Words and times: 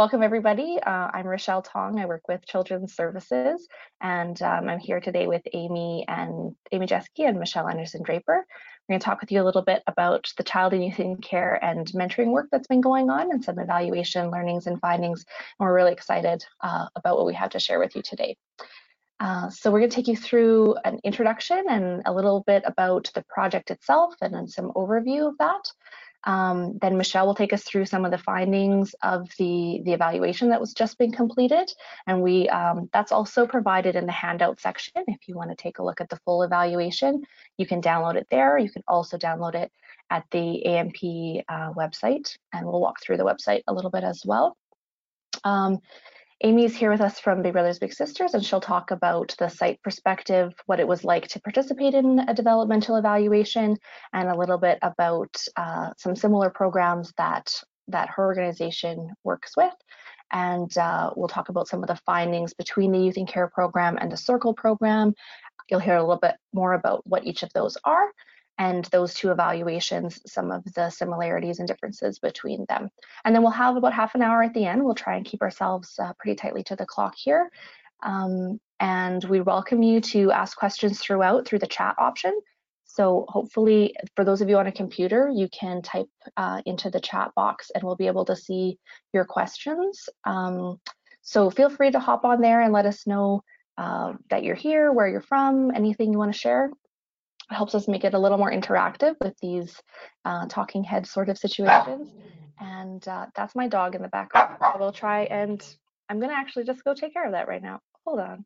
welcome 0.00 0.22
everybody. 0.22 0.78
Uh, 0.82 1.10
I'm 1.12 1.26
Rochelle 1.26 1.60
Tong. 1.60 2.00
I 2.00 2.06
work 2.06 2.26
with 2.26 2.46
Children's 2.46 2.94
Services, 2.94 3.68
and 4.00 4.40
um, 4.40 4.66
I'm 4.66 4.78
here 4.78 4.98
today 4.98 5.26
with 5.26 5.42
Amy 5.52 6.06
and 6.08 6.56
Amy 6.72 6.86
Jeske 6.86 7.28
and 7.28 7.38
Michelle 7.38 7.68
Anderson 7.68 8.02
Draper. 8.02 8.46
We're 8.88 8.92
going 8.94 8.98
to 8.98 9.04
talk 9.04 9.20
with 9.20 9.30
you 9.30 9.42
a 9.42 9.44
little 9.44 9.60
bit 9.60 9.82
about 9.86 10.32
the 10.38 10.42
child 10.42 10.72
and 10.72 10.82
youth 10.82 11.00
in 11.00 11.18
care 11.18 11.62
and 11.62 11.86
mentoring 11.88 12.28
work 12.28 12.46
that's 12.50 12.66
been 12.66 12.80
going 12.80 13.10
on, 13.10 13.30
and 13.30 13.44
some 13.44 13.58
evaluation, 13.58 14.30
learnings, 14.30 14.66
and 14.66 14.80
findings. 14.80 15.22
And 15.58 15.66
we're 15.66 15.76
really 15.76 15.92
excited 15.92 16.46
uh, 16.62 16.86
about 16.96 17.18
what 17.18 17.26
we 17.26 17.34
have 17.34 17.50
to 17.50 17.60
share 17.60 17.78
with 17.78 17.94
you 17.94 18.00
today. 18.00 18.38
Uh, 19.20 19.50
so 19.50 19.70
we're 19.70 19.80
going 19.80 19.90
to 19.90 19.96
take 19.96 20.08
you 20.08 20.16
through 20.16 20.76
an 20.86 20.98
introduction 21.04 21.62
and 21.68 22.00
a 22.06 22.14
little 22.14 22.42
bit 22.46 22.62
about 22.64 23.10
the 23.14 23.24
project 23.28 23.70
itself 23.70 24.14
and 24.22 24.32
then 24.32 24.48
some 24.48 24.72
overview 24.72 25.28
of 25.28 25.36
that. 25.36 25.70
Um, 26.24 26.78
then 26.80 26.96
Michelle 26.96 27.26
will 27.26 27.34
take 27.34 27.52
us 27.52 27.62
through 27.62 27.86
some 27.86 28.04
of 28.04 28.10
the 28.10 28.18
findings 28.18 28.94
of 29.02 29.28
the, 29.38 29.80
the 29.84 29.92
evaluation 29.92 30.50
that 30.50 30.60
was 30.60 30.74
just 30.74 30.98
been 30.98 31.12
completed. 31.12 31.72
And 32.06 32.22
we 32.22 32.48
um, 32.48 32.88
that's 32.92 33.12
also 33.12 33.46
provided 33.46 33.96
in 33.96 34.06
the 34.06 34.12
handout 34.12 34.60
section. 34.60 34.92
If 35.06 35.28
you 35.28 35.34
want 35.34 35.50
to 35.50 35.56
take 35.56 35.78
a 35.78 35.82
look 35.82 36.00
at 36.00 36.08
the 36.08 36.20
full 36.24 36.42
evaluation, 36.42 37.22
you 37.56 37.66
can 37.66 37.80
download 37.80 38.16
it 38.16 38.26
there. 38.30 38.58
You 38.58 38.70
can 38.70 38.82
also 38.86 39.16
download 39.16 39.54
it 39.54 39.72
at 40.10 40.24
the 40.30 40.66
AMP 40.66 40.96
uh, 41.48 41.72
website, 41.72 42.36
and 42.52 42.66
we'll 42.66 42.80
walk 42.80 43.00
through 43.00 43.16
the 43.16 43.24
website 43.24 43.62
a 43.66 43.72
little 43.72 43.90
bit 43.90 44.04
as 44.04 44.22
well. 44.26 44.56
Um, 45.44 45.78
Amy's 46.42 46.74
here 46.74 46.90
with 46.90 47.02
us 47.02 47.20
from 47.20 47.42
Big 47.42 47.52
Brothers 47.52 47.78
Big 47.78 47.92
Sisters, 47.92 48.32
and 48.32 48.42
she'll 48.42 48.62
talk 48.62 48.90
about 48.90 49.34
the 49.38 49.50
site 49.50 49.82
perspective, 49.82 50.54
what 50.64 50.80
it 50.80 50.88
was 50.88 51.04
like 51.04 51.28
to 51.28 51.40
participate 51.40 51.92
in 51.92 52.18
a 52.20 52.32
developmental 52.32 52.96
evaluation, 52.96 53.76
and 54.14 54.28
a 54.28 54.36
little 54.36 54.56
bit 54.56 54.78
about 54.80 55.36
uh, 55.56 55.90
some 55.98 56.16
similar 56.16 56.48
programs 56.48 57.12
that 57.18 57.52
that 57.88 58.08
her 58.08 58.24
organization 58.24 59.10
works 59.22 59.54
with. 59.54 59.74
And 60.32 60.76
uh, 60.78 61.10
we'll 61.14 61.28
talk 61.28 61.50
about 61.50 61.68
some 61.68 61.82
of 61.82 61.88
the 61.88 62.00
findings 62.06 62.54
between 62.54 62.92
the 62.92 63.00
Youth 63.00 63.18
in 63.18 63.26
Care 63.26 63.48
program 63.48 63.98
and 64.00 64.10
the 64.10 64.16
Circle 64.16 64.54
program. 64.54 65.12
You'll 65.68 65.80
hear 65.80 65.96
a 65.96 66.00
little 66.00 66.16
bit 66.16 66.36
more 66.54 66.72
about 66.72 67.06
what 67.06 67.26
each 67.26 67.42
of 67.42 67.52
those 67.52 67.76
are, 67.84 68.06
and 68.60 68.84
those 68.92 69.14
two 69.14 69.30
evaluations, 69.30 70.20
some 70.30 70.52
of 70.52 70.62
the 70.74 70.90
similarities 70.90 71.60
and 71.60 71.66
differences 71.66 72.18
between 72.18 72.66
them. 72.68 72.90
And 73.24 73.34
then 73.34 73.40
we'll 73.40 73.52
have 73.52 73.74
about 73.74 73.94
half 73.94 74.14
an 74.14 74.20
hour 74.20 74.42
at 74.42 74.52
the 74.52 74.66
end. 74.66 74.84
We'll 74.84 74.94
try 74.94 75.16
and 75.16 75.24
keep 75.24 75.40
ourselves 75.40 75.98
uh, 75.98 76.12
pretty 76.18 76.36
tightly 76.36 76.62
to 76.64 76.76
the 76.76 76.84
clock 76.84 77.14
here. 77.16 77.50
Um, 78.02 78.60
and 78.78 79.24
we 79.24 79.40
welcome 79.40 79.82
you 79.82 80.02
to 80.02 80.30
ask 80.32 80.58
questions 80.58 81.00
throughout 81.00 81.46
through 81.46 81.60
the 81.60 81.66
chat 81.66 81.94
option. 81.96 82.38
So 82.84 83.24
hopefully 83.28 83.94
for 84.14 84.26
those 84.26 84.42
of 84.42 84.50
you 84.50 84.58
on 84.58 84.66
a 84.66 84.72
computer, 84.72 85.30
you 85.34 85.48
can 85.48 85.80
type 85.80 86.10
uh, 86.36 86.60
into 86.66 86.90
the 86.90 87.00
chat 87.00 87.30
box 87.34 87.70
and 87.74 87.82
we'll 87.82 87.96
be 87.96 88.08
able 88.08 88.26
to 88.26 88.36
see 88.36 88.78
your 89.14 89.24
questions. 89.24 90.06
Um, 90.24 90.78
so 91.22 91.48
feel 91.48 91.70
free 91.70 91.92
to 91.92 91.98
hop 91.98 92.26
on 92.26 92.42
there 92.42 92.60
and 92.60 92.74
let 92.74 92.84
us 92.84 93.06
know 93.06 93.42
uh, 93.78 94.12
that 94.28 94.44
you're 94.44 94.54
here, 94.54 94.92
where 94.92 95.08
you're 95.08 95.22
from, 95.22 95.74
anything 95.74 96.12
you 96.12 96.18
want 96.18 96.32
to 96.32 96.38
share 96.38 96.70
helps 97.50 97.74
us 97.74 97.88
make 97.88 98.04
it 98.04 98.14
a 98.14 98.18
little 98.18 98.38
more 98.38 98.50
interactive 98.50 99.16
with 99.20 99.34
these 99.42 99.80
uh, 100.24 100.46
talking 100.48 100.84
head 100.84 101.06
sort 101.06 101.28
of 101.28 101.38
situations. 101.38 102.08
And 102.60 103.06
uh, 103.08 103.26
that's 103.34 103.54
my 103.56 103.68
dog 103.68 103.94
in 103.94 104.02
the 104.02 104.08
background. 104.08 104.56
I 104.60 104.76
will 104.78 104.92
try 104.92 105.24
and 105.24 105.62
I'm 106.08 106.20
gonna 106.20 106.34
actually 106.34 106.64
just 106.64 106.84
go 106.84 106.94
take 106.94 107.12
care 107.12 107.26
of 107.26 107.32
that 107.32 107.48
right 107.48 107.62
now. 107.62 107.80
Hold 108.06 108.20
on. 108.20 108.44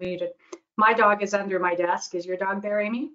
Muted. 0.00 0.30
My 0.76 0.94
dog 0.94 1.22
is 1.22 1.34
under 1.34 1.58
my 1.58 1.74
desk. 1.74 2.14
Is 2.14 2.24
your 2.24 2.38
dog 2.38 2.62
there, 2.62 2.80
Amy? 2.80 3.10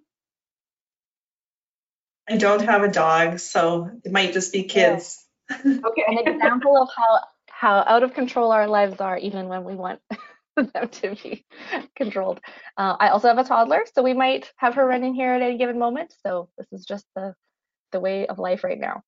I 2.30 2.38
don't 2.38 2.62
have 2.64 2.84
a 2.84 2.92
dog, 2.92 3.40
so 3.40 3.90
it 4.04 4.12
might 4.12 4.34
just 4.34 4.54
be 4.54 4.64
kids. 4.64 5.25
Okay. 5.52 6.04
An 6.08 6.28
example 6.28 6.82
of 6.82 6.90
how 6.96 7.20
how 7.50 7.84
out 7.88 8.04
of 8.04 8.14
control 8.14 8.52
our 8.52 8.68
lives 8.68 9.00
are, 9.00 9.18
even 9.18 9.48
when 9.48 9.64
we 9.64 9.76
want 9.76 10.02
them 10.56 10.90
to 10.90 11.16
be 11.16 11.46
controlled. 11.96 12.40
Uh, 12.78 12.96
I 13.00 13.10
also 13.10 13.28
have 13.28 13.38
a 13.38 13.44
toddler, 13.44 13.86
so 13.94 14.02
we 14.02 14.14
might 14.14 14.52
have 14.58 14.76
her 14.76 14.86
running 14.86 15.14
here 15.14 15.32
at 15.34 15.42
any 15.42 15.58
given 15.58 15.80
moment. 15.80 16.14
So 16.26 16.50
this 16.58 16.68
is 16.72 16.86
just 16.86 17.06
the 17.16 17.34
the 17.92 18.00
way 18.00 18.28
of 18.28 18.40
life 18.40 18.64
right 18.64 18.80
now. 18.80 19.04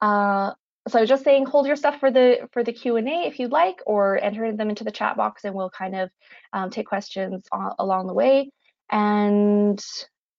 Uh, 0.00 0.54
so 0.88 1.04
just 1.04 1.24
saying, 1.24 1.46
hold 1.46 1.66
your 1.66 1.76
stuff 1.76 2.00
for 2.00 2.10
the 2.10 2.48
for 2.52 2.64
the 2.64 2.72
Q 2.72 2.96
and 2.96 3.08
A 3.08 3.26
if 3.26 3.38
you'd 3.38 3.52
like, 3.52 3.80
or 3.86 4.18
enter 4.22 4.52
them 4.52 4.70
into 4.70 4.84
the 4.84 4.90
chat 4.90 5.16
box, 5.16 5.44
and 5.44 5.54
we'll 5.54 5.70
kind 5.70 5.94
of 5.94 6.10
um, 6.52 6.70
take 6.70 6.86
questions 6.86 7.46
along 7.78 8.06
the 8.06 8.14
way. 8.14 8.50
And 8.90 9.84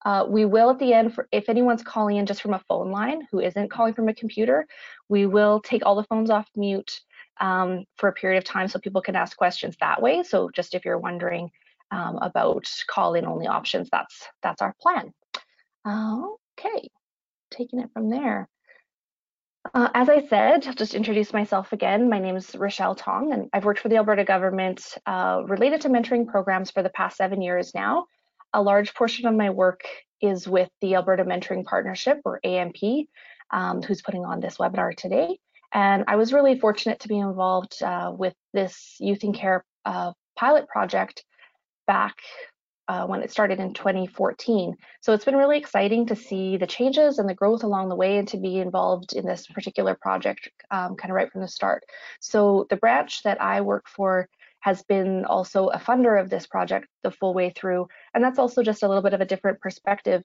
uh, 0.06 0.26
we 0.28 0.46
will 0.46 0.70
at 0.70 0.80
the 0.80 0.94
end, 0.94 1.14
for, 1.14 1.28
if 1.32 1.50
anyone's 1.50 1.84
calling 1.84 2.18
in 2.18 2.26
just 2.26 2.42
from 2.42 2.54
a 2.54 2.64
phone 2.68 2.92
line 2.92 3.28
who 3.32 3.40
isn't 3.40 3.72
calling 3.72 3.94
from 3.94 4.08
a 4.08 4.14
computer, 4.14 4.66
we 5.10 5.26
will 5.26 5.60
take 5.62 5.86
all 5.86 5.96
the 5.96 6.06
phones 6.06 6.30
off 6.30 6.48
mute 6.56 7.02
um, 7.42 7.86
for 7.98 8.10
a 8.10 8.14
period 8.14 8.38
of 8.38 8.44
time 8.44 8.68
so 8.68 8.80
people 8.80 9.02
can 9.02 9.16
ask 9.16 9.36
questions 9.38 9.76
that 9.80 10.02
way. 10.02 10.24
So 10.24 10.50
just 10.50 10.74
if 10.74 10.86
you're 10.86 10.98
wondering 10.98 11.50
um, 11.92 12.18
about 12.22 12.72
call-in 12.88 13.26
only 13.26 13.48
options, 13.48 13.90
that's 13.92 14.28
that's 14.42 14.62
our 14.62 14.76
plan. 14.82 15.14
Okay, 15.88 16.90
taking 17.52 17.80
it 17.80 17.90
from 17.94 18.10
there. 18.10 18.48
Uh, 19.74 19.90
as 19.94 20.08
I 20.08 20.26
said, 20.28 20.66
I'll 20.66 20.74
just 20.74 20.94
introduce 20.94 21.34
myself 21.34 21.74
again. 21.74 22.10
My 22.10 22.20
name 22.20 22.36
is 22.36 22.56
Rochelle 22.56 22.96
Tong, 22.96 23.34
and 23.34 23.50
I've 23.52 23.66
worked 23.66 23.82
for 23.82 23.90
the 23.90 23.98
Alberta 23.98 24.24
government 24.24 24.98
uh, 25.06 25.42
related 25.46 25.82
to 25.82 25.90
mentoring 25.90 26.28
programs 26.28 26.72
for 26.72 26.84
the 26.84 26.90
past 26.90 27.18
seven 27.18 27.42
years 27.42 27.74
now 27.76 28.06
a 28.54 28.62
large 28.62 28.94
portion 28.94 29.28
of 29.28 29.36
my 29.36 29.50
work 29.50 29.82
is 30.22 30.48
with 30.48 30.70
the 30.82 30.96
Alberta 30.96 31.24
Mentoring 31.24 31.66
Partnership, 31.66 32.20
or 32.26 32.40
AMP, 32.44 33.08
um, 33.52 33.82
who's 33.82 34.02
putting 34.02 34.26
on 34.26 34.40
this 34.40 34.58
webinar 34.58 34.96
today. 34.96 35.40
And 35.72 36.06
I 36.08 36.16
was 36.16 36.34
really 36.34 36.60
fortunate 36.60 37.00
to 37.02 37.08
be 37.08 37.20
involved 37.20 37.82
uh, 37.84 38.12
with 38.16 38.34
this 38.54 38.96
Youth 39.00 39.24
in 39.24 39.34
Care 39.34 39.64
uh, 39.86 40.14
pilot 40.36 40.68
project 40.68 41.24
back 41.86 42.16
uh, 42.88 43.06
when 43.06 43.22
it 43.22 43.32
started 43.32 43.60
in 43.60 43.74
2014. 43.74 44.76
So 45.02 45.14
it's 45.14 45.24
been 45.24 45.36
really 45.36 45.60
exciting 45.60 46.08
to 46.08 46.16
see 46.16 46.58
the 46.58 46.66
changes 46.66 47.20
and 47.20 47.30
the 47.30 47.36
growth 47.36 47.64
along 47.64 47.90
the 47.90 47.96
way 47.96 48.18
and 48.18 48.28
to 48.30 48.38
be 48.38 48.58
involved 48.58 49.14
in 49.14 49.26
this 49.26 49.46
particular 49.46 49.96
project 49.96 50.50
um, 50.72 50.96
kind 50.96 51.12
of 51.12 51.16
right 51.16 51.32
from 51.32 51.42
the 51.42 51.48
start. 51.48 51.84
So 52.20 52.66
the 52.72 52.78
branch 52.78 53.22
that 53.24 53.40
I 53.40 53.62
work 53.62 53.88
for 53.88 54.28
has 54.62 54.84
been 54.84 55.26
also 55.26 55.68
a 55.68 55.78
funder 55.78 56.20
of 56.20 56.30
this 56.30 56.48
project 56.48 56.88
the 57.04 57.12
full 57.12 57.34
way 57.34 57.50
through. 57.50 57.88
And 58.14 58.24
that's 58.24 58.40
also 58.40 58.64
just 58.64 58.84
a 58.84 58.88
little 58.88 59.04
bit 59.04 59.14
of 59.14 59.22
a 59.22 59.26
different 59.26 59.62
perspective 59.62 60.24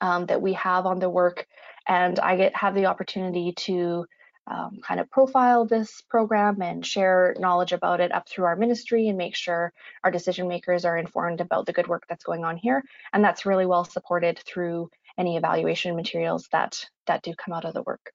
um, 0.00 0.26
that 0.26 0.42
we 0.42 0.52
have 0.54 0.86
on 0.86 0.98
the 0.98 1.10
work. 1.10 1.46
And 1.86 2.18
I 2.18 2.36
get 2.36 2.56
have 2.56 2.74
the 2.74 2.86
opportunity 2.86 3.52
to 3.52 4.06
um, 4.50 4.78
kind 4.82 4.98
of 4.98 5.10
profile 5.10 5.66
this 5.66 6.00
program 6.08 6.62
and 6.62 6.84
share 6.84 7.36
knowledge 7.38 7.72
about 7.72 8.00
it 8.00 8.12
up 8.12 8.28
through 8.28 8.46
our 8.46 8.56
ministry 8.56 9.08
and 9.08 9.18
make 9.18 9.36
sure 9.36 9.72
our 10.02 10.10
decision 10.10 10.48
makers 10.48 10.84
are 10.84 10.96
informed 10.96 11.40
about 11.40 11.66
the 11.66 11.72
good 11.72 11.86
work 11.86 12.04
that's 12.08 12.24
going 12.24 12.44
on 12.44 12.56
here. 12.56 12.82
And 13.12 13.22
that's 13.22 13.46
really 13.46 13.66
well 13.66 13.84
supported 13.84 14.38
through 14.38 14.90
any 15.18 15.36
evaluation 15.36 15.96
materials 15.96 16.48
that, 16.52 16.82
that 17.06 17.22
do 17.22 17.34
come 17.34 17.52
out 17.52 17.64
of 17.64 17.74
the 17.74 17.82
work. 17.82 18.12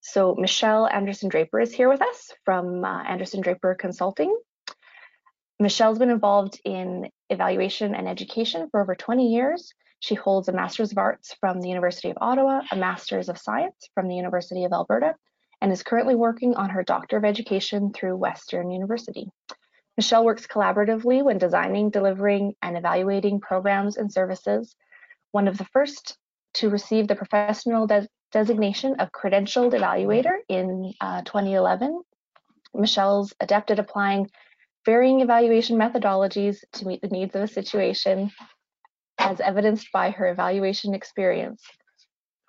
So 0.00 0.34
Michelle 0.34 0.86
Anderson 0.86 1.28
Draper 1.28 1.60
is 1.60 1.72
here 1.72 1.88
with 1.88 2.02
us 2.02 2.32
from 2.44 2.84
uh, 2.84 3.02
Anderson 3.04 3.40
Draper 3.40 3.74
Consulting. 3.74 4.36
Michelle's 5.62 5.98
been 5.98 6.10
involved 6.10 6.60
in 6.64 7.08
evaluation 7.30 7.94
and 7.94 8.08
education 8.08 8.68
for 8.70 8.80
over 8.80 8.96
20 8.96 9.28
years. 9.28 9.72
She 10.00 10.16
holds 10.16 10.48
a 10.48 10.52
Master's 10.52 10.90
of 10.90 10.98
Arts 10.98 11.36
from 11.38 11.60
the 11.60 11.68
University 11.68 12.10
of 12.10 12.18
Ottawa, 12.20 12.62
a 12.72 12.76
Master's 12.76 13.28
of 13.28 13.38
Science 13.38 13.88
from 13.94 14.08
the 14.08 14.16
University 14.16 14.64
of 14.64 14.72
Alberta, 14.72 15.14
and 15.60 15.70
is 15.70 15.84
currently 15.84 16.16
working 16.16 16.56
on 16.56 16.70
her 16.70 16.82
Doctor 16.82 17.16
of 17.16 17.24
Education 17.24 17.92
through 17.92 18.16
Western 18.16 18.72
University. 18.72 19.30
Michelle 19.96 20.24
works 20.24 20.48
collaboratively 20.48 21.22
when 21.22 21.38
designing, 21.38 21.90
delivering, 21.90 22.54
and 22.60 22.76
evaluating 22.76 23.38
programs 23.38 23.96
and 23.96 24.12
services. 24.12 24.74
One 25.30 25.46
of 25.46 25.58
the 25.58 25.66
first 25.66 26.18
to 26.54 26.70
receive 26.70 27.06
the 27.06 27.14
professional 27.14 27.86
de 27.86 28.08
designation 28.32 28.98
of 28.98 29.12
credentialed 29.12 29.74
evaluator 29.74 30.38
in 30.48 30.92
uh, 31.00 31.22
2011. 31.22 32.02
Michelle's 32.74 33.32
adept 33.40 33.70
at 33.70 33.78
applying 33.78 34.28
varying 34.84 35.20
evaluation 35.20 35.78
methodologies 35.78 36.58
to 36.72 36.86
meet 36.86 37.00
the 37.00 37.08
needs 37.08 37.34
of 37.34 37.42
a 37.42 37.48
situation, 37.48 38.30
as 39.18 39.40
evidenced 39.40 39.88
by 39.92 40.10
her 40.10 40.28
evaluation 40.28 40.94
experience. 40.94 41.62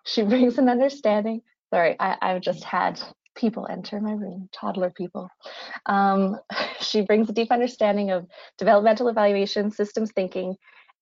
She 0.06 0.22
brings 0.24 0.58
an 0.58 0.70
understanding. 0.70 1.42
Sorry, 1.74 1.96
I, 2.00 2.18
I've 2.22 2.42
just 2.42 2.64
had 2.64 3.02
people 3.36 3.68
enter 3.70 4.00
my 4.00 4.14
room, 4.14 4.50
toddler 4.52 4.92
people. 4.92 5.30
Um, 5.86 6.40
she 6.80 7.02
brings 7.02 7.30
a 7.30 7.34
deep 7.34 7.52
understanding 7.52 8.12
of 8.12 8.28
developmental 8.58 9.08
evaluation, 9.08 9.72
systems 9.72 10.12
thinking, 10.12 10.56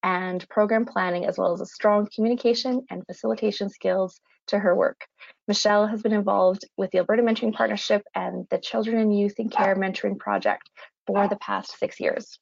and 0.03 0.47
program 0.49 0.85
planning, 0.85 1.25
as 1.25 1.37
well 1.37 1.53
as 1.53 1.61
a 1.61 1.65
strong 1.65 2.07
communication 2.13 2.85
and 2.89 3.05
facilitation 3.05 3.69
skills 3.69 4.19
to 4.47 4.57
her 4.57 4.75
work. 4.75 5.05
Michelle 5.47 5.87
has 5.87 6.01
been 6.01 6.13
involved 6.13 6.65
with 6.77 6.91
the 6.91 6.99
Alberta 6.99 7.21
Mentoring 7.21 7.53
Partnership 7.53 8.03
and 8.15 8.47
the 8.49 8.57
Children 8.57 8.97
and 8.97 9.17
Youth 9.17 9.39
in 9.39 9.49
Care 9.49 9.75
Mentoring 9.75 10.17
Project 10.17 10.69
for 11.07 11.27
the 11.27 11.37
past 11.37 11.77
six 11.79 11.99
years. 11.99 12.39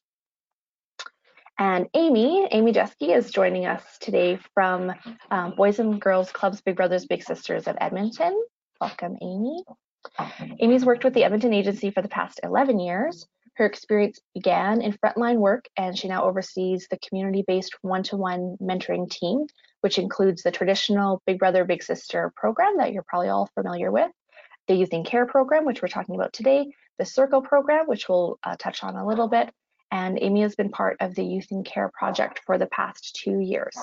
And 1.58 1.88
Amy, 1.92 2.48
Amy 2.52 2.72
Jeske 2.72 3.14
is 3.14 3.30
joining 3.30 3.66
us 3.66 3.82
today 4.00 4.38
from 4.54 4.94
um, 5.30 5.54
Boys 5.56 5.78
and 5.78 6.00
Girls 6.00 6.32
Clubs 6.32 6.62
Big 6.62 6.76
Brothers 6.76 7.06
Big 7.06 7.22
Sisters 7.22 7.66
of 7.66 7.76
Edmonton. 7.80 8.42
Welcome, 8.80 9.18
Amy. 9.20 9.62
Amy's 10.60 10.86
worked 10.86 11.04
with 11.04 11.12
the 11.12 11.24
Edmonton 11.24 11.52
Agency 11.52 11.90
for 11.90 12.00
the 12.00 12.08
past 12.08 12.40
11 12.42 12.80
years. 12.80 13.26
Her 13.56 13.66
experience 13.66 14.20
began 14.32 14.80
in 14.80 14.96
frontline 15.04 15.36
work, 15.36 15.66
and 15.76 15.98
she 15.98 16.08
now 16.08 16.24
oversees 16.24 16.86
the 16.90 16.98
community 17.06 17.44
based 17.46 17.76
one 17.82 18.02
to 18.04 18.16
one 18.16 18.56
mentoring 18.58 19.10
team, 19.10 19.46
which 19.82 19.98
includes 19.98 20.42
the 20.42 20.50
traditional 20.50 21.20
Big 21.26 21.38
Brother 21.38 21.66
Big 21.66 21.82
Sister 21.82 22.32
program 22.36 22.78
that 22.78 22.94
you're 22.94 23.04
probably 23.06 23.28
all 23.28 23.50
familiar 23.54 23.92
with, 23.92 24.10
the 24.66 24.74
Youth 24.74 24.94
in 24.94 25.04
Care 25.04 25.26
program, 25.26 25.66
which 25.66 25.82
we're 25.82 25.88
talking 25.88 26.14
about 26.14 26.32
today, 26.32 26.72
the 27.00 27.06
Circle 27.06 27.40
program, 27.40 27.86
which 27.86 28.10
we'll 28.10 28.38
uh, 28.44 28.56
touch 28.58 28.84
on 28.84 28.94
a 28.94 29.06
little 29.06 29.26
bit, 29.26 29.50
and 29.90 30.18
Amy 30.20 30.42
has 30.42 30.54
been 30.54 30.68
part 30.68 30.98
of 31.00 31.14
the 31.14 31.24
Youth 31.24 31.46
in 31.50 31.64
Care 31.64 31.90
project 31.98 32.42
for 32.44 32.58
the 32.58 32.66
past 32.66 33.18
two 33.24 33.40
years. 33.40 33.74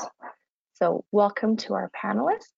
So 0.75 1.03
welcome 1.11 1.57
to 1.57 1.73
our 1.73 1.89
panelists. 1.99 2.53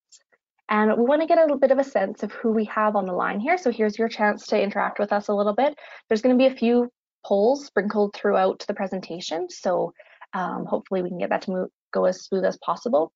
And 0.67 0.97
we 0.97 1.05
want 1.05 1.21
to 1.21 1.27
get 1.27 1.37
a 1.37 1.43
little 1.43 1.57
bit 1.57 1.71
of 1.71 1.79
a 1.79 1.83
sense 1.85 2.23
of 2.23 2.33
who 2.33 2.51
we 2.51 2.65
have 2.65 2.97
on 2.97 3.05
the 3.05 3.13
line 3.13 3.39
here. 3.39 3.57
So 3.57 3.71
here's 3.71 3.97
your 3.97 4.09
chance 4.09 4.47
to 4.47 4.61
interact 4.61 4.99
with 4.99 5.13
us 5.13 5.29
a 5.29 5.33
little 5.33 5.55
bit. 5.55 5.79
There's 6.09 6.21
going 6.21 6.37
to 6.37 6.43
be 6.43 6.53
a 6.53 6.57
few 6.57 6.91
polls 7.25 7.65
sprinkled 7.65 8.13
throughout 8.13 8.65
the 8.67 8.73
presentation. 8.73 9.49
So 9.49 9.93
um, 10.33 10.65
hopefully 10.65 11.01
we 11.01 11.09
can 11.09 11.19
get 11.19 11.29
that 11.29 11.43
to 11.43 11.51
move, 11.51 11.69
go 11.93 12.03
as 12.03 12.25
smooth 12.25 12.43
as 12.43 12.57
possible. 12.57 13.13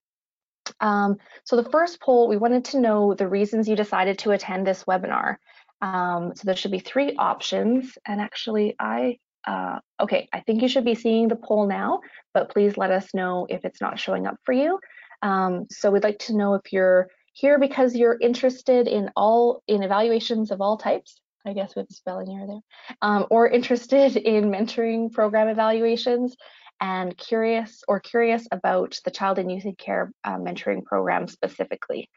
Um, 0.79 1.17
so 1.43 1.57
the 1.57 1.69
first 1.69 1.99
poll, 1.99 2.29
we 2.29 2.37
wanted 2.37 2.63
to 2.65 2.79
know 2.79 3.13
the 3.13 3.27
reasons 3.27 3.67
you 3.67 3.75
decided 3.75 4.17
to 4.19 4.31
attend 4.31 4.65
this 4.65 4.85
webinar. 4.85 5.35
Um, 5.83 6.31
so 6.35 6.43
there 6.45 6.55
should 6.55 6.71
be 6.71 6.79
three 6.79 7.13
options. 7.17 7.97
And 8.07 8.21
actually, 8.21 8.75
I 8.79 9.19
uh, 9.45 9.79
okay, 9.99 10.29
I 10.31 10.39
think 10.39 10.61
you 10.61 10.69
should 10.69 10.85
be 10.85 10.95
seeing 10.95 11.27
the 11.27 11.35
poll 11.35 11.67
now, 11.67 11.99
but 12.33 12.49
please 12.49 12.77
let 12.77 12.91
us 12.91 13.13
know 13.13 13.45
if 13.49 13.65
it's 13.65 13.81
not 13.81 13.99
showing 13.99 14.25
up 14.25 14.37
for 14.45 14.53
you. 14.53 14.79
Um, 15.21 15.67
so 15.69 15.91
we'd 15.91 16.03
like 16.03 16.19
to 16.19 16.35
know 16.37 16.53
if 16.53 16.71
you're 16.71 17.09
here 17.33 17.59
because 17.59 17.93
you're 17.93 18.17
interested 18.19 18.87
in 18.87 19.11
all 19.17 19.61
in 19.67 19.83
evaluations 19.83 20.51
of 20.51 20.61
all 20.61 20.77
types, 20.77 21.19
I 21.45 21.51
guess 21.51 21.75
with 21.75 21.91
spelling 21.91 22.29
error 22.29 22.47
there, 22.47 22.95
um, 23.01 23.25
or 23.29 23.49
interested 23.49 24.15
in 24.33 24.45
mentoring 24.45 25.11
program 25.11 25.49
evaluations 25.49 26.37
and 26.79 27.17
curious 27.17 27.83
or 27.87 27.99
curious 27.99 28.47
about 28.51 28.97
the 29.03 29.11
child 29.11 29.39
and 29.39 29.51
youth 29.51 29.65
in 29.65 29.75
care 29.75 30.13
uh, 30.23 30.37
mentoring 30.37 30.85
program 30.85 31.27
specifically. 31.27 32.09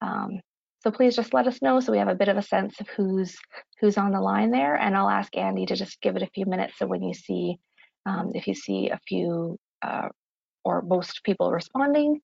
Um, 0.00 0.40
so 0.80 0.90
please 0.90 1.14
just 1.14 1.34
let 1.34 1.46
us 1.46 1.60
know 1.60 1.78
so 1.80 1.92
we 1.92 1.98
have 1.98 2.08
a 2.08 2.14
bit 2.14 2.28
of 2.28 2.38
a 2.38 2.42
sense 2.42 2.80
of 2.80 2.88
who's 2.88 3.36
who's 3.80 3.98
on 3.98 4.12
the 4.12 4.20
line 4.20 4.50
there. 4.50 4.76
And 4.76 4.96
I'll 4.96 5.10
ask 5.10 5.36
Andy 5.36 5.66
to 5.66 5.76
just 5.76 6.00
give 6.00 6.16
it 6.16 6.22
a 6.22 6.30
few 6.34 6.46
minutes. 6.46 6.78
So 6.78 6.86
when 6.86 7.02
you 7.02 7.12
see, 7.12 7.58
um, 8.06 8.32
if 8.34 8.46
you 8.46 8.54
see 8.54 8.88
a 8.88 8.98
few 9.06 9.58
uh, 9.82 10.08
or 10.64 10.80
most 10.82 11.22
people 11.22 11.50
responding, 11.50 12.20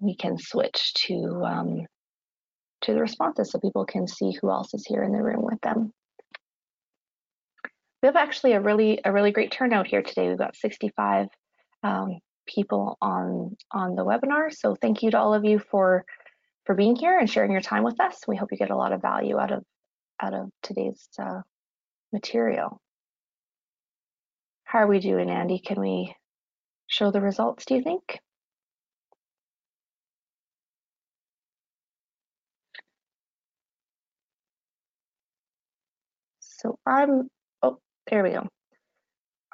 we 0.00 0.16
can 0.16 0.38
switch 0.38 0.92
to 1.06 1.42
um, 1.44 1.86
to 2.82 2.94
the 2.94 3.00
responses 3.00 3.52
so 3.52 3.60
people 3.60 3.84
can 3.84 4.08
see 4.08 4.36
who 4.40 4.50
else 4.50 4.74
is 4.74 4.84
here 4.84 5.04
in 5.04 5.12
the 5.12 5.22
room 5.22 5.42
with 5.42 5.60
them. 5.60 5.92
We 8.02 8.08
have 8.08 8.16
actually 8.16 8.54
a 8.54 8.60
really 8.60 9.00
a 9.04 9.12
really 9.12 9.30
great 9.30 9.52
turnout 9.52 9.86
here 9.86 10.02
today. 10.02 10.28
We've 10.28 10.38
got 10.38 10.56
65 10.56 11.28
um, 11.84 12.18
people 12.48 12.98
on 13.00 13.56
on 13.70 13.94
the 13.94 14.04
webinar. 14.04 14.52
So 14.52 14.74
thank 14.74 15.04
you 15.04 15.12
to 15.12 15.18
all 15.20 15.32
of 15.32 15.44
you 15.44 15.60
for 15.60 16.04
for 16.66 16.74
being 16.74 16.96
here 16.96 17.18
and 17.18 17.28
sharing 17.30 17.52
your 17.52 17.60
time 17.60 17.84
with 17.84 18.00
us. 18.00 18.20
We 18.28 18.36
hope 18.36 18.52
you 18.52 18.58
get 18.58 18.70
a 18.70 18.76
lot 18.76 18.92
of 18.92 19.02
value 19.02 19.38
out 19.38 19.52
of 19.52 19.64
out 20.20 20.34
of 20.34 20.50
today's 20.62 21.08
uh, 21.18 21.40
material. 22.12 22.80
How 24.64 24.80
are 24.80 24.86
we 24.86 25.00
doing, 25.00 25.30
Andy? 25.30 25.58
Can 25.58 25.80
we 25.80 26.14
show 26.86 27.10
the 27.10 27.20
results, 27.20 27.64
do 27.66 27.74
you 27.74 27.82
think? 27.82 28.20
So 36.40 36.78
I'm, 36.86 37.28
oh, 37.62 37.78
there 38.10 38.22
we 38.22 38.30
go. 38.30 38.48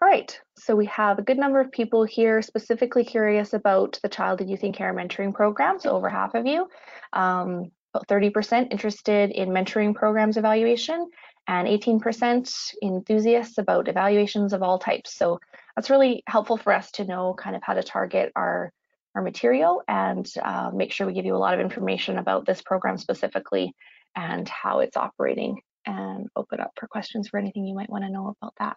All 0.01 0.09
right, 0.09 0.39
so 0.57 0.77
we 0.77 0.87
have 0.87 1.19
a 1.19 1.23
good 1.23 1.39
number 1.39 1.61
of 1.61 1.73
people 1.73 2.05
here 2.05 2.41
specifically 2.41 3.05
curious 3.05 3.53
about 3.53 3.99
the 4.01 4.09
Child 4.09 4.41
and 4.41 4.49
Youth 4.49 4.63
in 4.63 4.73
Care 4.73 4.95
Mentoring 4.95 5.35
Program, 5.35 5.81
so 5.81 5.91
over 5.91 6.09
half 6.09 6.35
of 6.35 6.47
you. 6.47 6.69
Um, 7.13 7.73
about 7.93 8.07
30% 8.07 8.71
interested 8.71 9.31
in 9.31 9.49
mentoring 9.49 9.97
programs 9.97 10.37
evaluation, 10.37 11.11
and 11.49 11.67
18% 11.67 12.75
enthusiasts 12.81 13.59
about 13.59 13.89
evaluations 13.89 14.53
of 14.53 14.63
all 14.63 14.79
types. 14.79 15.17
So 15.17 15.41
that's 15.75 15.91
really 15.91 16.23
helpful 16.29 16.59
for 16.59 16.73
us 16.73 16.93
to 16.93 17.05
know 17.05 17.35
kind 17.35 17.57
of 17.57 17.63
how 17.65 17.75
to 17.75 17.83
target 17.83 18.31
our, 18.37 18.73
our 19.17 19.23
material 19.23 19.83
and 19.89 20.31
uh, 20.41 20.71
make 20.73 20.93
sure 20.93 21.09
we 21.09 21.13
give 21.13 21.25
you 21.25 21.35
a 21.35 21.39
lot 21.39 21.55
of 21.55 21.61
information 21.61 22.19
about 22.19 22.47
this 22.47 22.63
program 22.63 22.99
specifically 22.99 23.73
and 24.15 24.49
how 24.49 24.79
it's 24.79 24.97
operating 24.97 25.61
and 25.87 26.29
open 26.37 26.61
up 26.61 26.71
for 26.79 26.87
questions 26.87 27.29
for 27.29 27.39
anything 27.39 27.67
you 27.67 27.75
might 27.75 27.91
want 27.91 28.05
to 28.05 28.11
know 28.11 28.37
about 28.41 28.53
that. 28.61 28.77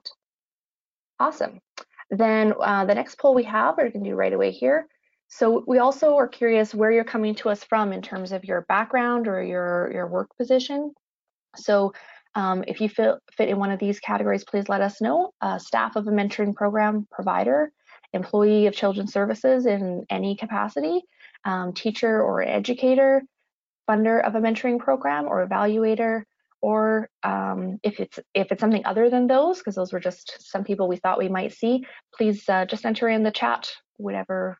Awesome. 1.21 1.59
Then 2.09 2.55
uh, 2.59 2.85
the 2.85 2.95
next 2.95 3.19
poll 3.19 3.35
we 3.35 3.43
have, 3.43 3.77
we're 3.77 3.91
going 3.91 4.03
to 4.03 4.09
do 4.09 4.15
right 4.15 4.33
away 4.33 4.49
here. 4.49 4.87
So 5.27 5.63
we 5.67 5.77
also 5.77 6.15
are 6.15 6.27
curious 6.27 6.73
where 6.73 6.91
you're 6.91 7.03
coming 7.03 7.35
to 7.35 7.49
us 7.49 7.63
from 7.63 7.93
in 7.93 8.01
terms 8.01 8.31
of 8.31 8.43
your 8.43 8.61
background 8.61 9.27
or 9.27 9.43
your, 9.43 9.91
your 9.93 10.07
work 10.07 10.35
position. 10.35 10.95
So 11.55 11.93
um, 12.33 12.63
if 12.67 12.81
you 12.81 12.89
fit, 12.89 13.13
fit 13.37 13.49
in 13.49 13.59
one 13.59 13.69
of 13.69 13.77
these 13.77 13.99
categories, 13.99 14.43
please 14.43 14.67
let 14.67 14.81
us 14.81 14.99
know. 14.99 15.31
Uh, 15.41 15.59
staff 15.59 15.95
of 15.95 16.07
a 16.07 16.11
mentoring 16.11 16.55
program 16.55 17.07
provider, 17.11 17.71
employee 18.13 18.65
of 18.65 18.73
children's 18.73 19.13
services 19.13 19.67
in 19.67 20.03
any 20.09 20.35
capacity, 20.35 21.01
um, 21.45 21.71
teacher 21.71 22.19
or 22.19 22.41
educator, 22.41 23.21
funder 23.87 24.25
of 24.25 24.33
a 24.33 24.39
mentoring 24.39 24.79
program 24.79 25.27
or 25.27 25.47
evaluator, 25.47 26.23
or 26.61 27.09
um, 27.23 27.79
if 27.83 27.99
it's 27.99 28.19
if 28.33 28.51
it's 28.51 28.61
something 28.61 28.85
other 28.85 29.09
than 29.09 29.27
those, 29.27 29.57
because 29.57 29.75
those 29.75 29.91
were 29.91 29.99
just 29.99 30.37
some 30.39 30.63
people 30.63 30.87
we 30.87 30.97
thought 30.97 31.17
we 31.17 31.29
might 31.29 31.53
see, 31.53 31.85
please 32.15 32.47
uh, 32.47 32.65
just 32.65 32.85
enter 32.85 33.09
in 33.09 33.23
the 33.23 33.31
chat, 33.31 33.69
whatever, 33.97 34.57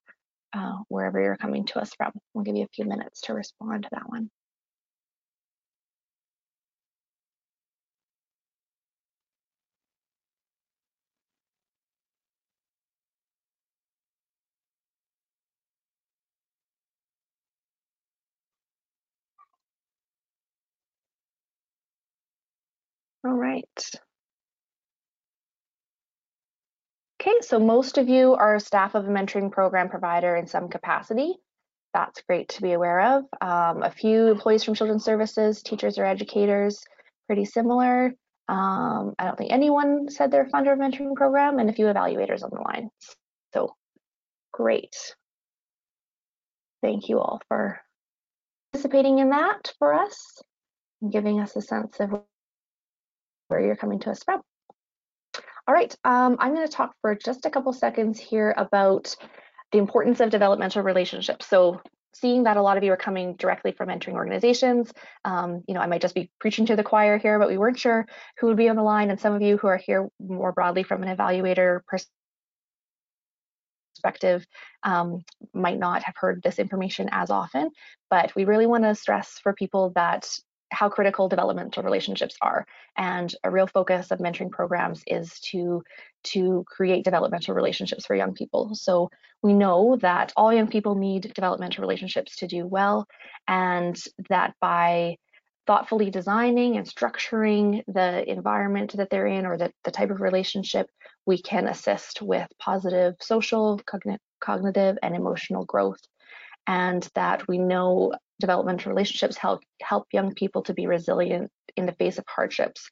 uh, 0.54 0.78
wherever 0.88 1.22
you're 1.22 1.38
coming 1.38 1.66
to 1.68 1.80
us 1.80 1.92
from. 1.96 2.12
We'll 2.34 2.44
give 2.44 2.56
you 2.56 2.64
a 2.64 2.76
few 2.76 2.86
minutes 2.86 3.22
to 3.22 3.34
respond 3.34 3.84
to 3.84 3.90
that 3.92 4.10
one. 4.10 4.30
All 23.24 23.34
right. 23.34 23.92
Okay, 27.22 27.38
so 27.42 27.60
most 27.60 28.00
of 28.00 28.10
you 28.10 28.34
are 28.34 28.58
staff 28.58 28.96
of 28.96 29.06
a 29.06 29.12
mentoring 29.12 29.52
program 29.52 29.90
provider 29.90 30.36
in 30.36 30.48
some 30.48 30.70
capacity. 30.70 31.36
That's 31.94 32.22
great 32.24 32.50
to 32.50 32.64
be 32.64 32.72
aware 32.72 33.18
of. 33.18 33.26
Um, 33.42 33.84
a 33.84 33.92
few 33.92 34.28
employees 34.28 34.64
from 34.64 34.74
Children's 34.74 35.04
Services, 35.04 35.62
teachers 35.62 36.00
or 36.00 36.06
educators, 36.06 36.84
pretty 37.28 37.46
similar. 37.46 38.16
Um, 38.48 39.14
I 39.20 39.26
don't 39.26 39.38
think 39.38 39.52
anyone 39.52 40.10
said 40.10 40.32
they're 40.32 40.48
a 40.48 40.50
funder 40.50 40.74
of 40.74 40.80
mentoring 40.80 41.16
program 41.16 41.60
and 41.60 41.70
a 41.70 41.74
few 41.74 41.86
evaluators 41.86 42.44
on 42.44 42.50
the 42.52 42.62
line. 42.62 42.90
So 43.54 43.76
great. 44.52 44.96
Thank 46.82 47.08
you 47.08 47.20
all 47.20 47.40
for 47.48 47.80
participating 48.72 49.20
in 49.20 49.30
that 49.30 49.74
for 49.78 49.94
us 49.94 50.42
and 51.02 51.12
giving 51.12 51.40
us 51.40 51.56
a 51.56 51.62
sense 51.62 52.00
of 52.00 52.24
where 53.52 53.60
you're 53.60 53.76
coming 53.76 54.00
to 54.00 54.10
us 54.12 54.24
from. 54.24 54.42
All 55.68 55.76
right, 55.76 55.94
um, 56.04 56.38
I'm 56.40 56.56
going 56.56 56.68
to 56.68 56.74
talk 56.74 56.96
for 57.02 57.14
just 57.14 57.46
a 57.46 57.52
couple 57.52 57.72
seconds 57.74 58.20
here 58.20 58.54
about 58.58 59.16
the 59.72 59.78
importance 59.78 60.20
of 60.20 60.32
developmental 60.32 60.82
relationships. 60.82 61.48
So 61.48 61.82
seeing 62.14 62.44
that 62.44 62.58
a 62.58 62.62
lot 62.62 62.78
of 62.78 62.84
you 62.84 62.92
are 62.92 62.98
coming 62.98 63.36
directly 63.36 63.72
from 63.72 63.90
entering 63.90 64.18
organizations, 64.18 64.92
um, 65.24 65.64
you 65.68 65.74
know, 65.74 65.82
I 65.82 65.88
might 65.88 66.02
just 66.02 66.16
be 66.16 66.32
preaching 66.40 66.66
to 66.68 66.76
the 66.76 66.84
choir 66.84 67.18
here, 67.18 67.38
but 67.40 67.48
we 67.48 67.58
weren't 67.58 67.80
sure 67.80 68.06
who 68.40 68.48
would 68.48 68.58
be 68.58 68.70
on 68.70 68.76
the 68.76 68.84
line. 68.84 69.12
And 69.12 69.20
some 69.20 69.34
of 69.34 69.42
you 69.42 69.58
who 69.58 69.68
are 69.68 69.78
here 69.78 70.10
more 70.20 70.52
broadly 70.52 70.84
from 70.84 71.04
an 71.04 71.16
evaluator 71.16 71.82
perspective 73.96 74.46
um, 74.84 75.24
might 75.54 75.80
not 75.80 76.04
have 76.04 76.16
heard 76.18 76.42
this 76.42 76.60
information 76.60 77.08
as 77.12 77.30
often, 77.30 77.70
but 78.10 78.36
we 78.36 78.46
really 78.46 78.66
want 78.66 78.84
to 78.84 78.96
stress 78.96 79.40
for 79.44 79.54
people 79.54 79.92
that 79.96 80.28
how 80.72 80.90
critical 80.90 81.28
developmental 81.28 81.84
relationships 81.84 82.36
are. 82.42 82.66
And 82.98 83.34
a 83.44 83.52
real 83.52 83.68
focus 83.68 84.12
of 84.12 84.20
mentoring 84.20 84.52
programs 84.52 85.04
is 85.06 85.40
to, 85.52 85.84
to 86.24 86.64
create 86.68 87.04
developmental 87.04 87.54
relationships 87.54 88.06
for 88.06 88.16
young 88.16 88.34
people. 88.34 88.74
So 88.74 89.10
we 89.42 89.54
know 89.54 89.98
that 90.02 90.34
all 90.36 90.54
young 90.54 90.68
people 90.68 90.96
need 90.96 91.34
developmental 91.34 91.82
relationships 91.82 92.38
to 92.38 92.48
do 92.48 92.66
well, 92.66 93.08
and 93.48 94.02
that 94.30 94.54
by 94.62 95.18
thoughtfully 95.68 96.10
designing 96.10 96.78
and 96.78 96.88
structuring 96.88 97.84
the 97.88 98.30
environment 98.30 98.96
that 98.98 99.10
they're 99.10 99.28
in 99.28 99.46
or 99.46 99.58
the, 99.58 99.72
the 99.84 99.92
type 99.92 100.10
of 100.10 100.22
relationship, 100.22 100.90
we 101.26 101.42
can 101.42 101.68
assist 101.68 102.22
with 102.22 102.48
positive 102.60 103.16
social, 103.20 103.80
cogn 103.80 104.18
cognitive, 104.40 104.98
and 105.04 105.16
emotional 105.16 105.66
growth. 105.66 106.02
And 106.68 107.08
that 107.16 107.48
we 107.48 107.58
know 107.58 108.14
developmental 108.42 108.92
relationships 108.92 109.38
help 109.38 109.62
help 109.82 110.08
young 110.12 110.34
people 110.34 110.64
to 110.64 110.74
be 110.74 110.88
resilient 110.88 111.50
in 111.78 111.86
the 111.86 111.94
face 111.94 112.18
of 112.18 112.26
hardships. 112.28 112.90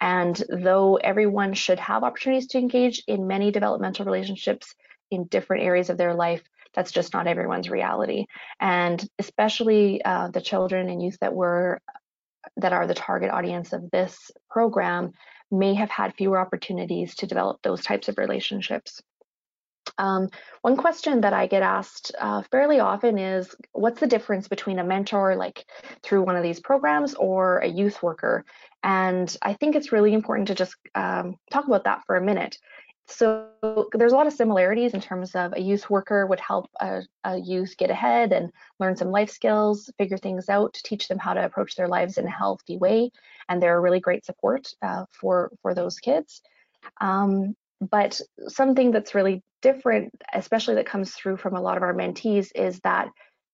And 0.00 0.42
though 0.48 0.96
everyone 0.96 1.54
should 1.54 1.78
have 1.78 2.04
opportunities 2.04 2.48
to 2.48 2.58
engage 2.58 3.02
in 3.06 3.26
many 3.26 3.50
developmental 3.50 4.04
relationships 4.04 4.74
in 5.10 5.24
different 5.24 5.62
areas 5.62 5.88
of 5.88 5.96
their 5.96 6.14
life, 6.14 6.42
that's 6.74 6.92
just 6.92 7.14
not 7.14 7.26
everyone's 7.26 7.70
reality. 7.70 8.26
And 8.60 9.02
especially 9.18 10.04
uh, 10.04 10.28
the 10.28 10.42
children 10.42 10.90
and 10.90 11.02
youth 11.02 11.16
that 11.20 11.34
were 11.34 11.80
that 12.58 12.72
are 12.72 12.86
the 12.86 12.94
target 12.94 13.30
audience 13.30 13.72
of 13.72 13.90
this 13.90 14.30
program 14.50 15.12
may 15.50 15.74
have 15.74 15.90
had 15.90 16.14
fewer 16.14 16.38
opportunities 16.38 17.14
to 17.16 17.26
develop 17.26 17.60
those 17.62 17.82
types 17.82 18.08
of 18.08 18.18
relationships. 18.18 19.00
Um, 19.98 20.28
one 20.62 20.76
question 20.76 21.22
that 21.22 21.32
I 21.32 21.46
get 21.46 21.62
asked 21.62 22.12
uh, 22.18 22.42
fairly 22.50 22.80
often 22.80 23.18
is 23.18 23.54
what's 23.72 24.00
the 24.00 24.06
difference 24.06 24.48
between 24.48 24.78
a 24.78 24.84
mentor, 24.84 25.36
like 25.36 25.64
through 26.02 26.22
one 26.22 26.36
of 26.36 26.42
these 26.42 26.60
programs, 26.60 27.14
or 27.14 27.58
a 27.58 27.68
youth 27.68 28.02
worker? 28.02 28.44
And 28.82 29.34
I 29.42 29.54
think 29.54 29.74
it's 29.74 29.92
really 29.92 30.14
important 30.14 30.48
to 30.48 30.54
just 30.54 30.76
um, 30.94 31.36
talk 31.50 31.66
about 31.66 31.84
that 31.84 32.02
for 32.06 32.16
a 32.16 32.20
minute. 32.20 32.58
So 33.08 33.46
there's 33.92 34.12
a 34.12 34.16
lot 34.16 34.26
of 34.26 34.32
similarities 34.32 34.92
in 34.92 35.00
terms 35.00 35.34
of 35.36 35.52
a 35.52 35.60
youth 35.60 35.88
worker 35.88 36.26
would 36.26 36.40
help 36.40 36.68
a, 36.80 37.02
a, 37.22 37.36
youth 37.38 37.76
get 37.76 37.90
ahead 37.90 38.32
and 38.32 38.50
learn 38.80 38.96
some 38.96 39.12
life 39.12 39.30
skills, 39.30 39.90
figure 39.96 40.18
things 40.18 40.48
out, 40.48 40.74
teach 40.74 41.06
them 41.06 41.18
how 41.18 41.32
to 41.32 41.44
approach 41.44 41.76
their 41.76 41.86
lives 41.86 42.18
in 42.18 42.26
a 42.26 42.30
healthy 42.30 42.76
way, 42.76 43.12
and 43.48 43.62
they're 43.62 43.78
a 43.78 43.80
really 43.80 44.00
great 44.00 44.24
support 44.24 44.72
uh, 44.82 45.04
for 45.12 45.52
for 45.62 45.72
those 45.72 46.00
kids. 46.00 46.42
Um, 47.00 47.54
but 47.80 48.20
something 48.48 48.90
that's 48.90 49.14
really 49.14 49.42
different, 49.66 50.14
especially 50.32 50.76
that 50.76 50.86
comes 50.86 51.12
through 51.12 51.36
from 51.36 51.56
a 51.56 51.60
lot 51.60 51.76
of 51.76 51.82
our 51.82 51.92
mentees, 51.92 52.52
is 52.54 52.78
that 52.80 53.08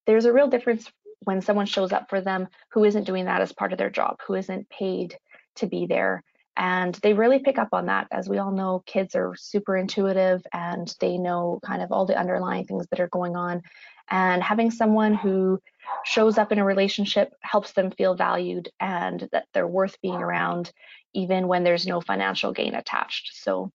there's 0.07 0.27
a 0.27 0.33
real 0.33 0.47
difference 0.47 0.93
when 1.21 1.41
someone 1.41 1.65
shows 1.65 1.91
up 1.91 2.11
for 2.11 2.21
them 2.21 2.49
who 2.73 2.85
isn't 2.85 3.05
doing 3.05 3.25
that 3.25 3.41
as 3.41 3.53
part 3.53 3.73
of 3.73 3.79
their 3.79 3.89
job, 3.89 4.17
who 4.27 4.35
isn't 4.35 4.69
paid 4.69 5.17
to 5.55 5.67
be 5.67 5.87
there. 5.87 6.23
And 6.55 6.95
they 6.97 7.15
really 7.15 7.39
pick 7.39 7.57
up 7.57 7.71
on 7.73 7.87
that. 7.87 8.09
As 8.11 8.29
we 8.29 8.37
all 8.37 8.51
know, 8.51 8.83
kids 8.85 9.15
are 9.15 9.35
super 9.37 9.75
intuitive 9.75 10.43
and 10.53 10.95
they 11.01 11.17
know 11.17 11.61
kind 11.65 11.81
of 11.81 11.91
all 11.91 12.05
the 12.05 12.19
underlying 12.19 12.67
things 12.67 12.87
that 12.91 13.01
are 13.01 13.09
going 13.09 13.35
on. 13.35 13.63
And 14.11 14.43
having 14.43 14.71
someone 14.71 15.15
who 15.15 15.63
shows 16.05 16.37
up 16.37 16.53
in 16.53 16.59
a 16.59 16.65
relationship 16.65 17.33
helps 17.41 17.73
them 17.73 17.91
feel 17.91 18.15
valued 18.15 18.69
and 18.81 19.31
that 19.33 19.47
they're 19.55 19.67
worth 19.67 19.99
being 20.03 20.21
around, 20.21 20.73
even 21.15 21.49
when 21.49 21.65
there's 21.65 21.87
no 21.87 22.03
financial 22.03 22.53
gain 22.53 22.75
attached. 22.75 23.31
So 23.33 23.73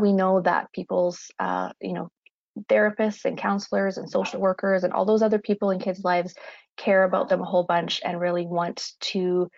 we 0.00 0.12
know 0.12 0.40
that 0.40 0.72
people's, 0.72 1.30
uh, 1.38 1.72
you 1.80 1.92
know, 1.92 2.08
therapists 2.70 3.24
and 3.24 3.36
counselors 3.36 3.98
and 3.98 4.08
social 4.08 4.40
workers 4.40 4.84
and 4.84 4.92
all 4.92 5.04
those 5.04 5.22
other 5.22 5.38
people 5.38 5.70
in 5.70 5.78
kids' 5.78 6.04
lives 6.04 6.34
care 6.76 7.04
about 7.04 7.28
them 7.28 7.40
a 7.40 7.44
whole 7.44 7.64
bunch 7.64 8.00
and 8.04 8.20
really 8.20 8.46
want 8.46 8.92
to 9.00 9.50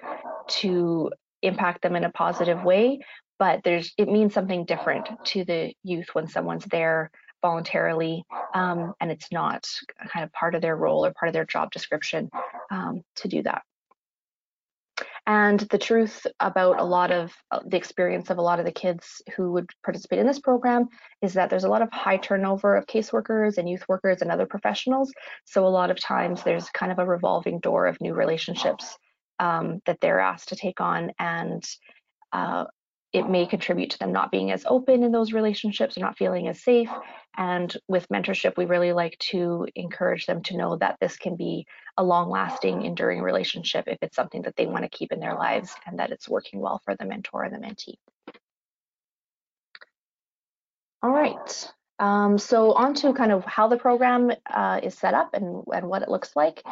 to 0.48 1.10
impact 1.42 1.82
them 1.82 1.94
in 1.94 2.04
a 2.04 2.10
positive 2.10 2.62
way. 2.64 3.00
But 3.38 3.60
there's 3.62 3.92
it 3.96 4.08
means 4.08 4.34
something 4.34 4.64
different 4.64 5.08
to 5.26 5.44
the 5.44 5.72
youth 5.84 6.08
when 6.12 6.28
someone's 6.28 6.64
there 6.64 7.10
voluntarily 7.40 8.24
um, 8.52 8.94
and 9.00 9.12
it's 9.12 9.30
not 9.30 9.64
kind 10.08 10.24
of 10.24 10.32
part 10.32 10.54
of 10.56 10.62
their 10.62 10.76
role 10.76 11.06
or 11.06 11.12
part 11.12 11.28
of 11.28 11.32
their 11.32 11.44
job 11.44 11.70
description 11.70 12.30
um, 12.70 13.02
to 13.16 13.28
do 13.28 13.42
that. 13.44 13.62
And 15.28 15.60
the 15.60 15.76
truth 15.76 16.26
about 16.40 16.80
a 16.80 16.84
lot 16.84 17.12
of 17.12 17.34
uh, 17.50 17.60
the 17.66 17.76
experience 17.76 18.30
of 18.30 18.38
a 18.38 18.42
lot 18.42 18.60
of 18.60 18.64
the 18.64 18.72
kids 18.72 19.20
who 19.36 19.52
would 19.52 19.68
participate 19.84 20.20
in 20.20 20.26
this 20.26 20.38
program 20.38 20.88
is 21.20 21.34
that 21.34 21.50
there's 21.50 21.64
a 21.64 21.68
lot 21.68 21.82
of 21.82 21.92
high 21.92 22.16
turnover 22.16 22.74
of 22.74 22.86
caseworkers 22.86 23.58
and 23.58 23.68
youth 23.68 23.84
workers 23.90 24.22
and 24.22 24.30
other 24.30 24.46
professionals. 24.46 25.12
So 25.44 25.66
a 25.66 25.68
lot 25.68 25.90
of 25.90 26.00
times 26.00 26.42
there's 26.42 26.70
kind 26.70 26.90
of 26.90 26.98
a 26.98 27.04
revolving 27.04 27.60
door 27.60 27.86
of 27.86 28.00
new 28.00 28.14
relationships 28.14 28.96
um, 29.38 29.82
that 29.84 30.00
they're 30.00 30.18
asked 30.18 30.48
to 30.48 30.56
take 30.56 30.80
on. 30.80 31.12
And 31.18 31.62
uh, 32.32 32.64
it 33.12 33.28
may 33.28 33.46
contribute 33.46 33.90
to 33.90 33.98
them 33.98 34.12
not 34.12 34.30
being 34.30 34.50
as 34.50 34.64
open 34.66 35.02
in 35.02 35.12
those 35.12 35.32
relationships 35.32 35.96
or 35.96 36.00
not 36.00 36.18
feeling 36.18 36.48
as 36.48 36.62
safe. 36.62 36.90
And 37.36 37.74
with 37.88 38.08
mentorship, 38.08 38.56
we 38.56 38.66
really 38.66 38.92
like 38.92 39.16
to 39.30 39.66
encourage 39.74 40.26
them 40.26 40.42
to 40.44 40.56
know 40.56 40.76
that 40.76 40.98
this 41.00 41.16
can 41.16 41.36
be 41.36 41.66
a 41.96 42.04
long 42.04 42.28
lasting, 42.28 42.82
enduring 42.84 43.22
relationship 43.22 43.84
if 43.86 43.98
it's 44.02 44.16
something 44.16 44.42
that 44.42 44.56
they 44.56 44.66
want 44.66 44.82
to 44.82 44.90
keep 44.90 45.12
in 45.12 45.20
their 45.20 45.34
lives 45.34 45.74
and 45.86 45.98
that 45.98 46.10
it's 46.10 46.28
working 46.28 46.60
well 46.60 46.82
for 46.84 46.94
the 46.96 47.06
mentor 47.06 47.44
and 47.44 47.54
the 47.54 47.66
mentee. 47.66 47.94
All 51.02 51.10
right. 51.10 51.72
Um, 52.00 52.38
so 52.38 52.72
on 52.72 52.94
to 52.94 53.12
kind 53.12 53.32
of 53.32 53.44
how 53.44 53.68
the 53.68 53.76
program 53.76 54.32
uh, 54.48 54.80
is 54.82 54.96
set 54.96 55.14
up 55.14 55.30
and, 55.32 55.64
and 55.72 55.88
what 55.88 56.02
it 56.02 56.08
looks 56.08 56.36
like. 56.36 56.62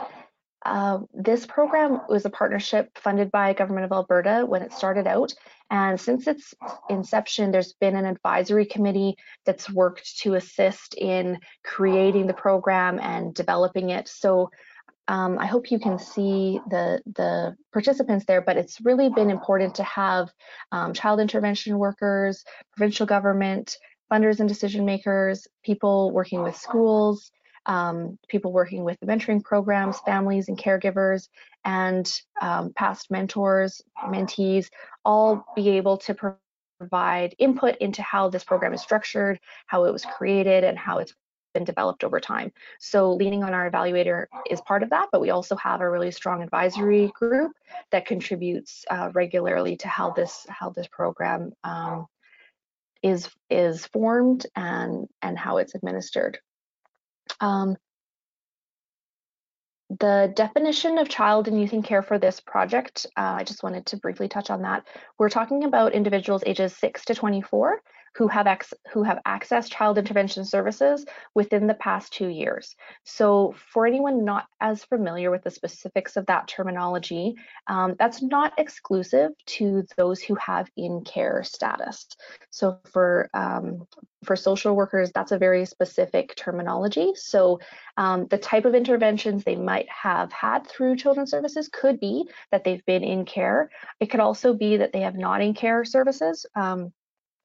Uh, 0.65 0.99
this 1.13 1.47
program 1.47 2.01
was 2.09 2.25
a 2.25 2.31
partnership 2.31 2.91
funded 2.99 3.31
by 3.31 3.53
Government 3.53 3.85
of 3.85 3.93
Alberta 3.93 4.45
when 4.47 4.63
it 4.63 4.73
started 4.73 5.07
out. 5.07 5.33
And 5.71 6.01
since 6.01 6.27
its 6.27 6.55
inception, 6.89 7.51
there's 7.51 7.73
been 7.75 7.97
an 7.97 8.07
advisory 8.07 8.67
committee 8.67 9.17
that's 9.45 9.71
worked 9.71 10.19
to 10.21 10.35
assist 10.35 10.95
in 10.95 11.39
creating 11.65 12.27
the 12.27 12.35
program 12.35 12.99
and 13.01 13.35
developing 13.35 13.91
it. 13.91 14.09
So 14.09 14.51
um, 15.09 15.39
I 15.39 15.47
hope 15.47 15.71
you 15.71 15.79
can 15.79 15.99
see 15.99 16.61
the, 16.69 17.01
the 17.15 17.57
participants 17.73 18.25
there, 18.27 18.41
but 18.41 18.57
it's 18.57 18.81
really 18.81 19.09
been 19.09 19.31
important 19.31 19.77
to 19.77 19.85
have 19.85 20.31
um, 20.73 20.93
child 20.93 21.21
intervention 21.21 21.79
workers, 21.79 22.45
provincial 22.77 23.07
government, 23.07 23.77
funders 24.11 24.41
and 24.41 24.49
decision 24.49 24.85
makers, 24.85 25.47
people 25.65 26.11
working 26.13 26.43
with 26.43 26.57
schools, 26.57 27.31
um, 27.67 28.19
people 28.29 28.53
working 28.53 28.85
with 28.85 28.99
the 29.01 29.07
mentoring 29.07 29.43
programs, 29.43 29.99
families 30.01 30.49
and 30.49 30.59
caregivers, 30.59 31.29
and 31.65 32.21
um, 32.41 32.73
past 32.75 33.11
mentors, 33.11 33.83
mentees, 34.07 34.69
all 35.05 35.45
be 35.55 35.71
able 35.71 35.97
to 35.99 36.39
provide 36.79 37.35
input 37.39 37.77
into 37.79 38.03
how 38.03 38.29
this 38.29 38.45
program 38.45 38.73
is 38.73 38.81
structured, 38.81 39.39
how 39.67 39.85
it 39.85 39.93
was 39.93 40.05
created, 40.05 40.65
and 40.65 40.79
how 40.79 40.99
it's 40.99 41.15
been 41.55 41.65
developed 41.65 42.05
over 42.05 42.21
time. 42.21 42.53
So 42.79 43.15
leaning 43.15 43.43
on 43.43 43.55
our 43.55 43.71
evaluator 43.71 44.27
is 44.51 44.61
part 44.61 44.83
of 44.83 44.91
that, 44.91 45.09
but 45.11 45.23
we 45.23 45.31
also 45.31 45.57
have 45.57 45.81
a 45.81 45.89
really 45.89 46.11
strong 46.11 46.43
advisory 46.43 47.11
group 47.15 47.53
that 47.93 48.05
contributes 48.05 48.85
uh, 48.91 49.11
regularly 49.15 49.77
to 49.79 49.89
how 49.89 50.11
this 50.11 50.47
how 50.51 50.71
this 50.71 50.87
program 50.87 51.53
um, 51.65 52.07
is 53.03 53.31
is 53.49 53.87
formed 53.87 54.47
and 54.55 55.09
and 55.23 55.39
how 55.39 55.57
it's 55.57 55.75
administered. 55.75 56.39
Um, 57.41 57.77
the 59.89 60.33
definition 60.35 60.99
of 60.99 61.09
child 61.09 61.47
and 61.47 61.61
youth 61.61 61.73
in 61.73 61.83
care 61.83 62.03
for 62.03 62.19
this 62.19 62.41
project, 62.41 63.07
uh, 63.17 63.37
I 63.39 63.45
just 63.45 63.63
wanted 63.63 63.87
to 63.87 63.97
briefly 63.97 64.29
touch 64.29 64.51
on 64.51 64.63
that. 64.63 64.87
We're 65.19 65.29
talking 65.29 65.65
about 65.65 65.93
individuals 65.93 66.43
ages 66.45 66.77
6 66.77 67.05
to 67.07 67.15
24 67.15 67.81
who 68.17 68.29
have 68.29 68.47
ex- 68.47 68.73
who 68.93 69.03
have 69.03 69.21
accessed 69.27 69.71
child 69.71 69.99
intervention 69.99 70.45
services 70.45 71.05
within 71.35 71.67
the 71.67 71.75
past 71.75 72.13
two 72.13 72.29
years. 72.29 72.75
So, 73.05 73.55
for 73.73 73.87
anyone 73.87 74.25
not 74.25 74.47
as 74.61 74.85
familiar 74.85 75.31
with 75.31 75.43
the 75.45 75.51
specifics 75.51 76.17
of 76.17 76.27
that 76.27 76.49
terminology, 76.49 77.35
um, 77.67 77.95
that's 77.99 78.23
not 78.23 78.55
exclusive 78.59 79.33
to 79.47 79.85
those 79.99 80.23
who 80.23 80.35
have 80.37 80.69
in 80.77 81.05
care 81.05 81.43
status. 81.45 82.07
So, 82.51 82.79
for 82.93 83.29
um, 83.35 83.87
for 84.25 84.35
social 84.35 84.75
workers, 84.75 85.13
that's 85.15 85.33
a 85.33 85.39
very 85.39 85.67
specific 85.67 86.35
terminology. 86.37 87.13
So, 87.17 87.61
um, 87.99 88.27
the 88.29 88.39
type 88.39 88.65
of 88.65 88.75
interventions 88.75 89.45
they 89.45 89.57
might 89.57 89.89
have 89.91 90.33
had 90.33 90.67
through 90.67 90.97
children's 90.97 91.31
services 91.31 91.69
could 91.71 92.01
be 92.01 92.31
that 92.51 92.65
they've 92.65 92.85
been 92.87 93.05
in 93.05 93.27
care. 93.27 93.71
It 94.01 94.07
could 94.07 94.21
also 94.21 94.55
be 94.55 94.79
that 94.79 94.93
they 94.95 95.01
have 95.01 95.17
not 95.17 95.43
in 95.43 95.53
care 95.53 95.85
services. 95.85 96.47
Um, 96.55 96.93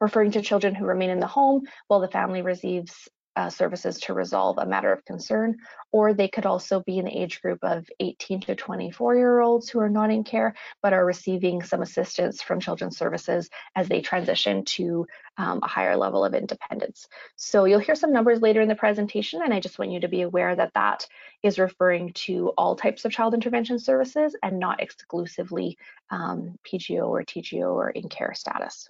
referring 0.01 0.31
to 0.31 0.41
children 0.41 0.75
who 0.75 0.85
remain 0.85 1.11
in 1.11 1.21
the 1.21 1.27
home 1.27 1.63
while 1.87 2.01
the 2.01 2.07
family 2.09 2.41
receives 2.41 3.07
uh, 3.35 3.49
services 3.49 3.99
to 3.99 4.13
resolve 4.13 4.57
a 4.57 4.65
matter 4.65 4.91
of 4.91 5.05
concern, 5.05 5.57
or 5.91 6.13
they 6.13 6.27
could 6.27 6.45
also 6.45 6.81
be 6.81 6.99
the 6.99 7.17
age 7.17 7.41
group 7.41 7.59
of 7.61 7.87
18 7.99 8.41
to 8.41 8.55
24 8.55 9.15
year 9.15 9.39
olds 9.39 9.69
who 9.69 9.79
are 9.79 9.89
not 9.89 10.11
in 10.11 10.23
care 10.23 10.53
but 10.81 10.93
are 10.93 11.05
receiving 11.05 11.63
some 11.63 11.81
assistance 11.81 12.41
from 12.41 12.59
children's 12.59 12.97
services 12.97 13.49
as 13.75 13.87
they 13.87 14.01
transition 14.01 14.65
to 14.65 15.07
um, 15.37 15.59
a 15.63 15.67
higher 15.67 15.95
level 15.95 16.25
of 16.25 16.33
independence. 16.33 17.07
So 17.37 17.65
you'll 17.65 17.79
hear 17.79 17.95
some 17.95 18.11
numbers 18.11 18.41
later 18.41 18.61
in 18.61 18.67
the 18.67 18.75
presentation, 18.75 19.41
and 19.41 19.53
I 19.53 19.59
just 19.61 19.79
want 19.79 19.91
you 19.91 20.01
to 20.01 20.09
be 20.09 20.21
aware 20.21 20.55
that 20.55 20.73
that 20.73 21.07
is 21.41 21.57
referring 21.57 22.11
to 22.13 22.49
all 22.57 22.75
types 22.75 23.05
of 23.05 23.11
child 23.13 23.33
intervention 23.33 23.79
services 23.79 24.35
and 24.43 24.59
not 24.59 24.81
exclusively 24.81 25.77
um, 26.09 26.59
PGO 26.65 27.07
or 27.07 27.23
TGO 27.23 27.73
or 27.73 27.89
in 27.89 28.09
care 28.09 28.33
status. 28.33 28.89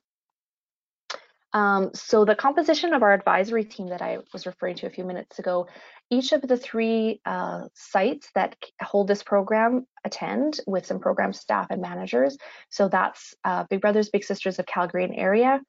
Um, 1.53 1.91
so 1.93 2.23
the 2.23 2.35
composition 2.35 2.93
of 2.93 3.03
our 3.03 3.13
advisory 3.13 3.65
team 3.65 3.87
that 3.87 4.01
I 4.01 4.19
was 4.31 4.45
referring 4.45 4.75
to 4.77 4.87
a 4.87 4.89
few 4.89 5.03
minutes 5.03 5.39
ago, 5.39 5.67
each 6.09 6.31
of 6.31 6.41
the 6.41 6.57
three 6.57 7.19
uh, 7.25 7.63
sites 7.73 8.29
that 8.35 8.55
hold 8.81 9.07
this 9.07 9.23
program 9.23 9.85
attend 10.05 10.59
with 10.65 10.85
some 10.85 10.99
program 10.99 11.33
staff 11.33 11.67
and 11.69 11.81
managers. 11.81 12.37
So 12.69 12.87
that's 12.87 13.33
uh, 13.43 13.65
Big 13.69 13.81
Brothers 13.81 14.09
Big 14.09 14.23
Sisters 14.23 14.59
of 14.59 14.65
Calgary 14.65 15.03
and 15.03 15.15
area, 15.15 15.59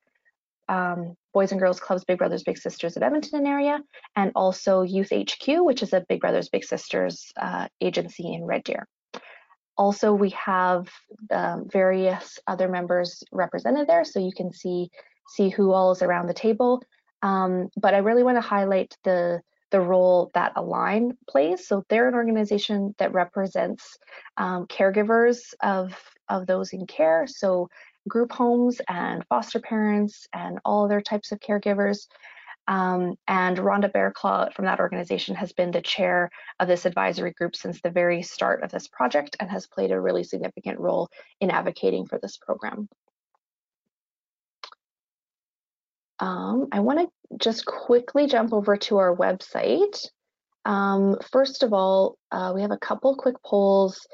um, 0.69 1.17
Boys 1.35 1.51
and 1.51 1.61
Girls 1.61 1.81
Clubs 1.81 2.05
Big 2.05 2.19
Brothers 2.19 2.45
Big 2.45 2.59
Sisters 2.59 2.97
of 2.97 3.03
Edmonton 3.03 3.39
and 3.39 3.49
area, 3.49 3.81
and 4.15 4.31
also 4.37 4.83
Youth 4.83 5.13
HQ, 5.13 5.65
which 5.65 5.83
is 5.83 5.93
a 5.93 6.05
Big 6.09 6.21
Brothers 6.21 6.49
Big 6.49 6.65
Sisters 6.65 7.33
uh, 7.41 7.67
agency 7.81 8.33
in 8.33 8.45
Red 8.45 8.65
Deer. 8.65 8.87
Also, 9.79 10.13
we 10.13 10.31
have 10.31 10.89
um, 11.31 11.67
various 11.69 12.39
other 12.47 12.69
members 12.69 13.25
represented 13.33 13.89
there, 13.89 14.05
so 14.05 14.21
you 14.21 14.33
can 14.37 14.53
see 14.53 14.91
see 15.29 15.49
who 15.49 15.73
all 15.73 15.93
is 15.93 16.03
around 16.03 16.27
the 16.27 16.35
table. 16.35 16.83
Um, 17.23 17.69
but 17.77 17.95
I 17.95 17.99
really 17.99 18.23
want 18.23 18.37
to 18.37 18.43
highlight 18.43 18.97
the 19.05 19.41
the 19.71 19.81
role 19.81 20.31
that 20.35 20.53
Align 20.55 21.17
plays. 21.29 21.67
So 21.67 21.83
they're 21.89 22.07
an 22.07 22.15
organization 22.15 22.95
that 22.99 23.15
represents 23.15 23.97
um, 24.37 24.67
caregivers 24.67 25.55
of 25.63 25.99
of 26.29 26.47
those 26.47 26.73
in 26.73 26.87
care. 26.87 27.27
So 27.27 27.69
group 28.09 28.33
homes 28.33 28.81
and 28.89 29.25
foster 29.29 29.61
parents 29.61 30.27
and 30.33 30.59
all 30.65 30.85
other 30.85 31.01
types 31.01 31.33
of 31.33 31.41
caregivers. 31.41 32.07
Um, 32.69 33.17
and 33.27 33.59
Rhonda 33.59 33.91
Bearclaw 33.91 34.53
from 34.53 34.67
that 34.67 34.79
organization 34.79 35.35
has 35.35 35.53
been 35.53 35.73
the 35.73 35.83
chair 35.83 36.31
of 36.61 36.69
this 36.69 36.87
advisory 36.87 37.33
group 37.33 37.57
since 37.57 37.81
the 37.81 37.91
very 37.91 38.23
start 38.23 38.63
of 38.63 38.71
this 38.71 38.87
project 38.89 39.37
and 39.41 39.51
has 39.51 39.67
played 39.67 39.91
a 39.91 40.01
really 40.01 40.23
significant 40.23 40.79
role 40.79 41.09
in 41.41 41.51
advocating 41.51 42.07
for 42.07 42.19
this 42.21 42.37
program. 42.37 42.89
Um, 46.23 46.69
I 46.71 46.79
want 46.79 47.01
to 47.01 47.37
just 47.37 47.67
quickly 47.67 48.29
jump 48.29 48.53
over 48.53 48.77
to 48.77 48.99
our 48.99 49.15
website. 49.15 50.07
Um, 50.65 51.17
first 51.33 51.65
of 51.65 51.73
all, 51.73 52.17
uh, 52.31 52.53
we 52.55 52.63
have 52.63 52.71
a 52.71 52.79
couple 52.79 53.17
quick 53.17 53.35
polls. 53.45 54.07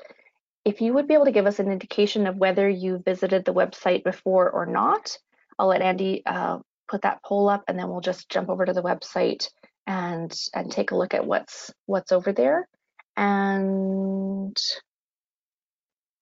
If 0.65 0.81
you 0.81 0.95
would 0.95 1.07
be 1.07 1.13
able 1.13 1.27
to 1.27 1.33
give 1.33 1.47
us 1.47 1.59
an 1.59 1.71
indication 1.71 2.27
of 2.27 2.37
whether 2.37 2.67
you 2.67 3.03
visited 3.05 3.45
the 3.45 3.53
website 3.53 4.05
before 4.05 4.51
or 4.51 4.65
not, 4.65 5.19
I'll 5.59 5.67
let 5.67 5.83
Andy 5.83 6.23
uh, 6.25 6.61
put 6.89 7.03
that 7.03 7.23
poll 7.23 7.51
up 7.51 7.65
and 7.69 7.79
then 7.79 7.91
we'll 7.91 8.01
just 8.01 8.31
jump 8.31 8.49
over 8.49 8.65
to 8.65 8.73
the 8.73 8.83
website 8.83 9.51
and 9.87 10.35
and 10.55 10.73
take 10.73 10.93
a 10.93 10.97
look 10.97 11.13
at 11.13 11.27
what's 11.27 11.71
what's 11.85 12.13
over 12.13 12.33
there. 12.33 12.67
And 13.19 14.57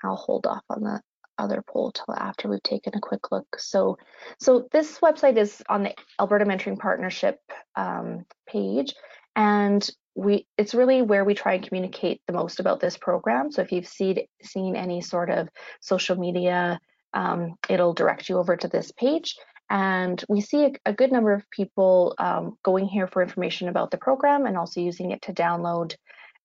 I'll 0.02 0.16
hold 0.16 0.46
off 0.46 0.64
on 0.68 0.82
the 0.82 1.00
other 1.38 1.62
poll 1.66 1.92
till 1.92 2.14
after 2.14 2.48
we've 2.48 2.62
taken 2.62 2.92
a 2.96 3.00
quick 3.00 3.30
look. 3.30 3.46
So, 3.58 3.98
so 4.38 4.68
this 4.72 4.98
website 5.00 5.36
is 5.36 5.62
on 5.68 5.84
the 5.84 5.94
Alberta 6.20 6.44
Mentoring 6.44 6.78
Partnership 6.78 7.38
um, 7.74 8.24
page, 8.48 8.94
and 9.34 9.88
we 10.14 10.46
it's 10.56 10.74
really 10.74 11.02
where 11.02 11.24
we 11.24 11.34
try 11.34 11.54
and 11.54 11.66
communicate 11.66 12.22
the 12.26 12.32
most 12.32 12.58
about 12.60 12.80
this 12.80 12.96
program. 12.96 13.52
So 13.52 13.62
if 13.62 13.72
you've 13.72 13.88
seen 13.88 14.18
seen 14.42 14.76
any 14.76 15.00
sort 15.00 15.30
of 15.30 15.48
social 15.80 16.16
media, 16.16 16.80
um, 17.12 17.56
it'll 17.68 17.94
direct 17.94 18.28
you 18.28 18.38
over 18.38 18.56
to 18.56 18.68
this 18.68 18.92
page. 18.92 19.36
And 19.68 20.22
we 20.28 20.40
see 20.40 20.64
a, 20.64 20.72
a 20.86 20.92
good 20.92 21.10
number 21.10 21.32
of 21.32 21.48
people 21.50 22.14
um, 22.18 22.56
going 22.62 22.86
here 22.86 23.08
for 23.08 23.20
information 23.22 23.68
about 23.68 23.90
the 23.90 23.98
program 23.98 24.46
and 24.46 24.56
also 24.56 24.80
using 24.80 25.10
it 25.10 25.22
to 25.22 25.32
download 25.32 25.96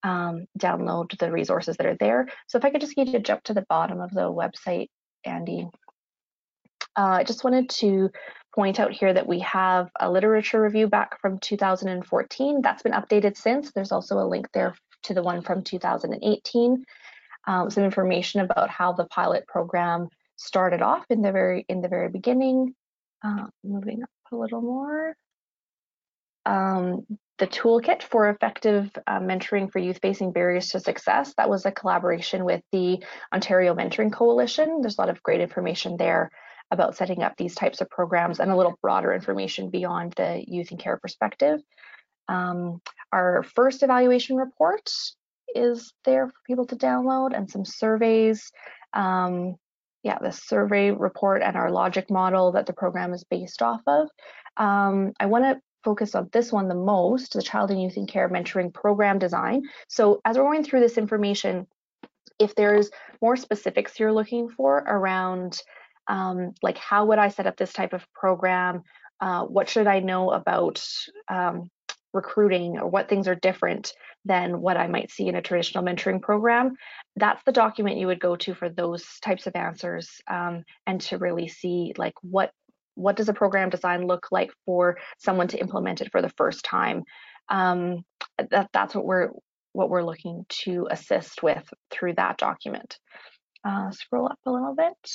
um, 0.03 0.46
download 0.58 1.17
the 1.17 1.31
resources 1.31 1.77
that 1.77 1.86
are 1.86 1.98
there. 2.00 2.27
So 2.48 2.58
if 2.58 2.65
I 2.65 2.70
could 2.70 2.81
just 2.81 2.96
get 2.96 3.08
you 3.08 3.13
to 3.13 3.20
jump 3.20 3.43
to 3.43 3.53
the 3.53 3.65
bottom 3.70 4.01
of 4.01 4.12
the 4.12 4.31
website, 4.31 4.89
Andy. 5.25 5.67
Uh, 6.98 7.20
I 7.20 7.24
just 7.24 7.43
wanted 7.43 7.70
to 7.70 8.10
point 8.53 8.79
out 8.79 8.91
here 8.91 9.13
that 9.13 9.27
we 9.27 9.39
have 9.39 9.89
a 10.00 10.12
literature 10.12 10.62
review 10.62 10.88
back 10.88 11.22
from 11.22 11.39
2014. 11.39 12.62
That's 12.62 12.84
been 12.84 12.91
updated 12.91 13.38
since. 13.38 13.72
There's 13.72 13.91
also 13.91 14.20
a 14.20 14.27
link 14.27 14.48
there 14.53 14.75
to 15.03 15.13
the 15.13 15.24
one 15.24 15.41
from 15.41 15.63
2018. 15.63 16.86
Um, 17.48 17.70
some 17.70 17.84
information 17.84 18.41
about 18.41 18.70
how 18.70 18.93
the 18.93 19.05
pilot 19.05 19.48
program 19.48 20.10
started 20.36 20.81
off 20.81 21.05
in 21.10 21.22
the 21.22 21.31
very 21.31 21.65
in 21.70 21.81
the 21.81 21.88
very 21.88 22.10
beginning. 22.10 22.75
Uh, 23.24 23.46
moving 23.63 24.03
up 24.03 24.10
a 24.31 24.36
little 24.36 24.62
more. 24.62 25.15
Um, 26.46 27.05
the 27.41 27.48
toolkit 27.48 28.03
for 28.03 28.29
effective 28.29 28.91
uh, 29.07 29.19
mentoring 29.19 29.71
for 29.71 29.79
youth 29.79 29.98
facing 30.00 30.31
barriers 30.31 30.69
to 30.69 30.79
success. 30.79 31.33
That 31.37 31.50
was 31.50 31.65
a 31.65 31.72
collaboration 31.72 32.46
with 32.46 32.61
the 32.72 33.03
Ontario 33.33 33.74
Mentoring 33.74 34.13
Coalition. 34.13 34.81
There's 34.81 35.00
a 35.00 35.01
lot 35.01 35.09
of 35.09 35.24
great 35.24 35.42
information 35.42 35.98
there 35.98 36.29
about 36.70 36.96
setting 36.96 37.24
up 37.24 37.35
these 37.37 37.55
types 37.55 37.81
of 37.81 37.89
programs 37.89 38.39
and 38.39 38.51
a 38.51 38.55
little 38.55 38.77
broader 38.83 39.11
information 39.11 39.72
beyond 39.72 40.13
the 40.13 40.44
youth 40.48 40.70
and 40.70 40.79
care 40.79 41.00
perspective. 41.01 41.59
Um, 42.27 42.79
our 43.11 43.42
first 43.42 43.81
evaluation 43.81 44.37
report 44.37 44.92
is 45.55 45.92
there 46.05 46.27
for 46.27 46.35
people 46.46 46.68
to 46.68 46.75
download 46.75 47.35
and 47.35 47.50
some 47.50 47.65
surveys. 47.65 48.51
Um, 48.94 49.55
yeah, 50.03 50.20
the 50.22 50.31
survey 50.31 50.92
report 50.92 51.42
and 51.42 51.57
our 51.57 51.72
logic 51.72 52.11
model 52.11 52.51
that 52.51 52.68
the 52.68 52.74
program 52.74 53.13
is 53.13 53.24
based 53.24 53.63
off 53.63 53.81
of. 53.87 54.09
Um, 54.57 55.13
I 55.20 55.25
want 55.25 55.46
to 55.46 55.59
focus 55.83 56.15
on 56.15 56.29
this 56.31 56.51
one 56.51 56.67
the 56.67 56.75
most, 56.75 57.33
the 57.33 57.41
Child 57.41 57.72
and 57.72 57.81
Youth 57.81 57.98
in 57.98 58.07
Care 58.07 58.29
Mentoring 58.29 58.74
Program 58.74 59.20
Design. 59.20 59.63
So 59.87 60.22
as 60.25 60.37
we're 60.37 60.44
going 60.44 60.63
through 60.63 60.81
this 60.81 60.98
information, 60.98 61.67
if 62.39 62.55
there's 62.55 62.89
more 63.22 63.35
specifics 63.35 64.00
you're 64.00 64.13
looking 64.13 64.50
for 64.50 64.77
around 64.77 65.61
um, 66.07 66.53
like 66.61 66.77
how 66.77 67.05
would 67.05 67.20
I 67.20 67.29
set 67.29 67.48
up 67.48 67.57
this 67.57 67.74
type 67.74 67.94
of 67.94 68.05
program, 68.13 68.83
uh, 69.20 69.44
what 69.44 69.70
should 69.70 69.87
I 69.87 70.00
know 70.00 70.31
about 70.31 70.83
um, 71.29 71.70
recruiting 72.13 72.77
or 72.77 72.87
what 72.87 73.07
things 73.07 73.27
are 73.27 73.35
different 73.35 73.94
than 74.25 74.61
what 74.61 74.77
I 74.77 74.87
might 74.87 75.11
see 75.11 75.27
in 75.27 75.35
a 75.35 75.41
traditional 75.41 75.83
mentoring 75.83 76.22
program, 76.22 76.75
that's 77.15 77.41
the 77.44 77.51
document 77.51 77.98
you 77.98 78.07
would 78.07 78.20
go 78.20 78.35
to 78.37 78.53
for 78.53 78.70
those 78.70 79.05
types 79.22 79.48
of 79.48 79.55
answers 79.55 80.09
um, 80.27 80.63
and 80.85 81.01
to 81.01 81.17
really 81.17 81.48
see 81.48 81.94
like 81.98 82.13
what 82.22 82.51
what 82.95 83.15
does 83.15 83.29
a 83.29 83.33
program 83.33 83.69
design 83.69 84.07
look 84.07 84.27
like 84.31 84.51
for 84.65 84.97
someone 85.17 85.47
to 85.49 85.59
implement 85.59 86.01
it 86.01 86.11
for 86.11 86.21
the 86.21 86.33
first 86.37 86.63
time? 86.63 87.03
Um, 87.49 88.03
that, 88.49 88.69
that's 88.73 88.95
what 88.95 89.05
we're 89.05 89.29
what 89.73 89.89
we're 89.89 90.03
looking 90.03 90.45
to 90.49 90.87
assist 90.91 91.43
with 91.43 91.63
through 91.89 92.13
that 92.15 92.37
document. 92.37 92.97
Uh, 93.63 93.91
scroll 93.91 94.25
up 94.25 94.39
a 94.45 94.51
little 94.51 94.75
bit. 94.75 95.11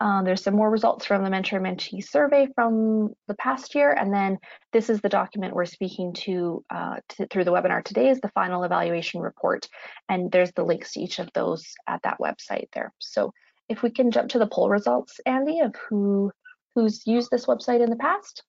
Uh, 0.00 0.22
there's 0.22 0.42
some 0.42 0.54
more 0.54 0.70
results 0.70 1.04
from 1.06 1.24
the 1.24 1.30
mentor 1.30 1.58
mentee 1.58 2.06
survey 2.06 2.46
from 2.54 3.08
the 3.26 3.34
past 3.34 3.74
year, 3.74 3.92
and 3.92 4.14
then 4.14 4.38
this 4.72 4.90
is 4.90 5.00
the 5.00 5.08
document 5.08 5.54
we're 5.54 5.64
speaking 5.64 6.12
to, 6.12 6.62
uh, 6.70 6.96
to, 7.08 7.26
through 7.26 7.42
the 7.42 7.50
webinar 7.50 7.82
today 7.82 8.08
is 8.08 8.20
the 8.20 8.28
final 8.28 8.62
evaluation 8.62 9.20
report, 9.20 9.66
and 10.08 10.30
there's 10.30 10.52
the 10.52 10.62
links 10.62 10.92
to 10.92 11.00
each 11.00 11.18
of 11.18 11.28
those 11.34 11.64
at 11.88 12.00
that 12.02 12.18
website 12.20 12.68
there. 12.72 12.92
So 12.98 13.32
if 13.68 13.82
we 13.82 13.90
can 13.90 14.12
jump 14.12 14.30
to 14.30 14.38
the 14.38 14.46
poll 14.46 14.68
results, 14.68 15.18
Andy, 15.26 15.60
of 15.60 15.74
who 15.88 16.30
who's 16.78 17.04
used 17.06 17.30
this 17.30 17.46
website 17.46 17.82
in 17.82 17.90
the 17.90 17.96
past? 17.96 18.44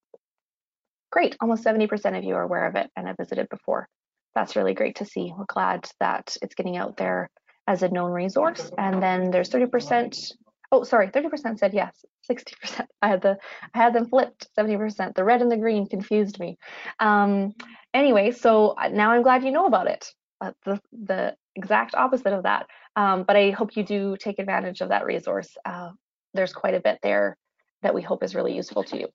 Great, 1.11 1.35
almost 1.41 1.63
70% 1.63 2.15
of 2.15 2.23
you 2.23 2.35
are 2.35 2.43
aware 2.43 2.67
of 2.67 2.75
it 2.75 2.91
and 2.95 3.07
have 3.07 3.17
visited 3.17 3.49
before. 3.49 3.87
That's 4.35 4.55
really 4.55 4.75
great 4.75 4.97
to 4.97 5.05
see. 5.05 5.33
We're 5.35 5.45
glad 5.47 5.89
that 5.99 6.37
it's 6.43 6.53
getting 6.53 6.77
out 6.77 6.95
there 6.97 7.31
as 7.67 7.81
a 7.81 7.89
known 7.89 8.11
resource. 8.11 8.69
And 8.77 9.01
then 9.01 9.31
there's 9.31 9.49
30%, 9.49 10.31
oh, 10.71 10.83
sorry, 10.83 11.07
30% 11.07 11.57
said 11.57 11.73
yes, 11.73 12.05
60%. 12.29 12.85
I 13.01 13.07
had 13.07 13.23
the, 13.23 13.39
I 13.73 13.77
had 13.79 13.95
them 13.95 14.07
flipped, 14.07 14.47
70%. 14.55 15.15
The 15.15 15.23
red 15.23 15.41
and 15.41 15.51
the 15.51 15.57
green 15.57 15.87
confused 15.87 16.39
me. 16.39 16.59
Um, 16.99 17.55
anyway, 17.95 18.29
so 18.29 18.75
now 18.91 19.09
I'm 19.11 19.23
glad 19.23 19.43
you 19.43 19.51
know 19.51 19.65
about 19.65 19.87
it. 19.87 20.05
Uh, 20.39 20.51
the, 20.65 20.79
the 20.91 21.35
exact 21.55 21.95
opposite 21.95 22.33
of 22.33 22.43
that. 22.43 22.67
Um, 22.95 23.23
but 23.23 23.35
I 23.35 23.49
hope 23.49 23.75
you 23.75 23.83
do 23.83 24.15
take 24.17 24.37
advantage 24.37 24.81
of 24.81 24.89
that 24.89 25.05
resource. 25.05 25.49
Uh, 25.65 25.89
there's 26.35 26.53
quite 26.53 26.75
a 26.75 26.79
bit 26.79 26.99
there 27.01 27.35
that 27.81 27.93
we 27.93 28.01
hope 28.01 28.23
is 28.23 28.35
really 28.35 28.55
useful 28.55 28.83
to 28.85 28.99
you. 28.99 29.07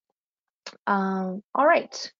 Um, 0.86 1.42
all 1.54 1.66
right, 1.66 2.12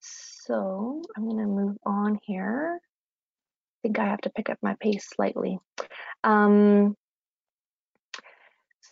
so 0.00 1.02
I'm 1.16 1.24
going 1.24 1.38
to 1.38 1.46
move 1.46 1.76
on 1.84 2.18
here. 2.22 2.80
I 2.82 3.78
think 3.82 3.98
I 3.98 4.06
have 4.06 4.20
to 4.22 4.30
pick 4.30 4.50
up 4.50 4.58
my 4.62 4.76
pace 4.80 5.08
slightly. 5.14 5.58
Um, 6.24 6.96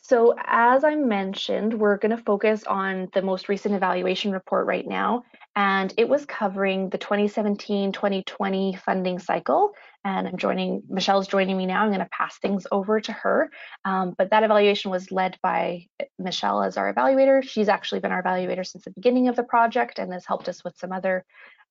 so 0.08 0.34
as 0.38 0.84
I 0.84 0.94
mentioned, 0.94 1.74
we're 1.74 1.98
going 1.98 2.16
to 2.16 2.22
focus 2.22 2.64
on 2.64 3.10
the 3.12 3.20
most 3.20 3.50
recent 3.50 3.74
evaluation 3.74 4.32
report 4.32 4.66
right 4.66 4.86
now, 4.86 5.24
and 5.54 5.92
it 5.98 6.08
was 6.08 6.24
covering 6.24 6.88
the 6.88 6.96
2017-2020 6.96 8.78
funding 8.78 9.18
cycle. 9.18 9.72
And 10.04 10.26
I'm 10.26 10.38
joining, 10.38 10.82
Michelle's 10.88 11.28
joining 11.28 11.58
me 11.58 11.66
now. 11.66 11.82
I'm 11.82 11.90
going 11.90 12.00
to 12.00 12.08
pass 12.10 12.38
things 12.38 12.66
over 12.72 13.02
to 13.02 13.12
her. 13.12 13.50
Um, 13.84 14.14
but 14.16 14.30
that 14.30 14.44
evaluation 14.44 14.90
was 14.90 15.12
led 15.12 15.36
by 15.42 15.88
Michelle 16.18 16.62
as 16.62 16.78
our 16.78 16.94
evaluator. 16.94 17.42
She's 17.42 17.68
actually 17.68 18.00
been 18.00 18.12
our 18.12 18.22
evaluator 18.22 18.66
since 18.66 18.84
the 18.84 18.92
beginning 18.92 19.28
of 19.28 19.36
the 19.36 19.42
project 19.42 19.98
and 19.98 20.10
has 20.14 20.24
helped 20.24 20.48
us 20.48 20.64
with 20.64 20.78
some 20.78 20.92
other 20.92 21.22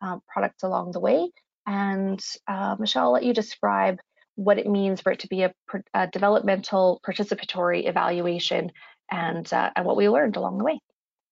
um, 0.01 0.21
products 0.27 0.61
along 0.61 0.91
the 0.91 0.99
way. 0.99 1.31
And 1.65 2.23
uh, 2.47 2.75
Michelle, 2.77 3.05
I'll 3.05 3.11
let 3.13 3.23
you 3.23 3.33
describe 3.33 3.97
what 4.37 4.59
it 4.59 4.67
means 4.67 5.01
for 5.01 5.11
it 5.11 5.19
to 5.19 5.27
be 5.27 5.41
a, 5.41 5.53
a 5.93 6.07
developmental 6.07 7.01
participatory 7.05 7.89
evaluation 7.89 8.71
and, 9.11 9.51
uh, 9.51 9.71
and 9.75 9.85
what 9.85 9.97
we 9.97 10.07
learned 10.07 10.37
along 10.37 10.59
the 10.59 10.63
way. 10.63 10.79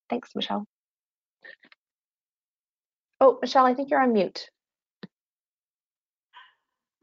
Thanks, 0.09 0.31
Michelle. 0.35 0.65
Oh, 3.21 3.37
Michelle, 3.41 3.65
I 3.65 3.75
think 3.75 3.91
you're 3.91 4.01
on 4.01 4.13
mute. 4.13 4.49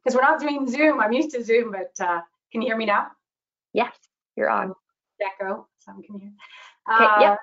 Because 0.05 0.17
we're 0.17 0.23
not 0.23 0.41
doing 0.41 0.69
Zoom. 0.69 1.01
I'm 1.01 1.13
used 1.13 1.31
to 1.31 1.45
Zoom, 1.45 1.73
but 1.73 2.05
uh, 2.05 2.21
can 2.51 2.63
you 2.63 2.69
hear 2.69 2.77
me 2.77 2.87
now? 2.87 3.07
Yes, 3.73 3.95
you're 4.37 4.51
on. 4.51 4.75
Echo, 5.21 5.69
some 5.79 6.03
can 6.03 6.19
hear. 6.19 6.33
Okay, 6.93 7.05
Uh, 7.05 7.21
yep. 7.21 7.39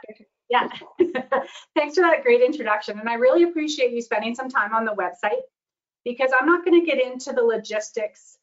Yeah. 0.49 0.67
Thanks 1.75 1.95
for 1.95 2.01
that 2.01 2.23
great 2.23 2.41
introduction. 2.41 2.99
And 2.99 3.07
I 3.07 3.13
really 3.13 3.43
appreciate 3.43 3.91
you 3.91 4.01
spending 4.01 4.35
some 4.35 4.49
time 4.49 4.73
on 4.73 4.83
the 4.83 4.91
website 4.91 5.41
because 6.03 6.31
I'm 6.37 6.47
not 6.47 6.65
going 6.65 6.79
to 6.79 6.85
get 6.85 7.01
into 7.01 7.31
the 7.31 7.43
logistics 7.43 8.38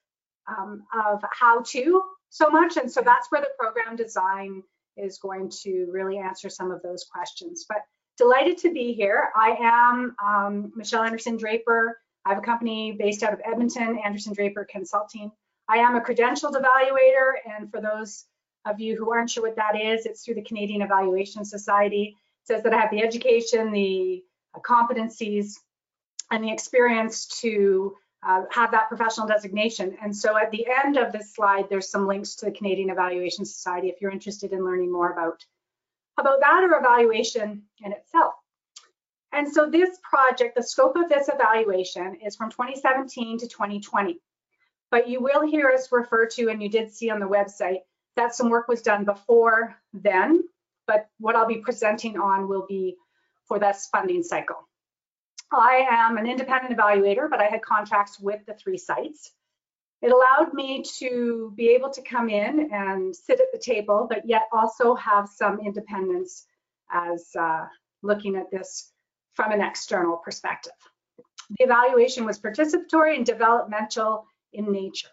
um, 0.49 0.85
of 0.93 1.23
how 1.33 1.63
to 1.63 2.03
so 2.31 2.51
much. 2.51 2.77
And 2.77 2.91
so 2.91 3.03
that's 3.05 3.31
where 3.31 3.41
the 3.41 3.49
program 3.59 3.97
design 3.97 4.63
is 4.97 5.19
going 5.19 5.51
to 5.63 5.89
really 5.91 6.19
answer 6.19 6.49
some 6.49 6.71
of 6.71 6.83
those 6.83 7.05
questions. 7.05 7.67
But 7.69 7.79
delighted 8.17 8.59
to 8.59 8.73
be 8.73 8.93
here. 8.93 9.31
I 9.35 9.57
am 9.61 10.17
um, 10.25 10.73
Michelle 10.75 11.03
Anderson 11.03 11.37
Draper. 11.37 11.99
I 12.25 12.31
have 12.31 12.39
a 12.39 12.47
company 12.47 12.97
based 12.99 13.23
out 13.23 13.33
of 13.33 13.41
Edmonton, 13.45 13.99
Anderson 14.05 14.33
Draper 14.33 14.67
Consulting. 14.71 15.31
I 15.69 15.79
am 15.79 15.97
a 15.97 16.01
credentialed 16.01 16.55
evaluator, 16.55 17.33
and 17.57 17.71
for 17.71 17.81
those 17.81 18.25
of 18.65 18.81
you 18.81 18.97
who 18.97 19.13
aren't 19.13 19.31
sure 19.31 19.45
what 19.45 19.57
that 19.57 19.81
is, 19.81 20.07
it's 20.07 20.25
through 20.25 20.35
the 20.35 20.43
Canadian 20.43 20.83
Evaluation 20.83 21.45
Society. 21.45 22.17
It 22.43 22.47
says 22.47 22.63
that 22.63 22.73
I 22.73 22.81
have 22.81 22.91
the 22.91 23.03
education, 23.03 23.73
the 23.73 24.23
competencies, 24.65 25.55
and 26.31 26.43
the 26.43 26.53
experience 26.53 27.27
to 27.41 27.97
uh, 28.27 28.43
have 28.51 28.73
that 28.73 28.89
professional 28.89 29.27
designation. 29.27 29.97
And 30.03 30.15
so 30.15 30.37
at 30.37 30.51
the 30.51 30.67
end 30.85 30.97
of 30.97 31.13
this 31.13 31.33
slide, 31.35 31.69
there's 31.71 31.89
some 31.89 32.07
links 32.07 32.35
to 32.37 32.47
the 32.47 32.53
Canadian 32.53 32.91
Evaluation 32.91 33.45
Society 33.45 33.89
if 33.89 34.01
you're 34.01 34.11
interested 34.11 34.53
in 34.53 34.65
learning 34.65 34.93
more 34.93 35.13
about, 35.13 35.45
about 36.19 36.41
that 36.41 36.65
or 36.65 36.77
evaluation 36.77 37.63
in 37.81 37.93
itself. 37.93 38.35
And 39.33 39.53
so 39.53 39.71
this 39.71 39.99
project, 40.03 40.57
the 40.57 40.63
scope 40.63 40.97
of 40.97 41.09
this 41.09 41.29
evaluation 41.29 42.17
is 42.25 42.37
from 42.37 42.51
2017 42.51 43.39
to 43.39 43.49
2020. 43.49 44.19
But 44.91 45.09
you 45.09 45.21
will 45.21 45.47
hear 45.47 45.69
us 45.71 45.93
refer 45.93 46.27
to, 46.27 46.49
and 46.49 46.63
you 46.63 46.69
did 46.69 46.93
see 46.93 47.11
on 47.11 47.21
the 47.21 47.29
website, 47.29 47.81
that 48.17 48.35
some 48.35 48.49
work 48.49 48.67
was 48.67 48.83
done 48.83 49.05
before 49.05 49.77
then, 49.93 50.43
but 50.87 51.09
what 51.19 51.37
I'll 51.37 51.47
be 51.47 51.59
presenting 51.59 52.19
on 52.19 52.49
will 52.49 52.67
be 52.67 52.97
for 53.47 53.59
this 53.59 53.89
funding 53.93 54.23
cycle. 54.23 54.67
I 55.53 55.87
am 55.91 56.19
an 56.19 56.27
independent 56.27 56.77
evaluator, 56.77 57.31
but 57.31 57.41
I 57.41 57.47
had 57.47 57.63
contracts 57.63 58.19
with 58.19 58.45
the 58.47 58.55
three 58.55 58.79
sites. 58.79 59.31
It 60.03 60.13
allowed 60.13 60.53
me 60.53 60.85
to 60.99 61.53
be 61.57 61.71
able 61.71 61.91
to 61.91 62.03
come 62.03 62.29
in 62.29 62.71
and 62.73 63.15
sit 63.15 63.41
at 63.41 63.47
the 63.53 63.59
table, 63.59 64.07
but 64.09 64.29
yet 64.29 64.43
also 64.53 64.95
have 64.95 65.29
some 65.29 65.61
independence 65.61 66.47
as 66.93 67.31
uh, 67.39 67.67
looking 68.03 68.37
at 68.37 68.51
this 68.51 68.93
from 69.35 69.53
an 69.53 69.63
external 69.63 70.17
perspective. 70.17 70.73
The 71.59 71.65
evaluation 71.65 72.25
was 72.25 72.39
participatory 72.39 73.17
and 73.17 73.25
developmental 73.25 74.27
in 74.53 74.73
nature. 74.73 75.09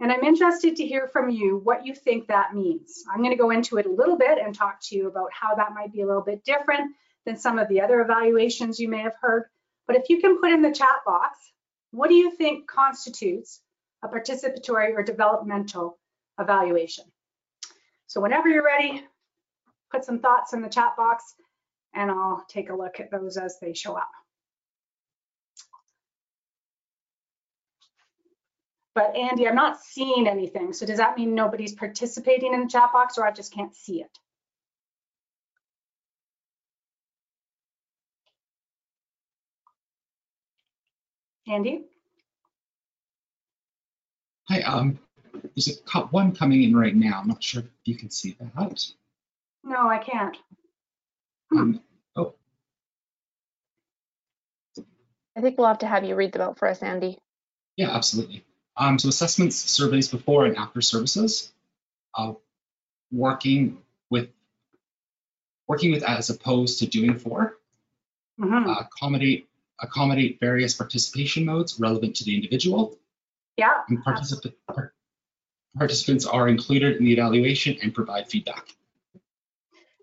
And 0.00 0.12
I'm 0.12 0.22
interested 0.22 0.76
to 0.76 0.86
hear 0.86 1.08
from 1.08 1.30
you 1.30 1.60
what 1.64 1.86
you 1.86 1.94
think 1.94 2.28
that 2.28 2.54
means. 2.54 3.04
I'm 3.10 3.18
going 3.18 3.30
to 3.30 3.42
go 3.42 3.50
into 3.50 3.78
it 3.78 3.86
a 3.86 3.90
little 3.90 4.16
bit 4.16 4.38
and 4.38 4.54
talk 4.54 4.78
to 4.82 4.96
you 4.96 5.08
about 5.08 5.30
how 5.32 5.54
that 5.54 5.72
might 5.74 5.92
be 5.92 6.02
a 6.02 6.06
little 6.06 6.22
bit 6.22 6.44
different 6.44 6.94
than 7.24 7.36
some 7.36 7.58
of 7.58 7.68
the 7.68 7.80
other 7.80 8.00
evaluations 8.00 8.78
you 8.78 8.88
may 8.88 9.00
have 9.00 9.16
heard. 9.20 9.44
But 9.86 9.96
if 9.96 10.08
you 10.08 10.20
can 10.20 10.40
put 10.40 10.50
in 10.50 10.62
the 10.62 10.72
chat 10.72 10.96
box, 11.04 11.38
what 11.90 12.08
do 12.08 12.14
you 12.14 12.30
think 12.30 12.66
constitutes 12.66 13.60
a 14.02 14.08
participatory 14.08 14.92
or 14.94 15.02
developmental 15.02 15.98
evaluation? 16.38 17.04
So 18.06 18.20
whenever 18.20 18.48
you're 18.48 18.64
ready, 18.64 19.04
put 19.90 20.04
some 20.04 20.20
thoughts 20.20 20.52
in 20.52 20.62
the 20.62 20.68
chat 20.68 20.96
box 20.96 21.34
and 21.94 22.10
I'll 22.10 22.44
take 22.48 22.70
a 22.70 22.76
look 22.76 23.00
at 23.00 23.10
those 23.10 23.36
as 23.36 23.58
they 23.60 23.72
show 23.72 23.94
up. 23.94 24.10
But 28.94 29.14
Andy, 29.14 29.46
I'm 29.46 29.54
not 29.54 29.80
seeing 29.80 30.26
anything. 30.26 30.72
So 30.72 30.86
does 30.86 30.96
that 30.98 31.18
mean 31.18 31.34
nobody's 31.34 31.74
participating 31.74 32.54
in 32.54 32.62
the 32.62 32.68
chat 32.68 32.92
box 32.92 33.18
or 33.18 33.26
I 33.26 33.30
just 33.30 33.52
can't 33.52 33.74
see 33.74 34.00
it? 34.00 34.18
Andy? 41.48 41.84
Hi, 44.48 44.62
um, 44.62 44.98
there's 45.54 45.80
a 45.94 46.00
one 46.00 46.34
coming 46.34 46.62
in 46.62 46.76
right 46.76 46.94
now. 46.94 47.20
I'm 47.20 47.28
not 47.28 47.42
sure 47.42 47.62
if 47.62 47.68
you 47.84 47.96
can 47.96 48.10
see 48.10 48.36
that. 48.40 48.86
No, 49.64 49.88
I 49.88 49.98
can't. 49.98 50.36
Um, 51.52 51.80
oh. 52.16 52.34
I 55.36 55.40
think 55.40 55.58
we'll 55.58 55.66
have 55.66 55.78
to 55.78 55.86
have 55.86 56.04
you 56.04 56.14
read 56.14 56.32
them 56.32 56.42
out 56.42 56.58
for 56.58 56.68
us, 56.68 56.82
Andy. 56.82 57.18
Yeah, 57.76 57.90
absolutely. 57.90 58.44
Um, 58.76 58.98
so 58.98 59.08
assessments, 59.08 59.56
surveys 59.56 60.08
before 60.08 60.46
and 60.46 60.56
after 60.56 60.80
services, 60.80 61.52
uh, 62.14 62.34
working 63.12 63.78
with 64.10 64.28
working 65.68 65.92
with 65.92 66.02
as 66.02 66.30
opposed 66.30 66.78
to 66.80 66.86
doing 66.86 67.18
for, 67.18 67.58
Mm 68.38 68.48
-hmm. 68.48 68.66
uh, 68.68 68.80
accommodate 68.80 69.45
accommodate 69.80 70.38
various 70.40 70.74
participation 70.74 71.44
modes 71.44 71.78
relevant 71.78 72.16
to 72.16 72.24
the 72.24 72.34
individual. 72.34 72.98
Yeah. 73.56 73.82
And 73.88 74.04
particip 74.04 74.52
participants 75.76 76.26
are 76.26 76.48
included 76.48 76.96
in 76.96 77.04
the 77.04 77.12
evaluation 77.12 77.76
and 77.82 77.94
provide 77.94 78.28
feedback. 78.28 78.68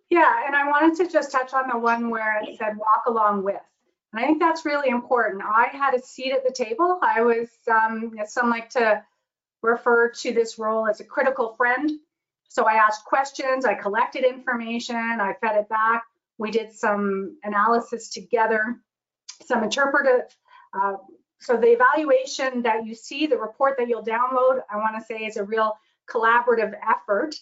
Yeah, 0.09 0.45
and 0.45 0.55
I 0.55 0.67
wanted 0.67 1.03
to 1.03 1.11
just 1.11 1.31
touch 1.31 1.53
on 1.53 1.67
the 1.67 1.77
one 1.77 2.11
where 2.11 2.39
it 2.43 2.57
said 2.59 2.77
walk 2.77 3.05
along 3.07 3.43
with. 3.43 3.61
And 4.11 4.23
I 4.23 4.27
think 4.27 4.39
that's 4.39 4.63
really 4.63 4.89
important. 4.89 5.41
I 5.43 5.69
had 5.71 5.95
a 5.95 6.01
seat 6.01 6.31
at 6.33 6.45
the 6.45 6.53
table. 6.53 6.99
I 7.01 7.21
was, 7.21 7.49
um, 7.67 8.13
some 8.27 8.51
like 8.51 8.69
to 8.71 9.03
refer 9.63 10.09
to 10.09 10.31
this 10.31 10.59
role 10.59 10.87
as 10.87 10.99
a 10.99 11.03
critical 11.03 11.55
friend. 11.55 11.89
So 12.49 12.65
I 12.65 12.73
asked 12.73 13.05
questions, 13.05 13.65
I 13.65 13.73
collected 13.73 14.23
information, 14.23 14.95
I 14.95 15.33
fed 15.41 15.55
it 15.55 15.69
back. 15.69 16.03
We 16.37 16.51
did 16.51 16.71
some 16.73 17.37
analysis 17.43 18.09
together, 18.09 18.79
some 19.47 19.63
interpretive. 19.63 20.35
Uh, 20.73 20.93
so 21.39 21.57
the 21.57 21.73
evaluation 21.73 22.61
that 22.61 22.85
you 22.85 22.95
see, 22.95 23.27
the 23.27 23.37
report 23.37 23.75
that 23.77 23.87
you'll 23.87 24.03
download, 24.03 24.61
I 24.71 24.77
want 24.77 24.95
to 24.97 25.05
say 25.05 25.25
is 25.25 25.37
a 25.37 25.43
real 25.43 25.73
collaborative 26.09 26.73
effort 26.87 27.35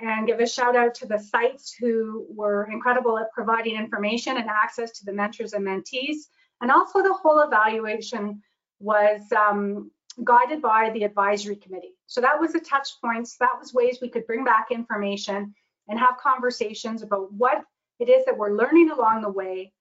and 0.00 0.26
give 0.26 0.40
a 0.40 0.46
shout 0.46 0.76
out 0.76 0.94
to 0.96 1.06
the 1.06 1.18
sites 1.18 1.72
who 1.72 2.26
were 2.30 2.68
incredible 2.70 3.18
at 3.18 3.32
providing 3.32 3.76
information 3.76 4.36
and 4.36 4.48
access 4.48 4.90
to 4.98 5.04
the 5.04 5.12
mentors 5.12 5.52
and 5.52 5.64
mentees. 5.64 6.16
And 6.60 6.70
also 6.70 7.02
the 7.02 7.14
whole 7.14 7.40
evaluation 7.40 8.42
was 8.80 9.20
um, 9.32 9.90
guided 10.24 10.60
by 10.60 10.90
the 10.90 11.04
advisory 11.04 11.56
committee. 11.56 11.94
So 12.06 12.20
that 12.20 12.40
was 12.40 12.52
the 12.52 12.60
touch 12.60 12.88
points, 13.00 13.36
that 13.38 13.56
was 13.58 13.72
ways 13.72 13.98
we 14.00 14.08
could 14.08 14.26
bring 14.26 14.44
back 14.44 14.68
information 14.70 15.54
and 15.88 15.98
have 15.98 16.16
conversations 16.16 17.02
about 17.02 17.32
what 17.32 17.62
it 18.00 18.08
is 18.08 18.24
that 18.24 18.36
we're 18.36 18.56
learning 18.56 18.90
along 18.90 19.22
the 19.22 19.30
way 19.30 19.72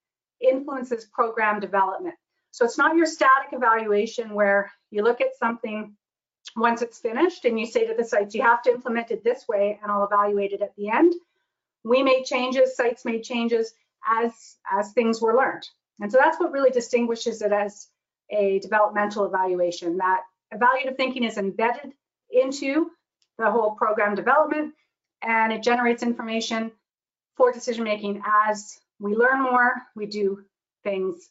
influences 0.44 1.06
program 1.06 1.60
development. 1.60 2.16
So 2.52 2.66
it's 2.66 2.78
not 2.78 2.96
your 2.96 3.06
static 3.06 3.50
evaluation 3.52 4.34
where 4.34 4.72
you 4.92 5.04
look 5.04 5.22
at 5.22 5.36
something 5.40 5.96
once 6.56 6.82
it's 6.82 7.00
finished 7.00 7.46
and 7.46 7.60
you 7.60 7.66
say 7.66 7.88
to 7.88 7.96
the 7.96 8.04
sites, 8.04 8.36
you 8.36 8.42
have 8.42 8.62
to 8.64 8.72
implement 8.72 9.12
it 9.12 9.24
this 9.24 9.48
way 9.48 9.80
and 9.82 9.92
I'll 9.92 10.06
evaluate 10.06 10.52
it 10.52 10.62
at 10.62 10.76
the 10.76 10.90
end. 10.90 11.14
We 11.84 12.04
made 12.04 12.26
changes, 12.26 12.76
sites 12.76 13.06
made 13.06 13.24
changes 13.24 13.74
as, 14.08 14.58
as 14.72 14.92
things 14.92 15.22
were 15.22 15.36
learned. 15.36 15.68
And 16.00 16.12
so 16.12 16.20
that's 16.22 16.40
what 16.40 16.52
really 16.52 16.70
distinguishes 16.70 17.42
it 17.42 17.52
as 17.52 17.88
a 18.30 18.60
developmental 18.60 19.26
evaluation, 19.26 19.98
that 19.98 20.22
evaluative 20.54 20.98
thinking 20.98 21.24
is 21.24 21.38
embedded 21.38 21.94
into 22.32 22.92
the 23.38 23.50
whole 23.50 23.72
program 23.72 24.16
development 24.16 24.74
and 25.22 25.52
it 25.54 25.64
generates 25.64 26.04
information 26.04 26.72
for 27.36 27.52
decision 27.52 27.84
making 27.84 28.22
as 28.48 28.80
we 29.00 29.16
learn 29.16 29.42
more, 29.42 29.74
we 29.96 30.06
do 30.06 30.44
things 30.84 31.30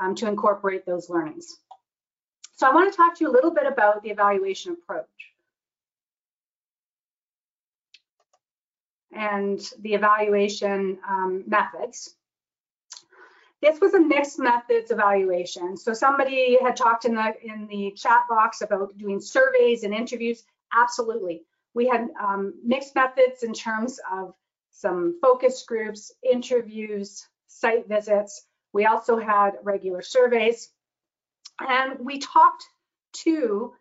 um, 0.00 0.14
to 0.16 0.28
incorporate 0.28 0.86
those 0.86 1.10
learnings. 1.10 1.58
So 2.56 2.68
I 2.68 2.74
want 2.74 2.92
to 2.92 2.96
talk 2.96 3.16
to 3.16 3.24
you 3.24 3.30
a 3.30 3.32
little 3.32 3.52
bit 3.52 3.66
about 3.66 4.02
the 4.02 4.10
evaluation 4.10 4.72
approach. 4.72 5.06
and 9.12 9.60
the 9.80 9.94
evaluation 9.94 10.98
um, 11.08 11.44
methods. 11.46 12.14
This 13.60 13.78
was 13.80 13.92
a 13.92 14.00
mixed 14.00 14.38
methods 14.38 14.90
evaluation. 14.90 15.76
So 15.76 15.92
somebody 15.92 16.58
had 16.62 16.76
talked 16.76 17.04
in 17.04 17.14
the 17.14 17.34
in 17.42 17.66
the 17.66 17.92
chat 17.94 18.22
box 18.28 18.62
about 18.62 18.96
doing 18.96 19.20
surveys 19.20 19.82
and 19.82 19.92
interviews. 19.92 20.44
Absolutely. 20.72 21.42
We 21.74 21.86
had 21.86 22.08
um, 22.20 22.54
mixed 22.64 22.94
methods 22.94 23.42
in 23.42 23.52
terms 23.52 24.00
of 24.10 24.34
some 24.80 25.18
focus 25.20 25.64
groups, 25.66 26.12
interviews, 26.22 27.26
site 27.48 27.86
visits. 27.86 28.46
We 28.72 28.86
also 28.86 29.18
had 29.18 29.52
regular 29.62 30.00
surveys. 30.00 30.70
And 31.60 31.98
we 32.00 32.18
talked 32.18 32.64
to 33.24 33.74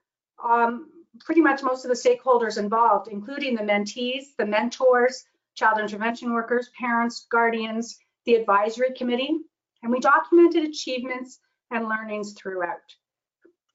um, 0.44 0.90
pretty 1.22 1.42
much 1.42 1.64
most 1.64 1.86
of 1.86 1.90
the 1.90 1.96
stakeholders 1.96 2.58
involved, 2.58 3.08
including 3.08 3.56
the 3.56 3.64
mentees, 3.64 4.36
the 4.38 4.46
mentors, 4.46 5.24
child 5.56 5.80
intervention 5.80 6.34
workers, 6.34 6.70
parents, 6.78 7.28
guardians, 7.32 7.98
the 8.26 8.36
advisory 8.36 8.94
committee, 8.94 9.40
and 9.82 9.92
we 9.92 10.00
documented 10.00 10.64
achievements 10.64 11.40
and 11.72 11.88
learnings 11.88 12.34
throughout. 12.34 12.78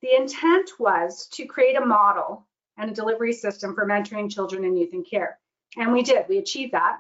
The 0.02 0.14
intent 0.14 0.70
was 0.78 1.28
to 1.32 1.46
create 1.46 1.76
a 1.76 1.84
model 1.84 2.46
and 2.76 2.90
a 2.90 2.94
delivery 2.94 3.32
system 3.32 3.74
for 3.74 3.86
mentoring 3.86 4.30
children 4.30 4.64
and 4.64 4.78
youth 4.78 4.92
in 4.92 5.04
care. 5.04 5.38
And 5.76 5.92
we 5.92 6.02
did, 6.02 6.26
we 6.28 6.38
achieved 6.38 6.72
that. 6.72 6.98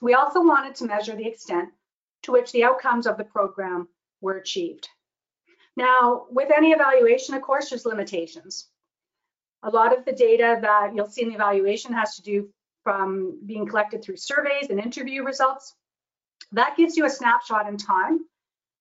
We 0.00 0.14
also 0.14 0.40
wanted 0.42 0.74
to 0.76 0.86
measure 0.86 1.16
the 1.16 1.26
extent 1.26 1.70
to 2.22 2.32
which 2.32 2.52
the 2.52 2.64
outcomes 2.64 3.06
of 3.06 3.16
the 3.16 3.24
program 3.24 3.88
were 4.20 4.36
achieved. 4.36 4.88
Now, 5.76 6.26
with 6.30 6.50
any 6.56 6.72
evaluation, 6.72 7.34
of 7.34 7.42
course, 7.42 7.70
there's 7.70 7.86
limitations. 7.86 8.68
A 9.62 9.70
lot 9.70 9.96
of 9.96 10.04
the 10.04 10.12
data 10.12 10.58
that 10.60 10.94
you'll 10.94 11.06
see 11.06 11.22
in 11.22 11.28
the 11.28 11.34
evaluation 11.34 11.92
has 11.92 12.16
to 12.16 12.22
do 12.22 12.48
from 12.84 13.38
being 13.44 13.66
collected 13.66 14.02
through 14.02 14.16
surveys 14.16 14.70
and 14.70 14.80
interview 14.80 15.22
results. 15.22 15.74
That 16.52 16.76
gives 16.76 16.96
you 16.96 17.04
a 17.04 17.10
snapshot 17.10 17.68
in 17.68 17.76
time. 17.76 18.20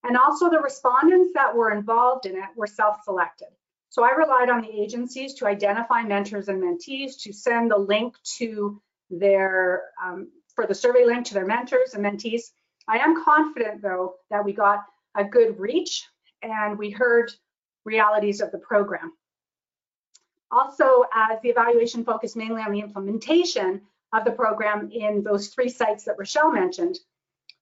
And 0.03 0.15
also 0.15 0.49
the 0.49 0.59
respondents 0.59 1.33
that 1.33 1.55
were 1.55 1.71
involved 1.71 2.25
in 2.25 2.35
it 2.35 2.49
were 2.55 2.67
self-selected. 2.67 3.49
So 3.89 4.03
I 4.03 4.11
relied 4.11 4.49
on 4.49 4.61
the 4.61 4.81
agencies 4.81 5.33
to 5.35 5.47
identify 5.47 6.03
mentors 6.03 6.47
and 6.49 6.61
mentees 6.61 7.21
to 7.23 7.33
send 7.33 7.71
the 7.71 7.77
link 7.77 8.15
to 8.37 8.81
their, 9.09 9.83
um, 10.03 10.29
for 10.57 10.65
the 10.65 10.73
survey 10.73 11.05
link 11.05 11.23
to 11.23 11.35
their 11.35 11.45
mentors 11.45 11.93
and 11.93 12.03
mentees. 12.03 12.49
I 12.87 12.97
am 12.97 13.23
confident 13.23 13.83
though 13.83 14.15
that 14.31 14.43
we 14.43 14.53
got 14.53 14.83
a 15.15 15.23
good 15.23 15.59
reach 15.59 16.03
and 16.41 16.79
we 16.79 16.89
heard 16.89 17.31
realities 17.85 18.41
of 18.41 18.51
the 18.51 18.57
program. 18.57 19.13
Also, 20.51 21.03
as 21.13 21.39
the 21.43 21.49
evaluation 21.49 22.03
focused 22.03 22.35
mainly 22.35 22.63
on 22.63 22.71
the 22.71 22.79
implementation 22.79 23.81
of 24.13 24.25
the 24.25 24.31
program 24.31 24.89
in 24.91 25.23
those 25.23 25.49
three 25.49 25.69
sites 25.69 26.05
that 26.05 26.17
Rochelle 26.17 26.51
mentioned, 26.51 26.97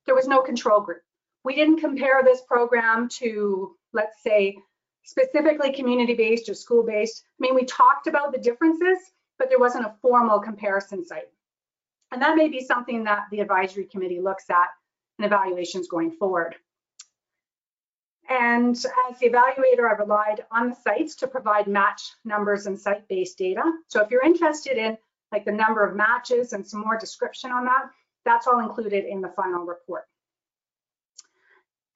there 0.06 0.16
was 0.16 0.28
no 0.28 0.42
control 0.42 0.80
group. 0.80 1.02
We 1.44 1.54
didn't 1.54 1.82
compare 1.82 2.24
this 2.24 2.42
program 2.42 3.10
to, 3.20 3.76
let's 3.92 4.24
say, 4.24 4.58
specifically 5.04 5.74
community-based 5.74 6.48
or 6.48 6.54
school-based. 6.54 7.24
I 7.26 7.40
mean, 7.40 7.56
we 7.56 7.66
talked 7.66 8.08
about 8.08 8.32
the 8.32 8.40
differences, 8.40 9.00
but 9.38 9.50
there 9.50 9.60
wasn't 9.60 9.86
a 9.86 9.96
formal 10.02 10.40
comparison 10.40 11.04
site. 11.04 11.28
And 12.12 12.22
that 12.22 12.38
may 12.38 12.48
be 12.48 12.64
something 12.64 13.04
that 13.06 13.26
the 13.32 13.40
advisory 13.42 13.86
committee 13.86 14.22
looks 14.22 14.50
at 14.50 14.68
in 15.20 15.26
evaluations 15.26 15.88
going 15.88 16.12
forward. 16.12 16.56
And 18.30 18.76
as 18.76 19.20
the 19.20 19.30
evaluator, 19.30 19.90
I 19.90 19.94
relied 20.00 20.46
on 20.52 20.70
the 20.70 20.76
sites 20.76 21.16
to 21.18 21.28
provide 21.28 21.68
match 21.68 22.02
numbers 22.24 22.66
and 22.66 22.80
site-based 22.80 23.38
data. 23.38 23.64
So 23.88 24.02
if 24.02 24.10
you're 24.10 24.26
interested 24.26 24.78
in 24.78 24.98
like 25.32 25.46
the 25.46 25.52
number 25.52 25.86
of 25.86 25.96
matches 25.96 26.54
and 26.54 26.66
some 26.66 26.82
more 26.82 26.98
description 26.98 27.52
on 27.52 27.66
that, 27.66 27.90
that's 28.24 28.48
all 28.48 28.60
included 28.60 29.06
in 29.06 29.22
the 29.22 29.30
final 29.30 29.66
report. 29.66 30.06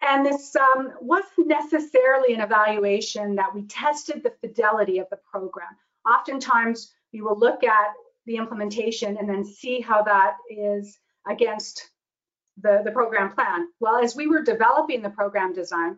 And 0.02 0.26
this 0.26 0.56
um, 0.56 0.94
wasn't 1.02 1.48
necessarily 1.48 2.34
an 2.34 2.42
evaluation 2.42 3.36
that 3.36 3.54
we 3.54 3.64
tested 3.64 4.24
the 4.24 4.34
fidelity 4.40 5.00
of 5.00 5.08
the 5.10 5.20
program. 5.30 5.76
Oftentimes, 6.10 6.94
we 7.12 7.22
will 7.22 7.38
look 7.38 7.64
at 7.64 7.94
the 8.30 8.38
implementation 8.38 9.18
and 9.18 9.28
then 9.28 9.44
see 9.44 9.82
how 9.82 10.04
that 10.04 10.36
is 10.50 11.00
against 11.28 11.90
the, 12.62 12.82
the 12.86 12.92
program 12.92 13.34
plan. 13.34 13.68
Well, 13.80 13.98
as 13.98 14.16
we 14.16 14.28
were 14.28 14.44
developing 14.44 15.02
the 15.02 15.10
program 15.10 15.52
design, 15.52 15.98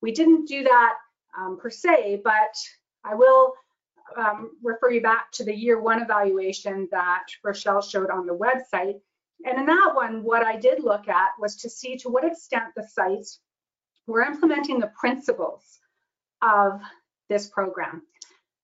we 0.00 0.12
didn't 0.12 0.46
do 0.46 0.62
that 0.62 0.94
um, 1.36 1.58
per 1.60 1.70
se, 1.70 2.20
but 2.22 2.54
I 3.02 3.16
will 3.16 3.54
um, 4.16 4.52
refer 4.62 4.92
you 4.92 5.02
back 5.02 5.32
to 5.32 5.44
the 5.44 5.54
year 5.54 5.80
one 5.80 6.00
evaluation 6.00 6.88
that 6.92 7.24
Rochelle 7.42 7.82
showed 7.82 8.10
on 8.10 8.26
the 8.26 8.36
website. 8.36 9.00
And 9.44 9.58
in 9.58 9.66
that 9.66 9.92
one, 9.94 10.22
what 10.22 10.44
I 10.46 10.56
did 10.56 10.84
look 10.84 11.08
at 11.08 11.30
was 11.40 11.56
to 11.56 11.68
see 11.68 11.96
to 11.98 12.08
what 12.08 12.24
extent 12.24 12.66
the 12.76 12.86
sites 12.86 13.40
were 14.06 14.22
implementing 14.22 14.78
the 14.78 14.92
principles 14.96 15.80
of 16.40 16.80
this 17.28 17.48
program. 17.48 18.02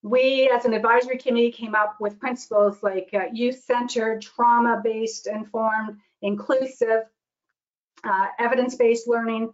We, 0.02 0.50
as 0.52 0.64
an 0.64 0.72
advisory 0.72 1.18
committee, 1.18 1.52
came 1.52 1.74
up 1.74 1.96
with 2.00 2.18
principles 2.18 2.82
like 2.82 3.10
uh, 3.12 3.26
youth-centered, 3.32 4.22
trauma-based, 4.22 5.26
informed, 5.26 5.98
inclusive, 6.22 7.02
uh, 8.02 8.26
evidence-based 8.38 9.06
learning, 9.06 9.52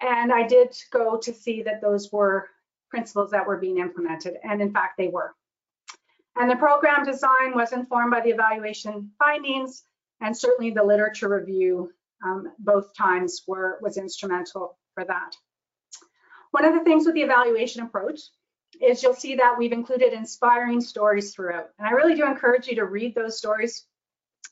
and 0.00 0.32
I 0.32 0.46
did 0.46 0.74
go 0.90 1.18
to 1.18 1.32
see 1.32 1.62
that 1.62 1.80
those 1.80 2.10
were 2.10 2.48
principles 2.88 3.30
that 3.30 3.46
were 3.46 3.58
being 3.58 3.78
implemented, 3.78 4.38
and 4.42 4.62
in 4.62 4.72
fact, 4.72 4.96
they 4.96 5.08
were. 5.08 5.34
And 6.36 6.50
the 6.50 6.56
program 6.56 7.04
design 7.04 7.54
was 7.54 7.72
informed 7.72 8.10
by 8.10 8.20
the 8.20 8.30
evaluation 8.30 9.10
findings, 9.18 9.84
and 10.20 10.36
certainly 10.36 10.70
the 10.70 10.82
literature 10.82 11.28
review 11.28 11.92
um, 12.24 12.52
both 12.58 12.94
times 12.96 13.42
were 13.46 13.78
was 13.82 13.98
instrumental 13.98 14.78
for 14.94 15.04
that. 15.04 15.36
One 16.52 16.64
of 16.64 16.74
the 16.74 16.84
things 16.84 17.04
with 17.04 17.14
the 17.14 17.22
evaluation 17.22 17.82
approach 17.82 18.20
is 18.80 19.02
you'll 19.02 19.14
see 19.14 19.36
that 19.36 19.56
we've 19.58 19.72
included 19.72 20.12
inspiring 20.12 20.80
stories 20.80 21.34
throughout. 21.34 21.70
And 21.78 21.86
I 21.86 21.92
really 21.92 22.14
do 22.14 22.26
encourage 22.26 22.66
you 22.66 22.76
to 22.76 22.84
read 22.84 23.14
those 23.14 23.38
stories. 23.38 23.84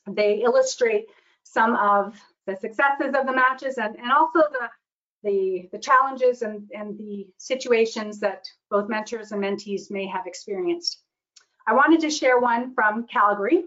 They 0.07 0.41
illustrate 0.41 1.05
some 1.43 1.75
of 1.75 2.19
the 2.45 2.55
successes 2.55 3.13
of 3.15 3.25
the 3.25 3.33
matches 3.33 3.77
and, 3.77 3.95
and 3.95 4.11
also 4.11 4.39
the 4.39 4.69
the, 5.23 5.69
the 5.71 5.79
challenges 5.79 6.41
and, 6.41 6.69
and 6.75 6.97
the 6.97 7.27
situations 7.37 8.19
that 8.19 8.45
both 8.69 8.89
mentors 8.89 9.31
and 9.31 9.41
mentees 9.41 9.89
may 9.89 10.05
have 10.05 10.27
experienced. 10.27 10.99
I 11.65 11.73
wanted 11.73 12.01
to 12.01 12.09
share 12.09 12.39
one 12.39 12.73
from 12.73 13.07
Calgary, 13.07 13.63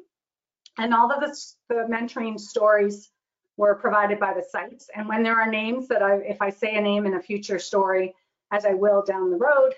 and 0.76 0.92
all 0.92 1.10
of 1.10 1.20
the, 1.20 1.34
the 1.70 1.86
mentoring 1.90 2.38
stories 2.38 3.10
were 3.56 3.74
provided 3.74 4.20
by 4.20 4.34
the 4.34 4.44
sites. 4.46 4.90
And 4.94 5.08
when 5.08 5.22
there 5.22 5.40
are 5.40 5.50
names 5.50 5.88
that 5.88 6.02
I, 6.02 6.16
if 6.16 6.42
I 6.42 6.50
say 6.50 6.74
a 6.74 6.80
name 6.80 7.06
in 7.06 7.14
a 7.14 7.22
future 7.22 7.58
story, 7.58 8.14
as 8.52 8.66
I 8.66 8.74
will 8.74 9.02
down 9.02 9.30
the 9.30 9.38
road, 9.38 9.72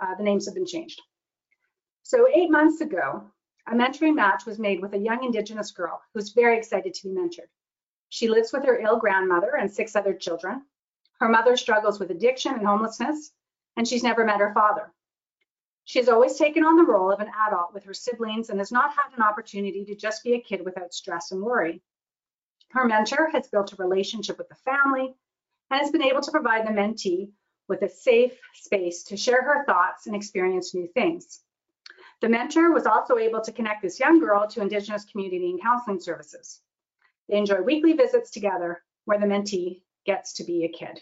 uh, 0.00 0.14
the 0.16 0.22
names 0.22 0.46
have 0.46 0.54
been 0.54 0.66
changed. 0.66 1.00
So 2.02 2.26
eight 2.32 2.50
months 2.50 2.80
ago, 2.80 3.24
a 3.66 3.72
mentoring 3.74 4.16
match 4.16 4.46
was 4.46 4.58
made 4.58 4.80
with 4.80 4.94
a 4.94 4.98
young 4.98 5.22
Indigenous 5.22 5.70
girl 5.70 6.00
who's 6.12 6.30
very 6.32 6.58
excited 6.58 6.94
to 6.94 7.08
be 7.08 7.14
mentored. 7.14 7.50
She 8.08 8.28
lives 8.28 8.52
with 8.52 8.64
her 8.64 8.78
ill 8.78 8.98
grandmother 8.98 9.56
and 9.56 9.70
six 9.70 9.94
other 9.94 10.14
children. 10.14 10.62
Her 11.20 11.28
mother 11.28 11.56
struggles 11.56 12.00
with 12.00 12.10
addiction 12.10 12.54
and 12.54 12.66
homelessness, 12.66 13.32
and 13.76 13.86
she's 13.86 14.02
never 14.02 14.24
met 14.24 14.40
her 14.40 14.52
father. 14.52 14.92
She 15.84 15.98
has 15.98 16.08
always 16.08 16.36
taken 16.36 16.64
on 16.64 16.76
the 16.76 16.84
role 16.84 17.12
of 17.12 17.20
an 17.20 17.30
adult 17.46 17.72
with 17.72 17.84
her 17.84 17.94
siblings 17.94 18.50
and 18.50 18.58
has 18.58 18.72
not 18.72 18.90
had 18.90 19.16
an 19.16 19.22
opportunity 19.22 19.84
to 19.84 19.94
just 19.94 20.24
be 20.24 20.34
a 20.34 20.40
kid 20.40 20.64
without 20.64 20.94
stress 20.94 21.30
and 21.30 21.42
worry. 21.42 21.82
Her 22.70 22.86
mentor 22.86 23.30
has 23.30 23.48
built 23.48 23.72
a 23.72 23.76
relationship 23.76 24.38
with 24.38 24.48
the 24.48 24.54
family 24.54 25.14
and 25.70 25.80
has 25.80 25.90
been 25.90 26.02
able 26.02 26.20
to 26.22 26.30
provide 26.30 26.66
the 26.66 26.72
mentee 26.72 27.32
with 27.70 27.82
a 27.82 27.88
safe 27.88 28.36
space 28.52 29.04
to 29.04 29.16
share 29.16 29.42
her 29.42 29.64
thoughts 29.64 30.06
and 30.06 30.14
experience 30.14 30.74
new 30.74 30.88
things. 30.88 31.40
The 32.20 32.28
mentor 32.28 32.72
was 32.72 32.84
also 32.84 33.16
able 33.16 33.40
to 33.40 33.52
connect 33.52 33.80
this 33.80 34.00
young 34.00 34.18
girl 34.18 34.46
to 34.48 34.60
Indigenous 34.60 35.06
community 35.06 35.48
and 35.50 35.62
counseling 35.62 36.00
services. 36.00 36.60
They 37.28 37.38
enjoy 37.38 37.62
weekly 37.62 37.94
visits 37.94 38.30
together 38.30 38.82
where 39.04 39.18
the 39.18 39.26
mentee 39.26 39.82
gets 40.04 40.34
to 40.34 40.44
be 40.44 40.64
a 40.64 40.68
kid. 40.68 41.00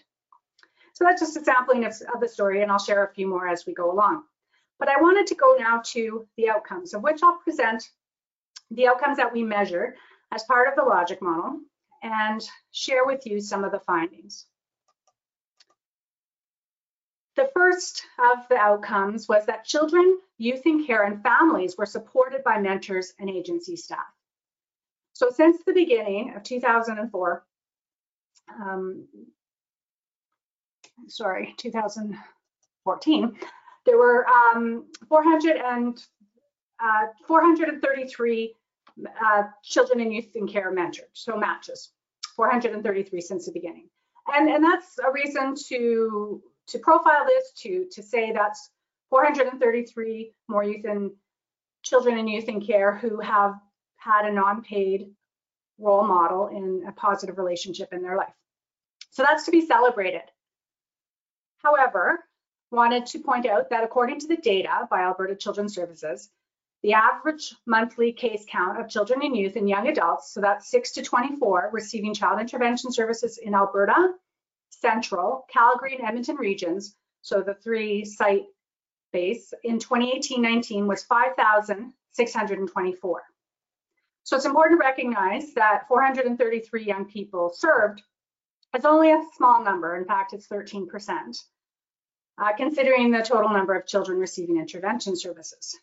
So 0.93 1.05
that's 1.05 1.23
just 1.23 1.39
a 1.39 1.45
sampling 1.45 1.87
of, 1.87 1.95
of, 2.15 2.21
the 2.21 2.29
story, 2.29 2.63
and 2.63 2.71
I'll 2.71 2.79
share 2.79 3.05
a 3.05 3.15
few 3.15 3.27
more 3.27 3.49
as 3.49 3.65
we 3.67 3.73
go 3.73 3.91
along. 3.91 4.25
But 4.79 4.89
I 4.89 5.01
wanted 5.01 5.27
to 5.29 5.35
go 5.35 5.57
now 5.59 5.81
to 5.87 6.29
the 6.37 6.51
outcomes, 6.51 6.93
of 6.93 7.03
which 7.03 7.23
I'll 7.23 7.39
present 7.39 7.89
the 8.71 8.89
outcomes 8.89 9.17
that 9.17 9.33
we 9.33 9.43
measured 9.43 9.95
as 10.33 10.45
part 10.45 10.69
of 10.69 10.77
the 10.77 10.83
logic 10.83 11.23
model 11.23 11.61
and 12.03 12.47
share 12.73 13.07
with 13.07 13.27
you 13.27 13.41
some 13.41 13.65
of 13.65 13.73
the 13.73 13.81
findings. 13.81 14.47
The 17.39 17.51
first 17.55 18.03
of 18.19 18.49
the 18.49 18.57
outcomes 18.57 19.29
was 19.29 19.47
that 19.47 19.65
children, 19.65 20.19
youth 20.39 20.67
in 20.67 20.85
care, 20.85 21.05
and 21.05 21.23
families 21.23 21.77
were 21.79 21.87
supported 21.87 22.43
by 22.43 22.59
mentors 22.59 23.13
and 23.21 23.31
agency 23.31 23.77
staff. 23.77 24.13
So 25.13 25.31
since 25.31 25.63
the 25.63 25.73
beginning 25.73 26.35
of 26.35 26.43
2004, 26.43 27.47
um, 28.61 29.07
sorry, 31.07 31.55
2014, 31.59 33.39
there 33.87 33.99
were 33.99 34.27
um, 34.29 34.87
400 35.09 35.59
and, 35.59 35.97
uh, 36.83 37.07
433 37.29 38.53
uh, 39.25 39.43
children 39.63 40.01
and 40.01 40.13
youth 40.13 40.35
in 40.35 40.49
care 40.49 40.75
mentored, 40.75 41.13
so 41.13 41.37
matches, 41.37 41.93
433 42.35 43.21
since 43.21 43.47
the 43.47 43.53
beginning. 43.53 43.89
And, 44.35 44.49
and 44.49 44.65
that's 44.65 44.99
a 44.99 45.13
reason 45.13 45.55
to, 45.69 46.43
to 46.69 46.79
profile 46.79 47.25
this, 47.27 47.53
to, 47.63 47.87
to 47.93 48.03
say 48.03 48.33
that's 48.33 48.71
433 49.11 50.33
more 50.49 50.65
youth 50.65 50.85
and 50.85 51.11
children 51.83 52.19
and 52.19 52.29
youth 52.29 52.49
in 52.49 52.61
care 52.61 52.97
who 52.97 53.21
have 53.21 53.55
had 53.97 54.27
a 54.27 54.33
non-paid 54.33 55.11
role 55.79 56.07
model 56.07 56.49
in 56.49 56.85
a 56.87 56.93
positive 56.93 57.39
relationship 57.39 57.93
in 57.93 58.03
their 58.03 58.17
life. 58.17 58.35
So 59.11 59.23
that's 59.23 59.45
to 59.47 59.51
be 59.51 59.67
celebrated. 59.67 60.23
However, 61.59 62.25
wanted 62.71 63.07
to 63.07 63.19
point 63.21 63.47
out 63.47 63.71
that 63.71 63.85
according 63.85 64.21
to 64.21 64.29
the 64.29 64.37
data 64.37 64.87
by 64.91 65.01
Alberta 65.01 65.35
Children's 65.35 65.75
Services, 65.75 66.31
the 66.83 66.93
average 66.93 67.55
monthly 67.67 68.13
case 68.13 68.45
count 68.49 68.81
of 68.81 68.89
children 68.89 69.21
and 69.23 69.37
youth 69.37 69.57
and 69.57 69.69
young 69.69 69.89
adults, 69.89 70.33
so 70.33 70.41
that's 70.41 70.71
6 70.71 70.93
to 70.93 71.03
24, 71.03 71.71
receiving 71.73 72.15
child 72.15 72.41
intervention 72.41 72.93
services 72.93 73.39
in 73.39 73.55
Alberta, 73.55 74.15
Central, 74.71 75.45
Calgary, 75.51 75.97
and 75.97 76.07
Edmonton 76.07 76.37
regions, 76.37 76.95
so 77.23 77.43
the 77.43 77.55
three 77.55 78.05
site 78.05 78.45
base, 79.13 79.53
in 79.65 79.79
2018-19 79.79 80.87
was 80.87 81.03
5,624. 81.05 83.23
So 84.25 84.37
it's 84.37 84.45
important 84.45 84.79
to 84.79 84.87
recognize 84.87 85.55
that 85.55 85.89
433 85.89 86.85
young 86.85 87.07
people 87.07 87.51
served 87.55 88.03
is 88.77 88.85
only 88.85 89.11
a 89.11 89.25
small 89.37 89.65
number. 89.65 89.97
In 89.97 90.05
fact, 90.05 90.35
it's 90.35 90.49
13%, 90.49 90.87
uh, 92.37 92.53
considering 92.57 93.11
the 93.11 93.23
total 93.23 93.49
number 93.49 93.75
of 93.75 93.87
children 93.87 94.19
receiving 94.19 94.59
intervention 94.59 95.17
services. 95.17 95.75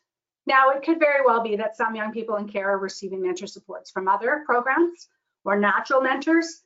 Now, 0.46 0.70
it 0.70 0.84
could 0.84 1.00
very 1.00 1.26
well 1.26 1.42
be 1.42 1.56
that 1.56 1.76
some 1.76 1.96
young 1.96 2.12
people 2.12 2.36
in 2.36 2.48
care 2.48 2.70
are 2.70 2.78
receiving 2.78 3.24
mentor 3.24 3.48
supports 3.48 3.90
from 3.90 4.08
other 4.08 4.44
programs 4.46 5.08
or 5.44 5.58
natural 5.58 6.02
mentors, 6.02 6.62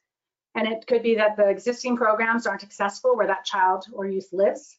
and 0.56 0.68
it 0.68 0.88
could 0.88 1.04
be 1.04 1.16
that 1.16 1.38
the 1.38 1.48
existing 1.48 1.96
programs 1.96 2.48
aren't 2.48 2.64
accessible 2.64 3.16
where 3.16 3.28
that 3.28 3.46
child 3.46 3.86
or 3.94 4.08
youth 4.08 4.30
lives. 4.32 4.78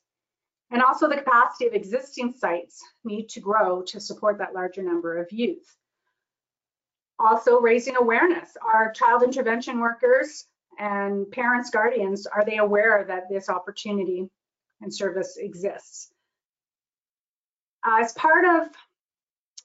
And 0.71 0.83
also 0.83 1.09
the 1.09 1.17
capacity 1.17 1.67
of 1.67 1.75
existing 1.75 2.35
sites 2.35 2.83
need 3.05 3.29
to 3.31 3.41
grow 3.41 3.83
to 3.83 4.01
support 4.01 4.39
that 4.39 4.55
larger 4.55 4.83
number 4.83 5.19
of 5.19 5.33
youth. 5.33 5.77
Also 7.19 7.61
raising 7.61 7.97
awareness. 7.97 8.57
Are 8.63 8.93
child 8.93 9.23
intervention 9.23 9.81
workers 9.81 10.47
and 10.79 11.31
parents, 11.31 11.71
guardians, 11.71 12.27
are 12.27 12.45
they 12.45 12.59
aware 12.59 13.05
that 13.09 13.29
this 13.29 13.49
opportunity 13.49 14.31
and 14.81 14.95
service 14.95 15.37
exists? 15.37 16.13
Uh, 17.85 17.99
as 18.01 18.13
part 18.13 18.45
of 18.45 18.69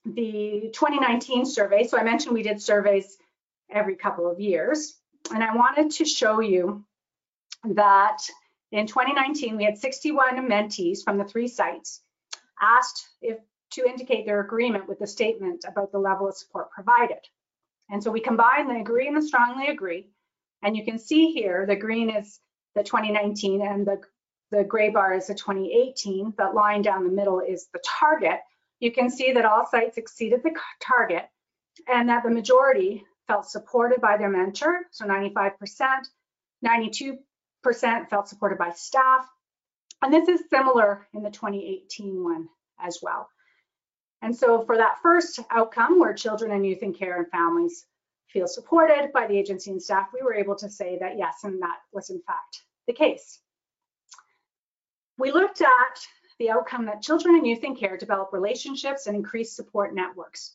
the 0.06 0.72
2019 0.74 1.46
survey, 1.46 1.84
so 1.84 1.98
I 1.98 2.04
mentioned 2.04 2.34
we 2.34 2.44
did 2.44 2.62
surveys 2.62 3.18
every 3.70 3.96
couple 3.96 4.30
of 4.30 4.39
years, 4.39 4.98
and 5.34 5.44
I 5.44 5.56
wanted 5.56 5.92
to 5.92 6.06
show 6.06 6.40
you 6.40 6.84
that 7.64 8.18
in 8.72 8.88
2019, 8.88 9.58
we 9.58 9.64
had 9.64 9.78
61 9.78 10.50
mentees 10.50 11.04
from 11.04 11.18
the 11.18 11.26
three 11.26 11.48
sites 11.48 12.02
asked 12.62 13.08
if 13.22 13.38
to 13.72 13.86
indicate 13.86 14.26
their 14.26 14.42
agreement 14.42 14.88
with 14.88 15.00
the 15.00 15.08
statement 15.08 15.66
about 15.68 15.92
the 15.92 15.98
level 15.98 16.28
of 16.28 16.36
support 16.36 16.72
provided. 16.72 17.20
And 17.90 18.04
so 18.04 18.12
we 18.12 18.20
combine 18.20 18.68
the 18.68 18.80
agree 18.80 19.08
and 19.08 19.18
the 19.18 19.22
strongly 19.22 19.68
agree. 19.68 20.08
And 20.64 20.76
you 20.76 20.84
can 20.84 20.98
see 20.98 21.32
here, 21.32 21.66
the 21.68 21.76
green 21.76 22.10
is 22.10 22.40
the 22.76 22.84
2019 22.84 23.62
and 23.62 23.86
the, 23.86 24.02
the 24.52 24.64
gray 24.64 24.90
bar 24.90 25.14
is 25.14 25.28
the 25.28 25.36
2018. 25.36 26.34
That 26.38 26.56
line 26.56 26.82
down 26.82 27.04
the 27.04 27.12
middle 27.12 27.40
is 27.40 27.68
the 27.74 27.82
target. 27.86 28.40
You 28.80 28.92
can 28.92 29.10
see 29.10 29.34
that 29.34 29.46
all 29.46 29.66
sites 29.70 29.98
exceeded 29.98 30.42
the 30.44 30.56
target 30.82 31.26
and 31.88 32.10
that 32.10 32.24
the 32.24 32.32
majority 32.32 33.04
felt 33.28 33.46
supported 33.46 34.02
by 34.02 34.18
their 34.18 34.30
mentor, 34.30 34.82
so 34.92 35.06
95%, 35.06 35.52
92 36.62 37.18
percent 37.66 38.10
felt 38.12 38.28
supported 38.28 38.60
by 38.60 38.72
staff. 38.72 39.28
And 40.02 40.14
this 40.14 40.30
is 40.30 40.50
similar 40.52 41.08
in 41.14 41.24
the 41.24 41.32
2018 41.32 42.24
one 42.24 42.48
as 42.80 43.00
well. 43.02 43.28
And 44.22 44.36
so 44.36 44.64
for 44.64 44.78
that 44.78 45.02
first 45.02 45.40
outcome 45.50 46.00
where 46.00 46.14
children 46.14 46.52
and 46.52 46.66
youth 46.66 46.84
in 46.84 46.94
care 46.94 47.18
and 47.18 47.30
families 47.32 47.86
feel 48.28 48.48
supported 48.48 49.12
by 49.14 49.26
the 49.26 49.38
agency 49.38 49.72
and 49.72 49.82
staff, 49.82 50.10
we 50.14 50.22
were 50.22 50.36
able 50.36 50.56
to 50.58 50.70
say 50.70 50.98
that 51.00 51.18
yes, 51.18 51.44
and 51.44 51.62
that 51.62 51.78
was 51.92 52.10
in 52.12 52.22
fact 52.22 52.62
the 52.86 52.94
case. 52.94 53.40
We 55.18 55.32
looked 55.32 55.62
at 55.62 56.00
the 56.38 56.52
outcome 56.52 56.86
that 56.86 57.02
children 57.02 57.36
and 57.36 57.48
youth 57.48 57.64
in 57.64 57.76
care 57.76 57.98
develop 57.98 58.30
relationships 58.34 59.08
and 59.08 59.16
increase 59.16 59.56
support 59.56 59.96
networks. 59.96 60.54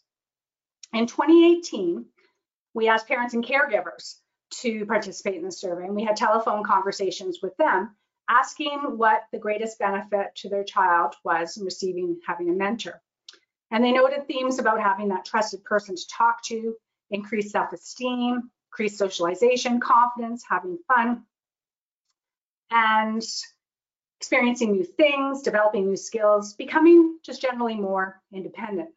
In 0.93 1.07
2018, 1.07 2.05
we 2.75 2.89
asked 2.89 3.09
parents 3.09 3.35
and 3.35 3.45
caregivers 3.45 4.17
to 4.61 4.85
participate 4.87 5.37
in 5.37 5.45
the 5.45 5.53
survey. 5.53 5.85
And 5.85 5.95
we 5.95 6.05
had 6.05 6.17
telephone 6.17 6.65
conversations 6.65 7.39
with 7.43 7.57
them 7.57 7.95
asking 8.29 8.79
what 8.97 9.23
the 9.33 9.39
greatest 9.39 9.79
benefit 9.79 10.35
to 10.37 10.49
their 10.49 10.65
child 10.65 11.15
was 11.25 11.57
in 11.57 11.65
receiving 11.65 12.21
having 12.27 12.49
a 12.49 12.53
mentor. 12.53 13.03
And 13.73 13.85
they 13.85 13.93
noted 13.93 14.27
themes 14.27 14.59
about 14.59 14.81
having 14.81 15.09
that 15.09 15.25
trusted 15.25 15.65
person 15.65 15.97
to 15.97 16.09
talk 16.09 16.43
to, 16.45 16.75
increased 17.11 17.51
self-esteem, 17.51 18.51
increased 18.73 18.99
socialization, 18.99 19.81
confidence, 19.81 20.45
having 20.49 20.79
fun, 20.89 21.25
and 22.71 23.23
experiencing 24.21 24.73
new 24.73 24.85
things, 24.85 25.43
developing 25.43 25.87
new 25.87 25.97
skills, 25.97 26.55
becoming 26.55 27.19
just 27.25 27.43
generally 27.43 27.75
more 27.75 28.21
independent. 28.33 28.91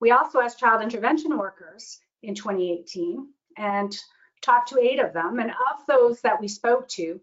We 0.00 0.10
also 0.10 0.40
asked 0.40 0.58
child 0.58 0.82
intervention 0.82 1.38
workers 1.38 2.00
in 2.22 2.34
2018 2.34 3.28
and 3.56 3.96
talked 4.42 4.68
to 4.68 4.80
eight 4.80 5.00
of 5.00 5.12
them, 5.12 5.38
and 5.38 5.50
of 5.50 5.86
those 5.88 6.20
that 6.20 6.40
we 6.40 6.48
spoke 6.48 6.88
to, 6.88 7.20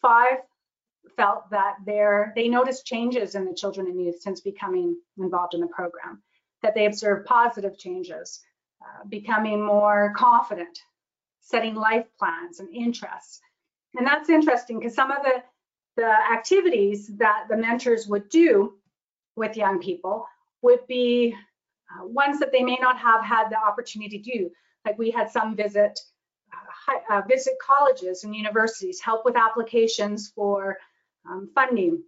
five 0.00 0.38
felt 1.16 1.50
that 1.50 1.76
they 1.84 2.48
noticed 2.48 2.86
changes 2.86 3.34
in 3.34 3.44
the 3.44 3.54
children 3.54 3.86
and 3.86 4.00
youth 4.00 4.20
since 4.20 4.40
becoming 4.40 4.96
involved 5.18 5.54
in 5.54 5.60
the 5.60 5.66
program, 5.66 6.22
that 6.62 6.74
they 6.74 6.86
observed 6.86 7.26
positive 7.26 7.76
changes, 7.76 8.40
uh, 8.80 9.04
becoming 9.08 9.64
more 9.64 10.12
confident, 10.16 10.78
setting 11.40 11.74
life 11.74 12.06
plans 12.18 12.60
and 12.60 12.74
interests. 12.74 13.40
And 13.94 14.06
that's 14.06 14.30
interesting 14.30 14.78
because 14.78 14.94
some 14.94 15.10
of 15.10 15.22
the, 15.22 15.42
the 15.96 16.32
activities 16.32 17.08
that 17.18 17.46
the 17.50 17.56
mentors 17.56 18.06
would 18.06 18.28
do 18.28 18.74
with 19.36 19.56
young 19.56 19.80
people 19.80 20.26
would 20.62 20.86
be 20.86 21.34
uh, 21.92 22.06
ones 22.06 22.38
that 22.40 22.52
they 22.52 22.62
may 22.62 22.78
not 22.80 22.98
have 22.98 23.24
had 23.24 23.48
the 23.50 23.58
opportunity 23.58 24.18
to 24.18 24.30
do. 24.38 24.50
Like 24.84 24.98
we 24.98 25.10
had 25.10 25.30
some 25.30 25.54
visit 25.54 25.98
uh, 27.10 27.22
visit 27.28 27.54
colleges 27.60 28.24
and 28.24 28.34
universities, 28.34 29.00
help 29.00 29.24
with 29.24 29.36
applications 29.36 30.32
for 30.34 30.78
um, 31.28 31.48
funding. 31.54 32.02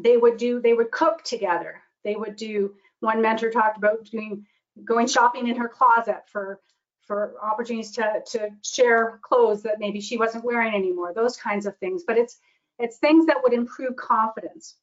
They 0.00 0.16
would 0.16 0.36
do, 0.36 0.60
they 0.60 0.72
would 0.72 0.90
cook 0.90 1.22
together. 1.24 1.82
They 2.04 2.16
would 2.16 2.36
do, 2.36 2.74
one 3.00 3.22
mentor 3.22 3.50
talked 3.50 3.78
about 3.78 4.04
doing, 4.04 4.46
going 4.84 5.06
shopping 5.06 5.48
in 5.48 5.56
her 5.56 5.68
closet 5.68 6.22
for, 6.26 6.60
for 7.02 7.34
opportunities 7.42 7.92
to, 7.92 8.22
to 8.32 8.50
share 8.62 9.20
clothes 9.22 9.62
that 9.62 9.78
maybe 9.78 10.00
she 10.00 10.16
wasn't 10.16 10.44
wearing 10.44 10.74
anymore, 10.74 11.12
those 11.14 11.36
kinds 11.36 11.66
of 11.66 11.76
things. 11.78 12.04
But 12.06 12.18
it's, 12.18 12.38
it's 12.78 12.98
things 12.98 13.26
that 13.26 13.42
would 13.42 13.52
improve 13.52 13.96
confidence. 13.96 14.76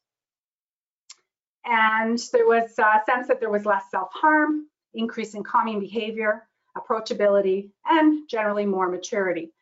And 1.64 2.18
there 2.32 2.46
was 2.46 2.70
a 2.78 3.00
sense 3.06 3.28
that 3.28 3.40
there 3.40 3.50
was 3.50 3.66
less 3.66 3.84
self-harm, 3.90 4.66
increase 4.94 5.34
in 5.34 5.44
calming 5.44 5.80
behavior, 5.80 6.48
approachability, 6.76 7.70
and 7.84 8.28
generally 8.28 8.66
more 8.66 8.88
maturity. 8.88 9.52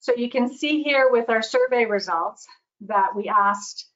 So 0.00 0.14
you 0.14 0.30
can 0.30 0.52
see 0.52 0.82
here 0.82 1.08
with 1.10 1.28
our 1.28 1.42
survey 1.42 1.84
results 1.84 2.46
that 2.82 3.14
we 3.14 3.28
asked 3.28 3.86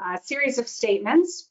a 0.00 0.18
series 0.22 0.58
of 0.58 0.68
statements. 0.68 1.48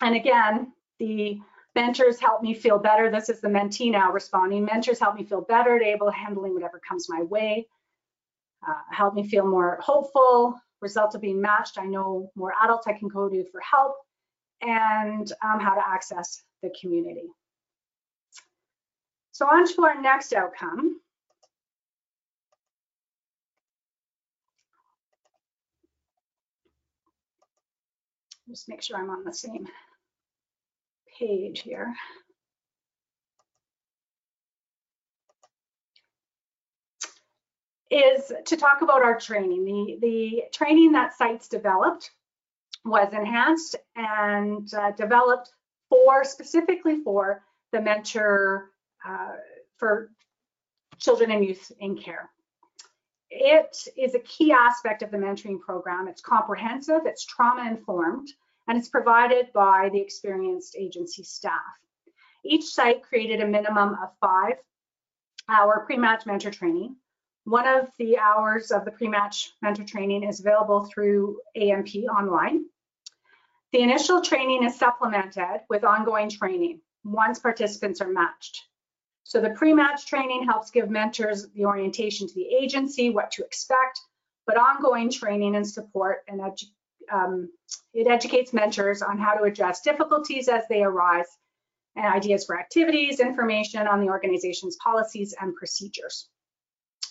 And 0.00 0.16
again, 0.16 0.72
the 0.98 1.38
mentors 1.74 2.18
help 2.18 2.42
me 2.42 2.54
feel 2.54 2.78
better. 2.78 3.10
This 3.10 3.28
is 3.28 3.40
the 3.40 3.48
mentee 3.48 3.90
now 3.90 4.12
responding. 4.12 4.64
Mentors 4.64 4.98
help 4.98 5.16
me 5.16 5.24
feel 5.24 5.42
better 5.42 5.80
able 5.80 6.10
handling 6.10 6.54
whatever 6.54 6.80
comes 6.86 7.08
my 7.08 7.22
way. 7.22 7.66
Uh, 8.66 8.74
help 8.90 9.14
me 9.14 9.26
feel 9.26 9.46
more 9.46 9.78
hopeful. 9.80 10.60
Result 10.80 11.14
of 11.14 11.20
being 11.20 11.40
matched. 11.40 11.78
I 11.78 11.84
know 11.84 12.30
more 12.34 12.54
adults 12.62 12.86
I 12.86 12.94
can 12.94 13.08
go 13.08 13.28
to 13.28 13.44
for 13.50 13.60
help 13.60 13.96
and 14.62 15.32
um, 15.42 15.60
how 15.60 15.74
to 15.74 15.82
access 15.86 16.42
the 16.62 16.70
community. 16.80 17.28
So 19.32 19.46
on 19.46 19.66
to 19.66 19.84
our 19.84 20.00
next 20.00 20.32
outcome. 20.32 21.00
Just 28.48 28.68
make 28.68 28.82
sure 28.82 28.98
I'm 28.98 29.10
on 29.10 29.24
the 29.24 29.32
same 29.32 29.66
page 31.18 31.60
here. 31.60 31.94
is 37.90 38.32
to 38.46 38.56
talk 38.56 38.82
about 38.82 39.02
our 39.02 39.18
training. 39.18 39.64
The, 39.64 39.98
the 40.00 40.42
training 40.52 40.92
that 40.92 41.16
sites 41.16 41.48
developed 41.48 42.12
was 42.84 43.12
enhanced 43.12 43.76
and 43.96 44.72
uh, 44.74 44.90
developed 44.92 45.50
for 45.88 46.24
specifically 46.24 47.02
for 47.02 47.42
the 47.72 47.80
mentor 47.80 48.70
uh, 49.06 49.36
for 49.76 50.10
children 50.98 51.30
and 51.30 51.44
youth 51.44 51.72
in 51.80 51.96
care. 51.96 52.30
It 53.30 53.76
is 53.96 54.14
a 54.14 54.20
key 54.20 54.52
aspect 54.52 55.02
of 55.02 55.10
the 55.10 55.16
mentoring 55.16 55.60
program. 55.60 56.08
It's 56.08 56.20
comprehensive, 56.20 57.02
it's 57.04 57.24
trauma 57.24 57.68
informed, 57.68 58.28
and 58.66 58.76
it's 58.76 58.88
provided 58.88 59.52
by 59.52 59.88
the 59.92 60.00
experienced 60.00 60.76
agency 60.78 61.22
staff. 61.22 61.60
Each 62.44 62.64
site 62.64 63.02
created 63.02 63.40
a 63.40 63.46
minimum 63.46 63.96
of 64.02 64.10
five 64.20 64.56
hour 65.48 65.84
pre-match 65.86 66.26
mentor 66.26 66.50
training. 66.50 66.96
One 67.44 67.66
of 67.66 67.88
the 67.98 68.18
hours 68.18 68.70
of 68.70 68.84
the 68.84 68.90
pre-match 68.90 69.52
mentor 69.62 69.84
training 69.84 70.24
is 70.24 70.40
available 70.40 70.84
through 70.84 71.40
AMP 71.56 71.88
online. 72.10 72.66
The 73.72 73.80
initial 73.80 74.20
training 74.20 74.64
is 74.64 74.78
supplemented 74.78 75.62
with 75.68 75.84
ongoing 75.84 76.28
training 76.28 76.80
once 77.04 77.38
participants 77.38 78.00
are 78.00 78.08
matched. 78.08 78.66
So 79.24 79.40
the 79.40 79.50
pre-match 79.50 80.06
training 80.06 80.44
helps 80.44 80.70
give 80.70 80.90
mentors 80.90 81.48
the 81.50 81.64
orientation 81.64 82.26
to 82.26 82.34
the 82.34 82.48
agency, 82.54 83.10
what 83.10 83.30
to 83.32 83.44
expect, 83.44 84.00
but 84.46 84.56
ongoing 84.56 85.10
training 85.10 85.54
and 85.54 85.66
support 85.66 86.24
and 86.26 86.40
edu 86.40 86.64
um, 87.12 87.50
it 87.92 88.06
educates 88.06 88.52
mentors 88.52 89.02
on 89.02 89.18
how 89.18 89.34
to 89.34 89.42
address 89.42 89.80
difficulties 89.80 90.48
as 90.48 90.62
they 90.68 90.82
arise 90.82 91.26
and 91.96 92.06
ideas 92.06 92.44
for 92.44 92.58
activities, 92.58 93.18
information 93.18 93.86
on 93.88 94.00
the 94.00 94.08
organization's 94.08 94.76
policies 94.76 95.34
and 95.40 95.54
procedures. 95.56 96.28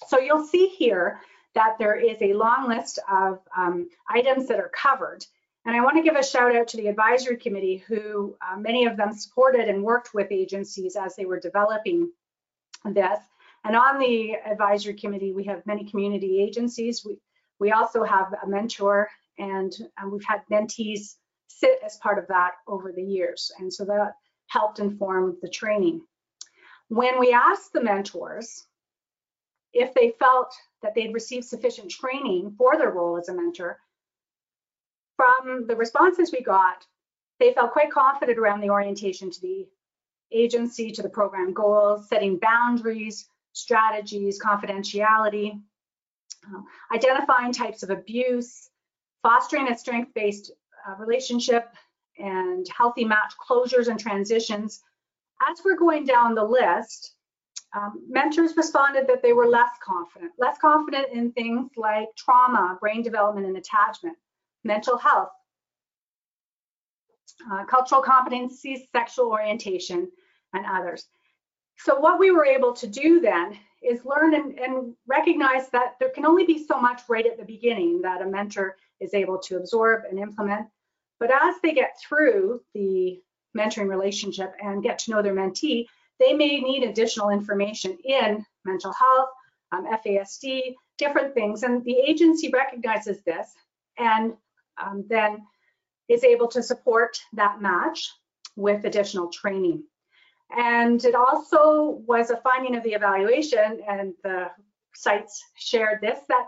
So 0.07 0.19
you'll 0.19 0.45
see 0.45 0.67
here 0.67 1.19
that 1.55 1.77
there 1.79 1.95
is 1.95 2.17
a 2.21 2.33
long 2.33 2.67
list 2.67 2.99
of 3.11 3.39
um, 3.55 3.89
items 4.09 4.47
that 4.47 4.59
are 4.59 4.71
covered. 4.73 5.25
And 5.65 5.75
I 5.75 5.81
want 5.81 5.97
to 5.97 6.03
give 6.03 6.15
a 6.15 6.23
shout 6.23 6.55
out 6.55 6.69
to 6.69 6.77
the 6.77 6.87
advisory 6.87 7.37
committee 7.37 7.77
who 7.77 8.37
uh, 8.41 8.57
many 8.57 8.85
of 8.85 8.97
them 8.97 9.13
supported 9.13 9.67
and 9.67 9.83
worked 9.83 10.13
with 10.13 10.31
agencies 10.31 10.95
as 10.95 11.15
they 11.15 11.25
were 11.25 11.39
developing 11.39 12.11
this. 12.85 13.19
And 13.65 13.75
on 13.75 13.99
the 13.99 14.35
advisory 14.35 14.93
committee, 14.93 15.33
we 15.33 15.43
have 15.45 15.65
many 15.65 15.83
community 15.83 16.41
agencies. 16.41 17.03
We, 17.05 17.19
we 17.59 17.71
also 17.71 18.03
have 18.03 18.33
a 18.41 18.47
mentor 18.47 19.09
and 19.37 19.73
um, 20.01 20.11
we've 20.11 20.23
had 20.25 20.41
mentees 20.51 21.15
sit 21.47 21.79
as 21.85 21.97
part 21.97 22.19
of 22.19 22.27
that 22.27 22.51
over 22.67 22.93
the 22.93 23.03
years. 23.03 23.51
And 23.59 23.73
so 23.73 23.85
that 23.85 24.13
helped 24.47 24.79
inform 24.79 25.37
the 25.41 25.49
training. 25.49 26.01
When 26.87 27.19
we 27.19 27.33
asked 27.33 27.73
the 27.73 27.83
mentors 27.83 28.65
if 29.73 29.93
they 29.93 30.13
felt 30.19 30.53
that 30.81 30.95
they'd 30.95 31.13
received 31.13 31.45
sufficient 31.45 31.91
training 31.91 32.55
for 32.57 32.77
their 32.77 32.91
role 32.91 33.17
as 33.17 33.29
a 33.29 33.33
mentor, 33.33 33.79
from 35.15 35.67
the 35.67 35.75
responses 35.75 36.31
we 36.31 36.41
got, 36.41 36.85
they 37.39 37.53
felt 37.53 37.71
quite 37.71 37.91
confident 37.91 38.37
around 38.37 38.61
the 38.61 38.69
orientation 38.69 39.29
to 39.29 39.41
the 39.41 39.67
agency, 40.31 40.91
to 40.91 41.01
the 41.01 41.09
program 41.09 41.53
goals, 41.53 42.07
setting 42.07 42.37
boundaries, 42.37 43.27
strategies, 43.53 44.39
confidentiality, 44.39 45.59
um, 46.47 46.65
identifying 46.93 47.51
types 47.51 47.83
of 47.83 47.89
abuse, 47.89 48.69
fostering 49.23 49.67
a 49.67 49.77
strength-based 49.77 50.51
uh, 50.87 50.95
relationship, 50.95 51.73
and 52.17 52.67
healthy 52.69 53.05
match 53.05 53.33
closures 53.49 53.87
and 53.87 53.99
transitions. 53.99 54.81
As 55.49 55.61
we're 55.63 55.77
going 55.77 56.05
down 56.05 56.35
the 56.35 56.43
list, 56.43 57.13
um, 57.75 58.03
mentors 58.09 58.57
responded 58.57 59.07
that 59.07 59.21
they 59.21 59.33
were 59.33 59.47
less 59.47 59.69
confident, 59.83 60.31
less 60.37 60.57
confident 60.57 61.07
in 61.13 61.31
things 61.31 61.71
like 61.77 62.07
trauma, 62.17 62.77
brain 62.81 63.03
development 63.03 63.45
and 63.45 63.57
attachment, 63.57 64.17
mental 64.63 64.97
health, 64.97 65.29
uh, 67.51 67.65
cultural 67.65 68.01
competencies, 68.01 68.89
sexual 68.91 69.27
orientation, 69.27 70.09
and 70.53 70.65
others. 70.65 71.07
So 71.77 71.99
what 71.99 72.19
we 72.19 72.31
were 72.31 72.45
able 72.45 72.73
to 72.73 72.87
do 72.87 73.21
then 73.21 73.57
is 73.81 74.03
learn 74.03 74.33
and, 74.33 74.59
and, 74.59 74.95
recognize 75.07 75.69
that 75.69 75.95
there 75.99 76.09
can 76.09 76.25
only 76.25 76.45
be 76.45 76.65
so 76.65 76.79
much 76.79 77.01
right 77.07 77.25
at 77.25 77.37
the 77.37 77.45
beginning 77.45 78.01
that 78.01 78.21
a 78.21 78.25
mentor 78.25 78.75
is 78.99 79.13
able 79.13 79.37
to 79.39 79.55
absorb 79.55 80.03
and 80.09 80.19
implement. 80.19 80.67
But 81.19 81.31
as 81.31 81.55
they 81.63 81.73
get 81.73 81.97
through 82.01 82.61
the 82.73 83.21
mentoring 83.57 83.89
relationship 83.89 84.53
and 84.61 84.83
get 84.83 84.99
to 84.99 85.11
know 85.11 85.21
their 85.21 85.33
mentee, 85.33 85.85
they 86.19 86.33
may 86.33 86.59
need 86.59 86.83
additional 86.83 87.29
information 87.29 87.97
in 88.03 88.45
mental 88.65 88.93
health, 88.93 89.29
um, 89.71 89.85
FASD, 89.85 90.75
different 90.97 91.33
things. 91.33 91.63
And 91.63 91.83
the 91.85 91.97
agency 91.97 92.49
recognizes 92.49 93.21
this 93.23 93.47
and 93.97 94.33
um, 94.81 95.05
then 95.07 95.39
is 96.07 96.23
able 96.23 96.47
to 96.47 96.63
support 96.63 97.17
that 97.33 97.61
match 97.61 98.09
with 98.55 98.85
additional 98.85 99.29
training. 99.29 99.83
And 100.55 101.03
it 101.05 101.15
also 101.15 102.01
was 102.07 102.31
a 102.31 102.37
finding 102.37 102.75
of 102.75 102.83
the 102.83 102.93
evaluation, 102.93 103.81
and 103.87 104.13
the 104.23 104.49
sites 104.95 105.43
shared 105.55 106.01
this, 106.01 106.19
that 106.27 106.47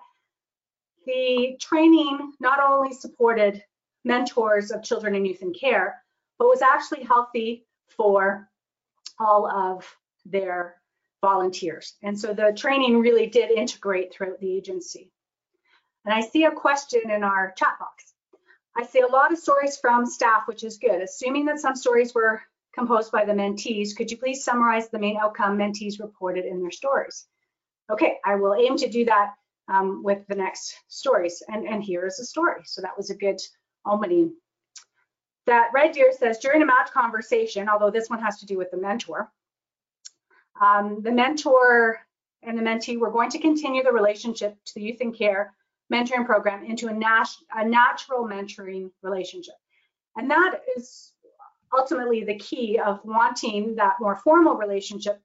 the 1.05 1.55
training 1.59 2.33
not 2.39 2.59
only 2.59 2.93
supported 2.93 3.63
mentors 4.03 4.71
of 4.71 4.83
children 4.83 5.15
and 5.15 5.27
youth 5.27 5.43
in 5.43 5.53
care, 5.53 6.01
but 6.39 6.47
was 6.47 6.63
actually 6.63 7.03
healthy 7.03 7.67
for 7.95 8.49
all 9.21 9.49
of 9.49 9.85
their 10.25 10.75
volunteers. 11.21 11.93
And 12.01 12.19
so 12.19 12.33
the 12.33 12.53
training 12.55 12.99
really 12.99 13.27
did 13.27 13.51
integrate 13.51 14.11
throughout 14.11 14.39
the 14.39 14.51
agency. 14.51 15.11
And 16.03 16.13
I 16.13 16.21
see 16.21 16.45
a 16.45 16.51
question 16.51 17.11
in 17.11 17.23
our 17.23 17.53
chat 17.55 17.77
box. 17.79 18.13
I 18.75 18.85
see 18.85 19.01
a 19.01 19.07
lot 19.07 19.31
of 19.31 19.37
stories 19.37 19.77
from 19.77 20.05
staff, 20.05 20.43
which 20.47 20.63
is 20.63 20.77
good. 20.77 21.01
Assuming 21.01 21.45
that 21.45 21.59
some 21.59 21.75
stories 21.75 22.15
were 22.15 22.41
composed 22.73 23.11
by 23.11 23.25
the 23.25 23.33
mentees, 23.33 23.95
could 23.95 24.09
you 24.09 24.17
please 24.17 24.43
summarize 24.43 24.89
the 24.89 24.99
main 24.99 25.17
outcome 25.17 25.57
mentees 25.57 25.99
reported 25.99 26.45
in 26.45 26.61
their 26.61 26.71
stories? 26.71 27.27
Okay, 27.91 28.17
I 28.25 28.35
will 28.35 28.55
aim 28.55 28.77
to 28.77 28.89
do 28.89 29.05
that 29.05 29.33
um, 29.67 30.01
with 30.03 30.25
the 30.27 30.35
next 30.35 30.75
stories. 30.87 31.43
And, 31.47 31.67
and 31.67 31.83
here 31.83 32.07
is 32.07 32.19
a 32.19 32.25
story. 32.25 32.61
So 32.65 32.81
that 32.81 32.97
was 32.97 33.09
a 33.09 33.15
good 33.15 33.39
opening. 33.85 34.33
That 35.51 35.71
Red 35.73 35.91
Deer 35.91 36.13
says, 36.13 36.37
during 36.37 36.61
a 36.61 36.65
match 36.65 36.91
conversation, 36.91 37.67
although 37.67 37.91
this 37.91 38.09
one 38.09 38.21
has 38.21 38.39
to 38.39 38.45
do 38.45 38.57
with 38.57 38.71
the 38.71 38.77
mentor, 38.77 39.29
um, 40.61 41.01
the 41.01 41.11
mentor 41.11 41.99
and 42.41 42.57
the 42.57 42.61
mentee 42.61 42.97
were 42.97 43.11
going 43.11 43.29
to 43.31 43.37
continue 43.37 43.83
the 43.83 43.91
relationship 43.91 44.55
to 44.63 44.73
the 44.75 44.81
youth 44.81 45.01
in 45.01 45.11
care 45.11 45.53
mentoring 45.91 46.25
program 46.25 46.63
into 46.63 46.87
a, 46.87 46.93
nat 46.93 47.25
a 47.53 47.67
natural 47.67 48.23
mentoring 48.23 48.91
relationship. 49.01 49.55
And 50.15 50.31
that 50.31 50.61
is 50.77 51.11
ultimately 51.77 52.23
the 52.23 52.37
key 52.39 52.79
of 52.79 53.01
wanting 53.03 53.75
that 53.75 53.95
more 53.99 54.15
formal 54.15 54.55
relationship 54.55 55.21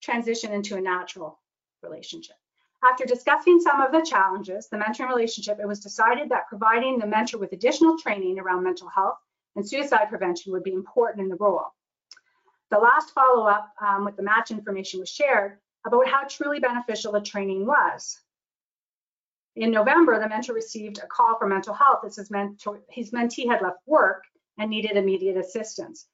transition 0.00 0.52
into 0.52 0.76
a 0.76 0.80
natural 0.80 1.40
relationship. 1.82 2.36
After 2.84 3.04
discussing 3.04 3.58
some 3.58 3.80
of 3.80 3.90
the 3.90 4.06
challenges, 4.08 4.68
the 4.68 4.76
mentoring 4.76 5.08
relationship, 5.08 5.58
it 5.58 5.66
was 5.66 5.80
decided 5.80 6.28
that 6.28 6.46
providing 6.46 7.00
the 7.00 7.08
mentor 7.08 7.38
with 7.38 7.50
additional 7.50 7.98
training 7.98 8.38
around 8.38 8.62
mental 8.62 8.88
health 8.88 9.18
and 9.56 9.68
suicide 9.68 10.08
prevention 10.08 10.52
would 10.52 10.64
be 10.64 10.72
important 10.72 11.22
in 11.22 11.28
the 11.28 11.36
role. 11.36 11.66
The 12.70 12.78
last 12.78 13.10
follow-up 13.10 13.72
um, 13.80 14.04
with 14.04 14.16
the 14.16 14.22
match 14.22 14.50
information 14.50 15.00
was 15.00 15.08
shared 15.08 15.58
about 15.86 16.08
how 16.08 16.26
truly 16.28 16.60
beneficial 16.60 17.12
the 17.12 17.20
training 17.20 17.66
was. 17.66 18.20
In 19.56 19.70
November, 19.70 20.18
the 20.18 20.28
mentor 20.28 20.54
received 20.54 20.98
a 20.98 21.06
call 21.06 21.38
for 21.38 21.46
mental 21.46 21.74
health 21.74 22.04
as 22.04 22.16
his, 22.16 22.30
mentor, 22.30 22.80
his 22.88 23.12
mentee 23.12 23.46
had 23.46 23.62
left 23.62 23.78
work 23.86 24.24
and 24.58 24.70
needed 24.70 24.96
immediate 24.96 25.36
assistance. 25.36 26.06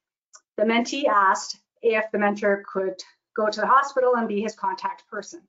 The 0.57 0.65
mentee 0.65 1.07
asked 1.07 1.57
if 1.81 2.05
the 2.13 2.19
mentor 2.19 2.65
could 2.71 3.01
go 3.35 3.49
to 3.49 3.61
the 3.61 3.67
hospital 3.67 4.17
and 4.17 4.29
be 4.29 4.43
his 4.43 4.55
contact 4.55 5.05
person. 5.09 5.41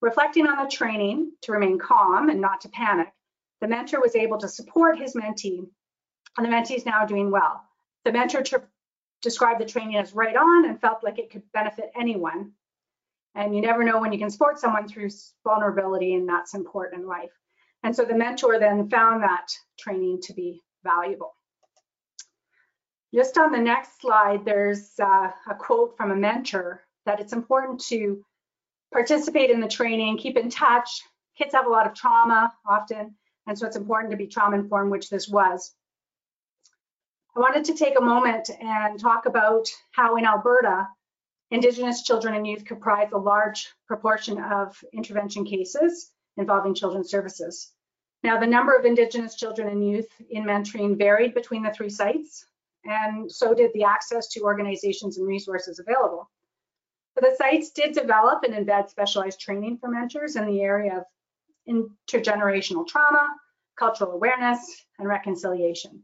Reflecting 0.00 0.46
on 0.46 0.62
the 0.62 0.70
training 0.70 1.32
to 1.42 1.52
remain 1.52 1.78
calm 1.78 2.28
and 2.28 2.40
not 2.40 2.60
to 2.60 2.68
panic, 2.68 3.08
the 3.60 3.66
mentor 3.66 4.00
was 4.00 4.14
able 4.14 4.38
to 4.38 4.48
support 4.48 4.98
his 4.98 5.14
mentee, 5.14 5.68
and 6.38 6.46
the 6.46 6.50
mentee 6.50 6.76
is 6.76 6.86
now 6.86 7.04
doing 7.04 7.30
well. 7.30 7.62
The 8.04 8.12
mentor 8.12 8.42
described 9.22 9.60
the 9.60 9.66
training 9.66 9.96
as 9.96 10.14
right 10.14 10.36
on 10.36 10.66
and 10.66 10.80
felt 10.80 11.02
like 11.02 11.18
it 11.18 11.30
could 11.30 11.42
benefit 11.52 11.90
anyone. 11.98 12.52
And 13.34 13.54
you 13.54 13.60
never 13.60 13.84
know 13.84 14.00
when 14.00 14.12
you 14.12 14.18
can 14.18 14.30
support 14.30 14.58
someone 14.58 14.88
through 14.88 15.10
vulnerability, 15.44 16.14
and 16.14 16.28
that's 16.28 16.54
important 16.54 17.02
in 17.02 17.08
life. 17.08 17.32
And 17.82 17.94
so 17.94 18.04
the 18.04 18.14
mentor 18.14 18.58
then 18.58 18.88
found 18.88 19.22
that 19.22 19.48
training 19.78 20.20
to 20.22 20.32
be 20.32 20.62
valuable. 20.84 21.34
Just 23.14 23.38
on 23.38 23.52
the 23.52 23.58
next 23.58 24.00
slide, 24.00 24.44
there's 24.44 24.92
uh, 25.00 25.30
a 25.48 25.54
quote 25.58 25.96
from 25.96 26.10
a 26.10 26.16
mentor 26.16 26.82
that 27.06 27.20
it's 27.20 27.32
important 27.32 27.80
to 27.86 28.24
participate 28.92 29.50
in 29.50 29.60
the 29.60 29.68
training, 29.68 30.18
keep 30.18 30.36
in 30.36 30.50
touch. 30.50 31.02
Kids 31.36 31.54
have 31.54 31.66
a 31.66 31.70
lot 31.70 31.86
of 31.86 31.94
trauma 31.94 32.52
often, 32.66 33.14
and 33.46 33.58
so 33.58 33.66
it's 33.66 33.76
important 33.76 34.10
to 34.10 34.16
be 34.16 34.26
trauma 34.26 34.56
informed, 34.56 34.90
which 34.90 35.10
this 35.10 35.28
was. 35.28 35.74
I 37.38 37.40
wanted 37.40 37.66
to 37.66 37.74
take 37.74 37.96
a 37.96 38.02
moment 38.02 38.50
and 38.60 38.98
talk 38.98 39.26
about 39.26 39.68
how 39.92 40.16
in 40.16 40.26
Alberta, 40.26 40.88
Indigenous 41.52 42.02
children 42.02 42.34
and 42.34 42.44
youth 42.44 42.64
comprise 42.64 43.12
a 43.12 43.16
large 43.16 43.68
proportion 43.86 44.42
of 44.42 44.76
intervention 44.92 45.44
cases 45.44 46.10
involving 46.36 46.74
children's 46.74 47.12
services. 47.12 47.70
Now, 48.24 48.40
the 48.40 48.46
number 48.48 48.76
of 48.76 48.84
Indigenous 48.84 49.36
children 49.36 49.68
and 49.68 49.88
youth 49.88 50.08
in 50.30 50.42
mentoring 50.42 50.98
varied 50.98 51.32
between 51.32 51.62
the 51.62 51.70
three 51.70 51.90
sites, 51.90 52.44
and 52.84 53.30
so 53.30 53.54
did 53.54 53.72
the 53.72 53.84
access 53.84 54.26
to 54.30 54.40
organizations 54.40 55.18
and 55.18 55.28
resources 55.28 55.78
available. 55.78 56.28
But 57.14 57.22
the 57.22 57.36
sites 57.36 57.70
did 57.70 57.92
develop 57.92 58.42
and 58.42 58.52
embed 58.52 58.90
specialized 58.90 59.38
training 59.38 59.78
for 59.78 59.88
mentors 59.88 60.34
in 60.34 60.44
the 60.44 60.60
area 60.60 61.04
of 61.68 61.86
intergenerational 62.08 62.84
trauma, 62.84 63.28
cultural 63.78 64.10
awareness, 64.10 64.84
and 64.98 65.06
reconciliation. 65.06 66.02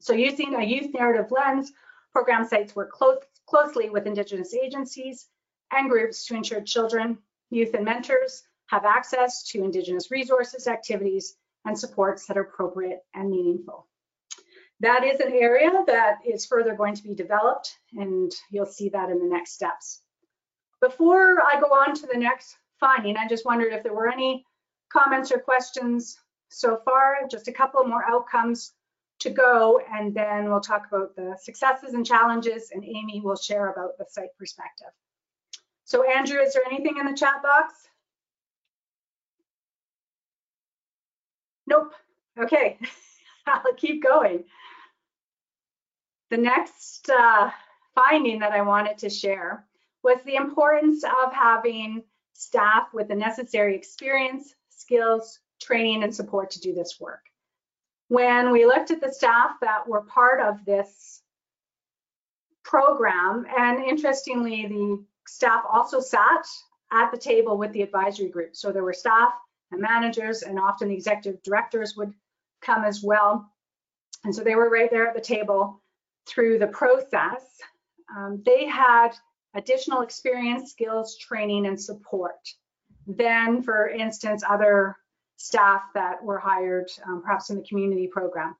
So 0.00 0.12
using 0.12 0.54
a 0.54 0.64
youth 0.64 0.92
narrative 0.92 1.30
lens, 1.30 1.72
program 2.12 2.46
sites 2.46 2.74
work 2.74 2.90
close, 2.90 3.18
closely 3.46 3.90
with 3.90 4.06
Indigenous 4.06 4.54
agencies 4.54 5.28
and 5.70 5.88
groups 5.88 6.26
to 6.26 6.34
ensure 6.34 6.60
children, 6.60 7.18
youth, 7.50 7.74
and 7.74 7.84
mentors 7.84 8.42
have 8.66 8.84
access 8.84 9.44
to 9.50 9.62
Indigenous 9.62 10.10
resources, 10.10 10.66
activities, 10.66 11.36
and 11.64 11.78
supports 11.78 12.26
that 12.26 12.36
are 12.36 12.42
appropriate 12.42 13.00
and 13.14 13.30
meaningful 13.30 13.86
that 14.80 15.04
is 15.04 15.20
an 15.20 15.32
area 15.32 15.70
that 15.86 16.18
is 16.26 16.46
further 16.46 16.74
going 16.74 16.94
to 16.94 17.02
be 17.02 17.14
developed 17.14 17.78
and 17.92 18.32
you'll 18.50 18.66
see 18.66 18.88
that 18.88 19.10
in 19.10 19.18
the 19.18 19.26
next 19.26 19.52
steps. 19.52 20.00
Before 20.80 21.42
I 21.42 21.60
go 21.60 21.66
on 21.66 21.94
to 21.94 22.06
the 22.06 22.18
next 22.18 22.56
finding, 22.80 23.16
I 23.16 23.28
just 23.28 23.44
wondered 23.44 23.74
if 23.74 23.82
there 23.82 23.92
were 23.92 24.10
any 24.10 24.44
comments 24.90 25.30
or 25.30 25.38
questions 25.38 26.18
so 26.48 26.78
far, 26.84 27.18
just 27.30 27.48
a 27.48 27.52
couple 27.52 27.84
more 27.84 28.04
outcomes 28.04 28.72
to 29.20 29.30
go, 29.30 29.80
and 29.92 30.14
then 30.14 30.50
we'll 30.50 30.60
talk 30.60 30.86
about 30.88 31.14
the 31.14 31.36
successes 31.40 31.94
and 31.94 32.04
challenges, 32.04 32.70
and 32.72 32.84
Amy 32.84 33.20
will 33.20 33.36
share 33.36 33.70
about 33.70 33.96
the 33.98 34.06
site 34.08 34.36
perspective. 34.38 34.88
So 35.84 36.08
Andrew, 36.08 36.40
is 36.40 36.54
there 36.54 36.62
anything 36.66 36.96
in 36.98 37.06
the 37.06 37.16
chat 37.16 37.42
box? 37.42 37.74
Nope. 41.66 41.92
Okay, 42.38 42.78
I'll 43.46 43.74
keep 43.76 44.02
going. 44.02 44.44
The 46.30 46.36
next 46.36 47.10
uh, 47.10 47.50
finding 47.94 48.38
that 48.40 48.52
I 48.52 48.62
wanted 48.62 48.98
to 48.98 49.10
share 49.10 49.66
was 50.02 50.18
the 50.24 50.36
importance 50.36 51.04
of 51.04 51.32
having 51.32 52.04
staff 52.32 52.88
with 52.94 53.08
the 53.08 53.14
necessary 53.14 53.76
experience, 53.76 54.54
skills, 54.70 55.40
training, 55.60 56.04
and 56.04 56.14
support 56.14 56.50
to 56.52 56.60
do 56.60 56.72
this 56.72 56.98
work. 56.98 57.29
When 58.10 58.50
we 58.50 58.66
looked 58.66 58.90
at 58.90 59.00
the 59.00 59.12
staff 59.12 59.52
that 59.60 59.86
were 59.86 60.00
part 60.00 60.40
of 60.40 60.64
this 60.64 61.22
program, 62.64 63.46
and 63.56 63.84
interestingly, 63.84 64.66
the 64.66 65.04
staff 65.28 65.62
also 65.70 66.00
sat 66.00 66.44
at 66.90 67.12
the 67.12 67.16
table 67.16 67.56
with 67.56 67.70
the 67.72 67.82
advisory 67.82 68.28
group. 68.28 68.56
So 68.56 68.72
there 68.72 68.82
were 68.82 68.92
staff 68.92 69.32
and 69.70 69.80
managers, 69.80 70.42
and 70.42 70.58
often 70.58 70.88
the 70.88 70.94
executive 70.96 71.40
directors 71.44 71.96
would 71.96 72.12
come 72.62 72.82
as 72.82 73.00
well. 73.00 73.48
And 74.24 74.34
so 74.34 74.42
they 74.42 74.56
were 74.56 74.70
right 74.70 74.90
there 74.90 75.06
at 75.06 75.14
the 75.14 75.20
table 75.20 75.80
through 76.26 76.58
the 76.58 76.66
process. 76.66 77.44
Um, 78.16 78.42
they 78.44 78.66
had 78.66 79.10
additional 79.54 80.00
experience, 80.00 80.72
skills, 80.72 81.16
training, 81.16 81.64
and 81.64 81.80
support 81.80 82.40
than, 83.06 83.62
for 83.62 83.88
instance, 83.88 84.42
other 84.42 84.96
staff 85.40 85.84
that 85.94 86.22
were 86.22 86.38
hired 86.38 86.90
um, 87.06 87.22
perhaps 87.22 87.48
in 87.48 87.56
the 87.56 87.66
community 87.66 88.06
program. 88.06 88.54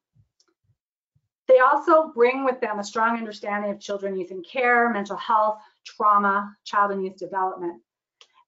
They 1.46 1.58
also 1.58 2.10
bring 2.14 2.42
with 2.42 2.58
them 2.62 2.78
a 2.78 2.84
strong 2.84 3.18
understanding 3.18 3.70
of 3.70 3.80
children, 3.80 4.16
youth, 4.16 4.30
and 4.30 4.46
care, 4.46 4.88
mental 4.88 5.16
health, 5.16 5.60
trauma, 5.84 6.56
child 6.64 6.92
and 6.92 7.04
youth 7.04 7.18
development. 7.18 7.82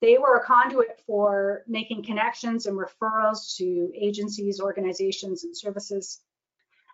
They 0.01 0.17
were 0.17 0.37
a 0.37 0.45
conduit 0.45 0.99
for 1.07 1.63
making 1.69 2.05
connections 2.05 2.65
and 2.65 2.79
referrals 2.79 3.55
to 3.59 3.93
agencies, 3.95 4.61
organizations, 4.61 5.45
and 5.45 5.55
services. 5.55 6.21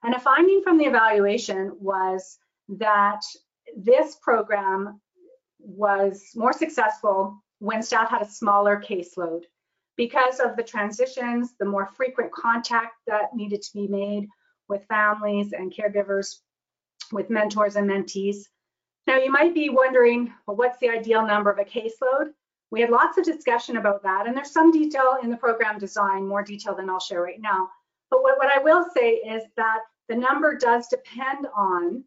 And 0.03 0.15
a 0.15 0.19
finding 0.19 0.63
from 0.63 0.77
the 0.77 0.87
evaluation 0.87 1.77
was 1.79 2.37
that 2.69 3.23
this 3.77 4.17
program 4.17 5.01
was 5.61 6.33
more 6.35 6.53
successful 6.53 7.41
when 7.61 7.81
staff 7.83 8.11
had 8.11 8.23
a 8.23 8.29
smaller 8.29 8.83
caseload 8.85 9.43
because 9.99 10.39
of 10.39 10.57
the 10.57 10.63
transitions, 10.63 11.55
the 11.59 11.67
more 11.67 11.87
frequent 11.87 12.33
contact 12.33 12.95
that 13.09 13.35
needed 13.35 13.61
to 13.61 13.73
be 13.75 13.89
made 13.89 14.29
with 14.69 14.87
families 14.87 15.53
and 15.53 15.75
caregivers, 15.75 16.37
with 17.13 17.29
mentors 17.29 17.77
and 17.77 17.91
mentees. 17.91 18.45
Now 19.07 19.17
you 19.17 19.31
might 19.31 19.55
be 19.55 19.69
wondering, 19.69 20.33
well, 20.47 20.57
what's 20.57 20.79
the 20.79 20.89
ideal 20.89 21.27
number 21.27 21.51
of 21.51 21.59
a 21.59 21.65
caseload? 21.65 22.31
We 22.71 22.81
had 22.81 22.91
lots 22.91 23.19
of 23.19 23.25
discussion 23.25 23.79
about 23.79 24.03
that, 24.05 24.27
and 24.27 24.37
there's 24.37 24.53
some 24.53 24.71
detail 24.71 25.19
in 25.23 25.31
the 25.31 25.37
program 25.37 25.79
design, 25.79 26.27
more 26.27 26.45
detail 26.45 26.75
than 26.75 26.89
I'll 26.89 27.01
share 27.01 27.23
right 27.23 27.41
now. 27.41 27.69
But 28.11 28.23
what, 28.23 28.39
what 28.39 28.51
I 28.51 28.63
will 28.63 28.87
say 28.95 29.15
is 29.15 29.43
that 29.57 29.81
the 30.09 30.15
number 30.15 30.57
does 30.57 30.87
depend 30.89 31.49
on 31.57 32.05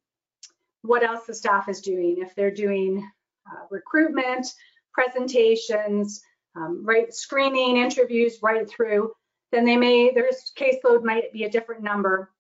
what 0.84 1.04
else 1.04 1.26
the 1.26 1.34
staff 1.34 1.68
is 1.68 1.82
doing. 1.82 2.18
If 2.20 2.36
they're 2.36 2.54
doing 2.54 3.08
uh, 3.52 3.66
recruitment, 3.70 4.48
presentations, 4.94 6.22
um, 6.56 6.84
right, 6.86 7.14
screening, 7.14 7.78
interviews, 7.78 8.40
right 8.42 8.70
through, 8.70 9.12
then 9.52 9.66
they 9.66 9.78
may, 9.78 10.12
their 10.12 10.30
caseload 10.58 11.04
might 11.04 11.32
be 11.34 11.44
a 11.44 11.50
different 11.50 11.84
number 11.84 12.32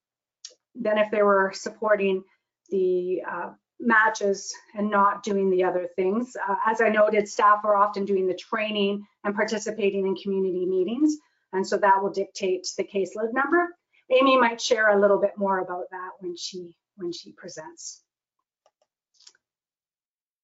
than 0.76 0.98
if 0.98 1.12
they 1.12 1.24
were 1.24 1.52
supporting 1.54 2.24
the 2.70 3.22
uh, 3.30 3.50
matches 3.80 4.54
and 4.76 4.90
not 4.90 5.24
doing 5.24 5.50
the 5.50 5.64
other 5.64 5.90
things. 5.96 6.36
Uh, 6.48 6.56
as 6.66 6.82
I 6.82 6.90
noted, 6.90 7.28
staff 7.28 7.66
are 7.66 7.76
often 7.76 8.06
doing 8.06 8.28
the 8.28 8.36
training 8.36 9.06
and 9.24 9.36
participating 9.36 10.08
in 10.08 10.16
community 10.16 10.66
meetings, 10.66 11.18
and 11.54 11.66
so 11.66 11.78
that 11.78 12.02
will 12.02 12.12
dictate 12.12 12.68
the 12.78 12.84
caseload 12.84 13.34
number. 13.34 13.76
Amy 14.10 14.38
might 14.38 14.62
share 14.62 14.90
a 14.90 15.00
little 15.00 15.20
bit 15.20 15.38
more 15.38 15.60
about 15.60 15.86
that 15.92 16.12
when 16.20 16.36
she 16.36 16.76
when 16.98 17.12
she 17.12 17.32
presents. 17.32 18.04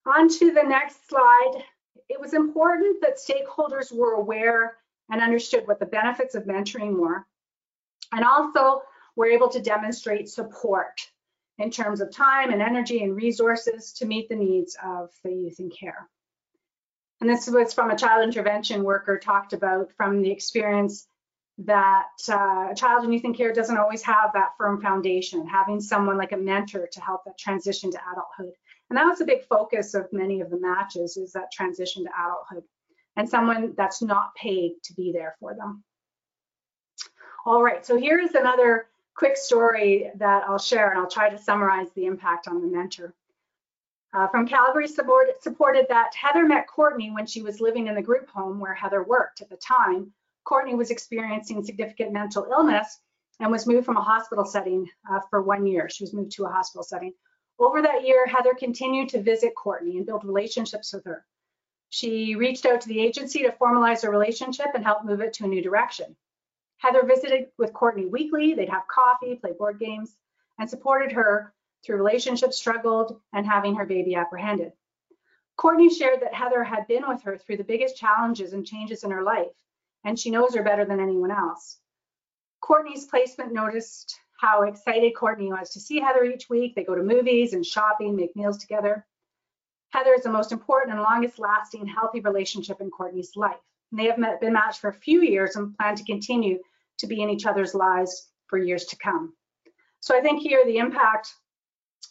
On 0.05 0.29
to 0.29 0.51
the 0.51 0.63
next 0.63 1.07
slide. 1.09 1.63
It 2.09 2.19
was 2.19 2.33
important 2.33 3.01
that 3.01 3.17
stakeholders 3.17 3.91
were 3.91 4.13
aware 4.13 4.77
and 5.09 5.21
understood 5.21 5.67
what 5.67 5.79
the 5.79 5.85
benefits 5.85 6.35
of 6.35 6.43
mentoring 6.43 6.97
were, 6.97 7.25
and 8.11 8.23
also 8.23 8.81
were 9.15 9.27
able 9.27 9.49
to 9.49 9.61
demonstrate 9.61 10.29
support 10.29 11.01
in 11.57 11.71
terms 11.71 12.01
of 12.01 12.11
time 12.11 12.51
and 12.51 12.61
energy 12.61 13.03
and 13.03 13.15
resources 13.15 13.93
to 13.93 14.05
meet 14.05 14.29
the 14.29 14.35
needs 14.35 14.77
of 14.83 15.09
the 15.23 15.31
youth 15.31 15.59
in 15.59 15.69
care. 15.69 16.07
And 17.19 17.29
this 17.29 17.47
was 17.47 17.73
from 17.73 17.89
a 17.89 17.97
child 17.97 18.23
intervention 18.23 18.83
worker 18.83 19.17
talked 19.17 19.53
about 19.53 19.91
from 19.97 20.21
the 20.21 20.29
experience 20.29 21.07
that 21.59 22.09
uh, 22.29 22.75
child 22.75 23.03
in 23.03 23.11
youth 23.11 23.25
in 23.25 23.33
care 23.33 23.51
doesn't 23.51 23.77
always 23.77 24.03
have 24.03 24.33
that 24.33 24.51
firm 24.57 24.79
foundation, 24.79 25.47
having 25.47 25.81
someone 25.81 26.17
like 26.17 26.31
a 26.31 26.37
mentor 26.37 26.87
to 26.91 27.01
help 27.01 27.25
that 27.25 27.39
transition 27.39 27.91
to 27.91 27.99
adulthood. 28.11 28.53
And 28.89 28.97
that 28.97 29.05
was 29.05 29.21
a 29.21 29.25
big 29.25 29.43
focus 29.43 29.93
of 29.93 30.11
many 30.13 30.41
of 30.41 30.49
the 30.49 30.59
matches 30.59 31.17
is 31.17 31.33
that 31.33 31.51
transition 31.51 32.05
to 32.05 32.09
adulthood 32.09 32.63
and 33.17 33.27
someone 33.27 33.73
that's 33.75 34.01
not 34.01 34.33
paid 34.35 34.73
to 34.83 34.93
be 34.93 35.11
there 35.11 35.35
for 35.39 35.53
them. 35.55 35.83
All 37.45 37.63
right, 37.63 37.85
so 37.85 37.97
here's 37.97 38.35
another 38.35 38.87
quick 39.15 39.35
story 39.35 40.11
that 40.15 40.43
I'll 40.47 40.59
share 40.59 40.91
and 40.91 40.99
I'll 40.99 41.09
try 41.09 41.29
to 41.29 41.37
summarize 41.37 41.87
the 41.95 42.05
impact 42.05 42.47
on 42.47 42.61
the 42.61 42.67
mentor. 42.67 43.13
Uh, 44.13 44.27
from 44.27 44.47
Calgary 44.47 44.87
support, 44.87 45.27
supported 45.41 45.85
that 45.89 46.13
Heather 46.15 46.45
met 46.45 46.67
Courtney 46.67 47.11
when 47.11 47.25
she 47.25 47.41
was 47.41 47.59
living 47.59 47.87
in 47.87 47.95
the 47.95 48.01
group 48.01 48.29
home 48.29 48.59
where 48.59 48.73
Heather 48.73 49.03
worked 49.03 49.41
at 49.41 49.49
the 49.49 49.57
time. 49.57 50.11
Courtney 50.45 50.75
was 50.75 50.91
experiencing 50.91 51.63
significant 51.63 52.13
mental 52.13 52.47
illness 52.49 52.99
and 53.39 53.51
was 53.51 53.67
moved 53.67 53.85
from 53.85 53.97
a 53.97 54.01
hospital 54.01 54.45
setting 54.45 54.89
uh, 55.11 55.19
for 55.29 55.41
one 55.41 55.65
year. 55.65 55.89
She 55.89 56.03
was 56.03 56.13
moved 56.13 56.31
to 56.33 56.45
a 56.45 56.49
hospital 56.49 56.83
setting. 56.83 57.13
Over 57.59 57.81
that 57.81 58.05
year, 58.05 58.25
Heather 58.27 58.53
continued 58.53 59.09
to 59.09 59.21
visit 59.21 59.55
Courtney 59.55 59.97
and 59.97 60.05
build 60.05 60.23
relationships 60.23 60.93
with 60.93 61.05
her. 61.05 61.25
She 61.89 62.35
reached 62.35 62.65
out 62.65 62.81
to 62.81 62.87
the 62.87 62.99
agency 62.99 63.43
to 63.43 63.51
formalize 63.51 64.03
a 64.03 64.11
relationship 64.11 64.67
and 64.75 64.83
help 64.83 65.03
move 65.03 65.21
it 65.21 65.33
to 65.33 65.45
a 65.45 65.47
new 65.47 65.61
direction. 65.61 66.15
Heather 66.77 67.03
visited 67.03 67.47
with 67.57 67.73
Courtney 67.73 68.05
weekly. 68.05 68.53
They'd 68.53 68.69
have 68.69 68.87
coffee, 68.87 69.35
play 69.35 69.53
board 69.53 69.79
games, 69.79 70.15
and 70.59 70.69
supported 70.69 71.11
her 71.13 71.53
through 71.83 71.97
relationship 71.97 72.53
struggled 72.53 73.19
and 73.33 73.45
having 73.45 73.75
her 73.75 73.85
baby 73.85 74.15
apprehended. 74.15 74.73
Courtney 75.55 75.89
shared 75.89 76.21
that 76.21 76.35
Heather 76.35 76.63
had 76.63 76.85
been 76.87 77.07
with 77.07 77.23
her 77.23 77.37
through 77.37 77.57
the 77.57 77.63
biggest 77.63 77.97
challenges 77.97 78.53
and 78.53 78.65
changes 78.65 79.03
in 79.03 79.09
her 79.09 79.23
life, 79.23 79.55
and 80.03 80.19
she 80.19 80.29
knows 80.29 80.53
her 80.53 80.63
better 80.63 80.85
than 80.85 80.99
anyone 80.99 81.31
else. 81.31 81.79
Courtney's 82.61 83.05
placement 83.05 83.53
noticed 83.53 84.19
how 84.37 84.63
excited 84.63 85.13
Courtney 85.15 85.51
was 85.51 85.71
to 85.71 85.79
see 85.79 85.99
Heather 85.99 86.23
each 86.23 86.49
week. 86.49 86.75
They 86.75 86.83
go 86.83 86.95
to 86.95 87.03
movies 87.03 87.53
and 87.53 87.65
shopping, 87.65 88.15
make 88.15 88.35
meals 88.35 88.57
together. 88.57 89.05
Heather 89.89 90.13
is 90.13 90.23
the 90.23 90.31
most 90.31 90.51
important 90.51 90.93
and 90.93 91.01
longest 91.01 91.39
lasting 91.39 91.87
healthy 91.87 92.19
relationship 92.19 92.79
in 92.79 92.91
Courtney's 92.91 93.35
life. 93.35 93.57
And 93.91 93.99
they 93.99 94.05
have 94.05 94.17
met, 94.17 94.39
been 94.39 94.53
matched 94.53 94.79
for 94.79 94.89
a 94.89 94.93
few 94.93 95.21
years 95.21 95.55
and 95.55 95.75
plan 95.77 95.95
to 95.95 96.03
continue 96.03 96.59
to 96.99 97.07
be 97.07 97.21
in 97.21 97.29
each 97.29 97.45
other's 97.45 97.73
lives 97.73 98.29
for 98.47 98.57
years 98.57 98.85
to 98.85 98.97
come. 98.97 99.33
So 100.01 100.15
I 100.15 100.21
think 100.21 100.41
here 100.41 100.63
the 100.65 100.77
impact 100.77 101.33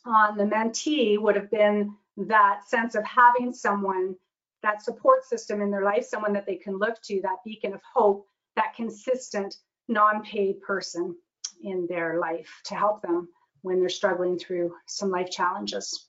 on 0.05 0.37
the 0.37 0.45
mentee 0.45 1.19
would 1.21 1.37
have 1.37 1.51
been 1.51 1.95
that 2.17 2.63
sense 2.67 2.95
of 2.95 3.05
having 3.05 3.53
someone, 3.53 4.17
that 4.63 4.83
support 4.83 5.25
system 5.25 5.61
in 5.61 5.71
their 5.71 5.85
life, 5.85 6.05
someone 6.05 6.33
that 6.33 6.47
they 6.47 6.57
can 6.57 6.79
look 6.79 7.01
to, 7.03 7.21
that 7.23 7.45
beacon 7.45 7.73
of 7.73 7.81
hope, 7.95 8.27
that 8.57 8.75
consistent, 8.75 9.55
non-paid 9.89 10.61
person 10.63 11.15
in 11.63 11.87
their 11.87 12.19
life 12.19 12.61
to 12.65 12.75
help 12.75 13.03
them 13.03 13.29
when 13.63 13.81
they're 13.81 13.89
struggling 13.89 14.39
through 14.39 14.75
some 14.87 15.11
life 15.11 15.31
challenges. 15.31 16.07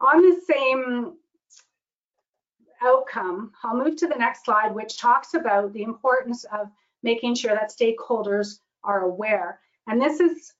On 0.00 0.20
the 0.20 0.40
same 0.52 1.14
outcome, 2.82 3.52
I'll 3.62 3.76
move 3.76 3.96
to 3.96 4.06
the 4.06 4.16
next 4.16 4.44
slide, 4.44 4.74
which 4.74 4.98
talks 4.98 5.34
about 5.34 5.72
the 5.72 5.82
importance 5.82 6.44
of 6.44 6.68
making 7.02 7.36
sure 7.36 7.54
that 7.54 7.70
stakeholders 7.70 8.58
are 8.82 9.02
aware. 9.02 9.60
And 9.86 10.00
this 10.00 10.20
is 10.20 10.52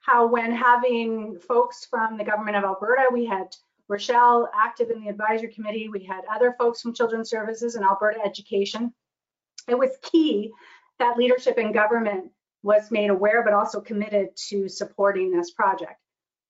how 0.00 0.26
when 0.26 0.52
having 0.52 1.38
folks 1.38 1.86
from 1.86 2.16
the 2.16 2.24
government 2.24 2.56
of 2.56 2.64
Alberta, 2.64 3.08
we 3.12 3.24
had 3.24 3.54
Rochelle 3.88 4.48
active 4.54 4.90
in 4.90 5.00
the 5.00 5.08
advisory 5.08 5.52
committee, 5.52 5.88
we 5.88 6.04
had 6.04 6.22
other 6.30 6.54
folks 6.58 6.80
from 6.80 6.94
Children's 6.94 7.30
Services 7.30 7.74
and 7.74 7.84
Alberta 7.84 8.20
Education. 8.24 8.92
It 9.68 9.78
was 9.78 9.90
key 10.02 10.52
that 10.98 11.16
leadership 11.16 11.58
in 11.58 11.72
government 11.72 12.30
was 12.64 12.90
made 12.90 13.10
aware, 13.10 13.44
but 13.44 13.52
also 13.52 13.78
committed 13.80 14.34
to 14.48 14.68
supporting 14.68 15.30
this 15.30 15.50
project. 15.50 16.00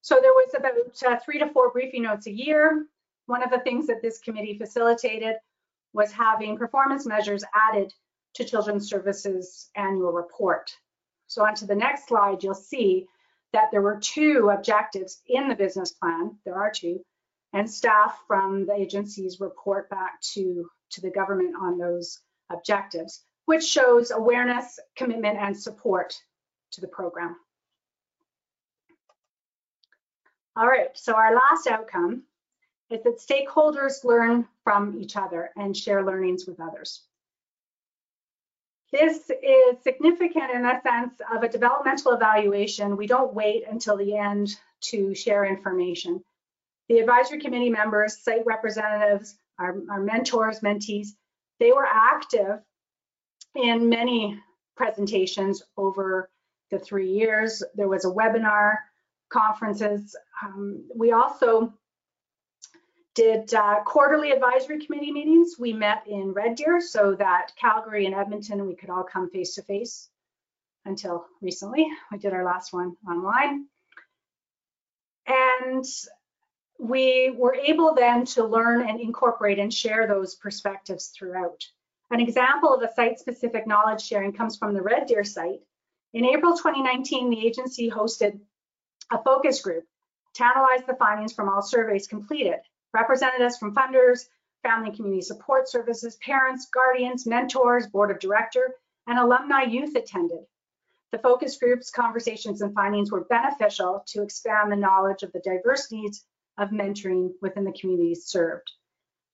So 0.01 0.21
there 0.23 0.33
was 0.33 0.55
about 0.55 1.13
uh, 1.13 1.19
three 1.25 1.41
to 1.41 1.49
four 1.49 1.71
briefing 1.71 2.05
notes 2.05 2.29
a 2.29 2.33
year. 2.33 2.87
One 3.27 3.43
of 3.43 3.51
the 3.51 3.59
things 3.59 3.89
that 3.89 4.01
this 4.01 4.21
committee 4.21 4.57
facilitated 4.57 5.35
was 5.93 6.13
having 6.13 6.57
performance 6.57 7.05
measures 7.05 7.43
added 7.69 7.93
to 8.35 8.45
Children's 8.45 8.89
Services 8.89 9.71
annual 9.75 10.13
report. 10.13 10.71
So 11.27 11.45
on 11.45 11.55
to 11.57 11.67
the 11.67 11.75
next 11.75 12.07
slide, 12.07 12.45
you'll 12.45 12.55
see 12.55 13.07
that 13.53 13.71
there 13.73 13.83
were 13.83 13.99
two 14.01 14.51
objectives 14.53 15.21
in 15.27 15.49
the 15.49 15.57
business 15.57 15.93
plan. 15.93 16.37
There 16.45 16.57
are 16.57 16.71
two, 16.71 17.01
and 17.53 17.69
staff 17.69 18.21
from 18.29 18.67
the 18.67 18.75
agencies 18.75 19.41
report 19.41 19.91
back 19.91 20.21
to, 20.35 20.71
to 20.91 21.01
the 21.01 21.11
government 21.11 21.57
on 21.61 21.79
those 21.79 22.21
objectives, 22.51 23.25
which 23.47 23.65
shows 23.65 24.11
awareness, 24.11 24.79
commitment, 24.97 25.39
and 25.39 25.57
support 25.57 26.15
to 26.73 26.81
the 26.81 26.89
program. 26.89 27.37
All 30.57 30.67
right, 30.67 30.89
so 30.95 31.15
our 31.15 31.35
last 31.35 31.67
outcome 31.67 32.23
is 32.91 33.03
that 33.03 33.19
stakeholders 33.19 34.05
learn 34.05 34.47
from 34.63 34.97
each 34.99 35.17
other 35.17 35.51
and 35.57 35.77
share 35.77 36.05
learnings 36.05 36.47
with 36.47 36.61
others. 36.61 37.03
This 38.93 39.29
is 39.43 39.83
significant 39.83 40.53
in 40.53 40.63
the 40.63 40.81
sense 40.83 41.15
of 41.35 41.43
a 41.43 41.49
developmental 41.49 42.13
evaluation. 42.13 42.97
We 42.97 43.09
don't 43.09 43.35
wait 43.35 43.65
until 43.69 43.97
the 43.97 44.17
end 44.17 44.55
to 44.83 45.15
share 45.15 45.45
information. 45.45 46.23
The 46.89 46.99
advisory 46.99 47.41
committee 47.41 47.71
members, 47.71 48.23
site 48.23 48.47
representatives, 48.47 49.37
our, 49.59 49.77
our 49.91 50.01
mentors, 50.01 50.61
mentees, 50.61 51.09
they 51.59 51.73
were 51.73 51.87
active 51.87 52.61
in 53.55 53.89
many 53.89 54.39
presentations 54.77 55.63
over 55.77 56.31
the 56.71 56.79
three 56.79 57.13
years. 57.13 57.63
There 57.75 57.89
was 57.89 58.05
a 58.05 58.09
webinar, 58.09 58.77
conferences. 59.31 60.17
Um, 60.43 60.85
we 60.95 61.13
also 61.13 61.73
did 63.15 63.53
uh, 63.55 63.81
quarterly 63.85 64.33
advisory 64.33 64.85
committee 64.85 65.13
meetings. 65.13 65.55
We 65.59 65.73
met 65.73 66.07
in 66.09 66.33
Red 66.33 66.57
Deer 66.57 66.81
so 66.81 67.15
that 67.17 67.53
Calgary 67.61 68.07
and 68.07 68.15
Edmonton, 68.15 68.67
we 68.67 68.75
could 68.75 68.91
all 68.91 69.05
come 69.05 69.31
face 69.31 69.55
to 69.55 69.63
face 69.63 70.09
until 70.85 71.27
recently. 71.41 71.87
We 72.11 72.19
did 72.19 72.33
our 72.33 72.45
last 72.45 72.73
one 72.73 72.97
online. 73.09 73.67
And 75.27 75.85
we 76.79 77.35
were 77.37 77.55
able 77.55 77.95
then 77.95 78.25
to 78.27 78.45
learn 78.45 78.89
and 78.89 79.01
incorporate 79.01 79.59
and 79.59 79.73
share 79.73 80.07
those 80.07 80.35
perspectives 80.35 81.13
throughout. 81.17 81.65
An 82.11 82.21
example 82.21 82.73
of 82.73 82.83
a 82.83 82.93
site-specific 82.93 83.67
knowledge 83.67 84.03
sharing 84.03 84.33
comes 84.33 84.57
from 84.57 84.75
the 84.75 84.83
Red 84.83 85.07
Deer 85.07 85.25
site. 85.25 85.61
In 86.13 86.25
April 86.25 86.57
2019, 86.57 87.31
the 87.31 87.47
agency 87.47 87.91
hosted 87.91 88.39
a 89.11 89.23
focus 89.23 89.61
group 89.63 89.85
to 90.35 90.45
analyze 90.45 90.85
the 90.87 90.97
findings 90.97 91.33
from 91.33 91.49
all 91.49 91.63
surveys 91.63 92.07
completed. 92.07 92.61
Representatives 92.93 93.57
from 93.57 93.75
funders, 93.75 94.29
family 94.63 94.89
and 94.89 94.97
community 94.97 95.23
support 95.23 95.69
services, 95.69 96.17
parents, 96.17 96.69
guardians, 96.73 97.27
mentors, 97.27 97.87
board 97.87 98.11
of 98.11 98.19
director, 98.19 98.75
and 99.07 99.19
alumni 99.19 99.63
youth 99.63 99.95
attended. 99.97 100.45
The 101.13 101.19
focus 101.19 101.57
groups, 101.57 101.91
conversations, 101.91 102.61
and 102.61 102.75
findings 102.75 103.13
were 103.13 103.25
beneficial 103.25 104.05
to 104.09 104.23
expand 104.23 104.71
the 104.71 104.77
knowledge 104.77 105.23
of 105.23 105.33
the 105.33 105.41
diverse 105.41 105.93
needs 105.93 106.25
of 106.59 106.71
mentoring 106.71 107.33
within 107.41 107.65
the 107.65 107.73
communities 107.73 108.27
served. 108.27 108.71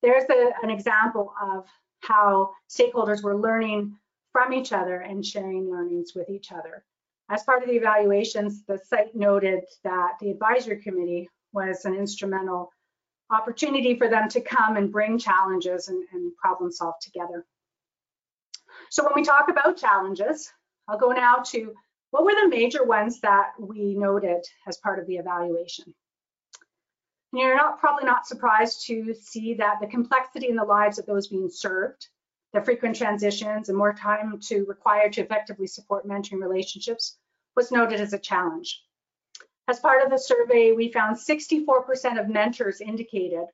There's 0.02 0.24
a, 0.30 0.52
an 0.62 0.70
example 0.70 1.32
of 1.40 1.66
how 2.00 2.50
stakeholders 2.68 3.22
were 3.22 3.36
learning 3.36 3.96
from 4.32 4.52
each 4.52 4.72
other 4.72 5.00
and 5.00 5.24
sharing 5.24 5.70
learnings 5.70 6.12
with 6.14 6.28
each 6.28 6.52
other. 6.52 6.84
As 7.28 7.44
part 7.44 7.62
of 7.62 7.68
the 7.68 7.76
evaluations, 7.76 8.64
the 8.64 8.78
site 8.78 9.14
noted 9.14 9.64
that 9.84 10.14
the 10.20 10.30
advisory 10.30 10.82
committee 10.82 11.28
was 11.52 11.84
an 11.84 11.94
instrumental 11.94 12.72
opportunity 13.30 13.96
for 13.96 14.08
them 14.08 14.28
to 14.28 14.40
come 14.40 14.76
and 14.76 14.90
bring 14.90 15.18
challenges 15.18 15.88
and, 15.88 16.04
and 16.12 16.34
problem 16.36 16.72
solve 16.72 16.94
together. 17.00 17.44
So 18.90 19.04
when 19.04 19.12
we 19.14 19.24
talk 19.24 19.48
about 19.48 19.76
challenges, 19.76 20.52
I'll 20.88 20.98
go 20.98 21.12
now 21.12 21.36
to 21.46 21.72
what 22.10 22.24
were 22.24 22.34
the 22.34 22.48
major 22.48 22.84
ones 22.84 23.20
that 23.20 23.52
we 23.58 23.94
noted 23.94 24.44
as 24.66 24.78
part 24.78 24.98
of 24.98 25.06
the 25.06 25.16
evaluation. 25.16 25.94
You're 27.32 27.56
not 27.56 27.78
probably 27.78 28.04
not 28.04 28.26
surprised 28.26 28.86
to 28.86 29.14
see 29.14 29.54
that 29.54 29.78
the 29.80 29.86
complexity 29.86 30.48
in 30.48 30.56
the 30.56 30.64
lives 30.64 30.98
of 30.98 31.06
those 31.06 31.28
being 31.28 31.48
served, 31.48 32.08
the 32.52 32.60
frequent 32.60 32.96
transitions 32.96 33.68
and 33.68 33.78
more 33.78 33.92
time 33.92 34.40
to 34.40 34.64
require 34.64 35.08
to 35.10 35.20
effectively 35.20 35.68
support 35.68 36.08
mentoring 36.08 36.42
relationships 36.42 37.18
was 37.54 37.70
noted 37.70 38.00
as 38.00 38.12
a 38.12 38.18
challenge. 38.18 38.82
As 39.68 39.78
part 39.78 40.02
of 40.02 40.10
the 40.10 40.18
survey, 40.18 40.72
we 40.72 40.90
found 40.90 41.16
64% 41.16 42.18
of 42.18 42.28
mentors 42.28 42.80
indicated 42.80 43.46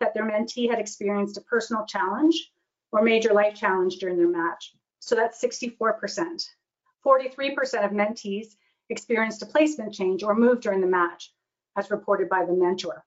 that 0.00 0.14
their 0.14 0.24
mentee 0.24 0.70
had 0.70 0.78
experienced 0.78 1.36
a 1.36 1.42
personal 1.42 1.84
challenge 1.84 2.50
or 2.92 3.02
major 3.02 3.34
life 3.34 3.54
challenge 3.54 3.96
during 3.98 4.16
their 4.16 4.28
match. 4.28 4.74
So 5.00 5.14
that's 5.14 5.42
64%. 5.42 6.48
43% 7.04 7.84
of 7.84 7.90
mentees 7.90 8.56
experienced 8.88 9.42
a 9.42 9.46
placement 9.46 9.92
change 9.92 10.22
or 10.22 10.34
move 10.34 10.62
during 10.62 10.80
the 10.80 10.86
match, 10.86 11.34
as 11.76 11.90
reported 11.90 12.30
by 12.30 12.46
the 12.46 12.54
mentor. 12.54 13.04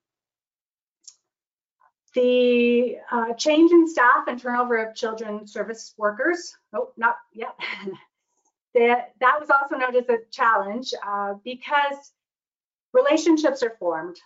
The 2.14 2.98
uh, 3.10 3.34
change 3.34 3.72
in 3.72 3.88
staff 3.88 4.28
and 4.28 4.40
turnover 4.40 4.78
of 4.86 4.96
children 4.96 5.48
service 5.48 5.94
workers, 5.98 6.56
oh, 6.74 6.92
not 6.98 7.16
yet. 7.34 7.56
that, 8.74 9.14
that 9.20 9.40
was 9.40 9.50
also 9.50 9.78
noted 9.78 10.10
as 10.10 10.20
a 10.20 10.32
challenge 10.32 10.94
uh, 11.06 11.36
because 11.44 12.12
relationships 12.94 13.64
are 13.64 13.76
formed. 13.80 14.18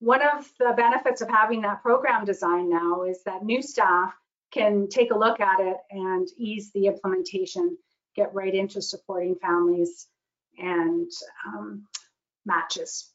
One 0.00 0.22
of 0.22 0.50
the 0.58 0.72
benefits 0.76 1.20
of 1.20 1.28
having 1.28 1.60
that 1.62 1.82
program 1.82 2.24
design 2.24 2.70
now 2.70 3.02
is 3.02 3.22
that 3.24 3.44
new 3.44 3.62
staff 3.62 4.12
can 4.50 4.88
take 4.88 5.12
a 5.12 5.18
look 5.18 5.40
at 5.40 5.60
it 5.60 5.76
and 5.90 6.26
ease 6.36 6.72
the 6.72 6.86
implementation, 6.86 7.76
get 8.16 8.34
right 8.34 8.54
into 8.54 8.82
supporting 8.82 9.36
families 9.36 10.08
and 10.58 11.10
um, 11.46 11.86
matches. 12.44 13.10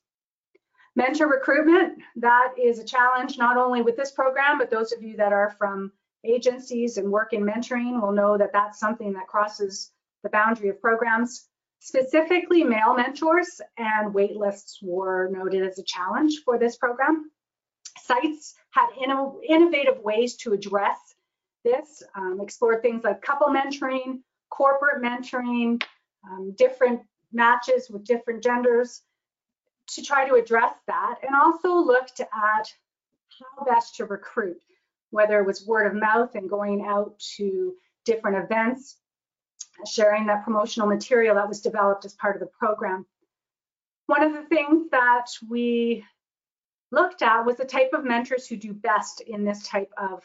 Mentor 0.95 1.27
recruitment, 1.27 1.99
that 2.15 2.53
is 2.61 2.79
a 2.79 2.83
challenge 2.83 3.37
not 3.37 3.57
only 3.57 3.81
with 3.81 3.97
this 3.97 4.11
program, 4.11 4.57
but 4.57 4.69
those 4.69 4.93
of 4.93 5.03
you 5.03 5.17
that 5.17 5.33
are 5.33 5.49
from 5.57 5.91
agencies 6.23 6.97
and 6.97 7.11
work 7.11 7.33
in 7.33 7.43
mentoring 7.43 8.01
will 8.01 8.13
know 8.13 8.37
that 8.37 8.53
that's 8.53 8.79
something 8.79 9.13
that 9.13 9.27
crosses 9.27 9.91
the 10.23 10.29
boundary 10.29 10.69
of 10.69 10.81
programs. 10.81 11.47
Specifically, 11.79 12.63
male 12.63 12.95
mentors 12.95 13.61
and 13.77 14.13
wait 14.13 14.37
lists 14.37 14.79
were 14.81 15.29
noted 15.31 15.63
as 15.63 15.77
a 15.77 15.83
challenge 15.83 16.41
for 16.43 16.57
this 16.57 16.77
program. 16.77 17.29
Sites 17.99 18.55
had 18.71 18.87
inno 19.05 19.39
innovative 19.47 19.99
ways 19.99 20.35
to 20.37 20.53
address 20.53 20.97
this, 21.63 22.03
um, 22.15 22.39
explored 22.41 22.81
things 22.81 23.03
like 23.03 23.21
couple 23.21 23.47
mentoring, 23.47 24.21
corporate 24.49 25.03
mentoring, 25.03 25.81
um, 26.29 26.53
different 26.57 27.01
matches 27.31 27.89
with 27.89 28.05
different 28.05 28.41
genders, 28.41 29.01
to 29.87 30.01
try 30.01 30.27
to 30.27 30.35
address 30.35 30.73
that 30.87 31.15
and 31.25 31.35
also 31.35 31.75
looked 31.75 32.19
at 32.19 32.73
how 33.39 33.65
best 33.65 33.95
to 33.95 34.05
recruit, 34.05 34.57
whether 35.11 35.39
it 35.39 35.45
was 35.45 35.65
word 35.65 35.87
of 35.87 35.93
mouth 35.93 36.35
and 36.35 36.49
going 36.49 36.85
out 36.85 37.17
to 37.37 37.73
different 38.05 38.43
events, 38.43 38.97
sharing 39.85 40.25
that 40.27 40.43
promotional 40.43 40.87
material 40.87 41.35
that 41.35 41.47
was 41.47 41.61
developed 41.61 42.05
as 42.05 42.13
part 42.13 42.35
of 42.35 42.39
the 42.39 42.51
program. 42.59 43.05
One 44.07 44.23
of 44.23 44.33
the 44.33 44.43
things 44.43 44.89
that 44.91 45.27
we 45.49 46.05
looked 46.91 47.21
at 47.21 47.45
was 47.45 47.57
the 47.57 47.65
type 47.65 47.91
of 47.93 48.05
mentors 48.05 48.47
who 48.47 48.55
do 48.55 48.73
best 48.73 49.21
in 49.21 49.43
this 49.43 49.67
type 49.67 49.91
of 49.97 50.23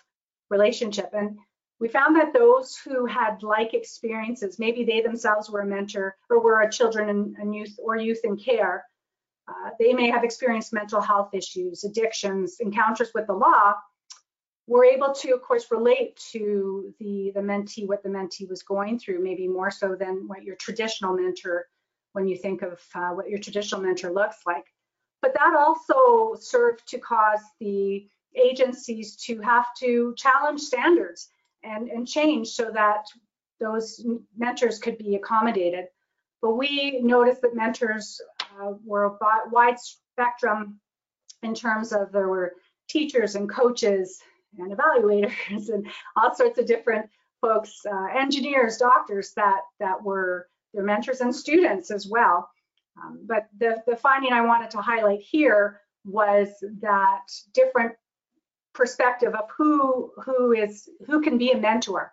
relationship. 0.50 1.10
And 1.14 1.38
we 1.80 1.88
found 1.88 2.16
that 2.16 2.34
those 2.34 2.76
who 2.76 3.06
had 3.06 3.42
like 3.42 3.72
experiences, 3.72 4.58
maybe 4.58 4.84
they 4.84 5.00
themselves 5.00 5.48
were 5.48 5.60
a 5.60 5.66
mentor 5.66 6.16
or 6.28 6.40
were 6.40 6.60
a 6.60 6.70
children 6.70 7.34
and, 7.38 7.54
youth 7.54 7.78
or 7.82 7.96
youth 7.96 8.20
in 8.22 8.36
care, 8.36 8.84
uh, 9.50 9.70
they 9.78 9.92
may 9.92 10.08
have 10.10 10.24
experienced 10.24 10.72
mental 10.72 11.00
health 11.00 11.34
issues, 11.34 11.84
addictions, 11.84 12.58
encounters 12.60 13.10
with 13.14 13.26
the 13.26 13.32
law. 13.32 13.74
We're 14.66 14.84
able 14.84 15.12
to, 15.14 15.32
of 15.32 15.42
course, 15.42 15.70
relate 15.70 16.16
to 16.32 16.94
the, 17.00 17.32
the 17.34 17.40
mentee, 17.40 17.88
what 17.88 18.02
the 18.04 18.08
mentee 18.08 18.48
was 18.48 18.62
going 18.62 19.00
through, 19.00 19.22
maybe 19.22 19.48
more 19.48 19.70
so 19.70 19.96
than 19.96 20.28
what 20.28 20.44
your 20.44 20.54
traditional 20.56 21.14
mentor, 21.16 21.66
when 22.12 22.28
you 22.28 22.36
think 22.36 22.62
of 22.62 22.80
uh, 22.94 23.10
what 23.10 23.28
your 23.28 23.40
traditional 23.40 23.80
mentor 23.80 24.12
looks 24.12 24.38
like. 24.46 24.66
But 25.22 25.34
that 25.34 25.54
also 25.54 26.40
served 26.40 26.86
to 26.88 26.98
cause 26.98 27.42
the 27.58 28.06
agencies 28.36 29.16
to 29.16 29.40
have 29.40 29.66
to 29.80 30.14
challenge 30.16 30.60
standards 30.60 31.28
and, 31.64 31.88
and 31.88 32.06
change 32.06 32.48
so 32.48 32.70
that 32.72 33.06
those 33.58 34.06
mentors 34.36 34.78
could 34.78 34.98
be 34.98 35.16
accommodated. 35.16 35.86
But 36.40 36.56
we 36.56 37.00
noticed 37.02 37.42
that 37.42 37.54
mentors 37.54 38.20
uh, 38.60 38.72
were 38.84 39.04
a 39.04 39.18
wide 39.50 39.78
spectrum 39.78 40.80
in 41.42 41.54
terms 41.54 41.92
of 41.92 42.12
there 42.12 42.28
were 42.28 42.54
teachers 42.88 43.34
and 43.34 43.48
coaches 43.48 44.20
and 44.58 44.76
evaluators 44.76 45.68
and 45.68 45.86
all 46.16 46.34
sorts 46.34 46.58
of 46.58 46.66
different 46.66 47.08
folks, 47.40 47.80
uh, 47.90 48.18
engineers, 48.18 48.76
doctors 48.76 49.32
that 49.34 49.60
that 49.78 50.02
were 50.02 50.48
their 50.74 50.84
mentors 50.84 51.20
and 51.20 51.34
students 51.34 51.90
as 51.90 52.06
well. 52.06 52.48
Um, 53.02 53.20
but 53.24 53.48
the, 53.58 53.82
the 53.86 53.96
finding 53.96 54.32
I 54.32 54.42
wanted 54.42 54.70
to 54.72 54.82
highlight 54.82 55.20
here 55.20 55.80
was 56.04 56.48
that 56.80 57.22
different 57.54 57.94
perspective 58.74 59.34
of 59.34 59.48
who 59.56 60.12
who 60.24 60.52
is 60.52 60.88
who 61.06 61.20
can 61.20 61.38
be 61.38 61.52
a 61.52 61.58
mentor. 61.58 62.12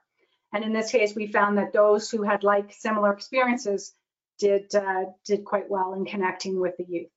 And 0.53 0.63
in 0.63 0.71
this 0.71 0.91
case, 0.91 1.13
we 1.13 1.27
found 1.27 1.57
that 1.57 1.73
those 1.73 2.09
who 2.09 2.23
had 2.23 2.43
like 2.43 2.71
similar 2.71 3.11
experiences 3.11 3.93
did, 4.39 4.73
uh, 4.75 5.05
did 5.25 5.45
quite 5.45 5.69
well 5.69 5.93
in 5.93 6.05
connecting 6.05 6.59
with 6.59 6.75
the 6.77 6.85
youth. 6.87 7.09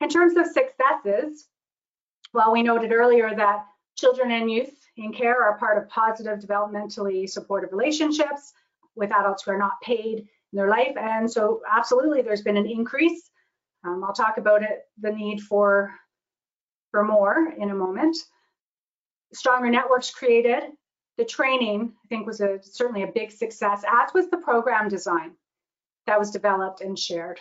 In 0.00 0.08
terms 0.08 0.36
of 0.36 0.46
successes, 0.46 1.48
well, 2.32 2.52
we 2.52 2.62
noted 2.62 2.92
earlier 2.92 3.34
that 3.34 3.64
children 3.96 4.32
and 4.32 4.50
youth 4.50 4.74
in 4.96 5.12
care 5.12 5.42
are 5.42 5.58
part 5.58 5.78
of 5.78 5.88
positive 5.88 6.38
developmentally 6.40 7.28
supportive 7.28 7.72
relationships 7.72 8.52
with 8.96 9.12
adults 9.12 9.44
who 9.44 9.52
are 9.52 9.58
not 9.58 9.80
paid 9.82 10.18
in 10.18 10.56
their 10.56 10.68
life. 10.68 10.96
And 10.96 11.30
so 11.30 11.62
absolutely 11.70 12.22
there's 12.22 12.42
been 12.42 12.56
an 12.56 12.66
increase. 12.66 13.30
Um, 13.84 14.02
I'll 14.04 14.12
talk 14.12 14.38
about 14.38 14.62
it, 14.62 14.82
the 15.00 15.10
need 15.10 15.40
for, 15.40 15.94
for 16.90 17.04
more 17.04 17.52
in 17.58 17.70
a 17.70 17.74
moment. 17.74 18.16
Stronger 19.32 19.70
networks 19.70 20.10
created. 20.10 20.64
The 21.16 21.24
training, 21.24 21.92
I 22.04 22.08
think, 22.08 22.26
was 22.26 22.40
a, 22.40 22.58
certainly 22.62 23.02
a 23.02 23.12
big 23.12 23.30
success, 23.30 23.84
as 23.88 24.12
was 24.12 24.28
the 24.28 24.36
program 24.36 24.88
design 24.88 25.32
that 26.06 26.18
was 26.18 26.30
developed 26.30 26.80
and 26.80 26.98
shared. 26.98 27.40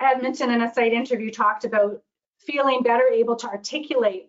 Edmonton 0.00 0.50
in 0.50 0.62
a 0.62 0.72
site 0.72 0.92
interview 0.92 1.30
talked 1.30 1.64
about 1.64 2.02
feeling 2.38 2.82
better 2.82 3.06
able 3.12 3.36
to 3.36 3.48
articulate 3.48 4.26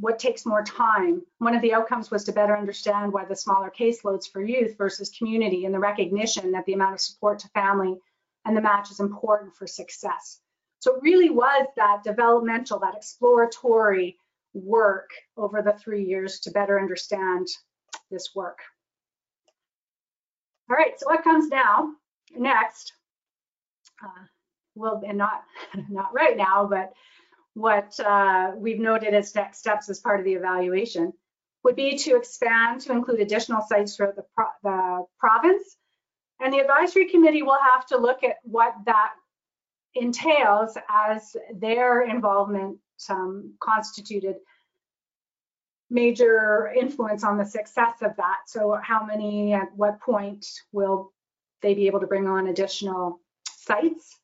what 0.00 0.18
takes 0.18 0.46
more 0.46 0.62
time. 0.62 1.22
One 1.38 1.54
of 1.54 1.62
the 1.62 1.72
outcomes 1.72 2.10
was 2.10 2.24
to 2.24 2.32
better 2.32 2.56
understand 2.56 3.12
why 3.12 3.24
the 3.24 3.34
smaller 3.36 3.70
caseloads 3.70 4.30
for 4.30 4.42
youth 4.42 4.76
versus 4.76 5.10
community 5.10 5.64
and 5.64 5.74
the 5.74 5.78
recognition 5.78 6.52
that 6.52 6.66
the 6.66 6.74
amount 6.74 6.94
of 6.94 7.00
support 7.00 7.38
to 7.40 7.48
family 7.48 7.96
and 8.44 8.56
the 8.56 8.60
match 8.60 8.90
is 8.90 9.00
important 9.00 9.54
for 9.54 9.66
success. 9.66 10.40
So 10.80 10.96
it 10.96 11.02
really 11.02 11.30
was 11.30 11.66
that 11.76 12.04
developmental, 12.04 12.78
that 12.80 12.94
exploratory 12.96 14.18
work 14.54 15.10
over 15.36 15.62
the 15.62 15.72
three 15.72 16.04
years 16.04 16.40
to 16.40 16.50
better 16.50 16.80
understand 16.80 17.46
this 18.10 18.30
work. 18.34 18.58
All 20.70 20.76
right, 20.76 20.98
so 20.98 21.06
what 21.06 21.24
comes 21.24 21.48
now, 21.48 21.92
next, 22.36 22.92
uh, 24.02 24.24
well, 24.74 25.02
and 25.06 25.18
not, 25.18 25.42
not 25.88 26.12
right 26.12 26.36
now, 26.36 26.66
but 26.66 26.92
what 27.54 27.98
uh, 28.00 28.52
we've 28.56 28.78
noted 28.78 29.14
as 29.14 29.34
next 29.34 29.58
steps 29.58 29.88
as 29.88 30.00
part 30.00 30.20
of 30.20 30.24
the 30.24 30.34
evaluation 30.34 31.12
would 31.64 31.74
be 31.74 31.96
to 31.98 32.16
expand 32.16 32.80
to 32.82 32.92
include 32.92 33.20
additional 33.20 33.62
sites 33.62 33.96
throughout 33.96 34.16
the, 34.16 34.24
pro 34.34 34.46
the 34.62 35.04
province. 35.18 35.76
And 36.40 36.52
the 36.52 36.60
advisory 36.60 37.08
committee 37.08 37.42
will 37.42 37.58
have 37.72 37.86
to 37.86 37.96
look 37.96 38.22
at 38.22 38.36
what 38.42 38.74
that 38.86 39.12
entails 39.94 40.78
as 40.88 41.34
their 41.54 42.02
involvement 42.02 42.78
um, 43.08 43.54
constituted 43.60 44.36
major 45.90 46.72
influence 46.78 47.24
on 47.24 47.38
the 47.38 47.44
success 47.44 48.02
of 48.02 48.14
that. 48.16 48.38
So 48.46 48.78
how 48.82 49.04
many, 49.04 49.54
at 49.54 49.68
what 49.74 50.00
point 50.00 50.46
will 50.72 51.12
they 51.62 51.74
be 51.74 51.86
able 51.86 52.00
to 52.00 52.06
bring 52.06 52.26
on 52.26 52.48
additional 52.48 53.20
sites? 53.48 54.16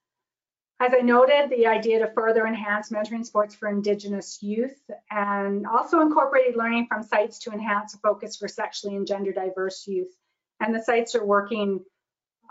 As 0.80 0.92
I 0.92 1.02
noted, 1.02 1.50
the 1.50 1.66
idea 1.66 2.00
to 2.00 2.12
further 2.12 2.46
enhance 2.46 2.90
mentoring 2.90 3.24
sports 3.24 3.54
for 3.54 3.68
Indigenous 3.68 4.42
youth 4.42 4.78
and 5.10 5.66
also 5.66 6.00
incorporated 6.00 6.56
learning 6.56 6.86
from 6.88 7.02
sites 7.02 7.38
to 7.40 7.52
enhance 7.52 7.94
a 7.94 7.98
focus 7.98 8.36
for 8.36 8.48
sexually 8.48 8.96
and 8.96 9.06
gender 9.06 9.32
diverse 9.32 9.86
youth. 9.86 10.12
And 10.60 10.74
the 10.74 10.82
sites 10.82 11.14
are 11.14 11.24
working 11.24 11.84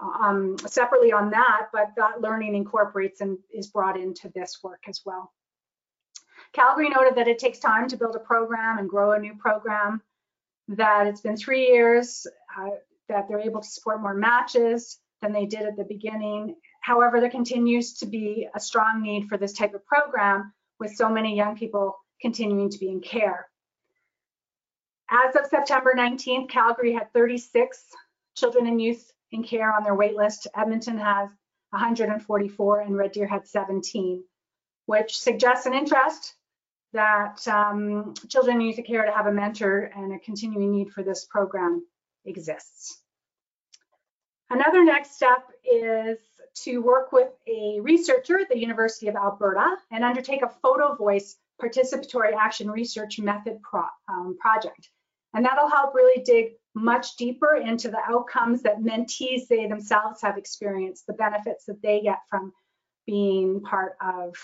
um, 0.02 0.56
separately 0.66 1.12
on 1.12 1.32
that, 1.32 1.68
but 1.72 1.92
that 1.98 2.22
learning 2.22 2.56
incorporates 2.56 3.22
and 3.22 3.38
is 3.54 3.68
brought 3.68 4.00
into 4.00 4.30
this 4.34 4.60
work 4.64 4.84
as 4.88 5.02
well. 5.06 5.32
Calgary 6.54 6.90
noted 6.90 7.16
that 7.16 7.28
it 7.28 7.40
takes 7.40 7.58
time 7.58 7.88
to 7.88 7.98
build 7.98 8.16
a 8.16 8.20
program 8.20 8.78
and 8.78 8.88
grow 8.88 9.12
a 9.12 9.20
new 9.20 9.36
program, 9.36 10.02
that 10.68 11.08
it's 11.08 11.22
been 11.22 11.36
three 11.36 11.68
years, 11.68 12.28
uh, 12.58 12.70
that 13.10 13.28
they're 13.28 13.40
able 13.40 13.62
to 13.62 13.68
support 13.68 14.02
more 14.02 14.14
matches 14.14 15.00
than 15.22 15.34
they 15.34 15.48
did 15.48 15.64
at 15.64 15.76
the 15.76 15.84
beginning. 15.84 16.56
However, 16.82 17.20
there 17.20 17.30
continues 17.30 17.94
to 17.96 18.06
be 18.06 18.48
a 18.54 18.60
strong 18.60 19.02
need 19.02 19.28
for 19.28 19.38
this 19.38 19.54
type 19.54 19.74
of 19.74 19.86
program 19.86 20.54
with 20.80 20.96
so 20.96 21.10
many 21.10 21.36
young 21.36 21.58
people 21.58 21.98
continuing 22.22 22.70
to 22.70 22.80
be 22.80 22.90
in 22.90 23.02
care. 23.02 23.48
As 25.10 25.36
of 25.36 25.48
September 25.48 25.94
19th, 25.98 26.50
Calgary 26.50 26.94
had 26.94 27.12
36 27.14 27.84
children 28.36 28.68
and 28.68 28.82
youth 28.82 29.12
in 29.32 29.44
care 29.44 29.74
on 29.74 29.84
their 29.84 29.96
wait 29.96 30.16
list. 30.16 30.48
Edmonton 30.56 30.98
has 30.98 31.30
144 31.72 32.82
and 32.82 32.96
Red 32.96 33.12
Deer 33.12 33.28
had 33.28 33.48
17, 33.48 34.24
which 34.86 35.18
suggests 35.18 35.66
an 35.66 35.74
interest 35.74 36.36
that 36.94 37.48
um, 37.48 38.14
children 38.30 38.62
in 38.62 38.68
youth 38.68 38.86
care 38.86 39.06
to 39.06 39.12
have 39.12 39.28
a 39.28 39.32
mentor 39.32 39.92
and 39.96 40.14
a 40.14 40.20
continuing 40.20 40.72
need 40.72 40.92
for 40.92 41.04
this 41.04 41.26
program 41.26 41.86
exists. 42.26 43.00
Another 44.50 44.84
next 44.84 45.16
step 45.16 45.50
is 45.64 46.20
to 46.64 46.78
work 46.78 47.12
with 47.12 47.30
a 47.48 47.80
researcher 47.82 48.40
at 48.40 48.50
the 48.50 48.58
University 48.58 49.08
of 49.08 49.16
Alberta 49.16 49.76
and 49.92 50.04
undertake 50.04 50.44
a 50.44 50.50
photo 50.62 50.96
voice 50.96 51.36
participatory 51.62 52.34
action 52.38 52.70
research 52.70 53.20
method 53.20 53.62
pro, 53.62 53.84
um, 54.08 54.38
project. 54.40 54.90
And 55.34 55.46
that'll 55.46 55.70
help 55.70 55.96
really 55.96 56.22
dig 56.24 56.54
much 56.76 57.16
deeper 57.16 57.56
into 57.56 57.90
the 57.90 58.00
outcomes 58.08 58.62
that 58.64 58.82
mentees 58.82 59.48
they 59.48 59.68
themselves 59.68 60.22
have 60.22 60.38
experienced, 60.38 61.08
the 61.08 61.14
benefits 61.14 61.66
that 61.66 61.82
they 61.82 62.02
get 62.02 62.20
from 62.30 62.54
being 63.06 63.62
part 63.62 63.96
of 64.02 64.36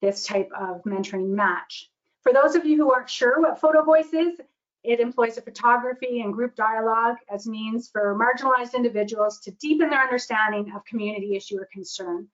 this 0.00 0.24
type 0.24 0.50
of 0.58 0.82
mentoring 0.84 1.28
match. 1.28 1.89
For 2.22 2.32
those 2.32 2.54
of 2.54 2.66
you 2.66 2.76
who 2.76 2.92
aren't 2.92 3.10
sure 3.10 3.40
what 3.40 3.60
Photo 3.60 3.82
Voice 3.82 4.12
is, 4.12 4.40
it 4.82 5.00
employs 5.00 5.36
a 5.36 5.42
photography 5.42 6.20
and 6.20 6.32
group 6.32 6.54
dialogue 6.54 7.16
as 7.32 7.46
means 7.46 7.88
for 7.88 8.18
marginalized 8.18 8.74
individuals 8.74 9.40
to 9.40 9.50
deepen 9.52 9.90
their 9.90 10.02
understanding 10.02 10.72
of 10.74 10.84
community 10.84 11.36
issue 11.36 11.58
or 11.58 11.68
concern. 11.72 12.28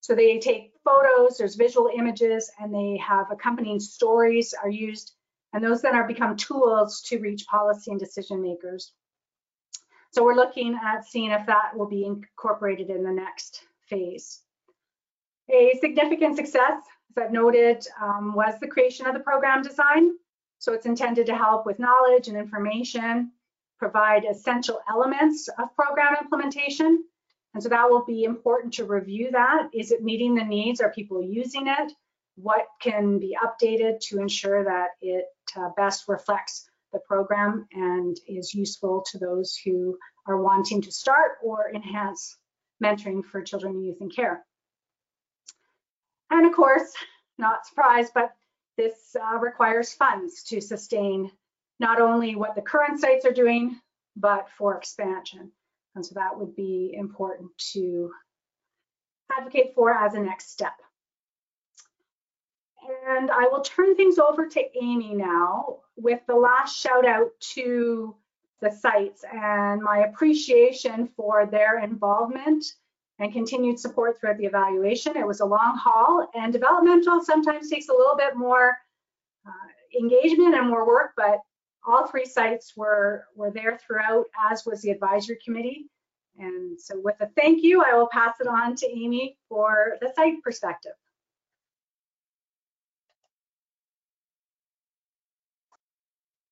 So 0.00 0.14
they 0.14 0.38
take 0.38 0.72
photos, 0.84 1.38
there's 1.38 1.56
visual 1.56 1.90
images, 1.94 2.50
and 2.58 2.72
they 2.72 2.98
have 2.98 3.30
accompanying 3.30 3.80
stories 3.80 4.54
are 4.54 4.70
used, 4.70 5.14
and 5.52 5.64
those 5.64 5.82
then 5.82 5.96
are 5.96 6.06
become 6.06 6.36
tools 6.36 7.02
to 7.06 7.18
reach 7.18 7.46
policy 7.46 7.90
and 7.90 7.98
decision 7.98 8.42
makers. 8.42 8.92
So 10.12 10.24
we're 10.24 10.34
looking 10.34 10.74
at 10.74 11.06
seeing 11.06 11.30
if 11.30 11.46
that 11.46 11.76
will 11.76 11.88
be 11.88 12.04
incorporated 12.04 12.90
in 12.90 13.02
the 13.02 13.12
next 13.12 13.62
phase. 13.88 14.40
A 15.50 15.76
significant 15.80 16.36
success, 16.36 16.82
as 17.10 17.24
I've 17.24 17.32
noted, 17.32 17.86
um, 18.00 18.34
was 18.34 18.54
the 18.60 18.66
creation 18.66 19.06
of 19.06 19.14
the 19.14 19.20
program 19.20 19.62
design. 19.62 20.12
So 20.58 20.72
it's 20.72 20.86
intended 20.86 21.26
to 21.26 21.36
help 21.36 21.66
with 21.66 21.78
knowledge 21.78 22.28
and 22.28 22.36
information, 22.36 23.32
provide 23.78 24.24
essential 24.24 24.80
elements 24.88 25.48
of 25.58 25.74
program 25.74 26.16
implementation. 26.20 27.04
And 27.54 27.62
so 27.62 27.68
that 27.68 27.88
will 27.88 28.04
be 28.04 28.24
important 28.24 28.74
to 28.74 28.84
review 28.84 29.30
that. 29.32 29.68
Is 29.72 29.92
it 29.92 30.02
meeting 30.02 30.34
the 30.34 30.44
needs? 30.44 30.80
Are 30.80 30.90
people 30.90 31.22
using 31.22 31.68
it? 31.68 31.92
What 32.36 32.66
can 32.80 33.18
be 33.18 33.36
updated 33.42 34.00
to 34.08 34.20
ensure 34.20 34.64
that 34.64 34.88
it 35.00 35.24
uh, 35.56 35.70
best 35.76 36.08
reflects 36.08 36.68
the 36.92 37.00
program 37.00 37.66
and 37.72 38.16
is 38.26 38.54
useful 38.54 39.04
to 39.10 39.18
those 39.18 39.58
who 39.64 39.98
are 40.26 40.40
wanting 40.40 40.82
to 40.82 40.92
start 40.92 41.32
or 41.42 41.70
enhance 41.74 42.36
mentoring 42.82 43.24
for 43.24 43.42
children 43.42 43.74
and 43.74 43.84
youth 43.84 44.00
in 44.00 44.10
care. 44.10 44.44
And 46.30 46.46
of 46.46 46.52
course, 46.54 46.92
not 47.38 47.66
surprised, 47.66 48.12
but 48.14 48.34
this 48.76 49.16
uh, 49.20 49.38
requires 49.38 49.92
funds 49.92 50.42
to 50.44 50.60
sustain 50.60 51.30
not 51.80 52.00
only 52.00 52.36
what 52.36 52.54
the 52.54 52.62
current 52.62 53.00
sites 53.00 53.24
are 53.24 53.32
doing, 53.32 53.80
but 54.16 54.48
for 54.50 54.76
expansion. 54.76 55.52
And 55.94 56.04
so 56.04 56.14
that 56.14 56.38
would 56.38 56.54
be 56.54 56.94
important 56.94 57.50
to 57.72 58.12
advocate 59.36 59.74
for 59.74 59.92
as 59.92 60.14
a 60.14 60.20
next 60.20 60.50
step. 60.50 60.74
And 63.06 63.30
I 63.30 63.48
will 63.48 63.62
turn 63.62 63.96
things 63.96 64.18
over 64.18 64.46
to 64.48 64.78
Amy 64.80 65.14
now 65.14 65.80
with 65.96 66.20
the 66.26 66.36
last 66.36 66.78
shout 66.78 67.06
out 67.06 67.30
to 67.54 68.16
the 68.60 68.70
sites 68.70 69.24
and 69.30 69.82
my 69.82 69.98
appreciation 69.98 71.08
for 71.16 71.46
their 71.46 71.80
involvement 71.80 72.64
and 73.18 73.32
continued 73.32 73.78
support 73.78 74.18
throughout 74.18 74.38
the 74.38 74.44
evaluation. 74.44 75.16
It 75.16 75.26
was 75.26 75.40
a 75.40 75.44
long 75.46 75.76
haul 75.76 76.28
and 76.34 76.52
developmental 76.52 77.22
sometimes 77.22 77.68
takes 77.68 77.88
a 77.88 77.92
little 77.92 78.16
bit 78.16 78.36
more 78.36 78.76
uh, 79.46 79.98
engagement 79.98 80.54
and 80.54 80.68
more 80.68 80.86
work, 80.86 81.12
but 81.16 81.40
all 81.86 82.06
three 82.06 82.26
sites 82.26 82.74
were, 82.76 83.24
were 83.34 83.50
there 83.50 83.78
throughout, 83.78 84.26
as 84.50 84.64
was 84.64 84.82
the 84.82 84.90
advisory 84.90 85.38
committee. 85.44 85.86
And 86.38 86.80
so 86.80 87.00
with 87.02 87.16
a 87.20 87.26
thank 87.36 87.62
you, 87.62 87.82
I 87.82 87.94
will 87.94 88.08
pass 88.08 88.36
it 88.40 88.46
on 88.46 88.76
to 88.76 88.86
Amy 88.86 89.36
for 89.48 89.96
the 90.00 90.12
site 90.14 90.40
perspective. 90.42 90.92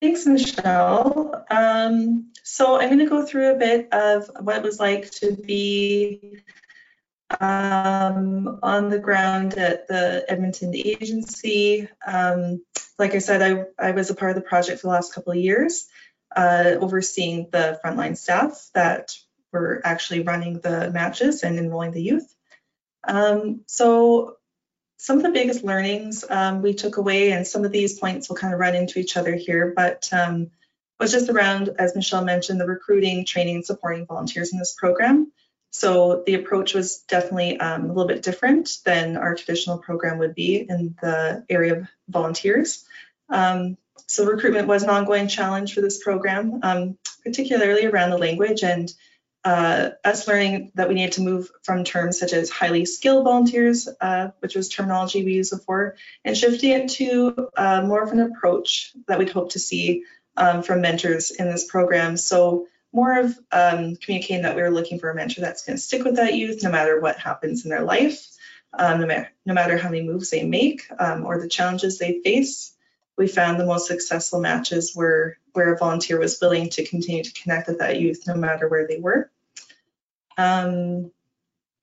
Thanks, 0.03 0.27
Michelle. 0.27 1.45
Um, 1.51 2.33
so 2.43 2.79
I'm 2.79 2.89
going 2.89 2.99
to 2.99 3.07
go 3.07 3.25
through 3.25 3.53
a 3.53 3.59
bit 3.59 3.93
of 3.93 4.31
what 4.41 4.57
it 4.57 4.63
was 4.63 4.79
like 4.79 5.11
to 5.13 5.35
be 5.35 6.41
um, 7.41 8.59
on 8.63 8.91
the 8.91 8.99
ground 8.99 9.55
at 9.55 9.89
the 9.89 10.25
Edmonton 10.29 10.75
agency. 10.75 11.89
Um, 12.07 12.63
like 12.99 13.15
I 13.15 13.19
said, 13.19 13.43
I, 13.43 13.65
I 13.79 13.93
was 13.93 14.11
a 14.11 14.15
part 14.15 14.31
of 14.31 14.37
the 14.37 14.49
project 14.49 14.81
for 14.81 14.89
the 14.89 14.93
last 14.93 15.15
couple 15.15 15.33
of 15.33 15.39
years, 15.39 15.89
uh, 16.35 16.75
overseeing 16.79 17.49
the 17.51 17.81
frontline 17.85 18.17
staff 18.17 18.69
that 18.75 19.17
were 19.51 19.81
actually 19.83 20.21
running 20.21 20.61
the 20.61 20.91
matches 20.91 21.43
and 21.43 21.59
enrolling 21.59 21.93
the 21.93 22.03
youth. 22.03 22.35
Um, 23.09 23.63
so 23.67 24.36
some 24.99 25.19
of 25.19 25.23
the 25.23 25.31
biggest 25.31 25.63
learnings 25.65 26.25
um, 26.29 26.63
we 26.63 26.75
took 26.75 26.97
away, 26.97 27.33
and 27.33 27.47
some 27.47 27.65
of 27.65 27.73
these 27.73 27.99
points 27.99 28.29
will 28.29 28.37
kind 28.37 28.55
of 28.55 28.61
run 28.61 28.75
into 28.75 28.99
each 28.99 29.17
other 29.17 29.35
here, 29.35 29.73
but 29.77 30.09
um, 30.13 30.51
was 30.99 31.13
just 31.13 31.29
around, 31.29 31.71
as 31.79 31.95
Michelle 31.95 32.25
mentioned, 32.25 32.61
the 32.61 32.67
recruiting, 32.67 33.25
training, 33.27 33.57
and 33.57 33.67
supporting 33.67 34.07
volunteers 34.07 34.53
in 34.53 34.59
this 34.59 34.75
program. 34.75 35.31
So 35.71 36.23
the 36.25 36.35
approach 36.35 36.73
was 36.73 37.01
definitely 37.01 37.61
um, 37.61 37.85
a 37.85 37.89
little 37.89 38.07
bit 38.07 38.23
different 38.23 38.71
than 38.85 39.19
our 39.19 39.35
traditional 39.35 39.79
program 39.79 40.19
would 40.19 40.35
be 40.35 40.65
in 40.67 40.97
the 41.03 41.45
area 41.51 41.81
of 41.81 41.89
volunteers. 42.09 42.85
Um, 43.29 43.77
so 44.07 44.25
recruitment 44.25 44.69
was 44.69 44.85
an 44.85 44.91
ongoing 44.91 45.29
challenge 45.29 45.75
for 45.75 45.83
this 45.83 46.03
program, 46.03 46.61
um, 46.63 46.99
particularly 47.23 47.85
around 47.85 48.11
the 48.11 48.19
language 48.19 48.63
and 48.63 48.91
uh, 49.47 49.91
us 50.05 50.27
learning 50.27 50.73
that 50.75 50.89
we 50.89 50.95
needed 50.97 51.13
to 51.13 51.21
move 51.21 51.49
from 51.63 51.85
terms 51.85 52.19
such 52.19 52.33
as 52.33 52.51
highly 52.51 52.85
skilled 52.85 53.23
volunteers, 53.23 53.89
uh, 54.01 54.31
which 54.41 54.57
was 54.57 54.69
terminology 54.69 55.25
we 55.25 55.35
used 55.35 55.53
before, 55.53 55.95
and 56.25 56.37
shifting 56.37 56.73
it 56.73 56.89
to 56.89 57.49
uh, 57.57 57.81
more 57.83 58.03
of 58.03 58.11
an 58.11 58.19
approach 58.19 58.93
that 59.07 59.21
we'd 59.21 59.31
hope 59.31 59.51
to 59.51 59.61
see 59.61 60.03
um, 60.37 60.65
from 60.65 60.81
mentors 60.81 61.31
in 61.31 61.49
this 61.49 61.65
program. 61.65 62.17
So 62.17 62.67
more 62.93 63.21
of 63.21 63.39
um, 63.53 63.95
communicating 63.95 64.43
that 64.43 64.57
we 64.57 64.63
were 64.63 64.71
looking 64.73 64.99
for 64.99 65.11
a 65.11 65.15
mentor 65.15 65.43
that's 65.43 65.65
going 65.65 65.77
to 65.77 65.83
stick 65.83 66.03
with 66.03 66.17
that 66.17 66.35
youth 66.35 66.65
no 66.65 66.71
matter 66.73 66.99
what 67.01 67.17
happens 67.17 67.63
in 67.65 67.71
their 67.71 67.85
life, 67.85 68.27
um, 68.77 68.99
no, 68.99 69.07
matter, 69.07 69.31
no, 69.45 69.55
matter, 69.55 69.77
how 69.77 69.91
many 69.91 70.03
moves 70.03 70.31
they 70.31 70.43
make 70.43 70.83
um, 70.99 71.25
or 71.25 71.41
the 71.41 71.49
challenges 71.49 72.01
they 72.01 72.21
face. 72.25 72.75
We 73.17 73.29
found 73.29 73.61
the 73.61 73.65
most 73.65 73.87
successful 73.87 74.41
matches 74.41 74.93
were 74.97 75.37
where 75.53 75.73
a 75.73 75.79
volunteer 75.79 76.19
was 76.19 76.37
willing 76.43 76.69
to 76.71 76.85
continue 76.85 77.23
to 77.23 77.33
connect 77.33 77.69
with 77.69 77.79
that 77.79 78.01
youth 78.01 78.25
no 78.27 78.35
matter 78.35 78.69
where 78.69 78.89
they 78.89 78.99
were. 78.99 79.31
Um, 80.37 81.11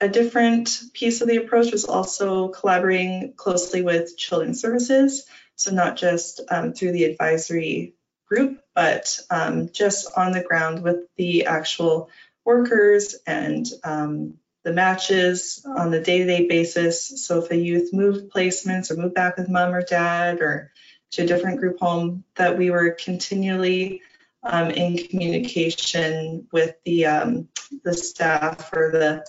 a 0.01 0.09
different 0.09 0.81
piece 0.93 1.21
of 1.21 1.27
the 1.27 1.37
approach 1.37 1.71
was 1.71 1.85
also 1.85 2.49
collaborating 2.49 3.33
closely 3.37 3.81
with 3.81 4.17
children's 4.17 4.61
services. 4.61 5.25
So 5.55 5.71
not 5.71 5.95
just 5.95 6.41
um, 6.49 6.73
through 6.73 6.91
the 6.91 7.05
advisory 7.05 7.93
group, 8.27 8.59
but 8.75 9.17
um, 9.29 9.69
just 9.71 10.11
on 10.17 10.31
the 10.31 10.43
ground 10.43 10.83
with 10.83 11.07
the 11.15 11.45
actual 11.45 12.09
workers 12.43 13.15
and 13.25 13.65
um, 13.83 14.33
the 14.63 14.73
matches 14.73 15.65
on 15.65 15.91
the 15.91 16.01
day-to-day 16.01 16.47
basis. 16.47 17.25
So 17.25 17.43
if 17.43 17.51
a 17.51 17.55
youth 17.55 17.93
moved 17.93 18.33
placements 18.33 18.91
or 18.91 18.95
moved 18.95 19.15
back 19.15 19.37
with 19.37 19.49
mom 19.49 19.73
or 19.73 19.83
dad 19.83 20.41
or 20.41 20.71
to 21.11 21.23
a 21.23 21.27
different 21.27 21.59
group 21.59 21.79
home, 21.79 22.23
that 22.35 22.57
we 22.57 22.71
were 22.71 22.91
continually 22.91 24.01
um, 24.43 24.69
in 24.71 24.97
communication 25.07 26.47
with 26.51 26.75
the, 26.85 27.05
um, 27.05 27.47
the 27.83 27.93
staff 27.93 28.71
or 28.73 28.91
the 28.91 29.25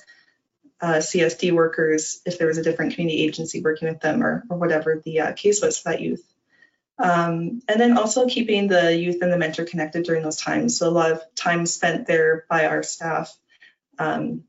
uh, 0.81 0.99
CSD 0.99 1.53
workers 1.53 2.21
if 2.27 2.39
there 2.39 2.47
was 2.47 2.59
a 2.59 2.63
different 2.63 2.95
community 2.95 3.23
agency 3.23 3.63
working 3.63 3.89
with 3.89 4.01
them 4.01 4.23
or, 4.23 4.45
or 4.51 4.59
whatever 4.59 5.01
the 5.05 5.21
uh, 5.21 5.33
case 5.33 5.63
was 5.63 5.79
for 5.79 5.91
that 5.91 6.01
youth. 6.01 6.25
Um, 6.99 7.61
and 7.67 7.81
then 7.81 7.99
also 7.99 8.29
keeping 8.29 8.69
the 8.69 8.97
youth 8.97 9.19
and 9.21 9.33
the 9.33 9.39
mentor 9.39 9.65
connected 9.65 10.05
during 10.05 10.23
those 10.23 10.37
times. 10.37 10.79
So 10.79 10.89
a 10.89 10.91
lot 10.91 11.11
of 11.11 11.23
time 11.35 11.67
spent 11.67 12.07
there 12.07 12.45
by 12.49 12.67
our 12.67 12.83
staff 12.83 13.37
um, 13.99 14.45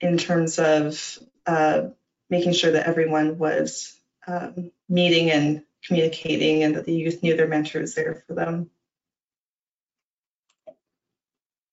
in 0.00 0.18
terms 0.18 0.58
of 0.58 1.18
uh, 1.46 1.88
making 2.30 2.52
sure 2.54 2.72
that 2.72 2.86
everyone 2.86 3.38
was 3.38 3.98
um, 4.26 4.72
meeting 4.88 5.30
and 5.30 5.62
communicating 5.84 6.62
and 6.62 6.76
that 6.76 6.84
the 6.84 6.94
youth 6.94 7.22
knew 7.22 7.36
their 7.36 7.48
mentor 7.48 7.80
was 7.80 7.94
there 7.94 8.24
for 8.26 8.34
them. 8.34 8.70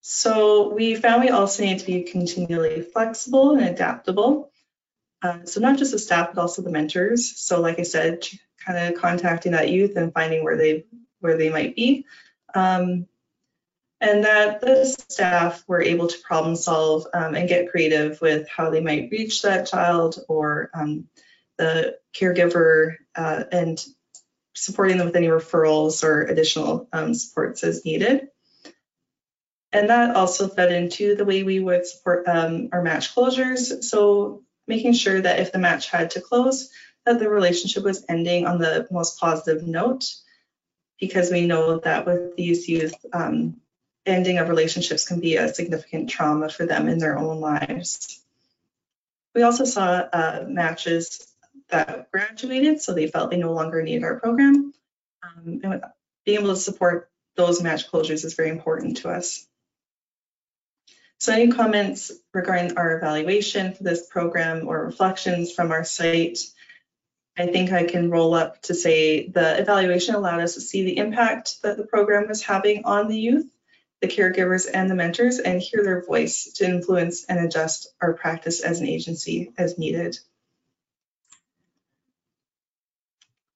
So 0.01 0.73
we 0.73 0.95
found 0.95 1.21
we 1.21 1.29
also 1.29 1.63
need 1.63 1.79
to 1.79 1.85
be 1.85 2.03
continually 2.03 2.81
flexible 2.81 3.51
and 3.51 3.67
adaptable. 3.67 4.51
Uh, 5.21 5.43
so 5.43 5.59
not 5.59 5.77
just 5.77 5.91
the 5.91 5.99
staff, 5.99 6.29
but 6.33 6.41
also 6.41 6.61
the 6.61 6.71
mentors. 6.71 7.37
So 7.37 7.59
like 7.59 7.79
I 7.79 7.83
said, 7.83 8.25
kind 8.65 8.77
of 8.93 9.01
contacting 9.01 9.51
that 9.51 9.69
youth 9.69 9.97
and 9.97 10.13
finding 10.13 10.43
where 10.43 10.57
they 10.57 10.85
where 11.19 11.37
they 11.37 11.49
might 11.49 11.75
be. 11.75 12.05
Um, 12.55 13.07
and 14.01 14.23
that 14.23 14.61
the 14.61 14.85
staff 14.85 15.63
were 15.67 15.81
able 15.81 16.07
to 16.07 16.17
problem 16.19 16.55
solve 16.55 17.05
um, 17.13 17.35
and 17.35 17.49
get 17.49 17.69
creative 17.69 18.21
with 18.21 18.47
how 18.47 18.69
they 18.69 18.79
might 18.79 19.09
reach 19.11 19.41
that 19.41 19.67
child 19.67 20.23
or 20.29 20.69
um, 20.73 21.09
the 21.57 21.97
caregiver 22.15 22.95
uh, 23.15 23.43
and 23.51 23.83
supporting 24.55 24.97
them 24.97 25.07
with 25.07 25.17
any 25.17 25.27
referrals 25.27 26.03
or 26.03 26.21
additional 26.23 26.87
um, 26.93 27.13
supports 27.13 27.63
as 27.63 27.83
needed. 27.83 28.29
And 29.72 29.89
that 29.89 30.15
also 30.15 30.47
fed 30.47 30.72
into 30.72 31.15
the 31.15 31.26
way 31.26 31.43
we 31.43 31.59
would 31.59 31.86
support 31.86 32.28
um, 32.28 32.70
our 32.72 32.82
match 32.82 33.13
closures. 33.13 33.84
So 33.84 34.43
making 34.67 34.93
sure 34.93 35.22
that 35.22 35.39
if 35.39 35.51
the 35.51 35.59
match 35.59 35.89
had 35.89 36.11
to 36.11 36.22
close, 36.22 36.72
that 37.05 37.20
the 37.20 37.30
relationship 37.30 37.84
was 37.84 38.03
ending 38.09 38.47
on 38.47 38.57
the 38.57 38.88
most 38.91 39.20
positive 39.20 39.65
note, 39.65 40.05
because 40.99 41.32
we 41.32 41.45
know 41.45 41.80
that 41.80 42.05
with 42.05 42.36
these 42.36 42.67
youth, 42.67 42.93
um, 43.13 43.61
ending 44.05 44.39
of 44.39 44.49
relationships 44.49 45.07
can 45.07 45.20
be 45.20 45.36
a 45.38 45.53
significant 45.53 46.09
trauma 46.09 46.49
for 46.49 46.65
them 46.65 46.89
in 46.89 46.97
their 46.97 47.17
own 47.17 47.39
lives. 47.39 48.22
We 49.36 49.43
also 49.43 49.65
saw 49.65 49.86
uh, 50.11 50.45
matches 50.47 51.28
that 51.70 52.11
graduated, 52.11 52.82
so 52.82 52.93
they 52.93 53.07
felt 53.07 53.30
they 53.30 53.38
no 53.38 53.53
longer 53.53 53.84
needed 53.84 54.03
our 54.03 54.20
program. 54.20 54.74
Um, 55.22 55.61
and 55.63 55.84
being 56.26 56.39
able 56.39 56.49
to 56.49 56.55
support 56.55 57.09
those 57.36 57.61
match 57.61 57.89
closures 57.89 58.26
is 58.26 58.34
very 58.34 58.49
important 58.49 58.97
to 58.97 59.09
us. 59.09 59.45
So 61.20 61.34
any 61.34 61.51
comments 61.51 62.13
regarding 62.34 62.78
our 62.78 62.97
evaluation 62.97 63.74
for 63.74 63.84
this 63.84 64.07
program 64.07 64.67
or 64.70 64.86
reflections 64.86 65.51
from 65.51 65.72
our 65.72 65.84
site, 65.84 66.39
I 67.38 67.47
think 67.47 67.74
I 67.74 67.84
can 67.84 68.09
roll 68.09 68.34
up 68.34 68.61
to 68.63 68.74
say 68.74 69.28
the 69.28 69.59
evaluation 69.59 70.15
allowed 70.15 70.39
us 70.39 70.53
to 70.53 70.61
see 70.61 70.86
the 70.86 70.97
impact 70.97 71.61
that 71.63 71.76
the 71.76 71.86
program 71.86 72.30
was 72.30 72.41
having 72.41 72.86
on 72.86 73.09
the 73.09 73.20
youth, 73.20 73.49
the 73.99 74.07
caregivers 74.07 74.65
and 74.74 74.89
the 74.89 74.95
mentors 74.95 75.39
and 75.39 75.61
hear 75.61 75.84
their 75.84 76.05
voice 76.05 76.53
to 76.53 76.65
influence 76.65 77.26
and 77.26 77.45
adjust 77.45 77.89
our 78.01 78.13
practice 78.13 78.61
as 78.61 78.80
an 78.80 78.88
agency 78.88 79.51
as 79.57 79.78
needed. 79.78 80.17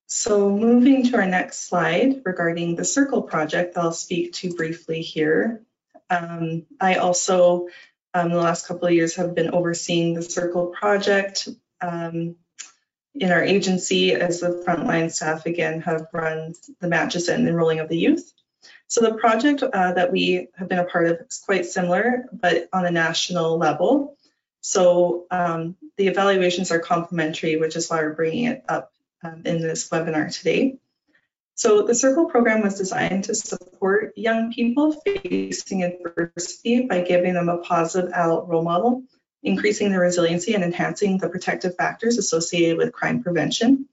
So 0.07 0.49
moving 0.49 1.05
to 1.07 1.15
our 1.17 1.25
next 1.25 1.69
slide 1.69 2.23
regarding 2.25 2.75
the 2.75 2.85
Circle 2.85 3.21
project, 3.21 3.77
I'll 3.77 3.93
speak 3.93 4.33
to 4.33 4.53
briefly 4.53 5.01
here. 5.01 5.61
Um, 6.09 6.65
I 6.79 6.95
also, 6.95 7.67
um, 8.13 8.29
the 8.29 8.37
last 8.37 8.67
couple 8.67 8.87
of 8.87 8.93
years, 8.93 9.15
have 9.15 9.35
been 9.35 9.51
overseeing 9.51 10.13
the 10.13 10.21
Circle 10.21 10.67
project 10.67 11.49
um, 11.81 12.35
in 13.15 13.31
our 13.31 13.43
agency 13.43 14.13
as 14.13 14.39
the 14.39 14.63
frontline 14.65 15.11
staff 15.11 15.45
again 15.45 15.81
have 15.81 16.07
run 16.13 16.53
the 16.79 16.87
matches 16.87 17.29
and 17.29 17.47
enrolling 17.47 17.79
of 17.79 17.89
the 17.89 17.97
youth. 17.97 18.31
So 18.87 19.01
the 19.01 19.15
project 19.15 19.63
uh, 19.63 19.93
that 19.93 20.11
we 20.11 20.49
have 20.55 20.69
been 20.69 20.79
a 20.79 20.85
part 20.85 21.07
of 21.07 21.19
is 21.27 21.41
quite 21.45 21.65
similar, 21.65 22.25
but 22.31 22.69
on 22.71 22.85
a 22.85 22.91
national 22.91 23.57
level. 23.57 24.17
So 24.61 25.25
um, 25.31 25.75
the 25.97 26.07
evaluations 26.07 26.71
are 26.71 26.79
complementary, 26.79 27.57
which 27.57 27.75
is 27.75 27.89
why 27.89 28.01
we're 28.01 28.13
bringing 28.13 28.45
it 28.45 28.63
up 28.69 28.91
um, 29.23 29.41
in 29.45 29.61
this 29.61 29.89
webinar 29.89 30.35
today. 30.35 30.77
So 31.55 31.83
the 31.83 31.95
Circle 31.95 32.25
program 32.25 32.61
was 32.61 32.77
designed 32.77 33.25
to 33.25 33.35
support 33.35 34.17
young 34.17 34.51
people 34.51 34.91
facing 34.91 35.83
adversity 35.83 36.87
by 36.87 37.01
giving 37.01 37.35
them 37.35 37.49
a 37.49 37.59
positive 37.59 38.11
adult 38.11 38.47
role 38.47 38.63
model, 38.63 39.03
increasing 39.43 39.91
their 39.91 39.99
resiliency 39.99 40.55
and 40.55 40.63
enhancing 40.63 41.19
the 41.19 41.29
protective 41.29 41.75
factors 41.75 42.17
associated 42.17 42.77
with 42.77 42.91
crime 42.91 43.21
prevention. 43.21 43.87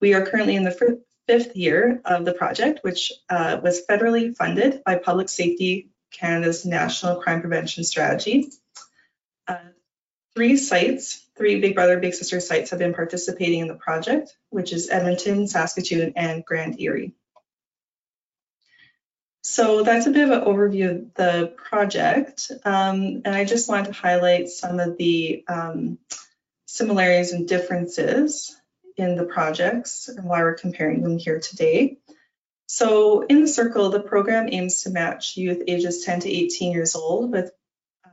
We 0.00 0.14
are 0.14 0.26
currently 0.26 0.56
in 0.56 0.64
the 0.64 1.00
fifth 1.26 1.54
year 1.54 2.00
of 2.04 2.24
the 2.24 2.32
project, 2.32 2.80
which 2.82 3.12
uh, 3.28 3.60
was 3.62 3.82
federally 3.88 4.36
funded 4.36 4.82
by 4.84 4.96
Public 4.96 5.28
Safety 5.28 5.90
Canada's 6.10 6.64
National 6.64 7.20
Crime 7.20 7.40
Prevention 7.40 7.84
Strategy. 7.84 8.50
Uh, 9.46 9.58
three 10.34 10.56
sites 10.56 11.27
Three 11.38 11.60
Big 11.60 11.76
Brother 11.76 12.00
Big 12.00 12.14
Sister 12.14 12.40
sites 12.40 12.70
have 12.70 12.80
been 12.80 12.94
participating 12.94 13.60
in 13.60 13.68
the 13.68 13.74
project, 13.74 14.36
which 14.50 14.72
is 14.72 14.90
Edmonton, 14.90 15.46
Saskatoon, 15.46 16.14
and 16.16 16.44
Grand 16.44 16.80
Erie. 16.80 17.14
So 19.42 19.84
that's 19.84 20.06
a 20.06 20.10
bit 20.10 20.28
of 20.28 20.30
an 20.30 20.44
overview 20.44 20.90
of 20.90 21.14
the 21.14 21.54
project. 21.56 22.50
Um, 22.64 23.22
and 23.24 23.28
I 23.28 23.44
just 23.44 23.68
wanted 23.68 23.86
to 23.86 23.92
highlight 23.92 24.48
some 24.48 24.80
of 24.80 24.98
the 24.98 25.44
um, 25.46 25.98
similarities 26.66 27.32
and 27.32 27.46
differences 27.46 28.54
in 28.96 29.14
the 29.14 29.24
projects 29.24 30.08
and 30.08 30.28
why 30.28 30.42
we're 30.42 30.54
comparing 30.54 31.02
them 31.02 31.18
here 31.18 31.38
today. 31.38 31.98
So 32.66 33.22
in 33.22 33.40
the 33.40 33.48
circle, 33.48 33.90
the 33.90 34.00
program 34.00 34.48
aims 34.50 34.82
to 34.82 34.90
match 34.90 35.36
youth 35.36 35.62
ages 35.68 36.04
10 36.04 36.20
to 36.20 36.28
18 36.28 36.72
years 36.72 36.96
old 36.96 37.30
with 37.30 37.52
uh, 38.04 38.10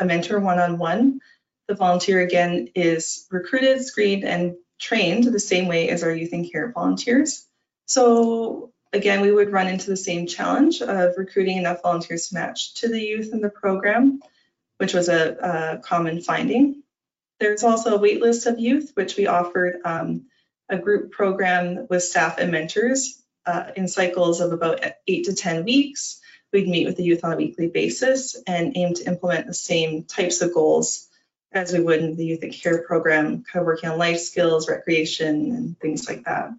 a 0.00 0.04
mentor 0.04 0.40
one-on-one 0.40 0.78
-on 0.78 1.12
-one 1.12 1.20
the 1.68 1.74
volunteer 1.74 2.20
again 2.20 2.68
is 2.74 3.26
recruited, 3.30 3.84
screened, 3.84 4.24
and 4.24 4.56
trained 4.78 5.24
the 5.24 5.40
same 5.40 5.66
way 5.66 5.88
as 5.88 6.02
our 6.02 6.14
youth 6.14 6.32
and 6.32 6.50
care 6.50 6.70
volunteers. 6.72 7.46
So 7.86 8.72
again, 8.92 9.20
we 9.20 9.32
would 9.32 9.52
run 9.52 9.68
into 9.68 9.90
the 9.90 9.96
same 9.96 10.26
challenge 10.26 10.82
of 10.82 11.14
recruiting 11.16 11.56
enough 11.56 11.82
volunteers 11.82 12.28
to 12.28 12.34
match 12.34 12.74
to 12.74 12.88
the 12.88 13.00
youth 13.00 13.32
in 13.32 13.40
the 13.40 13.50
program. 13.50 14.20
which 14.78 14.92
was 14.92 15.08
a, 15.08 15.36
a 15.76 15.78
common 15.78 16.20
finding. 16.20 16.82
There's 17.38 17.62
also 17.62 17.94
a 17.94 18.00
wait 18.00 18.20
list 18.20 18.46
of 18.46 18.58
youth, 18.58 18.90
which 18.94 19.16
we 19.16 19.28
offered 19.28 19.80
um, 19.84 20.26
a 20.68 20.78
group 20.78 21.12
program 21.12 21.86
with 21.88 22.02
staff 22.02 22.38
and 22.38 22.50
mentors 22.50 23.22
uh, 23.46 23.70
in 23.76 23.86
cycles 23.86 24.40
of 24.40 24.52
about 24.52 24.80
eight 25.06 25.26
to 25.26 25.34
10 25.34 25.64
weeks. 25.64 26.20
We'd 26.52 26.68
meet 26.68 26.86
with 26.86 26.96
the 26.96 27.04
youth 27.04 27.24
on 27.24 27.32
a 27.32 27.36
weekly 27.36 27.68
basis 27.68 28.36
and 28.46 28.76
aim 28.76 28.94
to 28.94 29.06
implement 29.06 29.46
the 29.46 29.54
same 29.54 30.04
types 30.04 30.40
of 30.42 30.52
goals 30.52 31.08
as 31.54 31.72
we 31.72 31.80
would 31.80 32.00
in 32.00 32.16
the 32.16 32.24
youth 32.24 32.42
and 32.42 32.52
care 32.52 32.82
program, 32.82 33.44
kind 33.44 33.62
of 33.62 33.66
working 33.66 33.90
on 33.90 33.98
life 33.98 34.18
skills, 34.18 34.68
recreation, 34.68 35.52
and 35.52 35.78
things 35.80 36.08
like 36.08 36.24
that. 36.24 36.50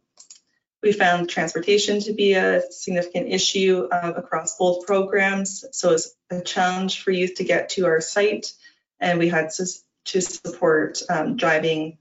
We 0.82 0.92
found 0.92 1.30
transportation 1.30 2.00
to 2.02 2.14
be 2.14 2.34
a 2.34 2.62
significant 2.70 3.30
issue 3.30 3.88
uh, 3.92 4.14
across 4.16 4.58
both 4.58 4.86
programs. 4.86 5.66
So 5.72 5.94
it's 5.94 6.16
a 6.30 6.42
challenge 6.42 7.02
for 7.02 7.12
youth 7.12 7.36
to 7.36 7.44
get 7.44 7.70
to 7.70 7.86
our 7.88 8.02
site, 8.02 8.54
and 9.00 9.20
we 9.20 9.30
had 9.30 9.50
to, 9.52 9.66
to 10.06 10.22
support 10.22 11.02
um, 11.10 11.36
driving 11.38 11.98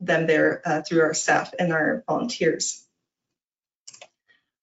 them 0.00 0.26
there 0.26 0.62
uh, 0.64 0.82
through 0.82 1.02
our 1.02 1.14
staff 1.14 1.52
and 1.58 1.72
our 1.72 2.04
volunteers. 2.06 2.84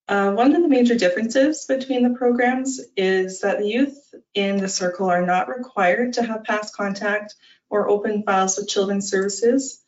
Uh, 0.08 0.32
one 0.32 0.56
of 0.56 0.62
the 0.62 0.68
major 0.68 0.96
differences 0.96 1.66
between 1.66 2.04
the 2.04 2.18
programs 2.18 2.80
is 2.96 3.42
that 3.42 3.58
the 3.58 3.68
youth 3.68 4.14
in 4.36 4.58
the 4.58 4.70
circle 4.70 5.10
are 5.10 5.26
not 5.26 5.50
required 5.50 6.14
to 6.14 6.24
have 6.24 6.44
past 6.44 6.76
contact 6.76 7.34
or 7.70 7.90
open 7.90 8.24
files 8.24 8.58
with 8.58 8.68
children's 8.68 9.10
services. 9.10 9.82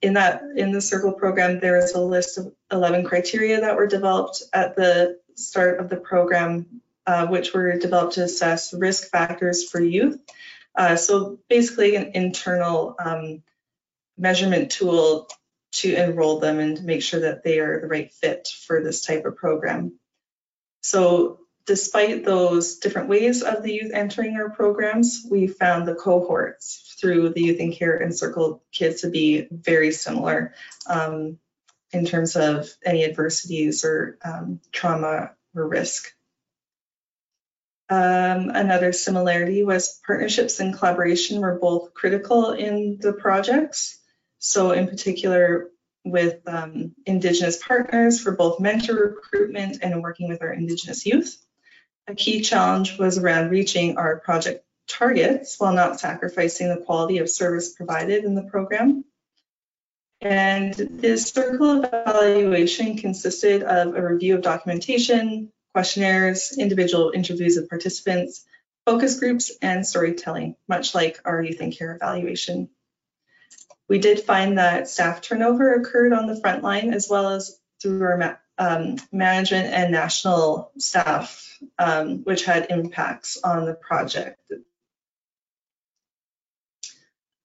In 0.00 0.14
that, 0.14 0.42
in 0.56 0.72
the 0.72 0.80
circle 0.80 1.12
program, 1.12 1.60
there 1.60 1.78
is 1.78 1.92
a 1.92 2.00
list 2.00 2.38
of 2.38 2.52
11 2.70 3.04
criteria 3.04 3.60
that 3.60 3.76
were 3.76 3.86
developed 3.86 4.42
at 4.52 4.74
the 4.74 5.20
start 5.36 5.78
of 5.78 5.88
the 5.88 5.96
program, 5.96 6.82
uh, 7.06 7.26
which 7.26 7.54
were 7.54 7.78
developed 7.78 8.14
to 8.14 8.24
assess 8.24 8.74
risk 8.74 9.10
factors 9.10 9.68
for 9.68 9.80
youth. 9.80 10.20
Uh, 10.74 10.96
so 10.96 11.38
basically 11.48 11.96
an 11.96 12.12
internal 12.14 12.96
um, 12.98 13.42
measurement 14.16 14.70
tool 14.70 15.28
to 15.72 15.94
enroll 15.94 16.38
them 16.38 16.58
and 16.58 16.76
to 16.76 16.82
make 16.82 17.02
sure 17.02 17.20
that 17.20 17.42
they 17.42 17.58
are 17.58 17.80
the 17.80 17.86
right 17.86 18.12
fit 18.12 18.48
for 18.66 18.82
this 18.82 19.04
type 19.04 19.24
of 19.24 19.36
program. 19.36 19.98
So 20.82 21.40
despite 21.66 22.24
those 22.24 22.76
different 22.76 23.08
ways 23.08 23.42
of 23.42 23.62
the 23.62 23.72
youth 23.72 23.92
entering 23.92 24.36
our 24.36 24.50
programs, 24.50 25.26
we 25.30 25.46
found 25.46 25.86
the 25.86 25.94
cohorts 25.94 26.91
through 27.02 27.30
the 27.30 27.42
Youth 27.42 27.58
in 27.58 27.72
Care 27.72 27.96
and 27.96 28.16
Circle 28.16 28.62
kids 28.70 29.00
to 29.00 29.10
be 29.10 29.48
very 29.50 29.90
similar 29.90 30.54
um, 30.86 31.38
in 31.92 32.06
terms 32.06 32.36
of 32.36 32.70
any 32.84 33.04
adversities 33.04 33.84
or 33.84 34.18
um, 34.24 34.60
trauma 34.70 35.32
or 35.54 35.68
risk. 35.68 36.14
Um, 37.90 38.50
another 38.50 38.92
similarity 38.92 39.64
was 39.64 40.00
partnerships 40.06 40.60
and 40.60 40.72
collaboration 40.72 41.40
were 41.40 41.58
both 41.58 41.92
critical 41.92 42.52
in 42.52 42.98
the 43.00 43.12
projects. 43.12 43.98
So 44.38 44.70
in 44.70 44.86
particular, 44.86 45.68
with 46.04 46.40
um, 46.46 46.94
Indigenous 47.04 47.62
partners 47.62 48.20
for 48.20 48.32
both 48.32 48.60
mentor 48.60 48.94
recruitment 48.94 49.78
and 49.82 50.02
working 50.02 50.28
with 50.28 50.42
our 50.42 50.52
Indigenous 50.52 51.04
youth. 51.04 51.36
A 52.08 52.14
key 52.14 52.40
challenge 52.40 52.98
was 52.98 53.18
around 53.18 53.50
reaching 53.50 53.96
our 53.98 54.18
project 54.18 54.64
targets 54.88 55.58
while 55.58 55.72
not 55.72 56.00
sacrificing 56.00 56.68
the 56.68 56.82
quality 56.84 57.18
of 57.18 57.30
service 57.30 57.74
provided 57.74 58.24
in 58.24 58.34
the 58.34 58.42
program. 58.42 59.04
And 60.20 60.72
this 60.74 61.30
circle 61.30 61.82
evaluation 61.82 62.96
consisted 62.96 63.64
of 63.64 63.96
a 63.96 64.06
review 64.06 64.36
of 64.36 64.42
documentation, 64.42 65.52
questionnaires, 65.74 66.56
individual 66.56 67.10
interviews 67.12 67.56
of 67.56 67.68
participants, 67.68 68.44
focus 68.86 69.18
groups, 69.18 69.50
and 69.60 69.86
storytelling, 69.86 70.54
much 70.68 70.94
like 70.94 71.20
our 71.24 71.42
youth 71.42 71.60
and 71.60 71.76
care 71.76 71.96
evaluation. 71.96 72.68
We 73.88 73.98
did 73.98 74.20
find 74.20 74.58
that 74.58 74.88
staff 74.88 75.22
turnover 75.22 75.74
occurred 75.74 76.12
on 76.12 76.26
the 76.26 76.40
front 76.40 76.62
line 76.62 76.94
as 76.94 77.08
well 77.10 77.30
as 77.30 77.58
through 77.82 78.02
our 78.02 78.16
ma 78.16 78.34
um, 78.58 78.96
management 79.10 79.72
and 79.72 79.90
national 79.90 80.70
staff, 80.78 81.58
um, 81.78 82.18
which 82.18 82.44
had 82.44 82.70
impacts 82.70 83.38
on 83.42 83.64
the 83.64 83.74
project. 83.74 84.40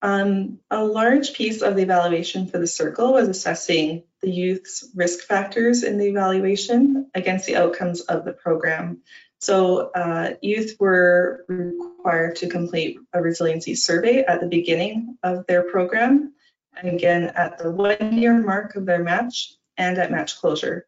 Um, 0.00 0.60
a 0.70 0.84
large 0.84 1.32
piece 1.32 1.62
of 1.62 1.74
the 1.74 1.82
evaluation 1.82 2.46
for 2.46 2.58
the 2.58 2.66
circle 2.66 3.14
was 3.14 3.28
assessing 3.28 4.04
the 4.20 4.30
youth's 4.30 4.88
risk 4.94 5.20
factors 5.24 5.82
in 5.82 5.98
the 5.98 6.06
evaluation 6.06 7.10
against 7.14 7.46
the 7.46 7.56
outcomes 7.56 8.02
of 8.02 8.24
the 8.24 8.32
program. 8.32 9.02
So 9.40 9.90
uh, 9.90 10.34
youth 10.40 10.76
were 10.78 11.44
required 11.48 12.36
to 12.36 12.48
complete 12.48 12.98
a 13.12 13.22
resiliency 13.22 13.74
survey 13.74 14.24
at 14.24 14.40
the 14.40 14.48
beginning 14.48 15.16
of 15.22 15.46
their 15.46 15.62
program 15.62 16.34
and 16.76 16.88
again 16.88 17.24
at 17.24 17.58
the 17.58 17.70
one 17.70 18.18
year 18.18 18.40
mark 18.40 18.76
of 18.76 18.86
their 18.86 19.02
match 19.02 19.52
and 19.76 19.98
at 19.98 20.10
match 20.10 20.38
closure 20.38 20.86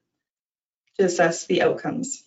to 0.98 1.04
assess 1.04 1.46
the 1.46 1.62
outcomes. 1.62 2.24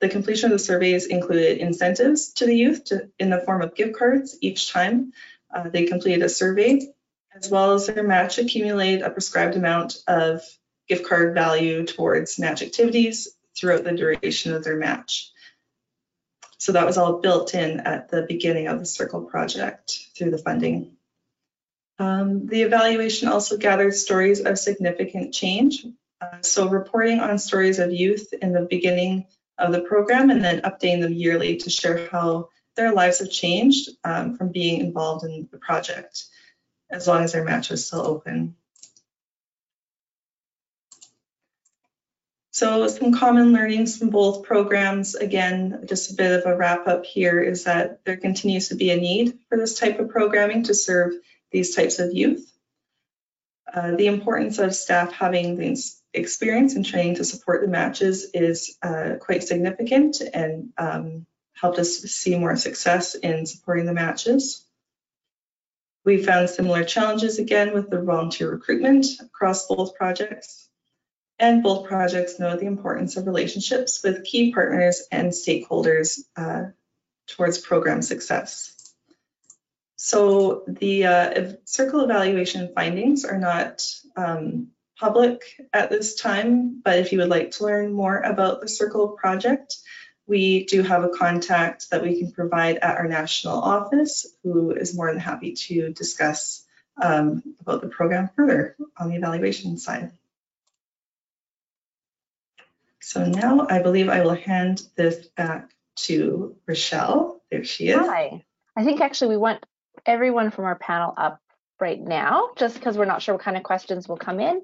The 0.00 0.08
completion 0.08 0.46
of 0.46 0.58
the 0.58 0.64
surveys 0.64 1.06
included 1.06 1.58
incentives 1.58 2.32
to 2.34 2.46
the 2.46 2.56
youth 2.56 2.84
to, 2.86 3.10
in 3.18 3.30
the 3.30 3.40
form 3.40 3.62
of 3.62 3.74
gift 3.74 3.96
cards 3.96 4.38
each 4.40 4.72
time 4.72 5.12
uh, 5.54 5.68
they 5.68 5.84
completed 5.84 6.22
a 6.22 6.28
survey, 6.28 6.92
as 7.34 7.50
well 7.50 7.72
as 7.72 7.86
their 7.86 8.02
match 8.02 8.38
accumulated 8.38 9.02
a 9.02 9.10
prescribed 9.10 9.56
amount 9.56 9.98
of 10.06 10.42
gift 10.88 11.08
card 11.08 11.34
value 11.34 11.84
towards 11.84 12.38
match 12.38 12.62
activities 12.62 13.28
throughout 13.56 13.84
the 13.84 13.92
duration 13.92 14.52
of 14.52 14.64
their 14.64 14.76
match. 14.76 15.30
So 16.58 16.72
that 16.72 16.86
was 16.86 16.98
all 16.98 17.20
built 17.20 17.54
in 17.54 17.80
at 17.80 18.10
the 18.10 18.22
beginning 18.22 18.66
of 18.66 18.78
the 18.78 18.86
Circle 18.86 19.22
project 19.22 19.98
through 20.16 20.30
the 20.30 20.38
funding. 20.38 20.96
Um, 21.98 22.46
the 22.46 22.62
evaluation 22.62 23.28
also 23.28 23.56
gathered 23.56 23.94
stories 23.94 24.40
of 24.40 24.58
significant 24.58 25.32
change. 25.32 25.86
Uh, 26.20 26.42
so 26.42 26.68
reporting 26.68 27.20
on 27.20 27.38
stories 27.38 27.78
of 27.78 27.92
youth 27.92 28.32
in 28.42 28.52
the 28.52 28.66
beginning 28.68 29.26
of 29.58 29.72
the 29.72 29.80
program 29.80 30.30
and 30.30 30.42
then 30.42 30.62
updating 30.62 31.02
them 31.02 31.12
yearly 31.12 31.56
to 31.58 31.70
share 31.70 32.08
how 32.08 32.48
their 32.80 32.92
lives 32.92 33.18
have 33.18 33.30
changed 33.30 33.90
um, 34.04 34.36
from 34.36 34.52
being 34.52 34.80
involved 34.80 35.24
in 35.24 35.48
the 35.52 35.58
project, 35.58 36.24
as 36.90 37.06
long 37.06 37.22
as 37.22 37.32
their 37.32 37.44
match 37.44 37.68
was 37.68 37.86
still 37.86 38.00
open. 38.00 38.56
So 42.52 42.88
some 42.88 43.12
common 43.12 43.52
learnings 43.52 43.98
from 43.98 44.10
both 44.10 44.44
programs, 44.44 45.14
again, 45.14 45.84
just 45.86 46.10
a 46.10 46.14
bit 46.14 46.32
of 46.32 46.46
a 46.46 46.56
wrap 46.56 46.88
up 46.88 47.04
here 47.04 47.40
is 47.40 47.64
that 47.64 48.04
there 48.04 48.16
continues 48.16 48.68
to 48.68 48.74
be 48.74 48.90
a 48.90 48.96
need 48.96 49.38
for 49.48 49.56
this 49.56 49.78
type 49.78 49.98
of 49.98 50.08
programming 50.08 50.64
to 50.64 50.74
serve 50.74 51.12
these 51.52 51.74
types 51.74 51.98
of 51.98 52.12
youth. 52.12 52.50
Uh, 53.72 53.94
the 53.96 54.08
importance 54.08 54.58
of 54.58 54.74
staff 54.74 55.12
having 55.12 55.56
the 55.56 55.80
experience 56.12 56.74
and 56.74 56.84
training 56.84 57.16
to 57.16 57.24
support 57.24 57.60
the 57.60 57.68
matches 57.68 58.30
is 58.34 58.76
uh, 58.82 59.14
quite 59.20 59.44
significant 59.44 60.20
and 60.20 60.70
um, 60.76 61.26
helped 61.60 61.78
us 61.78 61.98
see 61.98 62.38
more 62.38 62.56
success 62.56 63.14
in 63.14 63.46
supporting 63.46 63.86
the 63.86 63.92
matches. 63.92 64.64
We 66.04 66.22
found 66.22 66.48
similar 66.48 66.84
challenges 66.84 67.38
again 67.38 67.74
with 67.74 67.90
the 67.90 68.00
volunteer 68.00 68.50
recruitment 68.50 69.06
across 69.20 69.66
both 69.66 69.94
projects. 69.94 70.68
And 71.38 71.62
both 71.62 71.86
projects 71.86 72.38
know 72.38 72.56
the 72.56 72.66
importance 72.66 73.16
of 73.16 73.26
relationships 73.26 74.00
with 74.02 74.24
key 74.24 74.52
partners 74.52 75.02
and 75.10 75.30
stakeholders 75.30 76.20
uh, 76.36 76.64
towards 77.28 77.58
program 77.58 78.02
success. 78.02 78.76
So 79.96 80.64
the 80.66 81.06
uh, 81.06 81.52
circle 81.64 82.00
evaluation 82.00 82.72
findings 82.74 83.24
are 83.26 83.38
not 83.38 83.86
um, 84.16 84.68
public 84.98 85.42
at 85.72 85.90
this 85.90 86.14
time, 86.14 86.80
but 86.82 86.98
if 86.98 87.12
you 87.12 87.18
would 87.18 87.28
like 87.28 87.52
to 87.52 87.64
learn 87.64 87.92
more 87.92 88.18
about 88.18 88.60
the 88.60 88.68
circle 88.68 89.08
project, 89.08 89.76
we 90.30 90.64
do 90.64 90.82
have 90.82 91.02
a 91.02 91.08
contact 91.08 91.90
that 91.90 92.02
we 92.02 92.16
can 92.16 92.30
provide 92.30 92.76
at 92.76 92.98
our 92.98 93.08
national 93.08 93.58
office 93.58 94.26
who 94.44 94.70
is 94.70 94.94
more 94.94 95.10
than 95.10 95.18
happy 95.18 95.54
to 95.54 95.92
discuss 95.92 96.64
um, 97.02 97.42
about 97.60 97.82
the 97.82 97.88
program 97.88 98.30
further 98.36 98.76
on 98.96 99.08
the 99.08 99.16
evaluation 99.16 99.76
side. 99.76 100.12
So 103.00 103.24
now 103.24 103.66
I 103.68 103.82
believe 103.82 104.08
I 104.08 104.20
will 104.20 104.36
hand 104.36 104.82
this 104.94 105.26
back 105.26 105.72
to 106.06 106.54
Rochelle. 106.64 107.42
There 107.50 107.64
she 107.64 107.88
is. 107.88 108.06
Hi. 108.06 108.44
I 108.76 108.84
think 108.84 109.00
actually 109.00 109.30
we 109.30 109.38
want 109.38 109.66
everyone 110.06 110.52
from 110.52 110.64
our 110.64 110.76
panel 110.76 111.12
up 111.16 111.40
right 111.80 112.00
now, 112.00 112.50
just 112.56 112.74
because 112.74 112.96
we're 112.96 113.04
not 113.04 113.20
sure 113.20 113.34
what 113.34 113.42
kind 113.42 113.56
of 113.56 113.64
questions 113.64 114.06
will 114.06 114.16
come 114.16 114.38
in 114.38 114.62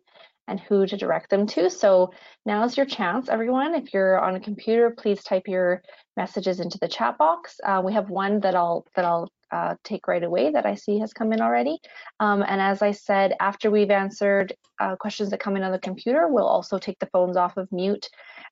and 0.48 0.60
who 0.60 0.86
to 0.86 0.96
direct 0.96 1.30
them 1.30 1.46
to. 1.46 1.68
So 1.70 2.12
now 2.44 2.64
is 2.64 2.76
your 2.76 2.86
chance, 2.86 3.28
everyone. 3.28 3.74
If 3.74 3.92
you're 3.92 4.18
on 4.20 4.36
a 4.36 4.40
computer, 4.40 4.90
please 4.90 5.22
type 5.22 5.48
your 5.48 5.82
messages 6.16 6.60
into 6.60 6.78
the 6.78 6.88
chat 6.88 7.18
box. 7.18 7.60
Uh, 7.64 7.82
we 7.84 7.92
have 7.92 8.10
one 8.10 8.40
that 8.40 8.54
I'll 8.54 8.86
that 8.94 9.04
I'll 9.04 9.28
uh, 9.52 9.74
take 9.84 10.08
right 10.08 10.22
away 10.22 10.50
that 10.50 10.66
I 10.66 10.74
see 10.74 10.98
has 10.98 11.12
come 11.12 11.32
in 11.32 11.40
already. 11.40 11.78
Um, 12.20 12.42
and 12.46 12.60
as 12.60 12.82
I 12.82 12.92
said, 12.92 13.34
after 13.40 13.70
we've 13.70 13.90
answered 13.90 14.54
uh, 14.80 14.96
questions 14.96 15.30
that 15.30 15.40
come 15.40 15.56
in 15.56 15.62
on 15.62 15.72
the 15.72 15.78
computer, 15.78 16.28
we'll 16.28 16.46
also 16.46 16.78
take 16.78 16.98
the 16.98 17.06
phones 17.06 17.36
off 17.36 17.56
of 17.56 17.70
mute 17.70 18.08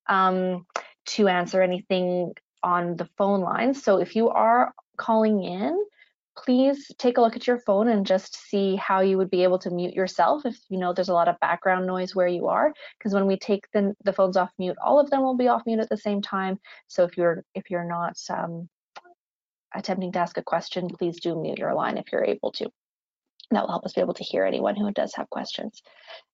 um, 0.09 0.67
to 1.07 1.29
answer 1.29 1.63
anything 1.63 2.33
on 2.63 2.97
the 2.97 3.09
phone 3.19 3.41
line. 3.41 3.75
So 3.75 3.99
if 3.99 4.17
you 4.17 4.31
are 4.31 4.73
calling 4.97 5.43
in, 5.43 5.85
please 6.37 6.91
take 6.99 7.19
a 7.19 7.21
look 7.21 7.37
at 7.37 7.47
your 7.47 7.59
phone 7.59 7.89
and 7.89 8.07
just 8.07 8.37
see 8.37 8.77
how 8.77 9.01
you 9.01 9.17
would 9.17 9.31
be 9.31 9.43
able 9.43 9.59
to 9.59 9.71
mute 9.71 9.95
yourself 9.95 10.45
if 10.45 10.59
you 10.69 10.79
know 10.79 10.93
there's 10.93 11.09
a 11.09 11.15
lot 11.15 11.29
of 11.29 11.39
background 11.41 11.87
noise 11.87 12.15
where 12.15 12.27
you 12.27 12.49
are 12.49 12.73
because 12.99 13.15
when 13.15 13.27
we 13.27 13.37
take 13.37 13.67
the, 13.73 13.95
the 14.05 14.13
phones 14.13 14.37
off 14.37 14.51
mute 14.59 14.77
all 14.83 14.99
of 14.99 15.11
them 15.11 15.23
will 15.23 15.37
be 15.37 15.49
off 15.49 15.63
mute 15.67 15.81
at 15.81 15.89
the 15.89 15.97
same 15.97 16.21
time 16.21 16.59
so 16.89 17.05
if 17.05 17.17
you're 17.17 17.45
if 17.55 17.71
you're 17.71 17.89
not 17.89 18.17
um, 18.31 18.69
attempting 19.75 20.13
to 20.13 20.19
ask 20.19 20.37
a 20.37 20.43
question 20.43 20.89
please 20.89 21.21
do 21.21 21.41
mute 21.41 21.59
your 21.59 21.75
line 21.75 21.99
if 21.99 22.07
you're 22.13 22.25
able 22.25 22.53
to 22.53 22.71
that 23.51 23.63
will 23.63 23.71
help 23.71 23.85
us 23.85 23.93
be 23.93 24.01
able 24.01 24.15
to 24.15 24.25
hear 24.25 24.45
anyone 24.45 24.77
who 24.77 24.91
does 24.93 25.15
have 25.15 25.29
questions. 25.31 25.83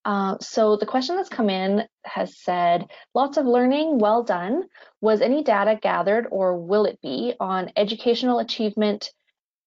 Uh, 0.05 0.37
so 0.41 0.77
the 0.77 0.87
question 0.87 1.17
that's 1.17 1.29
come 1.29 1.51
in 1.51 1.85
has 2.05 2.39
said, 2.39 2.87
lots 3.15 3.37
of 3.37 3.47
learning, 3.47 3.99
well 3.99 4.23
done. 4.23 4.65
Was 5.01 5.21
any 5.21 5.43
data 5.43 5.79
gathered 5.81 6.27
or 6.31 6.57
will 6.57 6.87
it 6.87 7.01
be 7.03 7.35
on 7.41 7.73
educational 7.77 8.39
achievement, 8.39 9.11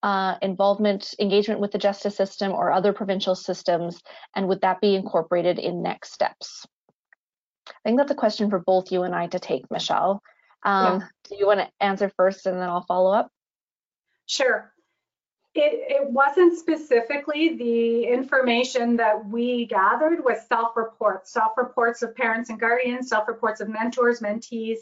uh, 0.04 0.36
involvement, 0.42 1.14
engagement 1.18 1.60
with 1.60 1.72
the 1.72 1.78
justice 1.78 2.14
system 2.14 2.52
or 2.52 2.70
other 2.70 2.92
provincial 2.92 3.34
systems, 3.34 4.02
and 4.36 4.46
would 4.46 4.60
that 4.60 4.78
be 4.82 4.94
incorporated 4.94 5.58
in 5.58 5.82
next 5.82 6.12
steps? 6.12 6.66
I 7.66 7.72
think 7.86 7.96
that's 7.96 8.10
a 8.10 8.14
question 8.14 8.50
for 8.50 8.58
both 8.58 8.92
you 8.92 9.04
and 9.04 9.14
I 9.14 9.28
to 9.28 9.38
take, 9.38 9.64
Michelle. 9.70 10.20
Um, 10.62 11.00
yeah. 11.00 11.06
Do 11.30 11.36
you 11.36 11.46
want 11.46 11.60
to 11.60 11.70
answer 11.80 12.12
first 12.18 12.44
and 12.44 12.60
then 12.60 12.68
I'll 12.68 12.84
follow 12.84 13.14
up? 13.14 13.30
Sure. 14.26 14.70
It, 15.54 16.02
it 16.02 16.10
wasn't 16.10 16.58
specifically 16.58 17.56
the 17.56 18.04
information 18.04 18.96
that 18.96 19.26
we 19.26 19.64
gathered 19.64 20.22
was 20.22 20.46
self-reports, 20.48 21.32
self-reports 21.32 22.02
of 22.02 22.14
parents 22.14 22.50
and 22.50 22.60
guardians, 22.60 23.08
self-reports 23.08 23.62
of 23.62 23.70
mentors, 23.70 24.20
mentees. 24.20 24.80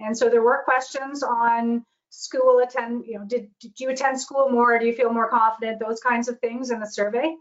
And 0.00 0.16
so 0.16 0.30
there 0.30 0.42
were 0.42 0.62
questions 0.64 1.22
on 1.22 1.84
school 2.16 2.60
attend, 2.60 3.04
you 3.06 3.18
know, 3.18 3.24
did, 3.26 3.50
did 3.60 3.78
you 3.78 3.90
attend 3.90 4.18
school 4.18 4.48
more? 4.48 4.78
Do 4.78 4.86
you 4.86 4.94
feel 4.94 5.12
more 5.12 5.28
confident? 5.28 5.78
Those 5.78 6.00
kinds 6.00 6.28
of 6.28 6.38
things 6.40 6.70
in 6.70 6.80
the 6.80 6.86
survey. 6.86 7.34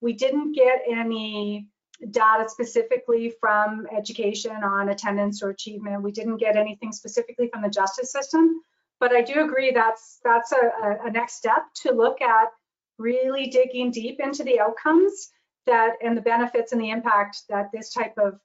We 0.00 0.14
didn't 0.14 0.52
get 0.52 0.82
any 0.90 1.68
data 2.10 2.48
specifically 2.48 3.34
from 3.38 3.86
education 3.94 4.56
on 4.64 4.88
attendance 4.88 5.42
or 5.42 5.50
achievement. 5.50 6.02
We 6.02 6.12
didn't 6.12 6.38
get 6.38 6.56
anything 6.56 6.92
specifically 6.92 7.48
from 7.52 7.62
the 7.62 7.68
justice 7.68 8.10
system. 8.10 8.62
But 9.00 9.12
I 9.12 9.20
do 9.20 9.44
agree 9.44 9.70
that's 9.72 10.18
that's 10.24 10.52
a, 10.52 10.98
a 11.04 11.10
next 11.10 11.34
step 11.34 11.64
to 11.82 11.92
look 11.92 12.22
at 12.22 12.48
really 12.98 13.48
digging 13.48 13.90
deep 13.90 14.18
into 14.18 14.44
the 14.44 14.60
outcomes 14.60 15.28
that 15.66 15.96
and 16.02 16.16
the 16.16 16.22
benefits 16.22 16.72
and 16.72 16.80
the 16.80 16.90
impact 16.90 17.42
that 17.48 17.70
this 17.72 17.92
type 17.92 18.14
of 18.16 18.40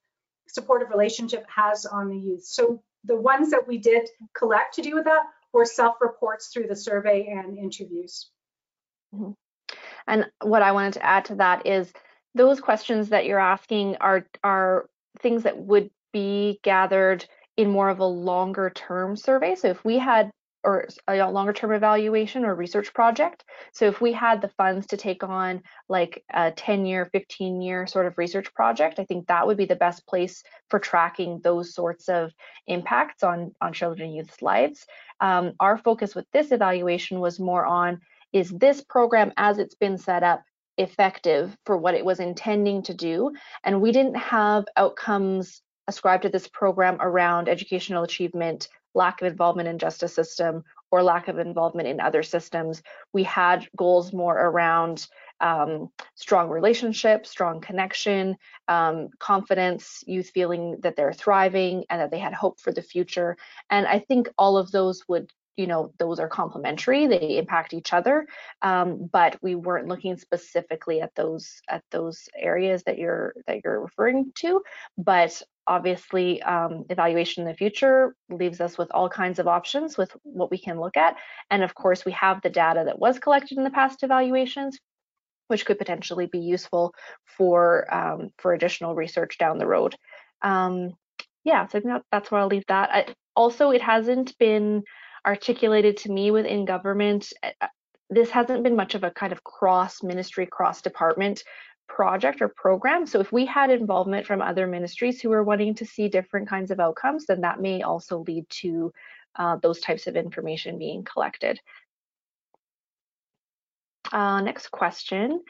supportive 0.50 0.90
relationship 0.90 1.46
has 1.48 1.86
on 1.86 2.10
the 2.10 2.18
youth. 2.18 2.44
So 2.44 2.84
the 3.06 3.16
ones 3.16 3.52
that 3.52 3.68
we 3.68 3.78
did 3.78 4.10
collect 4.36 4.74
to 4.76 4.82
do 4.82 4.96
with 4.96 5.06
that 5.06 5.24
were 5.58 5.66
self-reports 5.66 6.50
through 6.50 6.68
the 6.68 6.76
survey 6.76 7.28
and 7.28 7.58
interviews. 7.58 8.32
Mm 9.14 9.20
-hmm. 9.20 9.34
And 10.06 10.32
what 10.44 10.62
I 10.62 10.72
wanted 10.72 10.94
to 10.94 11.06
add 11.06 11.26
to 11.26 11.36
that 11.36 11.66
is 11.66 11.94
those 12.36 12.62
questions 12.62 13.10
that 13.10 13.26
you're 13.26 13.50
asking 13.56 13.98
are 13.98 14.26
are 14.44 14.90
things 15.20 15.44
that 15.44 15.58
would 15.58 15.90
be 16.14 16.60
gathered 16.64 17.26
in 17.56 17.70
more 17.70 17.90
of 17.90 18.00
a 18.00 18.14
longer 18.32 18.70
term 18.70 19.16
survey. 19.16 19.56
So 19.56 19.68
if 19.68 19.84
we 19.84 20.00
had 20.00 20.32
or 20.68 20.86
a 21.08 21.32
longer 21.32 21.54
term 21.54 21.72
evaluation 21.72 22.44
or 22.44 22.54
research 22.54 22.94
project. 22.94 23.46
So 23.72 23.86
if 23.86 24.02
we 24.02 24.12
had 24.12 24.42
the 24.42 24.50
funds 24.50 24.88
to 24.88 24.98
take 24.98 25.24
on 25.24 25.62
like 25.88 26.26
a 26.34 26.52
10 26.52 26.86
year, 26.86 27.06
15 27.06 27.62
year 27.62 27.88
sort 27.88 28.06
of 28.06 28.18
research 28.18 28.54
project, 28.54 29.00
I 29.00 29.06
think 29.06 29.28
that 29.28 29.48
would 29.48 29.56
be 29.56 29.66
the 29.66 29.78
best 29.78 30.06
place 30.06 30.44
for 30.70 30.78
tracking 30.78 31.40
those 31.42 31.74
sorts 31.74 32.10
of 32.10 32.34
impacts 32.68 33.24
on, 33.24 33.54
on 33.62 33.72
children 33.72 34.10
and 34.10 34.18
youth's 34.18 34.42
lives. 34.42 34.86
Um, 35.20 35.54
our 35.60 35.78
focus 35.78 36.16
with 36.16 36.26
this 36.32 36.52
evaluation 36.52 37.20
was 37.20 37.40
more 37.40 37.66
on 37.66 38.00
is 38.34 38.50
this 38.52 38.82
program 38.82 39.32
as 39.38 39.58
it's 39.58 39.76
been 39.76 39.98
set 39.98 40.24
up 40.24 40.44
effective 40.78 41.58
for 41.66 41.78
what 41.78 41.96
it 41.96 42.06
was 42.06 42.20
intending 42.20 42.84
to 42.84 42.94
do? 42.94 43.32
And 43.64 43.82
we 43.82 43.92
didn't 43.92 44.18
have 44.18 44.66
outcomes 44.76 45.62
ascribed 45.88 46.24
to 46.24 46.30
this 46.30 46.48
program 46.48 46.98
around 47.00 47.48
educational 47.48 48.04
achievement 48.04 48.68
lack 48.94 49.22
of 49.22 49.28
involvement 49.28 49.70
in 49.70 49.78
justice 49.78 50.14
system 50.14 50.64
or 50.92 51.04
lack 51.04 51.28
of 51.28 51.38
involvement 51.38 51.88
in 51.88 52.00
other 52.00 52.24
systems. 52.24 52.82
We 53.14 53.24
had 53.24 53.68
goals 53.78 54.12
more 54.12 54.36
around 54.36 55.08
um, 55.42 55.90
strong 56.16 56.50
relationships, 56.50 57.30
strong 57.30 57.62
connection, 57.62 58.38
um, 58.68 59.10
confidence, 59.20 60.04
youth 60.08 60.30
feeling 60.34 60.78
that 60.82 60.96
they're 60.96 61.14
thriving 61.14 61.86
and 61.90 62.02
that 62.02 62.12
they 62.12 62.20
had 62.20 62.34
hope 62.34 62.60
for 62.60 62.72
the 62.72 62.82
future. 62.82 63.38
And 63.70 63.86
I 63.88 64.00
think 64.00 64.30
all 64.38 64.58
of 64.58 64.72
those 64.72 65.04
would 65.08 65.32
you 65.58 65.66
know 65.66 65.92
those 65.98 66.20
are 66.20 66.30
complementary. 66.30 67.08
They 67.08 67.38
impact 67.38 67.74
each 67.74 67.92
other. 67.92 68.28
Um, 68.62 69.10
but 69.12 69.38
we 69.42 69.56
weren't 69.56 69.88
looking 69.88 70.16
specifically 70.16 71.02
at 71.02 71.16
those 71.16 71.62
at 71.68 71.84
those 71.92 72.30
areas 72.38 72.84
that 72.84 72.98
you're 72.98 73.34
that 73.48 73.62
you're 73.64 73.82
referring 73.82 74.32
to. 74.36 74.62
But 74.98 75.42
obviously 75.66 76.42
um, 76.44 76.86
evaluation 76.90 77.44
in 77.44 77.50
the 77.50 77.54
future 77.54 78.16
leaves 78.30 78.62
us 78.62 78.78
with 78.78 78.90
all 78.92 79.10
kinds 79.10 79.38
of 79.38 79.48
options 79.48 79.98
with 79.98 80.16
what 80.24 80.50
we 80.50 80.58
can 80.58 80.80
look 80.80 80.96
at. 80.96 81.18
And 81.52 81.62
of 81.62 81.76
course 81.76 82.06
we 82.06 82.14
have 82.14 82.42
the 82.42 82.50
data 82.50 82.84
that 82.86 83.00
was 83.00 83.20
collected 83.20 83.58
in 83.58 83.66
the 83.66 83.70
past 83.70 84.02
evaluations 84.04 84.80
which 85.48 85.66
could 85.66 85.78
potentially 85.78 86.28
be 86.28 86.40
useful 86.40 86.94
for 87.26 87.94
um, 87.94 88.30
for 88.38 88.54
additional 88.54 88.96
research 88.96 89.38
down 89.38 89.58
the 89.58 89.68
road 89.68 89.96
um, 90.42 90.92
yeah 91.44 91.68
so 91.68 91.82
that's 92.12 92.32
where 92.32 92.42
i'll 92.42 92.48
leave 92.48 92.66
that 92.68 92.90
I, 92.92 93.14
also 93.36 93.72
it 93.72 93.82
hasn't 93.82 94.38
been 94.38 94.84
articulated 95.26 95.98
to 95.98 96.12
me 96.12 96.32
within 96.32 96.66
government 96.66 97.32
uh, 97.44 97.68
this 98.10 98.30
hasn't 98.30 98.64
been 98.64 98.76
much 98.76 98.96
of 98.96 99.04
a 99.04 99.12
kind 99.12 99.34
of 99.34 99.44
cross 99.44 100.02
ministry 100.02 100.46
cross 100.46 100.82
department 100.82 101.44
project 101.88 102.42
or 102.42 102.50
program. 102.50 103.06
So 103.06 103.20
if 103.20 103.32
we 103.32 103.46
had 103.46 103.70
involvement 103.70 104.26
from 104.26 104.42
other 104.42 104.68
ministries 104.68 105.22
who 105.22 105.32
are 105.32 105.44
wanting 105.44 105.76
to 105.76 105.86
see 105.86 106.10
different 106.10 106.48
kinds 106.48 106.72
of 106.72 106.80
outcomes, 106.80 107.26
then 107.26 107.42
that 107.42 107.62
may 107.62 107.82
also 107.82 108.20
lead 108.28 108.48
to 108.62 108.92
uh, 109.36 109.58
those 109.62 109.80
types 109.80 110.08
of 110.08 110.16
information 110.16 110.78
being 110.78 111.04
collected. 111.04 111.60
Uh, 114.12 114.42
next 114.42 114.72
question. 114.72 115.44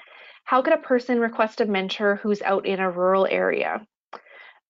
How 0.43 0.61
could 0.61 0.73
a 0.73 0.77
person 0.77 1.19
request 1.19 1.61
a 1.61 1.65
mentor 1.65 2.15
who's 2.15 2.41
out 2.41 2.65
in 2.65 2.79
a 2.79 2.89
rural 2.89 3.27
area? 3.29 3.85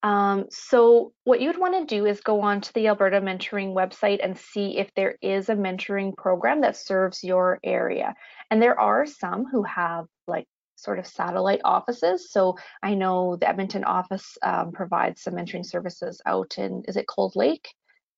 Um, 0.03 0.45
so 0.49 1.13
what 1.23 1.41
you'd 1.41 1.59
want 1.59 1.73
to 1.75 1.95
do 1.95 2.05
is 2.05 2.21
go 2.21 2.41
on 2.41 2.61
to 2.61 2.73
the 2.73 2.87
Alberta 2.87 3.19
Mentoring 3.19 3.73
website 3.73 4.19
and 4.23 4.37
see 4.37 4.77
if 4.77 4.91
there 4.95 5.17
is 5.21 5.49
a 5.49 5.55
mentoring 5.55 6.15
program 6.15 6.61
that 6.61 6.77
serves 6.77 7.23
your 7.23 7.59
area. 7.63 8.15
And 8.49 8.61
there 8.61 8.79
are 8.79 9.05
some 9.05 9.45
who 9.45 9.63
have 9.63 10.05
like 10.27 10.45
sort 10.75 10.99
of 10.99 11.07
satellite 11.07 11.61
offices. 11.63 12.31
So 12.31 12.57
I 12.83 12.93
know 12.93 13.35
the 13.35 13.49
Edmonton 13.49 13.83
office 13.83 14.37
um, 14.43 14.71
provides 14.71 15.23
some 15.23 15.33
mentoring 15.33 15.65
services 15.65 16.21
out 16.25 16.57
in, 16.57 16.83
is 16.87 16.95
it 16.95 17.07
Cold 17.07 17.35
Lake? 17.35 17.67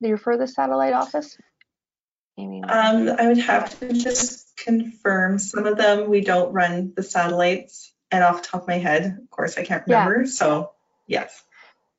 Your 0.01 0.17
furthest 0.17 0.55
satellite 0.55 0.93
office? 0.93 1.37
Amy? 2.39 2.63
Um, 2.63 3.09
I 3.09 3.27
would 3.27 3.37
have 3.37 3.79
to 3.79 3.93
just 3.93 4.55
confirm. 4.57 5.39
Some 5.39 5.65
of 5.65 5.77
them 5.77 6.09
we 6.09 6.21
don't 6.21 6.53
run 6.53 6.93
the 6.95 7.03
satellites, 7.03 7.93
and 8.11 8.23
off 8.23 8.41
the 8.41 8.47
top 8.47 8.61
of 8.63 8.67
my 8.67 8.77
head, 8.77 9.17
of 9.21 9.29
course, 9.29 9.57
I 9.57 9.63
can't 9.63 9.83
remember. 9.85 10.21
Yeah. 10.21 10.29
So 10.29 10.71
yes. 11.07 11.43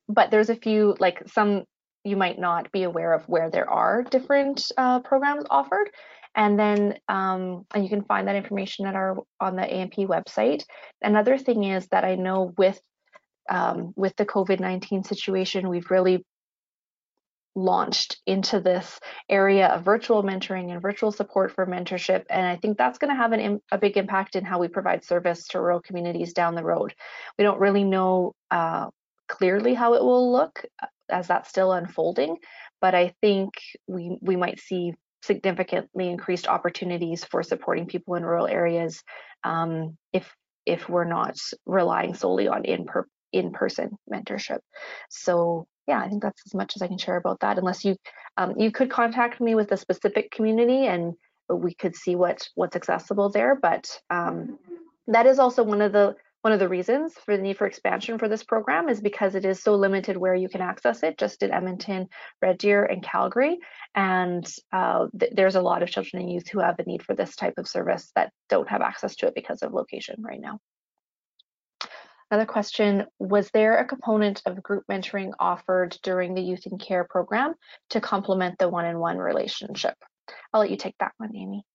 But 0.07 0.31
there's 0.31 0.49
a 0.49 0.55
few, 0.55 0.95
like 0.99 1.23
some 1.27 1.65
you 2.03 2.17
might 2.17 2.39
not 2.39 2.71
be 2.71 2.83
aware 2.83 3.13
of 3.13 3.27
where 3.29 3.49
there 3.49 3.69
are 3.69 4.03
different 4.03 4.71
uh, 4.77 4.99
programs 5.01 5.45
offered. 5.49 5.89
And 6.33 6.57
then 6.57 6.97
um, 7.09 7.65
and 7.73 7.83
you 7.83 7.89
can 7.89 8.03
find 8.03 8.27
that 8.27 8.35
information 8.35 8.85
at 8.85 8.95
our 8.95 9.17
on 9.39 9.55
the 9.55 9.73
AMP 9.73 9.95
website. 9.95 10.63
Another 11.01 11.37
thing 11.37 11.65
is 11.65 11.87
that 11.87 12.05
I 12.05 12.15
know 12.15 12.53
with 12.57 12.79
um, 13.49 13.93
with 13.97 14.15
the 14.15 14.25
COVID-19 14.25 15.05
situation, 15.05 15.67
we've 15.67 15.91
really 15.91 16.23
launched 17.55 18.19
into 18.25 18.59
this 18.59 18.99
area 19.29 19.67
of 19.67 19.83
virtual 19.83 20.23
mentoring 20.23 20.71
and 20.71 20.81
virtual 20.81 21.11
support 21.11 21.51
for 21.51 21.65
mentorship. 21.65 22.23
And 22.29 22.45
I 22.45 22.55
think 22.55 22.77
that's 22.77 22.97
going 22.97 23.13
to 23.13 23.21
have 23.21 23.33
an, 23.33 23.59
a 23.71 23.77
big 23.77 23.97
impact 23.97 24.35
in 24.35 24.45
how 24.45 24.59
we 24.59 24.67
provide 24.67 25.03
service 25.03 25.47
to 25.47 25.59
rural 25.59 25.81
communities 25.81 26.33
down 26.33 26.55
the 26.55 26.63
road. 26.63 26.93
We 27.37 27.43
don't 27.43 27.59
really 27.59 27.83
know 27.83 28.33
uh, 28.49 28.87
clearly 29.27 29.73
how 29.73 29.95
it 29.95 30.03
will 30.03 30.31
look 30.31 30.63
uh, 30.81 30.87
as 31.09 31.27
that's 31.27 31.49
still 31.49 31.73
unfolding, 31.73 32.37
but 32.79 32.95
I 32.95 33.13
think 33.21 33.55
we, 33.87 34.17
we 34.21 34.37
might 34.37 34.59
see 34.59 34.93
significantly 35.23 36.09
increased 36.09 36.47
opportunities 36.47 37.23
for 37.23 37.43
supporting 37.43 37.85
people 37.85 38.15
in 38.15 38.23
rural 38.23 38.47
areas 38.47 39.03
um, 39.43 39.97
if 40.13 40.33
if 40.65 40.87
we're 40.87 41.05
not 41.05 41.35
relying 41.65 42.13
solely 42.13 42.47
on 42.47 42.65
in 42.65 42.85
per 42.85 43.05
in-person 43.33 43.97
mentorship. 44.11 44.59
So 45.09 45.67
yeah, 45.87 45.99
I 45.99 46.09
think 46.09 46.21
that's 46.21 46.41
as 46.45 46.53
much 46.53 46.73
as 46.75 46.81
I 46.81 46.87
can 46.87 46.97
share 46.97 47.17
about 47.17 47.39
that. 47.41 47.57
Unless 47.57 47.83
you 47.83 47.95
um, 48.37 48.57
you 48.57 48.71
could 48.71 48.89
contact 48.89 49.41
me 49.41 49.55
with 49.55 49.71
a 49.71 49.77
specific 49.77 50.31
community 50.31 50.85
and 50.85 51.13
we 51.49 51.73
could 51.73 51.95
see 51.95 52.15
what 52.15 52.47
what's 52.55 52.75
accessible 52.75 53.29
there. 53.29 53.55
But 53.61 53.89
um, 54.09 54.59
that 55.07 55.25
is 55.25 55.39
also 55.39 55.63
one 55.63 55.81
of 55.81 55.91
the 55.91 56.15
one 56.41 56.53
of 56.53 56.59
the 56.59 56.69
reasons 56.69 57.13
for 57.23 57.37
the 57.37 57.43
need 57.43 57.57
for 57.57 57.67
expansion 57.67 58.17
for 58.17 58.27
this 58.27 58.43
program 58.43 58.89
is 58.89 58.99
because 58.99 59.35
it 59.35 59.45
is 59.45 59.61
so 59.61 59.75
limited 59.75 60.17
where 60.17 60.33
you 60.33 60.49
can 60.49 60.61
access 60.61 61.03
it, 61.03 61.17
just 61.19 61.43
in 61.43 61.51
Edmonton, 61.51 62.07
Red 62.41 62.57
Deer, 62.57 62.83
and 62.83 63.03
Calgary. 63.03 63.59
And 63.93 64.45
uh, 64.73 65.07
th 65.19 65.31
there's 65.35 65.55
a 65.55 65.61
lot 65.61 65.83
of 65.83 65.91
children 65.91 66.23
and 66.23 66.31
youth 66.31 66.47
who 66.49 66.59
have 66.59 66.79
a 66.79 66.83
need 66.83 67.03
for 67.03 67.15
this 67.15 67.35
type 67.35 67.57
of 67.57 67.67
service 67.67 68.11
that 68.15 68.31
don't 68.49 68.69
have 68.69 68.81
access 68.81 69.15
to 69.17 69.27
it 69.27 69.35
because 69.35 69.61
of 69.61 69.73
location 69.73 70.15
right 70.19 70.41
now. 70.41 70.59
Another 72.31 72.45
question, 72.45 73.07
was 73.19 73.49
there 73.51 73.77
a 73.77 73.85
component 73.85 74.41
of 74.45 74.63
group 74.63 74.85
mentoring 74.89 75.33
offered 75.37 75.97
during 76.01 76.33
the 76.33 76.41
Youth 76.41 76.65
in 76.65 76.77
Care 76.77 77.03
program 77.03 77.55
to 77.89 77.99
complement 77.99 78.57
the 78.57 78.69
one-on-one 78.69 79.17
relationship? 79.17 79.95
I'll 80.53 80.61
let 80.61 80.71
you 80.71 80.77
take 80.77 80.95
that 81.01 81.11
one, 81.17 81.35
Amy. 81.35 81.65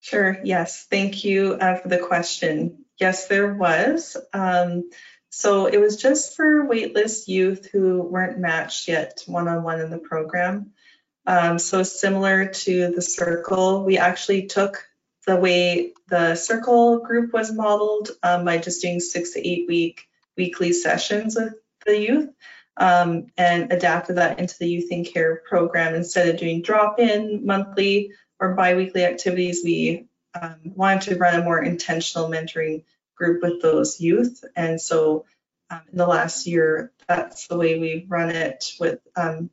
Sure, 0.00 0.36
yes, 0.42 0.86
thank 0.90 1.24
you 1.24 1.52
uh, 1.52 1.76
for 1.76 1.88
the 1.88 1.98
question. 1.98 2.86
Yes, 2.98 3.28
there 3.28 3.54
was. 3.54 4.16
Um, 4.32 4.90
so 5.30 5.66
it 5.66 5.78
was 5.78 5.96
just 5.96 6.34
for 6.34 6.66
waitlist 6.66 7.28
youth 7.28 7.66
who 7.66 8.02
weren't 8.02 8.40
matched 8.40 8.88
yet 8.88 9.22
one-on-one 9.26 9.80
in 9.80 9.90
the 9.90 9.98
program. 9.98 10.72
Um, 11.24 11.60
so 11.60 11.84
similar 11.84 12.46
to 12.46 12.90
the 12.90 13.02
circle, 13.02 13.84
we 13.84 13.96
actually 13.96 14.46
took 14.46 14.84
the 15.26 15.36
way 15.36 15.92
the 16.08 16.36
circle 16.36 17.00
group 17.00 17.32
was 17.32 17.52
modeled 17.52 18.10
um, 18.22 18.44
by 18.44 18.58
just 18.58 18.80
doing 18.80 19.00
six 19.00 19.32
to 19.32 19.46
eight 19.46 19.66
week 19.68 20.08
weekly 20.36 20.72
sessions 20.72 21.36
with 21.36 21.54
the 21.84 21.98
youth 21.98 22.30
um, 22.76 23.26
and 23.36 23.72
adapted 23.72 24.16
that 24.16 24.38
into 24.38 24.56
the 24.58 24.68
youth 24.68 24.90
in 24.92 25.04
care 25.04 25.36
program. 25.48 25.94
Instead 25.94 26.28
of 26.28 26.38
doing 26.38 26.62
drop-in 26.62 27.44
monthly 27.44 28.12
or 28.38 28.54
bi-weekly 28.54 29.04
activities 29.04 29.62
we 29.64 30.06
um, 30.40 30.56
wanted 30.64 31.10
to 31.10 31.16
run 31.16 31.40
a 31.40 31.44
more 31.44 31.62
intentional 31.62 32.28
mentoring 32.28 32.84
group 33.16 33.42
with 33.42 33.62
those 33.62 34.00
youth. 34.00 34.44
And 34.54 34.80
so 34.80 35.24
um, 35.70 35.80
in 35.90 35.98
the 35.98 36.06
last 36.06 36.46
year 36.46 36.92
that's 37.08 37.46
the 37.46 37.56
way 37.56 37.78
we 37.78 38.04
run 38.08 38.30
it 38.30 38.72
with 38.78 39.00
um, 39.16 39.50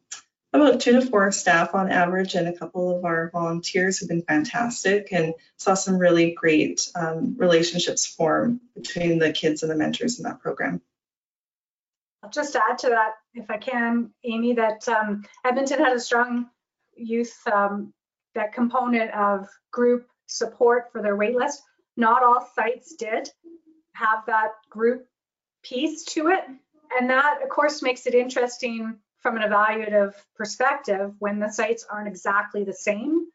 about 0.53 0.81
two 0.81 0.93
to 0.93 1.01
four 1.01 1.31
staff 1.31 1.73
on 1.73 1.91
average, 1.91 2.35
and 2.35 2.47
a 2.47 2.57
couple 2.57 2.95
of 2.95 3.05
our 3.05 3.31
volunteers 3.31 3.99
have 3.99 4.09
been 4.09 4.21
fantastic 4.21 5.07
and 5.11 5.33
saw 5.57 5.73
some 5.73 5.97
really 5.97 6.33
great 6.33 6.89
um, 6.95 7.35
relationships 7.37 8.05
form 8.05 8.61
between 8.75 9.17
the 9.17 9.33
kids 9.33 9.63
and 9.63 9.71
the 9.71 9.75
mentors 9.75 10.19
in 10.19 10.23
that 10.23 10.39
program. 10.39 10.81
I'll 12.21 12.29
just 12.29 12.55
add 12.55 12.77
to 12.79 12.89
that, 12.89 13.13
if 13.33 13.49
I 13.49 13.57
can, 13.57 14.11
Amy, 14.23 14.53
that 14.53 14.87
um, 14.87 15.25
Edmonton 15.43 15.79
had 15.79 15.93
a 15.93 15.99
strong 15.99 16.49
youth, 16.95 17.35
um, 17.51 17.93
that 18.35 18.53
component 18.53 19.11
of 19.11 19.49
group 19.71 20.07
support 20.27 20.91
for 20.91 21.01
their 21.01 21.17
waitlist. 21.17 21.57
Not 21.97 22.23
all 22.23 22.47
sites 22.55 22.95
did 22.95 23.29
have 23.93 24.25
that 24.27 24.51
group 24.69 25.05
piece 25.63 26.05
to 26.05 26.29
it. 26.29 26.43
And 26.97 27.09
that, 27.09 27.41
of 27.43 27.49
course, 27.49 27.81
makes 27.81 28.05
it 28.05 28.13
interesting 28.13 28.99
from 29.23 29.37
an 29.37 29.49
evaluative 29.49 30.13
perspective 30.35 31.13
when 31.19 31.39
the 31.39 31.49
sites 31.49 31.85
aren't 31.89 32.09
exactly 32.09 32.63
the 32.63 32.73
same. 32.73 33.25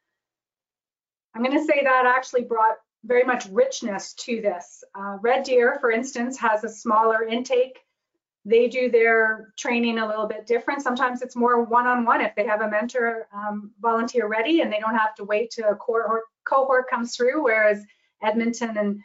I'm 1.35 1.43
going 1.43 1.59
to 1.59 1.65
say 1.65 1.83
that 1.83 2.05
actually 2.07 2.45
brought 2.45 2.77
very 3.05 3.25
much 3.25 3.47
richness 3.47 4.13
to 4.15 4.41
this. 4.41 4.85
Uh, 4.95 5.17
Red 5.21 5.45
Deer, 5.45 5.79
for 5.81 5.91
instance, 5.91 6.39
has 6.39 6.63
a 6.63 6.69
smaller 6.69 7.25
intake. 7.25 7.79
They 8.45 8.69
do 8.69 8.91
their 8.91 9.53
training 9.57 9.99
a 9.99 10.07
little 10.07 10.27
bit 10.27 10.47
different. 10.47 10.83
Sometimes 10.83 11.23
it's 11.23 11.37
more 11.37 11.63
one-on-one 11.63 12.19
-on 12.19 12.23
-one 12.23 12.29
if 12.29 12.35
they 12.35 12.47
have 12.47 12.61
a 12.61 12.69
mentor 12.69 13.27
um, 13.33 13.73
volunteer 13.81 14.27
ready 14.27 14.61
and 14.61 14.73
they 14.73 14.81
don't 14.81 14.97
have 14.97 15.15
to 15.17 15.25
wait 15.25 15.51
till 15.51 15.71
a 15.71 15.77
cohort, 15.77 16.25
cohort 16.45 16.89
comes 16.91 17.17
through, 17.17 17.43
whereas 17.43 17.85
Edmonton 18.23 18.77
and 18.77 19.01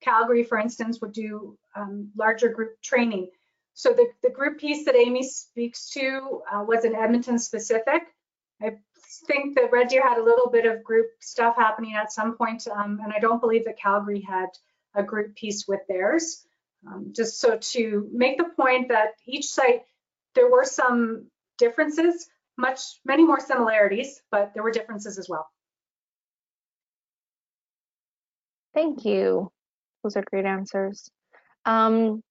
Calgary, 0.00 0.44
for 0.44 0.58
instance, 0.58 1.00
would 1.00 1.12
do 1.12 1.58
um, 1.74 2.10
larger 2.16 2.48
group 2.48 2.80
training. 2.82 3.30
So 3.74 3.92
the, 3.92 4.06
the 4.22 4.30
group 4.30 4.58
piece 4.58 4.84
that 4.84 4.94
Amy 4.94 5.22
speaks 5.22 5.90
to 5.90 6.42
uh, 6.52 6.64
was 6.64 6.84
in 6.84 6.94
Edmonton 6.94 7.38
specific. 7.38 8.02
I 8.60 8.76
think 9.26 9.56
that 9.56 9.72
Red 9.72 9.88
Deer 9.88 10.06
had 10.06 10.18
a 10.18 10.24
little 10.24 10.50
bit 10.50 10.66
of 10.66 10.84
group 10.84 11.06
stuff 11.20 11.56
happening 11.56 11.94
at 11.94 12.12
some 12.12 12.36
point, 12.36 12.66
um, 12.68 13.00
and 13.02 13.12
I 13.12 13.18
don't 13.18 13.40
believe 13.40 13.64
that 13.64 13.78
Calgary 13.78 14.20
had 14.20 14.48
a 14.94 15.02
group 15.02 15.34
piece 15.34 15.66
with 15.66 15.80
theirs. 15.88 16.44
Um, 16.86 17.12
just 17.14 17.40
so 17.40 17.58
to 17.58 18.08
make 18.12 18.38
the 18.38 18.50
point 18.56 18.88
that 18.88 19.10
each 19.26 19.46
site, 19.46 19.82
there 20.34 20.50
were 20.50 20.64
some 20.64 21.26
differences, 21.58 22.28
much, 22.56 22.80
many 23.04 23.24
more 23.24 23.40
similarities, 23.40 24.20
but 24.30 24.52
there 24.54 24.62
were 24.62 24.70
differences 24.70 25.18
as 25.18 25.28
well. 25.28 25.46
Thank 28.74 29.04
you. 29.04 29.52
Those 30.02 30.16
are 30.16 30.24
great 30.28 30.44
answers. 30.44 31.10
Um, 31.64 32.22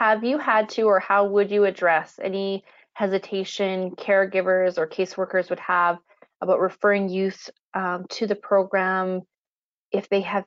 have 0.00 0.24
you 0.24 0.38
had 0.38 0.70
to 0.70 0.84
or 0.84 0.98
how 0.98 1.26
would 1.26 1.50
you 1.50 1.66
address 1.66 2.18
any 2.22 2.64
hesitation 2.94 3.90
caregivers 3.90 4.78
or 4.78 4.86
caseworkers 4.86 5.50
would 5.50 5.60
have 5.60 5.98
about 6.40 6.58
referring 6.58 7.10
youth 7.10 7.50
um, 7.74 8.06
to 8.08 8.26
the 8.26 8.34
program 8.34 9.20
if 9.92 10.08
they 10.08 10.22
have 10.22 10.46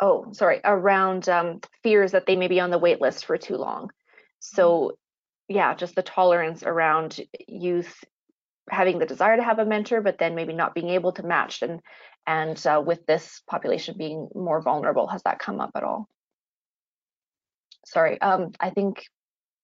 oh 0.00 0.32
sorry 0.32 0.62
around 0.64 1.28
um, 1.28 1.60
fears 1.82 2.12
that 2.12 2.24
they 2.24 2.36
may 2.36 2.48
be 2.48 2.58
on 2.58 2.70
the 2.70 2.78
wait 2.78 2.98
list 2.98 3.26
for 3.26 3.36
too 3.36 3.56
long? 3.56 3.90
So 4.40 4.96
yeah 5.46 5.74
just 5.74 5.94
the 5.94 6.02
tolerance 6.02 6.62
around 6.62 7.20
youth 7.46 8.02
having 8.70 8.98
the 8.98 9.04
desire 9.04 9.36
to 9.36 9.44
have 9.44 9.58
a 9.58 9.66
mentor 9.66 10.00
but 10.00 10.16
then 10.18 10.34
maybe 10.34 10.54
not 10.54 10.74
being 10.74 10.88
able 10.88 11.12
to 11.12 11.22
match 11.22 11.60
and 11.60 11.82
and 12.26 12.66
uh, 12.66 12.82
with 12.84 13.04
this 13.04 13.42
population 13.46 13.94
being 13.98 14.26
more 14.34 14.62
vulnerable. 14.62 15.06
Has 15.06 15.22
that 15.24 15.38
come 15.38 15.60
up 15.60 15.72
at 15.74 15.84
all 15.84 16.08
sorry, 17.86 18.20
um, 18.20 18.52
I 18.60 18.70
think 18.70 19.06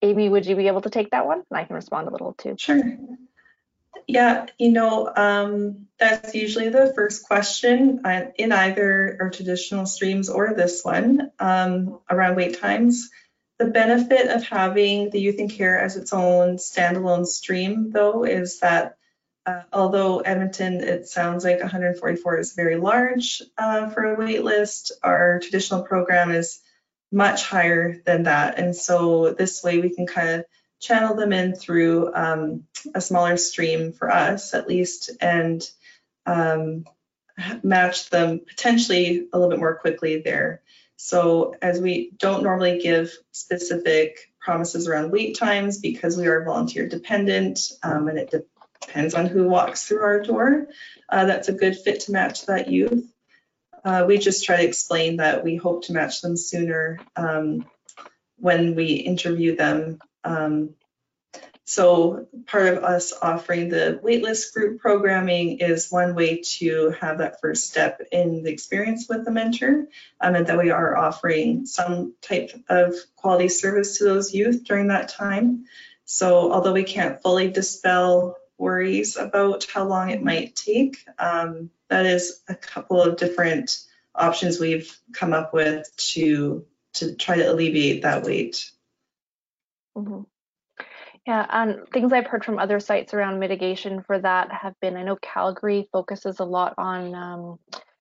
Amy, 0.01 0.28
would 0.28 0.47
you 0.47 0.57
be 0.57 0.66
able 0.66 0.81
to 0.82 0.90
take 0.90 1.11
that 1.11 1.27
one? 1.27 1.43
And 1.51 1.59
I 1.59 1.65
can 1.65 1.77
respond 1.77 2.09
a 2.09 2.11
little 2.11 2.32
too. 2.32 2.57
Sure. 2.59 2.82
Yeah, 4.09 4.47
you 4.59 4.73
know, 4.73 5.12
um, 5.15 5.86
that's 5.99 6.35
usually 6.35 6.70
the 6.70 6.93
first 6.94 7.24
question 7.24 8.01
uh, 8.05 8.31
in 8.36 8.51
either 8.51 9.16
our 9.20 9.31
traditional 9.31 9.86
streams 9.86 10.28
or 10.28 10.55
this 10.55 10.85
one 10.85 11.31
um, 11.39 12.01
around 12.11 12.36
wait 12.36 12.59
times. 12.59 13.11
The 13.59 13.66
benefit 13.66 14.28
of 14.28 14.43
having 14.43 15.11
the 15.11 15.20
youth 15.20 15.39
in 15.39 15.49
care 15.49 15.78
as 15.78 15.97
its 15.97 16.12
own 16.12 16.57
standalone 16.57 17.27
stream, 17.27 17.93
though, 17.93 18.24
is 18.24 18.59
that 18.61 18.97
uh, 19.47 19.62
although 19.73 20.20
Edmonton, 20.20 20.81
it 20.81 21.07
sounds 21.07 21.44
like 21.44 21.61
144 21.61 22.39
is 22.39 22.55
very 22.55 22.77
large 22.77 23.43
uh, 23.59 23.90
for 23.90 24.05
a 24.05 24.19
wait 24.19 24.43
list, 24.43 24.93
our 25.03 25.39
traditional 25.40 25.82
program 25.82 26.32
is 26.32 26.61
much 27.12 27.44
higher 27.44 28.01
than 28.05 28.24
that. 28.24 28.59
And 28.59 28.74
so 28.74 29.32
this 29.32 29.62
way 29.62 29.78
we 29.78 29.94
can 29.94 30.06
kind 30.06 30.40
of 30.40 30.44
channel 30.80 31.14
them 31.14 31.32
in 31.32 31.55
through 31.55 32.12
um, 32.14 32.64
a 32.94 33.01
smaller 33.01 33.36
stream 33.36 33.93
for 33.93 34.10
us 34.10 34.55
at 34.55 34.66
least 34.66 35.10
and 35.20 35.62
um, 36.26 36.84
match 37.62 38.10
them 38.10 38.40
potentially 38.40 39.28
a 39.32 39.39
little 39.39 39.51
bit 39.51 39.60
more 39.60 39.76
quickly 39.76 40.22
there. 40.22 40.62
So 40.97 41.55
as 41.60 41.80
we 41.80 42.12
don't 42.16 42.43
normally 42.43 42.78
give 42.78 43.12
specific 43.32 44.32
promises 44.40 44.89
around 44.89 45.10
wait 45.10 45.36
times 45.36 45.78
because 45.78 46.16
we 46.16 46.26
are 46.26 46.44
volunteer 46.44 46.89
dependent 46.89 47.72
um, 47.82 48.09
and 48.09 48.18
it 48.18 48.32
depends 48.80 49.14
on 49.14 49.26
who 49.26 49.48
walks 49.48 49.86
through 49.86 50.02
our 50.02 50.20
door, 50.20 50.68
uh, 51.09 51.24
that's 51.26 51.48
a 51.48 51.52
good 51.52 51.76
fit 51.76 52.01
to 52.01 52.12
match 52.12 52.47
that 52.47 52.68
youth. 52.68 53.11
Uh, 53.84 54.04
we 54.06 54.18
just 54.18 54.44
try 54.44 54.59
to 54.59 54.66
explain 54.66 55.16
that 55.16 55.42
we 55.42 55.56
hope 55.56 55.84
to 55.84 55.92
match 55.92 56.20
them 56.20 56.36
sooner 56.36 57.00
um, 57.16 57.66
when 58.38 58.74
we 58.74 58.94
interview 58.94 59.56
them. 59.56 59.98
Um, 60.24 60.74
so 61.64 62.26
part 62.46 62.68
of 62.68 62.84
us 62.84 63.12
offering 63.22 63.68
the 63.68 64.00
waitlist 64.02 64.52
group 64.52 64.80
programming 64.80 65.59
is 65.60 65.90
one 65.90 66.14
way 66.14 66.42
to 66.59 66.94
have 67.00 67.18
that 67.18 67.40
first 67.40 67.68
step 67.70 68.00
in 68.10 68.42
the 68.42 68.50
experience 68.50 69.09
with 69.09 69.24
the 69.24 69.30
mentor, 69.30 69.86
um, 70.20 70.34
and 70.34 70.46
that 70.46 70.59
we 70.59 70.70
are 70.70 70.96
offering 70.96 71.64
some 71.64 72.14
type 72.20 72.50
of 72.68 72.94
quality 73.16 73.48
service 73.48 73.98
to 73.98 74.04
those 74.04 74.34
youth 74.34 74.64
during 74.64 74.88
that 74.88 75.09
time. 75.09 75.64
So 76.04 76.52
although 76.52 76.72
we 76.72 76.84
can't 76.84 77.22
fully 77.22 77.48
dispel 77.48 78.36
worries 78.62 79.16
about 79.16 79.64
how 79.64 79.84
long 79.84 80.10
it 80.10 80.22
might 80.22 80.56
take, 80.56 80.97
um, 81.18 81.68
that 81.90 82.06
is 82.06 82.40
a 82.48 82.55
couple 82.55 83.02
of 83.02 83.16
different 83.16 83.78
options 84.14 84.60
we've 84.60 84.97
come 85.12 85.32
up 85.34 85.52
with 85.52 85.90
to 85.97 86.64
to 86.94 87.14
try 87.16 87.36
to 87.36 87.52
alleviate 87.52 88.02
that 88.02 88.22
wait. 88.22 88.70
Mm-hmm. 89.97 90.22
Yeah, 91.26 91.47
and 91.48 91.89
things 91.93 92.12
I've 92.12 92.26
heard 92.26 92.44
from 92.44 92.59
other 92.59 92.80
sites 92.80 93.14
around 93.14 93.39
mitigation 93.39 94.02
for 94.02 94.18
that 94.18 94.51
have 94.52 94.74
been 94.80 94.97
I 94.97 95.02
know 95.02 95.16
Calgary 95.20 95.89
focuses 95.93 96.40
a 96.40 96.44
lot 96.44 96.74
on 96.78 97.14
um, 97.14 97.59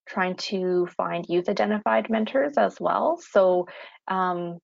trying 0.07 0.35
to 0.35 0.87
find 0.97 1.25
youth 1.27 1.47
identified 1.47 2.09
mentors 2.09 2.57
as 2.57 2.79
well. 2.79 3.19
So 3.31 3.67
um, 4.07 4.59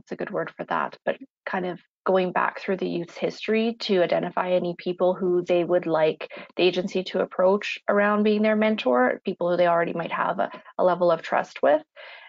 what's 0.00 0.12
a 0.12 0.16
good 0.16 0.30
word 0.30 0.50
for 0.56 0.64
that? 0.64 0.96
But 1.04 1.18
kind 1.44 1.66
of 1.66 1.78
going 2.06 2.32
back 2.32 2.58
through 2.58 2.78
the 2.78 2.88
youth's 2.88 3.18
history 3.18 3.76
to 3.80 4.02
identify 4.02 4.52
any 4.52 4.74
people 4.78 5.12
who 5.12 5.42
they 5.42 5.62
would 5.62 5.84
like 5.84 6.32
the 6.56 6.62
agency 6.62 7.04
to 7.04 7.20
approach 7.20 7.78
around 7.86 8.22
being 8.22 8.40
their 8.40 8.56
mentor, 8.56 9.20
people 9.26 9.50
who 9.50 9.58
they 9.58 9.66
already 9.66 9.92
might 9.92 10.10
have 10.10 10.38
a, 10.38 10.50
a 10.78 10.84
level 10.84 11.10
of 11.10 11.20
trust 11.20 11.62
with. 11.62 11.82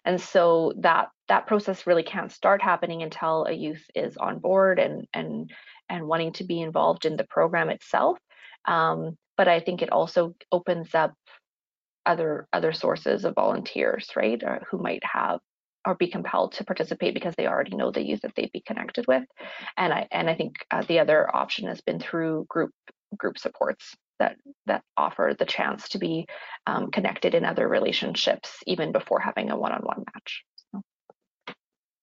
And 0.04 0.20
so 0.20 0.74
that 0.80 1.08
that 1.30 1.48
process 1.48 1.88
really 1.88 2.04
can't 2.04 2.32
start 2.32 2.62
happening 2.62 3.04
until 3.04 3.46
a 3.46 3.54
youth 3.54 3.84
is 3.96 4.18
on 4.18 4.40
board 4.40 4.78
and 4.78 5.08
and 5.14 5.50
and 5.88 6.06
wanting 6.06 6.34
to 6.34 6.44
be 6.44 6.60
involved 6.60 7.06
in 7.06 7.16
the 7.16 7.24
program 7.24 7.70
itself. 7.70 8.18
Um, 8.66 9.18
but 9.38 9.48
I 9.48 9.62
think 9.62 9.82
it 9.82 9.94
also 9.94 10.36
opens 10.52 10.94
up 10.94 11.14
other 12.06 12.48
other 12.52 12.74
sources 12.74 13.24
of 13.24 13.36
volunteers, 13.36 14.10
right, 14.18 14.44
or 14.44 14.68
who 14.70 14.78
might 14.78 15.04
have 15.06 15.40
or 15.86 15.96
be 15.96 16.08
compelled 16.08 16.54
to 16.54 16.64
participate 16.64 17.14
because 17.14 17.34
they 17.36 17.48
already 17.48 17.76
know 17.76 17.92
the 17.92 18.06
youth 18.06 18.22
that 18.22 18.34
they'd 18.36 18.52
be 18.52 18.62
connected 18.62 19.06
with. 19.08 19.24
And 19.78 19.92
I 19.94 20.08
and 20.12 20.30
I 20.30 20.36
think 20.36 20.56
uh, 20.70 20.84
the 20.88 21.00
other 21.00 21.34
option 21.36 21.68
has 21.68 21.82
been 21.82 22.00
through 22.00 22.46
group 22.48 22.72
group 23.18 23.38
supports 23.38 23.96
that 24.20 24.36
that 24.68 24.84
offer 24.96 25.36
the 25.38 25.46
chance 25.46 25.90
to 25.90 25.98
be 25.98 26.28
um, 26.68 26.92
connected 26.92 27.34
in 27.34 27.46
other 27.46 27.68
relationships 27.68 28.58
even 28.68 28.92
before 28.92 29.20
having 29.20 29.50
a 29.50 29.58
one-on-one 29.58 30.04
match. 30.14 30.44
So. 30.72 30.82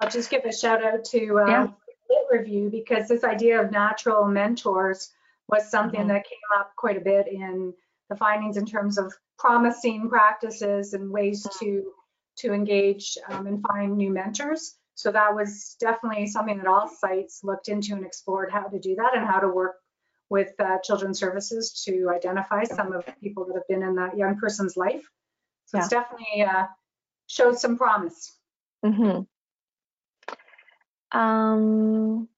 I'll 0.01 0.11
just 0.11 0.31
give 0.31 0.45
a 0.45 0.53
shout 0.53 0.85
out 0.85 1.05
to 1.07 1.39
uh, 1.39 1.47
Yeah. 1.47 1.67
Lit 2.11 2.41
Review 2.41 2.71
because 2.71 3.09
this 3.09 3.25
idea 3.25 3.61
of 3.61 3.71
natural 3.71 4.25
mentors 4.27 5.13
was 5.49 5.71
something 5.71 6.01
Mhm. 6.05 6.09
that 6.09 6.25
came 6.25 6.39
up 6.59 6.75
quite 6.77 6.97
a 6.97 7.01
bit 7.01 7.27
in 7.29 7.75
the 8.11 8.17
findings 8.17 8.57
in 8.57 8.67
terms 8.67 8.99
of 8.99 9.13
promising 9.39 10.09
practices 10.09 10.95
and 10.95 11.11
ways 11.11 11.47
Mm. 11.47 11.59
to 11.61 11.93
to 12.39 12.52
engage 12.52 13.16
um, 13.28 13.47
and 13.47 13.62
find 13.62 13.97
new 13.97 14.10
mentors. 14.10 14.77
So 14.94 15.12
that 15.12 15.35
was 15.35 15.77
definitely 15.81 16.27
something 16.27 16.59
that 16.59 16.66
all 16.66 16.89
sites 16.89 17.40
looked 17.44 17.69
into 17.69 17.94
and 17.94 18.05
explored 18.05 18.51
how 18.51 18.65
to 18.65 18.78
do 18.78 18.97
that 18.97 19.16
and 19.16 19.27
how 19.27 19.39
to 19.40 19.48
work 19.48 19.77
with 20.31 20.52
uh, 20.59 20.78
children's 20.82 21.19
services 21.19 21.85
to 21.85 22.10
identify 22.10 22.65
some 22.65 22.93
of 22.93 23.05
the 23.06 23.12
people 23.23 23.44
that 23.47 23.55
have 23.55 23.69
been 23.69 23.82
in 23.82 23.94
that 23.94 24.16
young 24.16 24.36
person's 24.36 24.77
life. 24.77 25.09
So 25.66 25.78
it's 25.78 25.89
definitely 25.89 26.43
uh, 26.43 26.66
showed 27.27 27.59
some 27.59 27.77
promise. 27.77 28.36
hmm 28.85 29.20
Um, 31.12 32.28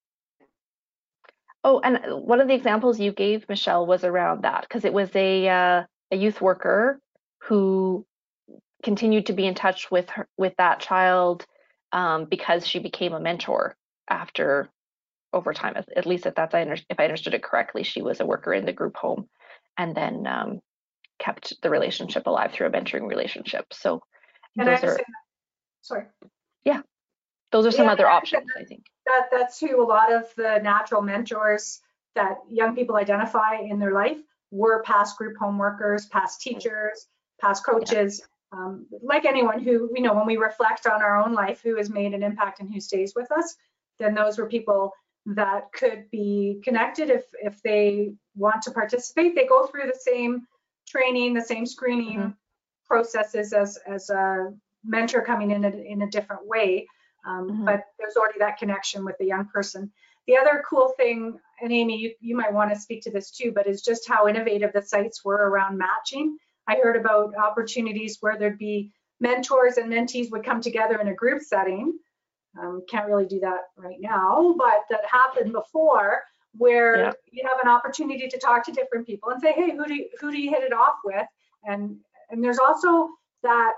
oh, 1.64 1.81
and 1.81 2.01
one 2.24 2.40
of 2.40 2.48
the 2.48 2.55
examples 2.55 3.01
you 3.01 3.12
gave, 3.12 3.48
Michelle, 3.48 3.86
was 3.86 4.05
around 4.05 4.43
that 4.43 4.62
because 4.62 4.85
it 4.85 4.93
was 4.93 5.10
a 5.14 5.48
uh, 5.48 5.85
a 6.12 6.16
youth 6.16 6.40
worker 6.40 7.01
who 7.39 8.06
continued 8.82 9.27
to 9.27 9.32
be 9.32 9.47
in 9.47 9.55
touch 9.55 9.90
with 9.90 10.09
her 10.11 10.28
with 10.36 10.55
that 10.59 10.81
child 10.81 11.44
um, 11.93 12.24
because 12.24 12.66
she 12.66 12.78
became 12.78 13.12
a 13.12 13.20
mentor 13.20 13.77
after 14.09 14.70
over 15.32 15.52
time. 15.52 15.74
At, 15.77 15.89
at 15.97 16.07
least 16.07 16.27
if 16.27 16.35
that's 16.35 16.55
I 16.55 16.62
under, 16.62 16.77
if 16.89 16.98
I 16.98 17.05
understood 17.05 17.35
it 17.35 17.43
correctly, 17.43 17.82
she 17.82 18.02
was 18.02 18.20
a 18.20 18.27
worker 18.27 18.52
in 18.52 18.66
the 18.66 18.73
group 18.73 18.97
home, 18.97 19.28
and 19.77 19.94
then 19.94 20.27
um, 20.27 20.61
kept 21.19 21.61
the 21.62 21.70
relationship 21.70 22.27
alive 22.27 22.52
through 22.52 22.69
a 22.69 22.70
mentoring 22.70 23.09
relationship. 23.09 23.66
So 23.73 24.02
And 24.57 24.69
I 24.69 24.74
those 24.74 24.85
are 24.85 24.98
sorry. 25.82 26.05
Yeah. 26.65 26.82
Those 27.52 27.66
are 27.66 27.73
some 27.73 27.86
Yeah, 27.86 27.93
other 27.93 28.09
options, 28.09 28.43
understand 28.43 28.65
I 28.65 28.69
think. 28.69 28.85
that 29.07 29.28
that's 29.32 29.59
who 29.61 29.82
a 29.82 29.85
lot 29.85 30.12
of 30.12 30.32
the 30.36 30.61
natural 30.62 31.02
mentors 31.02 31.81
that 32.15 32.39
young 32.48 32.74
people 32.74 32.97
identify 32.97 33.57
in 33.57 33.78
their 33.78 33.93
life 33.93 34.19
were 34.51 34.82
past 34.82 35.16
group 35.19 35.36
home 35.36 35.59
workers, 35.59 36.07
past 36.07 36.40
teachers, 36.40 37.07
past 37.40 37.65
coaches. 37.65 38.23
Um, 38.52 38.86
like 39.02 39.24
anyone 39.24 39.60
who, 39.60 39.90
you 39.94 40.02
know, 40.02 40.14
when 40.14 40.27
we 40.27 40.36
reflect 40.36 40.86
on 40.86 41.02
our 41.02 41.16
own 41.22 41.35
life, 41.35 41.60
who 41.62 41.77
has 41.77 41.89
made 41.89 42.14
an 42.14 42.22
impact 42.22 42.60
and 42.60 42.72
who 42.72 42.81
stays 42.81 43.12
with 43.14 43.31
us, 43.31 43.55
then 43.98 44.14
those 44.14 44.39
were 44.39 44.47
people 44.48 44.93
that 45.27 45.72
could 45.72 46.10
be 46.10 46.60
connected 46.64 47.10
if 47.10 47.24
if 47.43 47.62
they 47.62 48.12
want 48.35 48.62
to 48.62 48.70
participate. 48.72 49.35
They 49.35 49.47
go 49.47 49.66
through 49.66 49.86
the 49.86 49.98
same 50.01 50.47
training, 50.89 51.35
the 51.35 51.43
same 51.43 51.66
screening 51.66 52.18
Mhm. 52.18 52.36
processes 52.86 53.52
as 53.52 53.77
as 53.86 54.10
a 54.10 54.52
mentor 54.85 55.22
coming 55.22 55.51
in 55.52 55.64
a, 55.64 55.68
in 55.70 56.02
a 56.02 56.10
different 56.10 56.47
way. 56.47 56.86
Um, 57.24 57.51
Mhm. 57.51 57.64
But 57.66 57.85
there's 57.98 58.16
already 58.16 58.39
that 58.40 58.59
connection 58.59 59.05
with 59.05 59.16
the 59.18 59.27
young 59.27 59.47
person. 59.47 59.93
The 60.27 60.39
other 60.39 60.64
cool 60.68 60.89
thing, 60.97 61.39
and 61.60 61.72
Amy, 61.72 61.98
you, 61.98 62.14
you 62.20 62.36
might 62.36 62.52
want 62.52 62.72
to 62.72 62.81
speak 62.81 63.02
to 63.02 63.10
this 63.10 63.31
too, 63.31 63.52
but 63.52 63.66
is 63.66 63.82
just 63.82 64.09
how 64.09 64.27
innovative 64.27 64.72
the 64.72 64.82
sites 64.82 65.24
were 65.24 65.51
around 65.51 65.77
matching. 65.77 66.39
I 66.71 66.77
heard 66.83 66.97
about 66.97 67.35
opportunities 67.37 68.19
where 68.21 68.37
there'd 68.39 68.59
be 68.59 68.93
mentors 69.21 69.77
and 69.77 69.93
mentees 69.93 70.31
would 70.31 70.45
come 70.45 70.61
together 70.61 71.01
in 71.01 71.09
a 71.09 71.15
group 71.15 71.43
setting. 71.43 71.99
Um, 72.61 72.83
can't 72.89 73.09
really 73.09 73.27
do 73.27 73.41
that 73.41 73.61
right 73.77 74.01
now, 74.01 74.55
but 74.57 74.81
that 74.91 75.05
happened 75.11 75.53
before 75.53 76.23
where 76.57 76.97
Yeah. 76.97 77.13
you 77.31 77.43
have 77.49 77.61
an 77.63 77.69
opportunity 77.69 78.27
to 78.29 78.39
talk 78.39 78.65
to 78.65 78.73
different 78.73 79.07
people 79.07 79.31
and 79.31 79.41
say, 79.41 79.53
hey, 79.53 79.71
who 79.77 79.85
do 79.85 79.95
you, 79.95 80.09
who 80.21 80.31
do 80.33 80.39
you 80.41 80.51
hit 80.51 80.63
it 80.65 80.73
off 80.73 80.97
with? 81.05 81.27
And 81.65 81.83
and 82.31 82.43
there's 82.45 82.59
also 82.59 83.09
that 83.43 83.75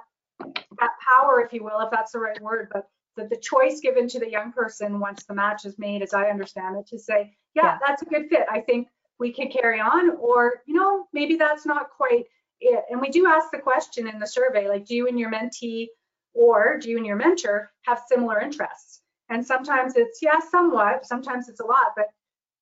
that 0.81 0.93
power, 1.10 1.40
if 1.44 1.52
you 1.52 1.62
will, 1.64 1.81
if 1.81 1.90
that's 1.90 2.12
the 2.12 2.19
right 2.19 2.40
word, 2.40 2.69
but 2.73 2.85
that 3.16 3.28
the 3.31 3.36
choice 3.36 3.81
given 3.81 4.09
to 4.09 4.19
the 4.19 4.31
young 4.31 4.52
person 4.52 5.01
once 5.01 5.24
the 5.24 5.35
match 5.35 5.64
is 5.64 5.78
made, 5.78 6.02
as 6.02 6.12
I 6.14 6.24
understand 6.35 6.77
it, 6.78 6.86
to 6.89 6.98
say, 6.98 7.36
yeah, 7.55 7.64
Yeah. 7.64 7.78
that's 7.86 8.02
a 8.02 8.06
good 8.06 8.28
fit. 8.31 8.47
I 8.51 8.60
think 8.60 8.89
we 9.19 9.32
can 9.32 9.48
carry 9.51 9.81
on, 9.81 10.05
or 10.16 10.62
you 10.66 10.74
know, 10.74 11.06
maybe 11.12 11.36
that's 11.36 11.66
not 11.66 11.90
quite 11.90 12.24
it. 12.62 12.84
And 12.90 13.01
we 13.01 13.10
do 13.10 13.26
ask 13.26 13.51
the 13.51 13.59
question 13.59 14.09
in 14.09 14.18
the 14.18 14.26
survey, 14.26 14.68
like, 14.68 14.86
do 14.86 14.94
you 14.94 15.09
and 15.09 15.18
your 15.18 15.30
mentee 15.30 15.89
or 16.34 16.78
do 16.78 16.90
you 16.90 16.97
and 16.97 17.06
your 17.06 17.16
mentor 17.16 17.70
have 17.82 18.02
similar 18.09 18.40
interests? 18.40 19.02
And 19.28 19.47
sometimes 19.47 19.94
it's 19.97 20.20
yeah, 20.22 20.40
somewhat. 20.51 21.06
Sometimes 21.06 21.48
it's 21.48 21.60
a 21.60 21.66
lot, 21.66 21.93
but 21.97 22.06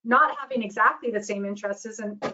not 0.04 0.36
having 0.40 0.62
exactly 0.62 1.10
the 1.10 1.22
same 1.22 1.44
interests 1.44 1.86
isn't 1.86 2.24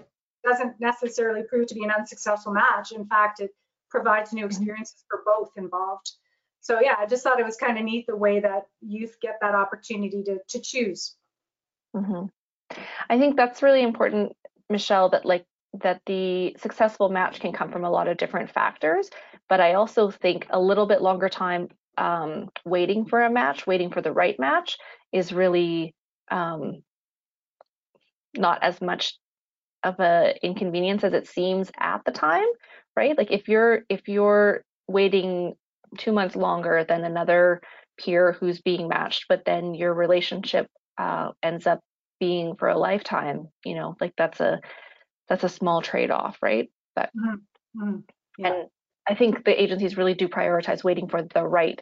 doesn't 0.45 0.81
necessarily 0.81 1.43
prove 1.43 1.67
to 1.67 1.75
be 1.75 1.83
an 1.83 1.91
unsuccessful 1.91 2.53
match. 2.53 2.93
In 2.93 3.07
fact, 3.07 3.41
it 3.41 3.51
provides 3.91 4.33
new 4.33 4.47
experiences 4.47 5.05
for 5.09 5.23
both 5.27 5.51
involved. 5.57 6.11
So 6.61 6.81
yeah, 6.81 6.95
I 6.99 7.07
just 7.07 7.23
thought 7.25 7.41
it 7.41 7.47
was 7.47 7.57
kind 7.57 7.79
of 7.79 7.85
neat 7.85 8.07
the 8.07 8.17
way 8.17 8.41
that 8.41 8.67
youth 8.81 9.17
get 9.21 9.39
that 9.41 9.55
opportunity 9.55 10.23
to 10.25 10.39
to 10.49 10.61
choose. 10.61 11.17
Mm-hmm. 11.95 12.27
I 13.09 13.19
think 13.19 13.37
that's 13.37 13.63
really 13.63 13.83
important, 13.83 14.37
Michelle, 14.69 15.09
that 15.11 15.25
like 15.25 15.47
that 15.83 16.01
the 16.07 16.57
successful 16.59 17.09
match 17.09 17.41
can 17.41 17.53
come 17.53 17.71
from 17.71 17.85
a 17.85 17.91
lot 17.91 18.09
of 18.09 18.17
different 18.17 18.51
factors. 18.51 19.11
But 19.49 19.61
I 19.61 19.75
also 19.75 20.11
think 20.11 20.47
a 20.51 20.61
little 20.61 20.87
bit 20.87 21.03
longer 21.03 21.29
time 21.29 21.69
um, 21.99 22.49
waiting 22.65 23.07
for 23.07 23.23
a 23.23 23.31
match, 23.31 23.67
waiting 23.67 23.91
for 23.91 24.03
the 24.03 24.13
right 24.13 24.39
match, 24.39 24.79
is 25.13 25.33
really 25.33 25.95
um, 26.31 26.83
not 28.37 28.63
as 28.63 28.81
much 28.81 29.15
of 29.83 29.99
a 30.01 30.35
inconvenience 30.43 31.05
as 31.05 31.13
it 31.13 31.29
seems 31.29 31.71
at 31.79 32.05
the 32.05 32.13
time, 32.13 32.47
right? 32.97 33.17
Like 33.17 33.31
if 33.31 33.49
you're 33.49 33.83
if 33.89 34.09
you're 34.09 34.65
waiting 34.89 35.55
two 35.99 36.13
months 36.13 36.37
longer 36.37 36.85
than 36.87 37.05
another 37.05 37.61
peer 37.99 38.33
who's 38.33 38.61
being 38.61 38.89
matched, 38.89 39.27
but 39.29 39.45
then 39.47 39.75
your 39.75 39.95
relationship 39.95 40.67
uh, 40.99 41.31
ends 41.43 41.67
up 41.67 41.81
being 42.19 42.57
for 42.57 42.69
a 42.69 42.79
lifetime, 42.79 43.49
you 43.65 43.75
know, 43.75 43.97
like 44.01 44.13
that's 44.17 44.41
a 44.41 44.61
that's 45.29 45.45
a 45.45 45.49
small 45.49 45.83
trade-off, 45.83 46.39
right? 46.43 46.71
But 46.95 47.11
Mm, 47.77 48.05
yeah. 48.39 48.49
and 48.49 48.69
I 49.09 49.15
think 49.15 49.45
the 49.45 49.61
agencies 49.61 49.97
really 49.97 50.15
do 50.15 50.29
prioritize 50.29 50.83
waiting 50.83 51.09
for 51.09 51.23
the 51.23 51.45
right 51.45 51.81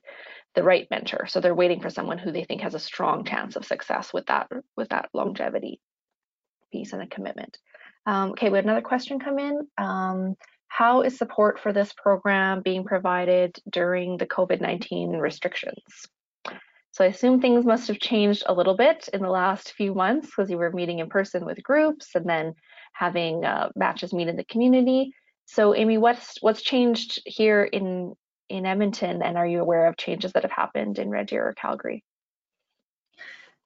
the 0.54 0.62
right 0.62 0.86
mentor. 0.90 1.26
So 1.26 1.40
they're 1.40 1.54
waiting 1.54 1.80
for 1.80 1.90
someone 1.90 2.18
who 2.18 2.30
they 2.30 2.44
think 2.44 2.60
has 2.60 2.74
a 2.74 2.78
strong 2.78 3.24
chance 3.24 3.56
of 3.56 3.64
success 3.64 4.12
with 4.12 4.26
that 4.26 4.48
with 4.76 4.90
that 4.90 5.08
longevity 5.12 5.80
piece 6.72 6.92
and 6.92 7.02
a 7.02 7.06
commitment. 7.06 7.58
Um, 8.06 8.30
okay, 8.30 8.50
we 8.50 8.58
had 8.58 8.64
another 8.64 8.82
question 8.82 9.18
come 9.18 9.38
in. 9.38 9.66
Um, 9.78 10.34
how 10.68 11.02
is 11.02 11.16
support 11.16 11.60
for 11.60 11.72
this 11.72 11.92
program 11.92 12.60
being 12.62 12.84
provided 12.84 13.56
during 13.70 14.16
the 14.16 14.26
COVID-19 14.26 15.20
restrictions? 15.20 16.08
So 16.94 17.04
I 17.04 17.08
assume 17.08 17.40
things 17.40 17.64
must 17.64 17.88
have 17.88 17.98
changed 17.98 18.44
a 18.46 18.54
little 18.54 18.76
bit 18.76 19.08
in 19.12 19.20
the 19.20 19.28
last 19.28 19.72
few 19.72 19.94
months 19.94 20.28
because 20.28 20.48
you 20.48 20.58
were 20.58 20.70
meeting 20.70 21.00
in 21.00 21.08
person 21.08 21.44
with 21.44 21.60
groups 21.60 22.10
and 22.14 22.24
then 22.24 22.54
having 22.92 23.44
uh, 23.44 23.70
matches 23.74 24.12
meet 24.12 24.28
in 24.28 24.36
the 24.36 24.44
community. 24.44 25.12
So 25.46 25.74
Amy, 25.74 25.98
what's 25.98 26.40
what's 26.40 26.62
changed 26.62 27.20
here 27.26 27.64
in 27.64 28.14
in 28.48 28.64
Edmonton, 28.64 29.22
and 29.22 29.36
are 29.36 29.46
you 29.46 29.60
aware 29.60 29.86
of 29.86 29.96
changes 29.96 30.34
that 30.34 30.44
have 30.44 30.52
happened 30.52 31.00
in 31.00 31.10
Red 31.10 31.26
Deer 31.26 31.48
or 31.48 31.54
Calgary? 31.54 32.04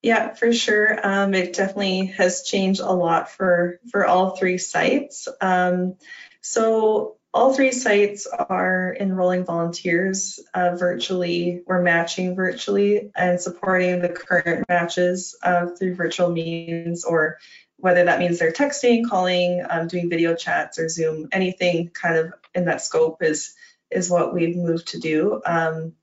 Yeah, 0.01 0.33
for 0.33 0.51
sure. 0.55 0.99
Um, 1.07 1.35
it 1.35 1.53
definitely 1.53 2.07
has 2.07 2.45
changed 2.45 2.81
a 2.81 2.93
lot 2.93 3.31
for 3.31 3.79
for 3.91 4.07
all 4.07 4.37
three 4.37 4.57
sites. 4.57 5.29
Um, 5.39 5.97
so 6.41 7.18
all 7.35 7.53
three 7.53 7.73
sites 7.73 8.27
are 8.27 8.97
enrolling 8.99 9.45
volunteers 9.45 10.41
uh, 10.55 10.77
virtually. 10.77 11.63
We're 11.67 11.83
matching 11.83 12.35
virtually 12.35 13.11
and 13.15 13.41
supporting 13.41 14.01
the 14.01 14.09
current 14.09 14.67
matches 14.69 15.37
uh, 15.43 15.67
through 15.67 15.95
virtual 15.95 16.31
means, 16.31 17.05
or 17.05 17.39
whether 17.77 18.05
that 18.05 18.19
means 18.19 18.39
they're 18.39 18.53
texting, 18.53 19.09
calling, 19.09 19.65
um, 19.69 19.89
doing 19.89 20.09
video 20.09 20.35
chats, 20.35 20.79
or 20.79 20.89
Zoom. 20.89 21.29
Anything 21.31 21.91
kind 21.91 22.17
of 22.17 22.33
in 22.55 22.65
that 22.65 22.83
scope 22.83 23.23
is 23.23 23.55
is 23.91 24.11
what 24.11 24.35
we've 24.35 24.57
moved 24.57 24.89
to 24.89 25.01
do. 25.01 25.41
Um, 25.45 25.95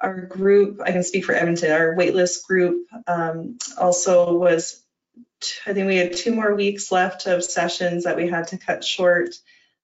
our 0.00 0.22
group, 0.22 0.80
I 0.84 0.92
can 0.92 1.02
speak 1.02 1.24
for 1.24 1.34
Edmonton, 1.34 1.72
our 1.72 1.94
waitlist 1.94 2.46
group 2.46 2.86
um, 3.06 3.58
also 3.78 4.36
was, 4.36 4.82
I 5.66 5.74
think 5.74 5.86
we 5.86 5.96
had 5.96 6.16
two 6.16 6.34
more 6.34 6.54
weeks 6.54 6.90
left 6.90 7.26
of 7.26 7.44
sessions 7.44 8.04
that 8.04 8.16
we 8.16 8.28
had 8.28 8.48
to 8.48 8.58
cut 8.58 8.82
short. 8.82 9.34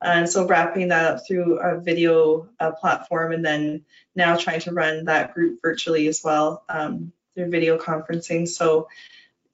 And 0.03 0.29
so 0.29 0.47
wrapping 0.47 0.89
that 0.89 1.05
up 1.05 1.27
through 1.27 1.59
a 1.59 1.81
video 1.81 2.49
uh, 2.61 2.73
platform 2.73 3.33
and 3.33 3.45
then 3.45 3.85
now 4.15 4.37
trying 4.37 4.61
to 4.61 4.73
run 4.73 5.07
that 5.07 5.35
group 5.35 5.61
virtually 5.63 6.07
as 6.07 6.21
well 6.23 6.65
um, 6.69 7.13
through 7.35 7.51
video 7.51 7.79
conferencing. 7.79 8.47
So 8.47 8.89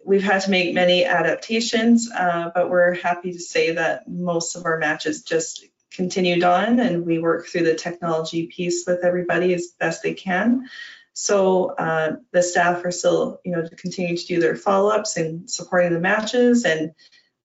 we've 0.05 0.25
had 0.25 0.43
to 0.43 0.51
make 0.51 0.75
many 0.75 1.05
adaptations, 1.05 2.11
uh, 2.11 2.51
but 2.55 2.69
we're 2.69 2.95
happy 2.95 3.33
to 3.33 3.39
say 3.39 3.73
that 3.73 4.09
most 4.09 4.57
of 4.57 4.65
our 4.65 4.79
matches 4.79 5.23
just 5.23 5.65
continued 5.93 6.43
on 6.43 6.81
and 6.81 7.07
we 7.07 7.19
work 7.19 7.47
through 7.47 7.65
the 7.65 7.75
technology 7.75 8.47
piece 8.47 8.85
with 8.87 9.05
everybody 9.05 9.55
as 9.55 9.69
best 9.79 10.03
they 10.03 10.15
can. 10.15 10.69
So 11.13 11.67
uh, 11.67 12.17
the 12.33 12.43
staff 12.43 12.85
are 12.85 12.91
still, 12.91 13.41
you 13.45 13.53
know, 13.53 13.69
to 13.69 13.77
continue 13.77 14.17
to 14.17 14.27
do 14.27 14.41
their 14.41 14.57
follow-ups 14.57 15.19
and 15.19 15.49
supporting 15.49 15.93
the 15.93 16.01
matches. 16.01 16.65
And 16.65 16.95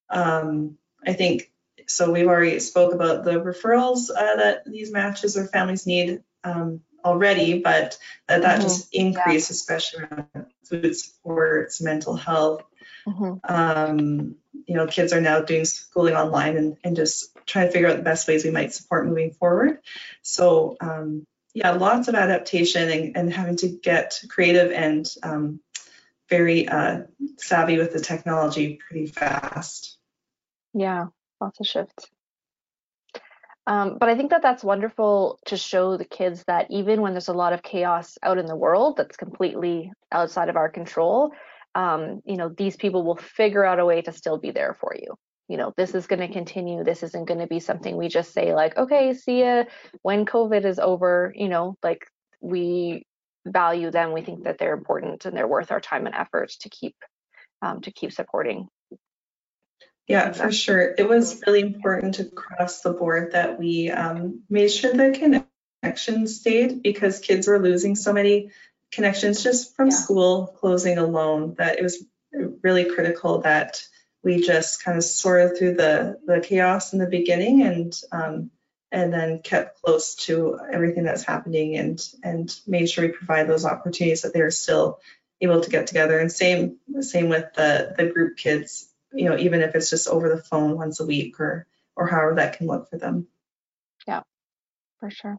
um, 0.10 0.78
I 1.06 1.14
think, 1.14 1.52
so 1.88 2.12
we've 2.12 2.28
already 2.28 2.60
spoke 2.60 2.94
about 2.94 3.24
the 3.24 3.40
referrals 3.40 4.10
uh, 4.10 4.36
that 4.36 4.66
these 4.66 4.92
matches 4.92 5.38
or 5.38 5.46
families 5.46 5.88
need 5.88 6.22
um, 6.44 6.82
already, 7.04 7.60
but 7.60 7.98
that, 8.28 8.42
that 8.42 8.62
just 8.62 8.94
increased, 8.94 9.50
especially 9.50 10.04
around 10.04 10.46
food 10.64 10.96
supports, 10.96 11.82
mental 11.82 12.16
health. 12.16 12.64
Mhm. 13.08 13.40
Um, 13.48 14.36
you 14.66 14.76
know, 14.76 14.86
kids 14.86 15.14
are 15.14 15.22
now 15.22 15.40
doing 15.42 15.64
schooling 15.64 16.16
online 16.16 16.58
and, 16.58 16.78
and 16.84 16.96
just 16.96 17.30
trying 17.46 17.68
to 17.68 17.72
figure 17.72 17.88
out 17.88 17.96
the 17.96 18.04
best 18.04 18.28
ways 18.28 18.44
we 18.44 18.52
might 18.52 18.74
support 18.74 19.08
moving 19.08 19.32
forward. 19.32 19.80
So, 20.22 20.76
um, 20.82 21.26
yeah, 21.54 21.72
lots 21.72 22.10
of 22.10 22.16
adaptation 22.16 22.90
and, 22.90 23.18
and 23.18 23.34
having 23.34 23.56
to 23.58 23.70
get 23.70 24.22
creative 24.30 24.72
and 24.72 25.08
um, 25.24 25.62
very 26.30 26.68
uh, 26.68 27.04
savvy 27.38 27.78
with 27.78 27.94
the 27.94 28.02
technology 28.02 28.78
pretty 28.88 29.08
fast. 29.08 29.98
Yeah, 30.74 31.08
lots 31.42 31.60
of 31.60 31.68
shifts. 31.68 32.10
Um, 33.68 33.98
but 34.00 34.08
I 34.08 34.16
think 34.16 34.30
that 34.30 34.42
that's 34.42 34.64
wonderful 34.64 35.40
to 35.48 35.58
show 35.58 35.98
the 35.98 36.06
kids 36.06 36.44
that 36.48 36.68
even 36.70 37.02
when 37.02 37.14
there's 37.14 37.28
a 37.28 37.34
lot 37.34 37.52
of 37.52 37.62
chaos 37.62 38.18
out 38.24 38.38
in 38.38 38.46
the 38.46 38.56
world 38.56 38.96
that's 38.96 39.18
completely 39.18 39.92
outside 40.10 40.48
of 40.48 40.56
our 40.56 40.70
control, 40.70 41.34
um, 41.76 42.22
you 42.26 42.38
know, 42.38 42.48
these 42.48 42.78
people 42.78 43.04
will 43.04 43.18
figure 43.18 43.66
out 43.66 43.80
a 43.80 43.86
way 43.86 44.02
to 44.02 44.14
still 44.14 44.38
be 44.38 44.52
there 44.52 44.78
for 44.80 44.96
you. 44.96 45.16
You 45.50 45.58
know, 45.58 45.74
this 45.76 45.94
is 45.94 46.08
going 46.08 46.20
to 46.20 46.34
continue. 46.34 46.84
This 46.84 47.04
isn't 47.04 47.28
going 47.28 47.40
to 47.40 47.48
be 47.48 47.60
something 47.60 47.96
we 47.96 48.08
just 48.08 48.34
say 48.34 48.54
like, 48.54 48.78
okay, 48.78 49.14
see 49.14 49.42
ya 49.42 49.66
when 50.02 50.26
COVID 50.26 50.66
is 50.66 50.80
over. 50.80 51.34
You 51.36 51.50
know, 51.50 51.76
like 51.84 52.06
we 52.42 53.06
value 53.46 53.92
them. 53.92 54.14
We 54.14 54.22
think 54.22 54.44
that 54.44 54.58
they're 54.58 54.74
important 54.74 55.26
and 55.26 55.36
they're 55.36 55.48
worth 55.48 55.72
our 55.72 55.82
time 55.82 56.06
and 56.06 56.16
effort 56.16 56.52
to 56.62 56.70
keep 56.70 56.96
um, 57.62 57.82
to 57.82 57.92
keep 57.92 58.12
supporting. 58.12 58.70
Yeah, 60.08 60.32
for 60.32 60.52
sure. 60.52 60.96
It 60.98 61.08
was 61.08 61.42
really 61.46 61.60
important 61.60 62.20
across 62.20 62.82
the 62.82 62.94
board 62.94 63.34
that 63.34 63.60
we 63.60 63.90
um, 63.92 64.44
made 64.50 64.72
sure 64.72 64.94
the 64.94 65.12
connection 65.12 66.28
stayed 66.28 66.82
because 66.82 67.20
kids 67.20 67.48
were 67.48 67.60
losing 67.62 67.96
so 67.96 68.14
many 68.14 68.52
connections 68.92 69.44
just 69.44 69.76
from 69.76 69.88
Yeah. 69.88 69.96
school 69.96 70.48
closing 70.48 70.98
alone 70.98 71.56
that 71.58 71.78
it 71.78 71.84
was 71.84 72.04
really 72.64 72.86
critical 72.86 73.42
that 73.42 73.82
we 74.24 74.42
just 74.42 74.84
kind 74.84 74.98
of 74.98 75.04
sorted 75.04 75.58
through 75.58 75.76
the, 75.76 76.20
the 76.26 76.40
chaos 76.40 76.94
in 76.94 77.00
the 77.00 77.08
beginning 77.08 77.64
and 77.64 77.94
um, 78.12 78.52
and 78.92 79.12
then 79.12 79.40
kept 79.40 79.82
close 79.82 80.16
to 80.16 80.58
everything 80.72 81.04
that's 81.04 81.24
happening 81.24 81.76
and 81.76 82.02
and 82.24 82.58
made 82.66 82.90
sure 82.90 83.06
we 83.06 83.12
provide 83.12 83.48
those 83.48 83.66
opportunities 83.66 84.22
that 84.22 84.34
they're 84.34 84.52
still 84.52 85.00
able 85.42 85.62
to 85.62 85.70
get 85.70 85.88
together 85.88 86.18
and 86.18 86.32
same 86.32 86.78
same 87.02 87.28
with 87.28 87.54
the 87.56 87.94
the 87.98 88.06
group 88.06 88.38
kids 88.38 88.90
you 89.14 89.30
know 89.30 89.38
even 89.38 89.62
if 89.62 89.76
it's 89.76 89.90
just 89.90 90.08
over 90.08 90.30
the 90.30 90.42
phone 90.42 90.76
once 90.78 91.00
a 91.00 91.06
week 91.06 91.40
or 91.40 91.68
or 91.96 92.08
however 92.08 92.36
that 92.36 92.58
can 92.58 92.68
look 92.68 92.90
for 92.90 92.98
them 92.98 93.28
Yeah, 94.08 94.22
For 95.00 95.10
sure. 95.10 95.38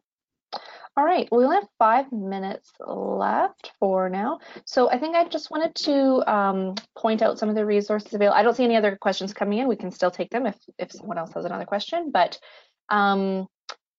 All 0.96 1.04
right, 1.04 1.28
we 1.30 1.44
only 1.44 1.56
have 1.56 1.68
five 1.78 2.10
minutes 2.10 2.72
left 2.80 3.70
for 3.78 4.10
now. 4.10 4.40
So 4.64 4.90
I 4.90 4.98
think 4.98 5.14
I 5.14 5.28
just 5.28 5.48
wanted 5.48 5.72
to 5.84 6.28
um, 6.28 6.74
point 6.96 7.22
out 7.22 7.38
some 7.38 7.48
of 7.48 7.54
the 7.54 7.64
resources 7.64 8.12
available. 8.12 8.36
I 8.36 8.42
don't 8.42 8.56
see 8.56 8.64
any 8.64 8.74
other 8.74 8.96
questions 9.00 9.32
coming 9.32 9.60
in. 9.60 9.68
We 9.68 9.76
can 9.76 9.92
still 9.92 10.10
take 10.10 10.30
them 10.30 10.46
if, 10.46 10.56
if 10.76 10.90
someone 10.90 11.16
else 11.16 11.32
has 11.34 11.44
another 11.44 11.66
question. 11.66 12.10
But 12.10 12.40
um, 12.88 13.46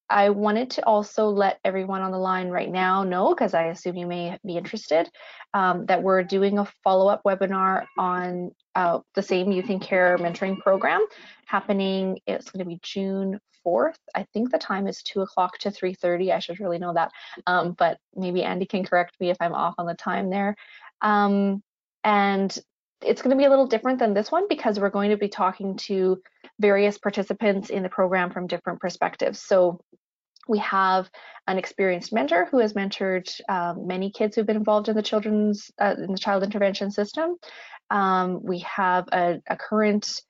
I 0.10 0.30
wanted 0.30 0.72
to 0.72 0.86
also 0.86 1.28
let 1.28 1.60
everyone 1.64 2.02
on 2.02 2.12
the 2.12 2.18
line 2.18 2.50
right 2.50 2.70
now 2.70 3.04
know, 3.04 3.30
because 3.30 3.54
I 3.54 3.66
assume 3.66 3.96
you 3.96 4.08
may 4.08 4.38
be 4.46 4.58
interested, 4.58 5.10
um, 5.54 5.86
that 5.86 6.02
we're 6.02 6.24
doing 6.24 6.58
a 6.58 6.68
follow-up 6.84 7.22
webinar 7.26 7.86
on 7.98 8.52
uh, 8.76 9.00
the 9.16 9.22
same 9.22 9.52
Youth 9.52 9.70
in 9.70 9.80
Care 9.80 10.18
mentoring 10.18 10.60
program 10.60 11.06
happening. 11.46 12.20
It's 12.26 12.50
going 12.50 12.64
to 12.64 12.70
be 12.70 12.80
June 12.82 13.40
4th. 13.66 13.98
I 14.16 14.26
think 14.34 14.52
the 14.52 14.58
time 14.58 14.88
is 14.88 15.04
2 15.04 15.22
o'clock 15.22 15.58
to 15.60 15.70
3.30. 15.70 16.32
I 16.32 16.40
should 16.40 16.60
really 16.60 16.80
know 16.80 16.94
that. 16.94 17.12
Um, 17.46 17.74
but 17.74 17.98
maybe 18.16 18.44
Andy 18.44 18.66
can 18.66 18.84
correct 18.84 19.16
me 19.20 19.30
if 19.30 19.38
I'm 19.40 19.54
off 19.54 19.76
on 19.78 19.86
the 19.86 19.94
time 19.94 20.30
there. 20.30 20.56
Um, 21.02 21.62
and 22.04 22.58
it's 23.02 23.22
going 23.22 23.36
to 23.36 23.40
be 23.40 23.46
a 23.46 23.50
little 23.50 23.68
different 23.68 24.00
than 24.00 24.14
this 24.14 24.32
one 24.32 24.48
because 24.50 24.80
we're 24.80 24.90
going 24.90 25.12
to 25.12 25.18
be 25.18 25.30
talking 25.30 25.78
to 25.78 26.22
various 26.60 26.98
participants 26.98 27.70
in 27.70 27.84
the 27.84 27.90
program 27.90 28.32
from 28.32 28.48
different 28.48 28.82
perspectives. 28.82 29.40
So 29.40 29.80
we 30.50 30.58
have 30.60 31.10
an 31.48 31.58
experienced 31.58 32.12
mentor 32.12 32.48
who 32.50 32.58
has 32.58 32.74
mentored 32.74 33.30
um, 33.48 33.88
many 33.88 34.12
kids 34.12 34.36
who've 34.36 34.46
been 34.46 34.58
involved 34.58 34.90
in 34.90 34.96
the 34.96 35.02
children's 35.02 35.72
uh, 35.80 35.96
in 35.98 36.12
the 36.12 36.18
child 36.18 36.44
intervention 36.44 36.92
system. 36.92 37.38
Um, 37.92 38.42
we 38.44 38.60
have 38.60 39.08
a, 39.12 39.42
a 39.48 39.56
current 39.56 40.22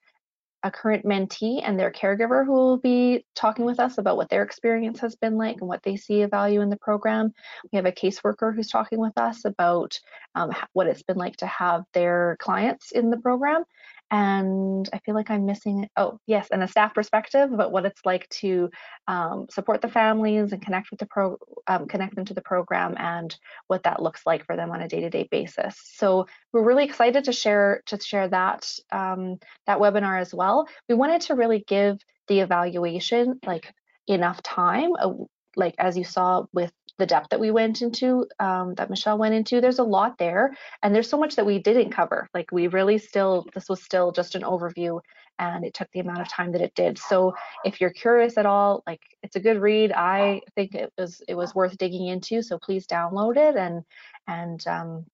a 0.63 0.69
current 0.69 1.05
mentee 1.05 1.61
and 1.63 1.79
their 1.79 1.89
caregiver 1.89 2.45
who 2.45 2.51
will 2.51 2.77
be 2.77 3.25
talking 3.33 3.63
with 3.63 3.79
us 3.79 3.97
about 3.97 4.17
what 4.17 4.29
their 4.29 4.43
experience 4.43 4.99
has 4.99 5.15
been 5.15 5.37
like 5.37 5.55
and 5.61 5.69
what 5.69 5.81
they 5.83 5.95
see 5.95 6.21
a 6.21 6.27
value 6.27 6.59
in 6.59 6.69
the 6.69 6.77
program. 6.77 7.33
We 7.71 7.77
have 7.77 7.85
a 7.85 7.93
caseworker 7.93 8.53
who's 8.53 8.67
talking 8.67 8.99
with 8.99 9.17
us 9.17 9.45
about 9.45 9.97
um, 10.35 10.51
what 10.73 10.87
it's 10.87 11.03
been 11.03 11.15
like 11.15 11.37
to 11.37 11.47
have 11.47 11.83
their 11.93 12.35
clients 12.41 12.91
in 12.91 13.09
the 13.09 13.17
program. 13.17 13.63
And 14.11 14.89
I 14.91 14.99
feel 14.99 15.13
like 15.13 15.29
I'm 15.29 15.45
missing, 15.45 15.87
oh, 15.95 16.19
yes, 16.25 16.47
and 16.51 16.63
a 16.63 16.67
staff 16.67 16.93
perspective 16.95 17.51
about 17.53 17.71
what 17.71 17.85
it's 17.85 18.01
like 18.03 18.27
to 18.29 18.69
um, 19.07 19.45
support 19.51 19.81
the 19.81 19.87
families 19.87 20.51
and 20.51 20.61
connect 20.61 20.89
with 20.89 20.99
the 20.99 21.05
pro, 21.05 21.37
um, 21.67 21.87
connect 21.87 22.15
them 22.15 22.25
to 22.25 22.33
the 22.33 22.41
program 22.41 22.95
and 22.97 23.37
what 23.67 23.83
that 23.83 24.01
looks 24.01 24.21
like 24.25 24.45
for 24.45 24.55
them 24.55 24.71
on 24.71 24.81
a 24.81 24.87
day-to-day 24.87 25.27
basis. 25.29 25.79
So 25.95 26.25
we're 26.51 26.63
really 26.63 26.85
excited 26.85 27.25
to 27.25 27.31
share 27.31 27.83
to 27.85 27.99
share 27.99 28.27
that 28.29 28.71
um, 28.91 29.37
that 29.67 29.79
webinar 29.79 30.19
as 30.19 30.33
well. 30.33 30.67
We 30.87 30.95
wanted 30.95 31.21
to 31.21 31.35
really 31.35 31.63
give 31.67 31.99
the 32.27 32.39
evaluation 32.39 33.39
like 33.45 33.71
enough 34.07 34.41
time, 34.41 34.91
uh, 34.99 35.13
like 35.55 35.75
as 35.77 35.97
you 35.97 36.03
saw 36.03 36.45
with 36.51 36.71
the 36.99 37.07
depth 37.07 37.29
that 37.29 37.39
we 37.39 37.49
went 37.49 37.81
into, 37.81 38.27
um, 38.39 38.75
that 38.75 38.89
Michelle 38.89 39.17
went 39.17 39.33
into. 39.33 39.61
There's 39.61 39.79
a 39.79 39.83
lot 39.83 40.17
there, 40.19 40.55
and 40.83 40.93
there's 40.93 41.09
so 41.09 41.17
much 41.17 41.35
that 41.37 41.45
we 41.45 41.57
didn't 41.57 41.91
cover. 41.91 42.29
Like 42.33 42.51
we 42.51 42.67
really 42.67 42.99
still, 42.99 43.47
this 43.55 43.67
was 43.67 43.81
still 43.81 44.11
just 44.11 44.35
an 44.35 44.43
overview, 44.43 44.99
and 45.39 45.65
it 45.65 45.73
took 45.73 45.89
the 45.91 46.01
amount 46.01 46.21
of 46.21 46.29
time 46.29 46.51
that 46.51 46.61
it 46.61 46.75
did. 46.75 46.99
So 46.99 47.33
if 47.65 47.81
you're 47.81 47.89
curious 47.89 48.37
at 48.37 48.45
all, 48.45 48.83
like 48.85 49.01
it's 49.23 49.35
a 49.37 49.39
good 49.39 49.59
read. 49.59 49.91
I 49.93 50.41
think 50.55 50.75
it 50.75 50.93
was 50.97 51.21
it 51.27 51.35
was 51.35 51.55
worth 51.55 51.77
digging 51.77 52.07
into. 52.07 52.43
So 52.43 52.59
please 52.59 52.85
download 52.85 53.37
it 53.37 53.55
and 53.55 53.83
and 54.27 54.67
um, 54.67 55.05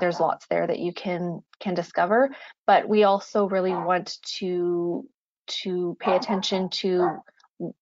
there's 0.00 0.20
lots 0.20 0.46
there 0.48 0.66
that 0.66 0.78
you 0.78 0.92
can 0.92 1.42
can 1.60 1.74
discover 1.74 2.30
but 2.66 2.88
we 2.88 3.04
also 3.04 3.46
really 3.48 3.72
want 3.72 4.16
to 4.22 5.06
to 5.46 5.96
pay 6.00 6.16
attention 6.16 6.68
to 6.70 7.18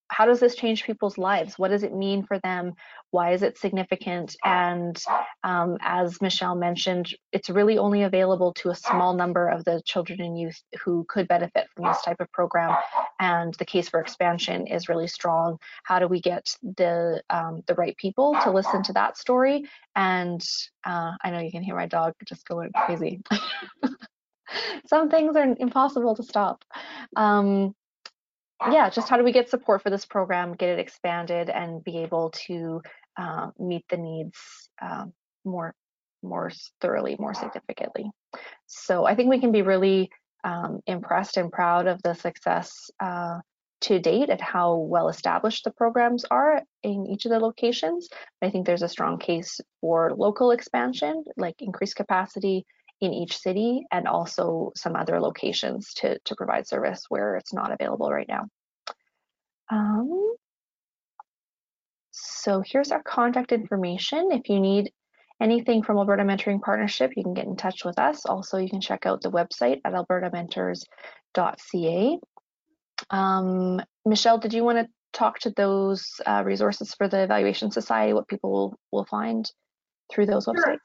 how 0.08 0.26
does 0.26 0.40
this 0.40 0.54
change 0.54 0.84
people's 0.84 1.18
lives? 1.18 1.58
What 1.58 1.68
does 1.68 1.82
it 1.82 1.94
mean 1.94 2.24
for 2.24 2.38
them? 2.40 2.72
Why 3.10 3.32
is 3.32 3.42
it 3.42 3.58
significant? 3.58 4.36
And 4.44 5.00
um, 5.44 5.78
as 5.80 6.20
michelle 6.20 6.56
mentioned 6.56 7.14
it's 7.32 7.50
really 7.50 7.78
only 7.78 8.02
available 8.02 8.52
to 8.54 8.70
a 8.70 8.74
small 8.74 9.14
number 9.14 9.48
of 9.48 9.64
the 9.64 9.80
children 9.84 10.20
and 10.20 10.38
youth 10.38 10.60
who 10.84 11.04
could 11.08 11.28
benefit 11.28 11.68
from 11.74 11.86
this 11.86 12.02
type 12.02 12.20
of 12.20 12.30
program 12.32 12.74
and 13.20 13.54
the 13.54 13.64
case 13.64 13.88
for 13.88 14.00
expansion 14.00 14.66
is 14.66 14.88
really 14.88 15.08
strong. 15.08 15.58
How 15.84 15.98
do 15.98 16.06
we 16.06 16.20
get 16.20 16.54
the 16.62 17.22
um, 17.30 17.62
the 17.66 17.74
right 17.74 17.96
people 17.96 18.36
to 18.42 18.50
listen 18.50 18.82
to 18.84 18.92
that 18.94 19.16
story? 19.16 19.64
And 19.96 20.44
uh, 20.84 21.12
I 21.22 21.30
know 21.30 21.40
you 21.40 21.50
can 21.50 21.62
hear 21.62 21.74
my 21.74 21.86
dog 21.86 22.14
just 22.24 22.46
going 22.46 22.70
crazy. 22.72 23.20
Some 24.86 25.10
things 25.10 25.36
are 25.36 25.54
impossible 25.58 26.14
to 26.16 26.22
stop. 26.22 26.64
Um, 27.16 27.74
yeah, 28.70 28.90
just 28.90 29.08
how 29.08 29.16
do 29.16 29.24
we 29.24 29.32
get 29.32 29.48
support 29.48 29.82
for 29.82 29.90
this 29.90 30.04
program, 30.04 30.54
get 30.54 30.70
it 30.70 30.78
expanded, 30.78 31.48
and 31.48 31.82
be 31.84 31.98
able 31.98 32.30
to 32.46 32.82
uh, 33.16 33.50
meet 33.58 33.84
the 33.88 33.96
needs 33.96 34.36
um, 34.82 35.12
more, 35.44 35.74
more 36.22 36.50
thoroughly, 36.80 37.16
more 37.18 37.34
significantly. 37.34 38.10
So 38.66 39.06
I 39.06 39.14
think 39.14 39.30
we 39.30 39.40
can 39.40 39.52
be 39.52 39.62
really 39.62 40.10
um, 40.44 40.80
impressed 40.86 41.36
and 41.36 41.52
proud 41.52 41.86
of 41.86 42.02
the 42.02 42.14
success 42.14 42.90
uh, 43.00 43.38
to 43.82 44.00
date 44.00 44.28
and 44.28 44.40
how 44.40 44.74
well 44.76 45.08
established 45.08 45.64
the 45.64 45.70
programs 45.70 46.24
are 46.24 46.62
in 46.82 47.06
each 47.06 47.26
of 47.26 47.30
the 47.30 47.38
locations. 47.38 48.08
I 48.42 48.50
think 48.50 48.66
there's 48.66 48.82
a 48.82 48.88
strong 48.88 49.18
case 49.18 49.60
for 49.80 50.12
local 50.16 50.50
expansion, 50.50 51.24
like 51.36 51.62
increased 51.62 51.96
capacity 51.96 52.66
in 53.00 53.12
each 53.12 53.38
city 53.38 53.86
and 53.92 54.08
also 54.08 54.72
some 54.74 54.96
other 54.96 55.20
locations 55.20 55.94
to, 55.94 56.18
to 56.24 56.34
provide 56.34 56.66
service 56.66 57.04
where 57.08 57.36
it's 57.36 57.52
not 57.52 57.72
available 57.72 58.10
right 58.10 58.28
now. 58.28 58.46
Um, 59.70 60.34
so 62.10 62.62
here's 62.66 62.90
our 62.90 63.02
contact 63.02 63.52
information. 63.52 64.30
If 64.32 64.48
you 64.48 64.60
need 64.60 64.90
anything 65.40 65.82
from 65.82 65.98
Alberta 65.98 66.24
Mentoring 66.24 66.60
Partnership, 66.60 67.12
you 67.16 67.22
can 67.22 67.34
get 67.34 67.46
in 67.46 67.56
touch 67.56 67.84
with 67.84 67.96
us. 67.98 68.26
Also, 68.26 68.58
you 68.58 68.68
can 68.68 68.80
check 68.80 69.06
out 69.06 69.22
the 69.22 69.30
website 69.30 69.80
at 69.84 69.92
albertamentors.ca. 69.92 72.18
Um, 73.10 73.80
Michelle, 74.04 74.38
did 74.38 74.52
you 74.52 74.64
want 74.64 74.78
to 74.78 74.88
talk 75.12 75.38
to 75.40 75.50
those 75.50 76.20
uh, 76.26 76.42
resources 76.44 76.94
for 76.94 77.08
the 77.08 77.22
Evaluation 77.22 77.70
Society, 77.70 78.12
what 78.12 78.28
people 78.28 78.50
will, 78.50 78.78
will 78.90 79.04
find 79.04 79.50
through 80.10 80.26
those 80.26 80.44
Sure. 80.44 80.76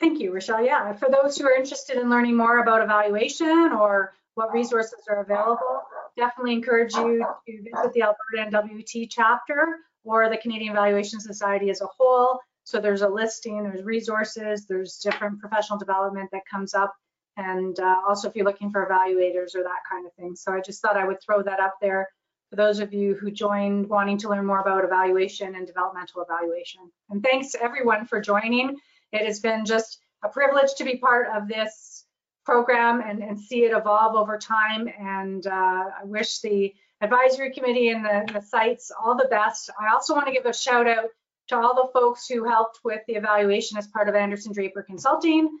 Thank 0.00 0.18
you, 0.18 0.32
Rochelle. 0.32 0.64
Yeah, 0.64 0.94
for 0.94 1.08
those 1.10 1.36
who 1.36 1.46
are 1.46 1.52
interested 1.52 1.98
in 1.98 2.08
learning 2.08 2.34
more 2.34 2.62
about 2.62 2.82
evaluation 2.82 3.72
or 3.72 4.14
what 4.34 4.52
resources 4.52 5.00
are 5.10 5.20
available, 5.20 5.82
definitely 6.16 6.54
encourage 6.54 6.94
you 6.94 7.24
to 7.46 7.62
visit 7.62 7.92
the 7.92 8.02
Alberta 8.02 8.50
NWT 8.50 9.08
chapter 9.10 9.76
or 10.04 10.30
the 10.30 10.38
Canadian 10.38 10.72
Evaluation 10.72 11.20
Society 11.20 11.68
as 11.68 11.82
a 11.82 11.86
whole. 11.86 12.40
So 12.64 12.80
there's 12.80 13.02
a 13.02 13.08
listing, 13.08 13.62
there's 13.62 13.82
resources, 13.82 14.66
there's 14.66 14.98
different 14.98 15.38
professional 15.38 15.78
development 15.78 16.30
that 16.32 16.42
comes 16.50 16.72
up. 16.72 16.94
And 17.36 17.78
uh, 17.78 17.96
also 18.08 18.28
if 18.28 18.36
you're 18.36 18.46
looking 18.46 18.70
for 18.70 18.86
evaluators 18.86 19.54
or 19.54 19.62
that 19.62 19.82
kind 19.90 20.06
of 20.06 20.12
thing. 20.14 20.34
So 20.34 20.52
I 20.52 20.60
just 20.60 20.80
thought 20.80 20.96
I 20.96 21.06
would 21.06 21.22
throw 21.22 21.42
that 21.42 21.60
up 21.60 21.74
there 21.80 22.08
for 22.48 22.56
those 22.56 22.80
of 22.80 22.94
you 22.94 23.14
who 23.14 23.30
joined 23.30 23.88
wanting 23.88 24.18
to 24.18 24.28
learn 24.28 24.46
more 24.46 24.60
about 24.60 24.84
evaluation 24.84 25.54
and 25.54 25.66
developmental 25.66 26.22
evaluation. 26.22 26.90
And 27.10 27.22
thanks 27.22 27.54
everyone 27.60 28.06
for 28.06 28.20
joining. 28.20 28.76
It 29.12 29.26
has 29.26 29.40
been 29.40 29.64
just 29.64 29.98
a 30.22 30.28
privilege 30.28 30.74
to 30.76 30.84
be 30.84 30.96
part 30.96 31.28
of 31.34 31.48
this 31.48 32.04
program 32.44 33.00
and, 33.00 33.22
and 33.22 33.38
see 33.38 33.64
it 33.64 33.76
evolve 33.76 34.16
over 34.16 34.38
time. 34.38 34.88
And 34.98 35.46
uh, 35.46 35.50
I 35.50 36.04
wish 36.04 36.40
the 36.40 36.74
advisory 37.00 37.52
committee 37.52 37.88
and 37.88 38.04
the, 38.04 38.32
the 38.32 38.42
sites 38.42 38.90
all 38.90 39.16
the 39.16 39.28
best. 39.28 39.70
I 39.80 39.92
also 39.92 40.14
want 40.14 40.26
to 40.26 40.32
give 40.32 40.46
a 40.46 40.52
shout 40.52 40.86
out 40.86 41.08
to 41.48 41.56
all 41.56 41.74
the 41.74 41.92
folks 41.92 42.26
who 42.26 42.44
helped 42.44 42.80
with 42.84 43.00
the 43.06 43.14
evaluation 43.14 43.78
as 43.78 43.86
part 43.88 44.08
of 44.08 44.14
Anderson 44.14 44.52
Draper 44.52 44.82
Consulting, 44.82 45.58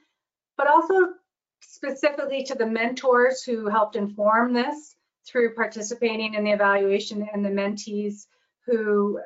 but 0.56 0.68
also 0.68 0.94
specifically 1.62 2.44
to 2.44 2.54
the 2.54 2.66
mentors 2.66 3.42
who 3.42 3.68
helped 3.68 3.96
inform 3.96 4.52
this 4.52 4.94
through 5.26 5.54
participating 5.54 6.34
in 6.34 6.44
the 6.44 6.52
evaluation 6.52 7.28
and 7.32 7.44
the 7.44 7.50
mentees 7.50 8.26
who 8.66 9.20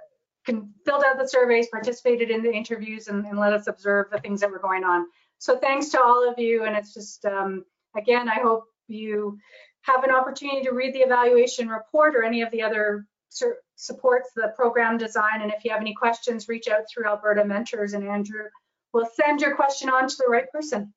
can 0.44 0.72
filled 0.84 1.04
out 1.06 1.18
the 1.18 1.26
surveys, 1.26 1.68
participated 1.68 2.30
in 2.30 2.42
the 2.42 2.52
interviews, 2.52 3.08
and, 3.08 3.26
and 3.26 3.38
let 3.38 3.52
us 3.52 3.66
observe 3.66 4.06
the 4.10 4.18
things 4.18 4.40
that 4.40 4.50
were 4.50 4.58
going 4.58 4.84
on. 4.84 5.06
So 5.38 5.58
thanks 5.58 5.88
to 5.90 6.00
all 6.00 6.28
of 6.28 6.38
you, 6.38 6.64
and 6.64 6.76
it's 6.76 6.94
just 6.94 7.24
um, 7.24 7.64
again, 7.96 8.28
I 8.28 8.40
hope 8.40 8.64
you 8.88 9.38
have 9.82 10.04
an 10.04 10.10
opportunity 10.10 10.62
to 10.62 10.72
read 10.72 10.94
the 10.94 11.00
evaluation 11.00 11.68
report 11.68 12.14
or 12.14 12.22
any 12.22 12.42
of 12.42 12.50
the 12.50 12.62
other 12.62 13.06
supports 13.76 14.30
the 14.36 14.52
program 14.56 14.96
design. 14.96 15.42
And 15.42 15.52
if 15.52 15.64
you 15.64 15.70
have 15.70 15.80
any 15.80 15.94
questions, 15.94 16.48
reach 16.48 16.68
out 16.68 16.84
through 16.88 17.06
Alberta 17.06 17.44
Mentors, 17.44 17.92
and 17.92 18.06
Andrew 18.06 18.44
will 18.92 19.08
send 19.14 19.40
your 19.40 19.56
question 19.56 19.90
on 19.90 20.08
to 20.08 20.16
the 20.16 20.30
right 20.30 20.50
person. 20.52 20.94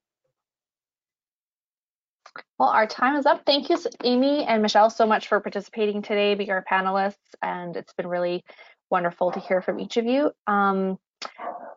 Well, 2.60 2.70
our 2.70 2.88
time 2.88 3.16
is 3.16 3.26
up. 3.26 3.44
Thank 3.46 3.70
you, 3.70 3.78
Amy 4.04 4.44
and 4.46 4.62
Michelle, 4.62 4.90
so 4.90 5.06
much 5.06 5.28
for 5.28 5.40
participating 5.40 6.02
today, 6.02 6.36
being 6.36 6.52
our 6.52 6.64
panelists, 6.64 7.16
and 7.42 7.76
it's 7.76 7.94
been 7.94 8.08
really 8.08 8.44
wonderful 8.90 9.32
to 9.32 9.40
hear 9.40 9.62
from 9.62 9.80
each 9.80 9.98
of 9.98 10.06
you. 10.06 10.32
Um, 10.46 10.98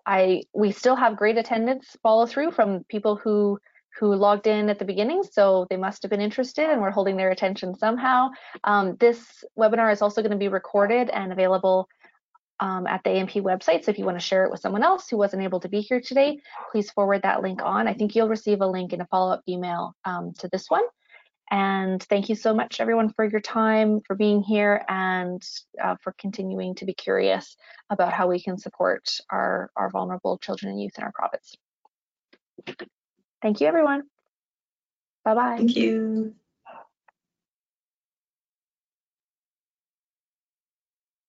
I 0.07 0.43
we 0.53 0.73
still 0.73 0.97
have 0.97 1.17
great 1.17 1.39
attendance 1.39 1.97
follow 2.03 2.27
through 2.27 2.53
from 2.53 2.85
people 2.89 3.17
who 3.17 3.59
who 3.99 4.15
logged 4.15 4.47
in 4.47 4.69
at 4.69 4.79
the 4.79 4.85
beginning, 4.85 5.23
so 5.23 5.67
they 5.69 5.77
must 5.77 6.03
have 6.03 6.11
been 6.11 6.21
interested, 6.21 6.71
and 6.71 6.81
we're 6.81 6.91
holding 6.91 7.17
their 7.17 7.31
attention 7.31 7.77
somehow. 7.77 8.31
Um, 8.65 8.97
this 9.01 9.45
webinar 9.59 9.93
is 9.93 10.01
also 10.01 10.23
going 10.23 10.31
to 10.31 10.39
be 10.39 10.49
recorded 10.49 11.11
and 11.11 11.33
available 11.33 11.89
um, 12.61 12.87
at 12.87 13.03
the 13.05 13.11
AMP 13.11 13.33
website. 13.33 13.85
So 13.85 13.91
if 13.91 13.99
you 13.99 14.05
want 14.05 14.19
to 14.19 14.25
share 14.25 14.45
it 14.45 14.51
with 14.51 14.61
someone 14.61 14.85
else 14.85 15.09
who 15.09 15.17
wasn't 15.17 15.43
able 15.43 15.61
to 15.61 15.69
be 15.69 15.81
here 15.81 16.01
today, 16.01 16.39
please 16.71 16.91
forward 16.91 17.23
that 17.23 17.43
link 17.43 17.61
on. 17.63 17.89
I 17.89 17.95
think 17.95 18.15
you'll 18.15 18.29
receive 18.29 18.61
a 18.61 18.67
link 18.67 18.93
in 18.93 19.01
a 19.01 19.07
follow-up 19.07 19.43
email 19.49 19.95
um, 20.05 20.33
to 20.39 20.49
this 20.53 20.67
one. 20.69 20.85
And 21.51 22.01
thank 22.05 22.29
you 22.29 22.37
so 22.37 22.55
much, 22.55 22.81
everyone, 22.81 23.13
for 23.13 23.25
your 23.25 23.41
time, 23.41 24.01
for 24.07 24.15
being 24.15 24.43
here, 24.43 24.85
and 24.89 25.43
uh, 25.83 25.97
for 26.01 26.15
continuing 26.17 26.77
to 26.77 26.85
be 26.85 26.95
curious 26.95 27.57
about 27.91 28.13
how 28.13 28.29
we 28.29 28.41
can 28.41 28.57
support 28.57 29.19
our, 29.31 29.71
our 29.75 29.91
vulnerable 29.91 30.39
children 30.39 30.71
and 30.71 30.81
youth 30.81 30.97
in 30.97 31.03
our 31.03 31.13
province. 31.13 31.57
Thank 33.43 33.61
you, 33.61 33.67
everyone. 33.67 34.05
Bye-bye. 35.25 35.57
Thank 35.57 35.77
you. 35.77 36.35